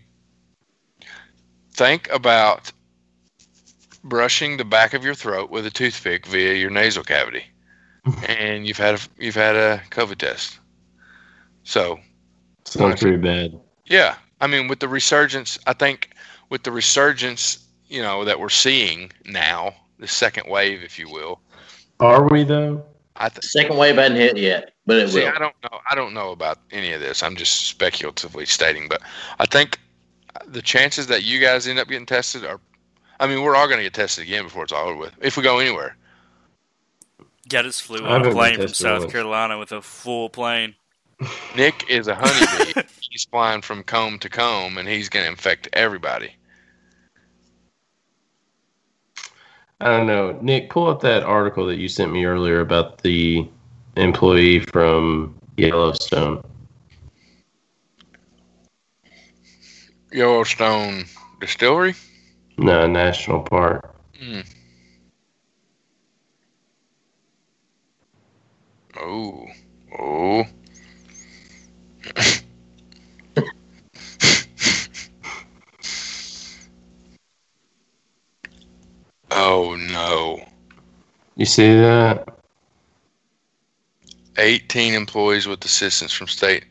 think 1.73 2.09
about 2.11 2.71
brushing 4.03 4.57
the 4.57 4.63
back 4.65 4.93
of 4.93 5.03
your 5.03 5.15
throat 5.15 5.49
with 5.49 5.65
a 5.65 5.71
toothpick 5.71 6.25
via 6.25 6.53
your 6.53 6.69
nasal 6.69 7.03
cavity, 7.03 7.43
and 8.27 8.65
you've 8.67 8.77
had 8.77 8.95
a 8.95 8.99
you've 9.19 9.35
had 9.35 9.55
a 9.55 9.81
COVID 9.89 10.17
test. 10.17 10.59
So 11.63 11.99
Sounds 12.65 13.01
pretty 13.01 13.17
bad. 13.17 13.59
yeah, 13.85 14.15
I 14.39 14.47
mean, 14.47 14.67
with 14.67 14.79
the 14.79 14.87
resurgence, 14.87 15.57
I 15.67 15.73
think 15.73 16.11
with 16.49 16.63
the 16.63 16.71
resurgence, 16.71 17.66
you 17.89 18.01
know, 18.01 18.25
that 18.25 18.39
we're 18.39 18.49
seeing 18.49 19.11
now, 19.25 19.73
the 19.99 20.07
second 20.07 20.49
wave, 20.49 20.83
if 20.83 20.99
you 20.99 21.09
will. 21.09 21.39
Are 21.99 22.27
we 22.27 22.43
though? 22.43 22.85
I 23.15 23.29
th- 23.29 23.43
Second 23.43 23.77
wave 23.77 23.95
hadn't 23.95 24.17
hit 24.17 24.37
yet, 24.37 24.73
but 24.85 24.97
it 24.97 25.09
see. 25.09 25.21
will. 25.21 25.29
I 25.29 25.39
don't 25.39 25.55
know. 25.63 25.79
I 25.89 25.95
don't 25.95 26.13
know 26.13 26.31
about 26.31 26.59
any 26.71 26.93
of 26.93 27.01
this. 27.01 27.23
I'm 27.23 27.35
just 27.35 27.65
speculatively 27.65 28.45
stating, 28.45 28.87
but 28.87 29.01
I 29.39 29.45
think 29.47 29.79
the 30.45 30.61
chances 30.61 31.07
that 31.07 31.23
you 31.23 31.39
guys 31.39 31.67
end 31.67 31.79
up 31.79 31.87
getting 31.87 32.05
tested 32.05 32.45
are. 32.45 32.59
I 33.19 33.25
mean, 33.25 33.41
we're 33.41 33.55
all 33.55 33.65
going 33.65 33.79
to 33.79 33.83
get 33.83 33.95
tested 33.95 34.25
again 34.25 34.43
before 34.43 34.63
it's 34.63 34.71
all 34.71 34.87
over 34.89 34.97
with, 34.97 35.13
if 35.19 35.37
we 35.37 35.41
go 35.41 35.57
anywhere. 35.57 35.97
Yeah, 37.51 37.61
I 37.61 37.63
just 37.63 37.81
flew 37.81 38.05
I 38.05 38.15
on 38.15 38.25
a 38.25 38.31
plane 38.31 38.59
from 38.59 38.67
South 38.67 38.99
once. 38.99 39.11
Carolina 39.11 39.57
with 39.57 39.71
a 39.71 39.81
full 39.81 40.29
plane. 40.29 40.75
Nick 41.55 41.89
is 41.89 42.07
a 42.07 42.13
honeybee. 42.13 42.73
he's 42.99 43.25
flying 43.25 43.63
from 43.63 43.81
comb 43.83 44.19
to 44.19 44.29
comb, 44.29 44.77
and 44.77 44.87
he's 44.87 45.09
going 45.09 45.23
to 45.25 45.31
infect 45.31 45.67
everybody. 45.73 46.36
I 49.79 49.85
don't 49.89 50.07
know. 50.07 50.37
Nick, 50.41 50.69
pull 50.71 50.87
up 50.87 51.01
that 51.01 51.23
article 51.23 51.67
that 51.67 51.77
you 51.77 51.87
sent 51.87 52.11
me 52.11 52.25
earlier 52.25 52.61
about 52.61 52.99
the 52.99 53.47
employee 53.95 54.59
from 54.59 55.37
Yellowstone. 55.57 56.43
Yellowstone 60.11 61.05
Distillery. 61.39 61.93
No, 62.57 62.87
National 62.87 63.41
Park. 63.41 63.95
Mm. 64.19 64.45
Oh. 68.99 69.45
Oh. 69.99 70.45
oh 79.37 79.75
no. 79.75 80.43
You 81.35 81.45
see 81.45 81.73
that? 81.75 82.27
18 84.37 84.93
employees 84.93 85.47
with 85.47 85.63
assistance 85.65 86.11
from 86.11 86.27
state 86.27 86.63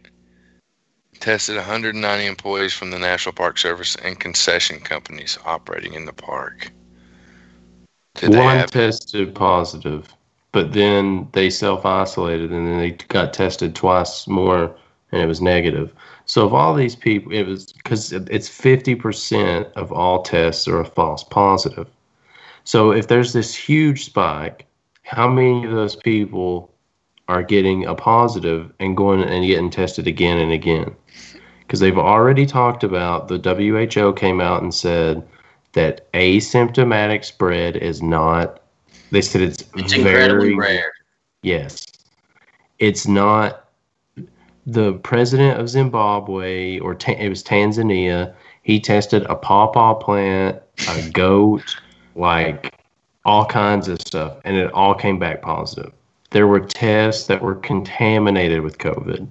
tested 1.21 1.57
190 1.57 2.27
employees 2.27 2.73
from 2.73 2.91
the 2.91 2.99
National 2.99 3.33
Park 3.33 3.59
Service 3.59 3.97
and 3.97 4.19
concession 4.19 4.81
companies 4.81 5.39
operating 5.45 5.95
in 5.95 6.05
the 6.05 6.13
park. 6.13 6.71
Did 8.15 8.33
they 8.33 8.39
One 8.39 8.57
have 8.57 8.71
tested 8.71 9.35
positive, 9.35 10.15
but 10.53 10.73
then 10.73 11.29
they 11.33 11.51
self 11.51 11.85
isolated 11.85 12.51
and 12.51 12.67
then 12.67 12.79
they 12.79 12.93
got 12.93 13.33
tested 13.33 13.75
twice 13.75 14.27
more 14.27 14.75
and 15.13 15.21
it 15.21 15.27
was 15.27 15.41
negative. 15.41 15.93
So, 16.25 16.45
of 16.45 16.55
all 16.55 16.75
these 16.75 16.97
people, 16.97 17.33
it 17.33 17.45
was 17.45 17.73
because 17.73 18.13
it's 18.13 18.49
50% 18.49 19.73
of 19.75 19.93
all 19.93 20.23
tests 20.23 20.67
are 20.67 20.81
a 20.81 20.85
false 20.85 21.23
positive. 21.23 21.89
So, 22.67 22.91
if 22.91 23.07
there's 23.07 23.33
this 23.33 23.55
huge 23.55 24.05
spike, 24.07 24.67
how 25.05 25.29
many 25.29 25.65
of 25.65 25.71
those 25.71 25.95
people 25.95 26.75
are 27.29 27.45
getting 27.45 27.87
a 27.87 27.95
positive 27.95 28.73
and 28.81 28.97
going 28.97 29.23
and 29.23 29.47
getting 29.47 29.71
tested 29.71 30.09
again 30.09 30.39
and 30.39 30.51
again? 30.51 30.93
Because 31.61 31.79
they've 31.79 31.97
already 31.97 32.45
talked 32.45 32.83
about 32.83 33.29
the 33.29 33.39
WHO 33.39 34.13
came 34.15 34.41
out 34.41 34.65
and 34.65 34.75
said 34.75 35.23
that 35.75 36.13
asymptomatic 36.13 37.25
spread 37.25 37.77
is 37.77 38.03
not. 38.03 38.61
They 39.13 39.23
said 39.23 39.43
it's, 39.43 39.63
It's 39.77 39.93
incredibly 39.93 40.57
rare. 40.57 40.93
Yes. 41.43 41.87
It's 42.81 43.07
not 43.07 43.69
the 44.67 44.95
president 44.95 45.61
of 45.61 45.69
Zimbabwe 45.69 46.81
or 46.81 46.97
Ta- 46.97 47.13
it 47.13 47.29
was 47.29 47.45
Tanzania. 47.45 48.35
He 48.65 48.81
tested 48.81 49.23
a 49.29 49.37
pawpaw 49.37 49.95
plant, 49.95 50.61
a 50.89 51.11
goat, 51.11 51.77
like 52.17 52.75
all 53.25 53.45
kinds 53.45 53.89
of 53.89 54.01
stuff, 54.01 54.39
and 54.45 54.57
it 54.57 54.73
all 54.73 54.95
came 54.95 55.19
back 55.19 55.43
positive. 55.43 55.93
There 56.31 56.47
were 56.47 56.61
tests 56.61 57.27
that 57.27 57.43
were 57.43 57.57
contaminated 57.57 58.63
with 58.63 58.79
COVID. 58.79 59.31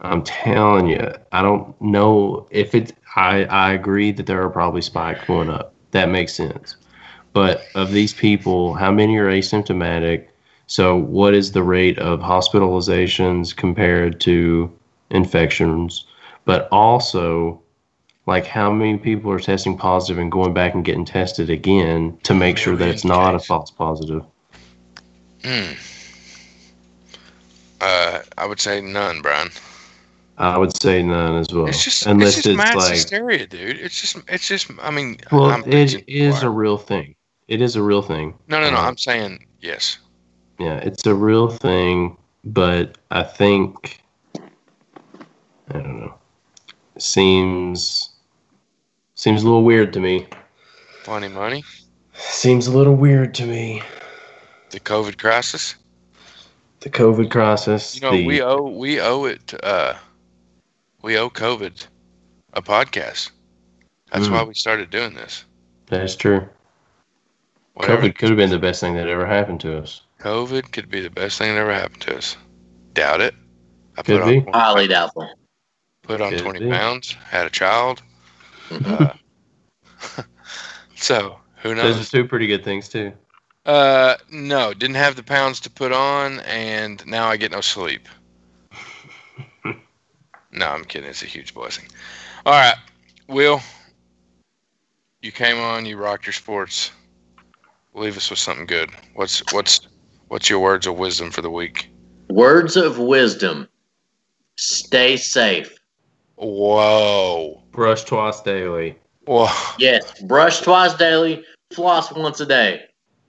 I'm 0.00 0.22
telling 0.22 0.86
you, 0.86 1.12
I 1.32 1.42
don't 1.42 1.78
know 1.80 2.46
if 2.50 2.74
it's. 2.74 2.92
I 3.16 3.44
I 3.44 3.72
agree 3.72 4.12
that 4.12 4.26
there 4.26 4.42
are 4.42 4.50
probably 4.50 4.82
spikes 4.82 5.26
going 5.26 5.50
up. 5.50 5.74
That 5.90 6.08
makes 6.08 6.32
sense. 6.32 6.76
But 7.32 7.64
of 7.74 7.92
these 7.92 8.12
people, 8.12 8.74
how 8.74 8.90
many 8.90 9.16
are 9.18 9.30
asymptomatic? 9.30 10.26
So, 10.66 10.96
what 10.96 11.34
is 11.34 11.52
the 11.52 11.62
rate 11.62 11.98
of 11.98 12.20
hospitalizations 12.20 13.54
compared 13.54 14.20
to 14.22 14.72
infections? 15.10 16.06
But 16.44 16.68
also, 16.72 17.60
like, 18.26 18.46
how 18.46 18.70
many 18.70 18.98
people 18.98 19.30
are 19.32 19.40
testing 19.40 19.76
positive 19.76 20.18
and 20.18 20.30
going 20.30 20.54
back 20.54 20.74
and 20.74 20.84
getting 20.84 21.04
tested 21.04 21.50
again 21.50 22.18
to 22.22 22.34
make 22.34 22.56
sure 22.56 22.76
that 22.76 22.88
it's 22.88 23.04
not 23.04 23.34
a 23.34 23.38
false 23.38 23.70
positive? 23.70 24.24
Hmm. 25.44 25.72
Uh, 27.80 28.20
I 28.36 28.46
would 28.46 28.60
say 28.60 28.80
none, 28.80 29.22
Brian. 29.22 29.48
I 30.36 30.56
would 30.56 30.74
say 30.80 31.02
none 31.02 31.36
as 31.36 31.52
well. 31.52 31.66
It's 31.66 31.84
just 31.84 32.06
Unless 32.06 32.38
it's 32.38 32.46
just 32.46 32.56
mass 32.56 32.74
like, 32.74 32.92
hysteria, 32.92 33.46
dude. 33.46 33.78
It's 33.78 34.00
just 34.00 34.16
it's 34.28 34.46
just. 34.46 34.70
I 34.80 34.90
mean, 34.90 35.18
well, 35.30 35.46
I'm 35.46 35.60
it 35.64 36.04
preaching 36.06 36.32
a 36.42 36.50
real 36.50 36.78
thing. 36.78 37.14
It 37.48 37.60
is 37.60 37.76
a 37.76 37.82
real 37.82 38.00
thing. 38.00 38.34
no, 38.48 38.60
no, 38.60 38.70
no. 38.70 38.76
uh, 38.76 38.82
I'm 38.82 38.96
saying 38.96 39.46
yes. 39.60 39.98
Yeah, 40.58 40.76
it's 40.76 41.04
a 41.06 41.14
real 41.14 41.48
thing, 41.48 42.16
but 42.44 42.96
I 43.10 43.22
think 43.22 44.02
I 45.70 45.74
don't 45.74 46.00
know. 46.00 46.14
Seems 46.98 48.09
seems 49.20 49.42
a 49.42 49.44
little 49.44 49.62
weird 49.64 49.92
to 49.92 50.00
me. 50.00 50.26
Funny 51.02 51.28
money. 51.28 51.62
Seems 52.14 52.66
a 52.66 52.70
little 52.76 52.94
weird 52.96 53.34
to 53.34 53.44
me. 53.44 53.82
The 54.70 54.80
COVID 54.80 55.18
crisis. 55.18 55.74
The 56.80 56.88
COVID 56.88 57.30
crisis. 57.30 57.94
You 57.94 58.00
know, 58.00 58.12
the, 58.12 58.26
we 58.26 58.40
owe 58.40 58.62
we 58.62 58.98
owe 58.98 59.26
it. 59.26 59.46
To, 59.48 59.62
uh, 59.64 59.96
we 61.02 61.18
owe 61.18 61.28
COVID 61.28 61.86
a 62.54 62.62
podcast. 62.62 63.30
That's 64.10 64.26
Mm. 64.26 64.32
why 64.32 64.42
we 64.44 64.54
started 64.54 64.88
doing 64.88 65.12
this. 65.14 65.44
That's 65.86 66.16
true. 66.16 66.48
Whatever. 67.74 68.02
COVID 68.08 68.14
could 68.16 68.28
have 68.30 68.38
been 68.38 68.50
the 68.50 68.58
best 68.58 68.80
thing 68.80 68.94
that 68.94 69.06
ever 69.06 69.26
happened 69.26 69.60
to 69.60 69.76
us. 69.78 70.00
COVID 70.20 70.72
could 70.72 70.88
be 70.90 71.00
the 71.00 71.10
best 71.10 71.36
thing 71.38 71.54
that 71.54 71.60
ever 71.60 71.74
happened 71.74 72.02
to 72.02 72.16
us. 72.16 72.36
Doubt 72.94 73.20
it. 73.20 73.34
I 73.98 74.02
Could 74.02 74.20
put 74.22 74.28
be. 74.28 74.36
on 74.38 74.42
20, 74.44 74.58
Highly 74.58 74.86
doubtful. 74.88 75.28
put 76.02 76.20
on 76.22 76.30
Could 76.30 76.40
twenty 76.40 76.60
be. 76.60 76.70
pounds. 76.70 77.12
Had 77.28 77.46
a 77.46 77.50
child. 77.50 78.02
Uh, 78.70 79.12
so 80.96 81.38
who 81.62 81.74
knows? 81.74 81.84
Those 81.84 81.96
knows? 81.96 82.08
are 82.08 82.10
two 82.10 82.28
pretty 82.28 82.46
good 82.46 82.64
things 82.64 82.88
too. 82.88 83.12
Uh, 83.66 84.16
no, 84.30 84.72
didn't 84.72 84.96
have 84.96 85.16
the 85.16 85.22
pounds 85.22 85.60
to 85.60 85.70
put 85.70 85.92
on, 85.92 86.40
and 86.40 87.04
now 87.06 87.28
I 87.28 87.36
get 87.36 87.52
no 87.52 87.60
sleep. 87.60 88.08
no, 89.64 90.66
I'm 90.66 90.84
kidding. 90.84 91.08
It's 91.08 91.22
a 91.22 91.26
huge 91.26 91.52
blessing. 91.52 91.84
All 92.46 92.54
right, 92.54 92.76
Will, 93.28 93.60
you 95.20 95.30
came 95.30 95.58
on. 95.58 95.84
You 95.84 95.98
rocked 95.98 96.26
your 96.26 96.32
sports. 96.32 96.90
Leave 97.92 98.16
us 98.16 98.30
with 98.30 98.38
something 98.38 98.66
good. 98.66 98.90
What's 99.14 99.42
what's 99.52 99.80
what's 100.28 100.48
your 100.48 100.60
words 100.60 100.86
of 100.86 100.98
wisdom 100.98 101.30
for 101.30 101.42
the 101.42 101.50
week? 101.50 101.90
Words 102.30 102.76
of 102.76 102.98
wisdom. 102.98 103.68
Stay 104.56 105.16
safe. 105.16 105.79
Whoa, 106.40 107.62
Brush 107.70 108.04
twice 108.04 108.40
daily. 108.40 108.96
whoa! 109.26 109.46
Yes, 109.78 110.20
brush 110.22 110.60
twice 110.60 110.94
daily, 110.94 111.44
floss 111.72 112.10
once 112.12 112.40
a 112.40 112.46
day. 112.46 112.84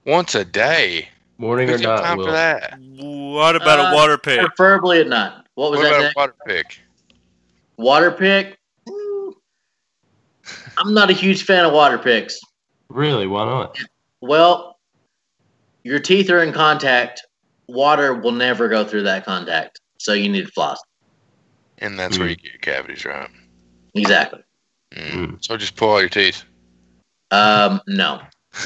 Once 0.06 0.34
a 0.36 0.46
day. 0.46 1.10
Morning 1.38 1.68
or 1.70 1.74
Who's 1.74 1.82
got 1.82 1.96
not, 2.00 2.06
time 2.06 2.18
Will. 2.18 2.26
for 2.28 2.32
that? 2.32 2.80
What 2.80 3.56
about 3.56 3.80
Uh, 3.80 3.84
a 3.92 3.96
water 3.96 4.18
pick? 4.18 4.40
Preferably 4.40 5.02
at 5.02 5.08
night. 5.08 5.34
What 5.56 5.72
was 5.72 5.80
What 5.80 5.90
that? 5.90 6.00
about 6.00 6.12
a 6.12 6.14
water 6.16 6.36
pick? 6.48 6.80
Water 7.78 8.12
pick? 8.12 8.58
Mm, 8.88 9.34
I'm 10.78 10.94
not 10.94 11.10
a 11.10 11.14
huge 11.14 11.44
fan 11.44 11.66
of 11.66 11.74
water 11.74 11.98
picks. 11.98 12.40
Really? 12.90 13.28
Why 13.28 13.46
not? 13.46 13.78
Well, 14.22 14.80
your 15.84 16.00
teeth 16.00 16.30
are 16.30 16.44
in 16.44 16.54
contact. 16.54 17.26
Water 17.68 18.14
will 18.14 18.32
never 18.34 18.70
go 18.70 18.84
through 18.86 19.04
that 19.04 19.26
contact. 19.26 19.80
So 20.00 20.14
you 20.14 20.30
need 20.30 20.46
to 20.46 20.52
floss. 20.52 20.80
And 21.82 22.00
that's 22.00 22.18
where 22.18 22.30
you 22.30 22.36
get 22.36 22.52
your 22.52 22.60
cavities, 22.60 23.06
right? 23.06 23.30
Exactly. 23.96 24.44
Mm. 24.96 25.12
Mm. 25.12 25.46
So 25.46 25.58
just 25.58 25.76
pull 25.76 25.90
all 25.90 26.00
your 26.00 26.10
teeth. 26.10 26.44
Um, 27.32 27.82
no. 27.88 28.22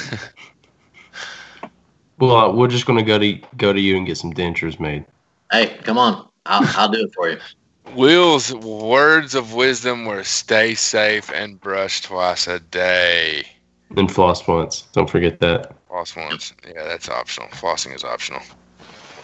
Well, 2.17 2.35
uh, 2.35 2.51
we're 2.53 2.67
just 2.67 2.85
gonna 2.85 3.03
go 3.03 3.19
to 3.19 3.33
go 3.57 3.73
to 3.73 3.79
you 3.79 3.97
and 3.97 4.07
get 4.07 4.17
some 4.17 4.33
dentures 4.33 4.79
made. 4.79 5.05
Hey, 5.51 5.77
come 5.83 5.97
on. 5.97 6.27
I'll, 6.45 6.65
I'll 6.77 6.89
do 6.89 7.01
it 7.01 7.13
for 7.13 7.29
you. 7.29 7.37
Will's 7.95 8.53
words 8.53 9.35
of 9.35 9.53
wisdom 9.53 10.05
were 10.05 10.23
stay 10.23 10.75
safe 10.75 11.29
and 11.31 11.59
brush 11.59 12.01
twice 12.01 12.47
a 12.47 12.59
day. 12.59 13.43
And 13.95 14.11
floss 14.11 14.47
once. 14.47 14.87
Don't 14.93 15.09
forget 15.09 15.39
that. 15.39 15.75
Floss 15.87 16.15
once. 16.15 16.53
Yeah, 16.65 16.83
that's 16.83 17.09
optional. 17.09 17.49
Flossing 17.49 17.93
is 17.95 18.03
optional. 18.03 18.41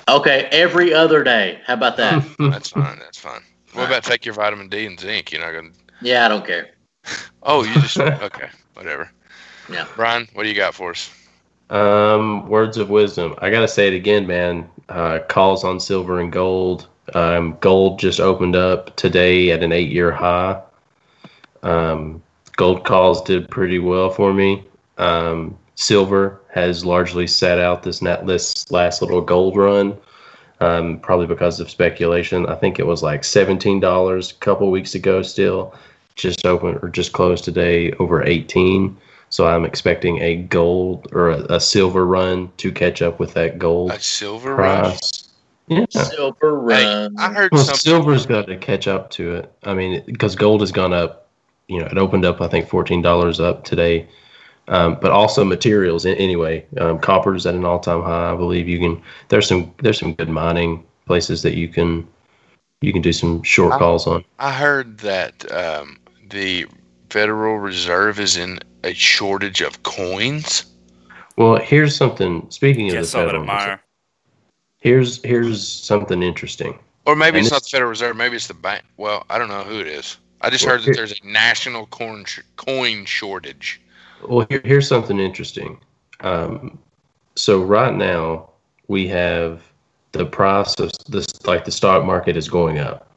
Okay, 0.08 0.48
every 0.52 0.94
other 0.94 1.24
day. 1.24 1.60
How 1.66 1.74
about 1.74 1.98
that? 1.98 2.24
That's 2.40 2.70
fine. 2.70 3.00
That's 3.00 3.20
fine. 3.20 3.42
What 3.74 3.88
about 3.88 4.04
take 4.04 4.26
your 4.26 4.36
vitamin 4.36 4.68
D 4.70 4.86
and 4.86 5.00
zinc? 5.00 5.32
You're 5.32 5.42
not 5.42 5.54
gonna. 5.54 5.74
yeah, 6.02 6.26
I 6.26 6.28
don't 6.28 6.46
care. 6.46 6.70
Oh, 7.44 7.64
you 7.64 7.74
just 7.74 7.98
okay. 8.00 8.50
Whatever. 8.76 9.10
Yeah. 9.68 9.88
Brian, 9.96 10.28
what 10.34 10.44
do 10.44 10.50
you 10.50 10.56
got 10.56 10.76
for 10.76 10.92
us? 10.92 11.10
Um, 11.72 12.48
words 12.48 12.78
of 12.78 12.90
wisdom. 12.92 13.34
I 13.40 13.50
gotta 13.50 13.68
say 13.68 13.88
it 13.88 13.96
again, 13.96 14.28
man. 14.28 14.70
Uh, 14.90 15.20
calls 15.28 15.64
on 15.64 15.80
silver 15.80 16.20
and 16.20 16.32
gold. 16.32 16.88
Um, 17.16 17.58
gold 17.60 17.98
just 17.98 18.20
opened 18.20 18.56
up 18.56 18.96
today 18.96 19.50
at 19.52 19.64
an 19.64 19.72
eight-year 19.72 20.12
high. 20.12 20.62
Um, 21.64 22.22
gold 22.58 22.86
calls 22.86 23.24
did 23.24 23.50
pretty 23.50 23.80
well 23.80 24.10
for 24.12 24.34
me. 24.34 24.64
Um, 24.98 25.58
silver 25.76 26.42
has 26.54 26.86
largely 26.86 27.26
sat 27.26 27.58
out 27.58 27.82
this 27.84 28.02
net 28.04 28.28
this 28.28 28.70
last 28.72 29.02
little 29.02 29.22
gold 29.22 29.56
run, 29.58 29.98
um, 30.62 31.00
probably 31.00 31.28
because 31.28 31.60
of 31.60 31.70
speculation. 31.70 32.46
I 32.46 32.56
think 32.56 32.80
it 32.80 32.86
was 32.88 33.04
like 33.04 33.24
seventeen 33.24 33.80
dollars 33.80 34.32
a 34.32 34.36
couple 34.36 34.70
weeks 34.72 34.96
ago. 34.96 35.22
Still, 35.22 35.74
just 36.16 36.46
open 36.46 36.78
or 36.82 36.90
just 36.90 37.14
closed 37.14 37.44
today 37.44 37.92
over 37.94 38.24
eighteen. 38.24 38.98
So 39.30 39.48
I'm 39.48 39.64
expecting 39.64 40.20
a 40.22 40.36
gold 40.36 41.08
or 41.14 41.30
a, 41.30 41.56
a 41.56 41.60
silver 41.60 42.06
run 42.06 42.52
to 42.58 42.72
catch 42.72 43.02
up 43.02 43.18
with 43.18 43.34
that 43.36 43.58
gold 43.60 43.92
A 43.92 44.00
silver 44.00 44.56
rush. 44.56 44.90
price. 45.00 45.28
Yeah. 45.68 45.86
Silver 45.90 46.60
Hey, 46.70 46.84
run. 46.86 47.16
I 47.18 47.32
heard 47.32 47.52
Well, 47.54 47.64
something. 47.64 47.80
silver's 47.80 48.26
got 48.26 48.48
to 48.48 48.58
catch 48.58 48.90
up 48.90 49.10
to 49.12 49.36
it. 49.36 49.54
I 49.64 49.74
mean, 49.74 50.04
because 50.06 50.36
gold 50.36 50.60
has 50.60 50.74
gone 50.74 50.92
up. 50.92 51.30
You 51.70 51.80
know, 51.80 51.86
it 51.86 51.98
opened 51.98 52.26
up 52.26 52.42
I 52.42 52.50
think 52.50 52.68
fourteen 52.68 53.02
dollars 53.02 53.40
up 53.40 53.64
today. 53.64 54.08
Um, 54.68 54.98
but 55.02 55.12
also 55.12 55.44
materials. 55.44 56.06
a- 56.06 56.16
Anyway, 56.16 56.66
um, 56.80 57.00
copper 57.00 57.36
is 57.36 57.46
at 57.46 57.56
an 57.56 57.66
all-time 57.66 58.02
high. 58.02 58.32
I 58.32 58.36
believe 58.36 58.68
you 58.68 58.80
can. 58.80 59.02
There's 59.30 59.48
some 59.48 59.74
there's 59.82 60.00
some 60.00 60.14
good 60.14 60.30
mining 60.30 60.84
places 61.06 61.42
that 61.44 61.56
you 61.56 61.68
can 61.68 62.08
you 62.82 62.94
can 62.94 63.02
do 63.02 63.14
some 63.14 63.44
short 63.44 63.74
I- 63.74 63.78
calls 63.80 64.08
on. 64.08 64.24
I 64.40 64.52
heard 64.52 65.00
that 65.00 65.52
um, 65.52 65.98
the 66.30 66.66
Federal 67.10 67.58
Reserve 67.60 68.20
is 68.20 68.38
in 68.38 68.60
a 68.84 68.94
shortage 68.94 69.62
of 69.62 69.84
coins. 69.84 70.66
Well, 71.38 71.58
here's 71.58 71.96
something. 71.96 72.46
Speaking 72.50 72.88
of 72.90 72.94
Get 72.94 73.02
the 73.02 73.08
Federal 73.08 73.44
Reserve, 73.46 73.80
here's 74.80 75.24
here's 75.24 75.68
something 75.68 76.22
interesting. 76.24 76.78
Or 77.08 77.16
maybe 77.16 77.38
And 77.40 77.46
it's 77.46 77.52
not 77.52 77.64
the 77.64 77.70
Federal 77.70 77.90
Reserve. 77.90 78.16
Maybe 78.16 78.36
it's 78.36 78.48
the 78.48 78.54
bank. 78.54 78.84
Well, 78.98 79.26
I 79.30 79.38
don't 79.40 79.48
know 79.48 79.64
who 79.64 79.80
it 79.80 79.88
is. 79.88 80.18
I 80.42 80.50
just 80.52 80.66
Well, 80.66 80.74
heard 80.76 80.82
that 80.82 80.86
here- 80.86 80.94
there's 80.96 81.20
a 81.20 81.28
national 81.28 81.88
coin 81.88 82.26
sh- 82.26 82.40
coin 82.58 83.06
shortage. 83.06 83.82
Well, 84.28 84.46
here, 84.50 84.62
here's 84.64 84.88
something 84.88 85.20
interesting. 85.20 85.80
Um, 86.22 86.80
so 87.36 87.62
right 87.62 87.94
now 87.94 88.50
we 88.88 89.08
have 89.08 89.62
the 90.12 90.26
price 90.26 90.76
of 90.80 90.92
this, 91.08 91.28
like 91.46 91.66
the 91.66 91.72
stock 91.72 92.06
market 92.06 92.36
is 92.36 92.50
going 92.50 92.80
up. 92.80 93.10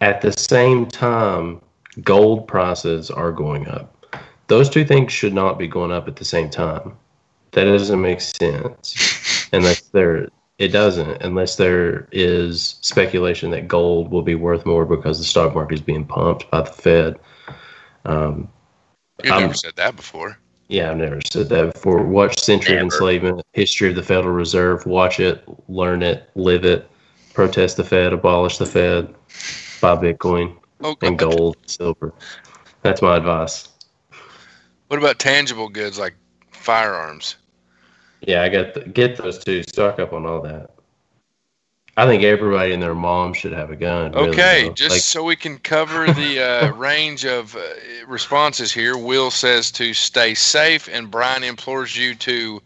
At 0.00 0.20
the 0.20 0.32
same 0.32 0.86
time, 0.86 1.60
gold 2.02 2.48
prices 2.48 3.10
are 3.10 3.32
going 3.32 3.68
up. 3.68 4.06
Those 4.48 4.68
two 4.68 4.84
things 4.84 5.12
should 5.12 5.34
not 5.34 5.58
be 5.58 5.68
going 5.68 5.92
up 5.92 6.08
at 6.08 6.16
the 6.16 6.24
same 6.24 6.50
time. 6.50 6.96
That 7.52 7.64
doesn't 7.64 8.00
make 8.00 8.20
sense 8.20 9.48
unless 9.52 9.82
there. 9.82 10.28
It 10.58 10.68
doesn't 10.68 11.22
unless 11.22 11.56
there 11.56 12.06
is 12.12 12.76
speculation 12.82 13.50
that 13.50 13.66
gold 13.66 14.10
will 14.10 14.22
be 14.22 14.34
worth 14.34 14.64
more 14.64 14.84
because 14.84 15.18
the 15.18 15.24
stock 15.24 15.54
market 15.54 15.74
is 15.74 15.80
being 15.80 16.04
pumped 16.04 16.50
by 16.50 16.62
the 16.62 16.70
Fed. 16.70 17.18
Um, 18.04 18.48
You've 19.22 19.32
I'm- 19.32 19.42
never 19.42 19.52
um, 19.52 19.56
said 19.56 19.76
that 19.76 19.96
before. 19.96 20.38
yeah, 20.68 20.90
I've 20.90 20.96
never 20.96 21.20
said 21.30 21.48
that 21.50 21.74
before. 21.74 22.02
Watch 22.02 22.40
Century 22.40 22.74
Never. 22.76 22.86
of 22.86 22.92
Enslavement, 22.92 23.42
History 23.52 23.90
of 23.90 23.96
the 23.96 24.02
Federal 24.02 24.34
Reserve. 24.34 24.84
Watch 24.86 25.20
it, 25.20 25.44
learn 25.68 26.02
it, 26.02 26.28
live 26.34 26.64
it. 26.64 26.88
Protest 27.34 27.76
the 27.76 27.84
Fed, 27.84 28.12
abolish 28.12 28.58
the 28.58 28.66
Fed, 28.66 29.14
buy 29.80 29.96
Bitcoin 29.96 30.56
Oh, 30.82 30.96
and 31.02 31.18
gold, 31.18 31.56
silver. 31.66 32.12
That's 32.82 33.00
my 33.00 33.16
advice. 33.16 33.68
What 34.88 34.98
about 34.98 35.18
tangible 35.18 35.68
goods 35.68 35.98
like 35.98 36.14
firearms? 36.50 37.36
Yeah, 38.20 38.42
I 38.42 38.48
got 38.50 38.74
the, 38.74 38.80
get 38.80 39.16
those 39.16 39.38
two. 39.42 39.62
Stock 39.62 39.98
up 39.98 40.12
on 40.12 40.26
all 40.26 40.42
that. 40.42 40.71
I 41.96 42.06
think 42.06 42.22
everybody 42.22 42.72
and 42.72 42.82
their 42.82 42.94
mom 42.94 43.34
should 43.34 43.52
have 43.52 43.70
a 43.70 43.76
gun. 43.76 44.12
really, 44.12 44.30
Okay, 44.30 44.64
though. 44.64 44.72
just 44.72 44.90
Like, 44.90 45.00
so 45.02 45.22
we 45.24 45.36
can 45.36 45.58
cover 45.58 46.06
the 46.06 46.40
uh, 46.70 46.72
range 46.72 47.26
of 47.26 47.54
uh, 47.54 47.60
responses 48.06 48.72
here, 48.72 48.96
Will 48.96 49.30
says 49.30 49.70
to 49.72 49.92
stay 49.92 50.32
safe, 50.34 50.88
and 50.90 51.10
Brian 51.10 51.44
implores 51.44 51.96
you 51.96 52.14
to 52.14 52.62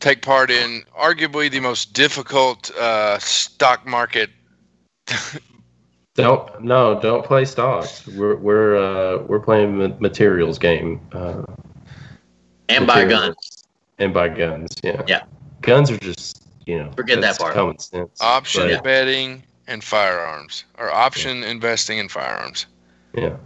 take 0.00 0.22
part 0.22 0.50
in 0.50 0.84
arguably 0.98 1.50
the 1.50 1.60
most 1.60 1.92
difficult 1.92 2.70
uh, 2.76 3.18
stock 3.20 3.86
market. 3.86 4.30
don't 6.14 6.62
no, 6.62 7.00
don't 7.00 7.24
play 7.24 7.44
stocks. 7.44 8.06
We're 8.08 8.34
we're 8.36 8.76
uh, 8.76 9.22
we're 9.22 9.40
playing 9.40 9.78
ma- 9.78 9.96
materials 10.00 10.58
game. 10.58 11.00
Uh, 11.12 11.44
and 12.68 12.86
buy 12.88 13.04
guns. 13.04 13.64
and 13.98 14.12
buy 14.12 14.28
guns. 14.28 14.74
Yeah. 14.82 15.02
Yeah. 15.06 15.22
Guns 15.60 15.92
are 15.92 15.98
just 15.98 16.45
you 16.66 16.78
know 16.78 16.90
Forget 16.92 17.16
that 17.16 17.22
that's 17.22 17.38
part. 17.38 17.54
Common 17.54 17.78
sense. 17.78 18.20
Option 18.20 18.68
But, 18.68 18.84
betting 18.84 19.42
and 19.68 19.82
firearms, 19.82 20.64
or 20.78 20.92
option 20.92 21.42
investing 21.42 21.98
in 21.98 22.08
firearms. 22.08 22.66
yeah. 23.14 23.36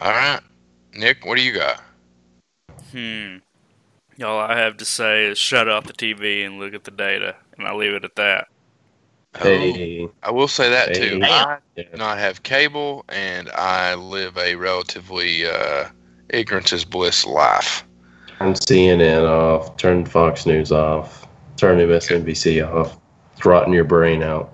All 0.00 0.10
right, 0.12 0.40
Nick, 0.94 1.24
what 1.26 1.36
do 1.36 1.42
you 1.42 1.52
got? 1.52 1.80
Hmm. 2.90 3.36
All 4.22 4.38
I 4.38 4.56
have 4.58 4.76
to 4.78 4.84
say 4.84 5.24
is 5.26 5.38
shut 5.38 5.68
off 5.68 5.84
the 5.84 5.92
TV 5.92 6.44
and 6.46 6.58
look 6.58 6.74
at 6.74 6.84
the 6.84 6.90
data, 6.90 7.34
and 7.56 7.66
I'll 7.66 7.76
leave 7.76 7.92
it 7.94 8.04
at 8.04 8.14
that. 8.16 8.48
Oh, 9.36 9.38
Hey. 9.44 10.08
I 10.22 10.30
will 10.30 10.48
say 10.48 10.68
that 10.70 10.94
too. 10.94 11.18
Hey. 11.20 11.30
I 11.30 11.58
Yeah. 11.76 11.84
do 11.90 11.96
not 11.96 12.18
have 12.18 12.42
cable, 12.42 13.04
and 13.08 13.50
I 13.50 13.94
live 13.94 14.36
a 14.36 14.54
relatively 14.56 15.46
uh, 15.46 15.86
ignorance 16.28 16.72
is 16.72 16.84
bliss 16.84 17.24
life. 17.26 17.84
Turn 18.38 18.52
CNN 18.54 19.24
off. 19.26 19.76
Turn 19.76 20.04
Fox 20.04 20.44
News 20.46 20.70
off. 20.72 21.21
Turn 21.62 21.78
MSNBC 21.78 22.68
off. 22.68 22.98
It's 23.36 23.44
rotting 23.46 23.72
your 23.72 23.84
brain 23.84 24.20
out. 24.24 24.52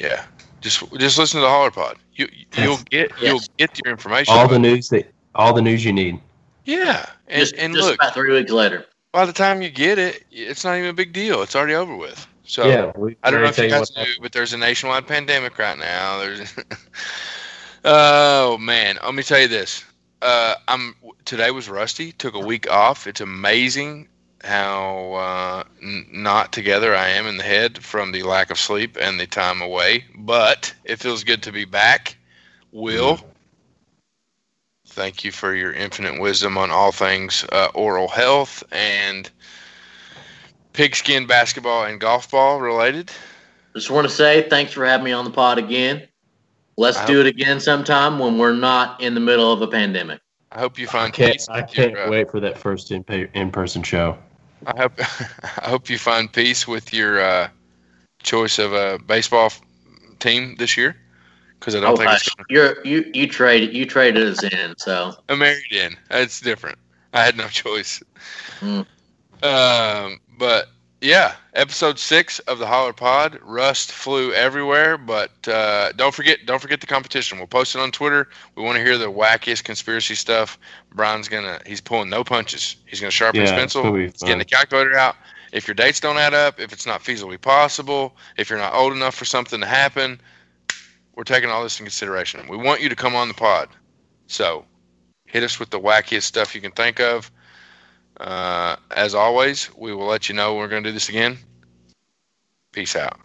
Yeah, 0.00 0.24
just 0.62 0.80
just 0.94 1.16
listen 1.16 1.38
to 1.38 1.42
the 1.42 1.48
Holler 1.48 1.70
Pod. 1.70 1.96
You 2.14 2.28
you'll 2.56 2.78
get 2.90 3.12
Yes. 3.12 3.22
you'll 3.22 3.40
get 3.56 3.80
your 3.84 3.92
information. 3.92 4.34
All 4.34 4.48
the 4.48 4.58
news 4.58 4.88
that 4.88 5.12
all 5.36 5.54
the 5.54 5.62
news 5.62 5.84
you 5.84 5.92
need. 5.92 6.20
yeah, 6.64 7.06
and 7.28 7.38
just 7.38 7.54
and 7.54 7.72
just 7.72 7.86
look, 7.86 7.94
about 8.00 8.14
three 8.14 8.32
weeks 8.32 8.50
later. 8.50 8.84
by 9.12 9.24
the 9.24 9.32
time 9.32 9.62
you 9.62 9.70
get 9.70 9.96
it, 9.96 10.24
it's 10.32 10.64
not 10.64 10.76
even 10.76 10.90
a 10.90 10.92
big 10.92 11.12
deal. 11.12 11.40
It's 11.40 11.54
already 11.54 11.74
over 11.74 11.94
with. 11.94 12.26
So 12.42 12.66
yeah. 12.66 12.90
We, 12.96 13.16
I 13.22 13.30
don't 13.30 13.40
know 13.40 13.46
if 13.46 13.56
you 13.56 13.68
tell 13.68 13.78
guys 13.78 13.92
what 13.94 14.04
knew, 14.04 14.14
but 14.20 14.32
there's 14.32 14.52
a 14.52 14.58
nationwide 14.58 15.06
pandemic 15.06 15.56
right 15.56 15.78
now. 15.78 16.18
There's 16.18 16.52
oh 17.84 18.58
man, 18.58 18.98
let 19.04 19.14
me 19.14 19.22
tell 19.22 19.38
you 19.38 19.46
this. 19.46 19.84
Uh, 20.20 20.56
I'm 20.66 20.96
today 21.26 21.52
was 21.52 21.68
rusty. 21.68 22.10
Took 22.10 22.34
a 22.34 22.40
week 22.40 22.68
off. 22.68 23.06
It's 23.06 23.20
amazing 23.20 24.08
how 24.44 25.12
uh, 25.14 25.64
n- 25.82 26.06
not 26.12 26.52
together 26.52 26.94
I 26.94 27.08
am 27.08 27.26
in 27.26 27.38
the 27.38 27.44
head 27.44 27.82
from 27.82 28.12
the 28.12 28.22
lack 28.22 28.50
of 28.50 28.58
sleep 28.58 28.96
and 29.00 29.18
the 29.18 29.26
time 29.26 29.60
away. 29.62 30.04
But 30.16 30.74
it 30.84 31.00
feels 31.00 31.24
good 31.24 31.42
to 31.44 31.52
be 31.52 31.64
back. 31.64 32.16
Will, 32.72 33.20
thank 34.88 35.24
you 35.24 35.32
for 35.32 35.54
your 35.54 35.72
infinite 35.72 36.20
wisdom 36.20 36.58
on 36.58 36.70
all 36.70 36.92
things 36.92 37.44
uh, 37.52 37.68
oral 37.74 38.08
health 38.08 38.62
and 38.72 39.30
pigskin 40.72 41.26
basketball 41.26 41.84
and 41.84 42.00
golf 42.00 42.30
ball 42.30 42.60
related. 42.60 43.10
Just 43.74 43.90
want 43.90 44.06
to 44.06 44.12
say 44.12 44.48
thanks 44.48 44.72
for 44.72 44.84
having 44.84 45.04
me 45.04 45.12
on 45.12 45.24
the 45.24 45.30
pod 45.30 45.58
again. 45.58 46.06
Let's 46.76 46.98
I 46.98 47.06
do 47.06 47.20
it 47.20 47.26
again 47.26 47.60
sometime 47.60 48.18
when 48.18 48.38
we're 48.38 48.54
not 48.54 49.00
in 49.00 49.14
the 49.14 49.20
middle 49.20 49.52
of 49.52 49.62
a 49.62 49.68
pandemic. 49.68 50.20
I 50.52 50.60
hope 50.60 50.78
you 50.78 50.86
I 50.86 50.90
find 50.90 51.12
can't. 51.12 51.36
peace. 51.36 51.48
I 51.48 51.62
can't 51.62 51.96
uh, 51.96 52.08
wait 52.10 52.30
for 52.30 52.40
that 52.40 52.58
first 52.58 52.90
in 52.90 53.04
in 53.34 53.50
person 53.50 53.82
show. 53.82 54.18
I 54.66 54.82
hope 54.82 54.92
I 54.98 55.68
hope 55.68 55.88
you 55.90 55.98
find 55.98 56.32
peace 56.32 56.66
with 56.66 56.92
your 56.92 57.20
uh, 57.20 57.48
choice 58.22 58.58
of 58.58 58.72
a 58.72 58.98
baseball 58.98 59.46
f- 59.46 59.60
team 60.18 60.56
this 60.58 60.76
year, 60.76 60.96
because 61.58 61.74
I 61.74 61.80
don't 61.80 61.94
Oh, 61.94 61.96
think 61.96 62.12
it's 62.12 62.22
hush. 62.22 62.36
You're 62.48 62.84
you 62.84 63.10
you 63.14 63.26
traded 63.28 63.74
you 63.74 63.86
traded 63.86 64.26
us 64.26 64.42
in, 64.42 64.74
so 64.78 65.12
I'm 65.28 65.38
married 65.38 65.72
in. 65.72 65.96
It's 66.10 66.40
different. 66.40 66.78
I 67.12 67.22
had 67.24 67.36
no 67.36 67.48
choice. 67.48 68.02
Mm. 68.60 68.86
Um, 69.42 70.20
but 70.38 70.66
yeah, 71.04 71.34
episode 71.52 71.98
six 71.98 72.38
of 72.40 72.58
the 72.58 72.66
Holler 72.66 72.94
Pod. 72.94 73.38
Rust 73.42 73.92
flew 73.92 74.32
everywhere, 74.32 74.96
but 74.96 75.46
uh, 75.46 75.92
don't 75.92 76.14
forget, 76.14 76.38
don't 76.46 76.60
forget 76.62 76.80
the 76.80 76.86
competition. 76.86 77.36
We'll 77.36 77.46
post 77.46 77.74
it 77.74 77.80
on 77.80 77.92
Twitter. 77.92 78.30
We 78.56 78.62
want 78.62 78.78
to 78.78 78.82
hear 78.82 78.96
the 78.96 79.12
wackiest 79.12 79.64
conspiracy 79.64 80.14
stuff. 80.14 80.58
Brian's 80.94 81.28
gonna, 81.28 81.60
he's 81.66 81.82
pulling 81.82 82.08
no 82.08 82.24
punches. 82.24 82.76
He's 82.86 83.00
gonna 83.00 83.10
sharpen 83.10 83.42
his 83.42 83.50
Yeah, 83.50 83.56
it's 83.56 83.74
pencil. 83.74 83.94
He's 83.94 84.14
getting 84.14 84.38
the 84.38 84.46
calculator 84.46 84.96
out. 84.96 85.16
If 85.52 85.68
your 85.68 85.74
dates 85.74 86.00
don't 86.00 86.16
add 86.16 86.32
up, 86.32 86.58
if 86.58 86.72
it's 86.72 86.86
not 86.86 87.02
feasibly 87.02 87.40
possible, 87.40 88.16
if 88.38 88.48
you're 88.48 88.58
not 88.58 88.72
old 88.72 88.94
enough 88.94 89.14
for 89.14 89.26
something 89.26 89.60
to 89.60 89.66
happen, 89.66 90.20
we're 91.14 91.24
taking 91.24 91.50
all 91.50 91.62
this 91.62 91.78
in 91.78 91.84
consideration. 91.84 92.48
We 92.48 92.56
want 92.56 92.80
you 92.80 92.88
to 92.88 92.96
come 92.96 93.14
on 93.14 93.28
the 93.28 93.34
pod. 93.34 93.68
So 94.26 94.64
hit 95.26 95.42
us 95.42 95.60
with 95.60 95.68
the 95.68 95.78
wackiest 95.78 96.22
stuff 96.22 96.54
you 96.54 96.62
can 96.62 96.72
think 96.72 96.98
of. 96.98 97.30
Uh, 98.18 98.76
as 98.90 99.14
always, 99.14 99.74
we 99.76 99.94
will 99.94 100.06
let 100.06 100.28
you 100.28 100.34
know 100.34 100.52
when 100.54 100.62
we're 100.62 100.68
going 100.68 100.84
to 100.84 100.90
do 100.90 100.94
this 100.94 101.08
again. 101.08 101.38
Peace 102.72 102.96
out. 102.96 103.18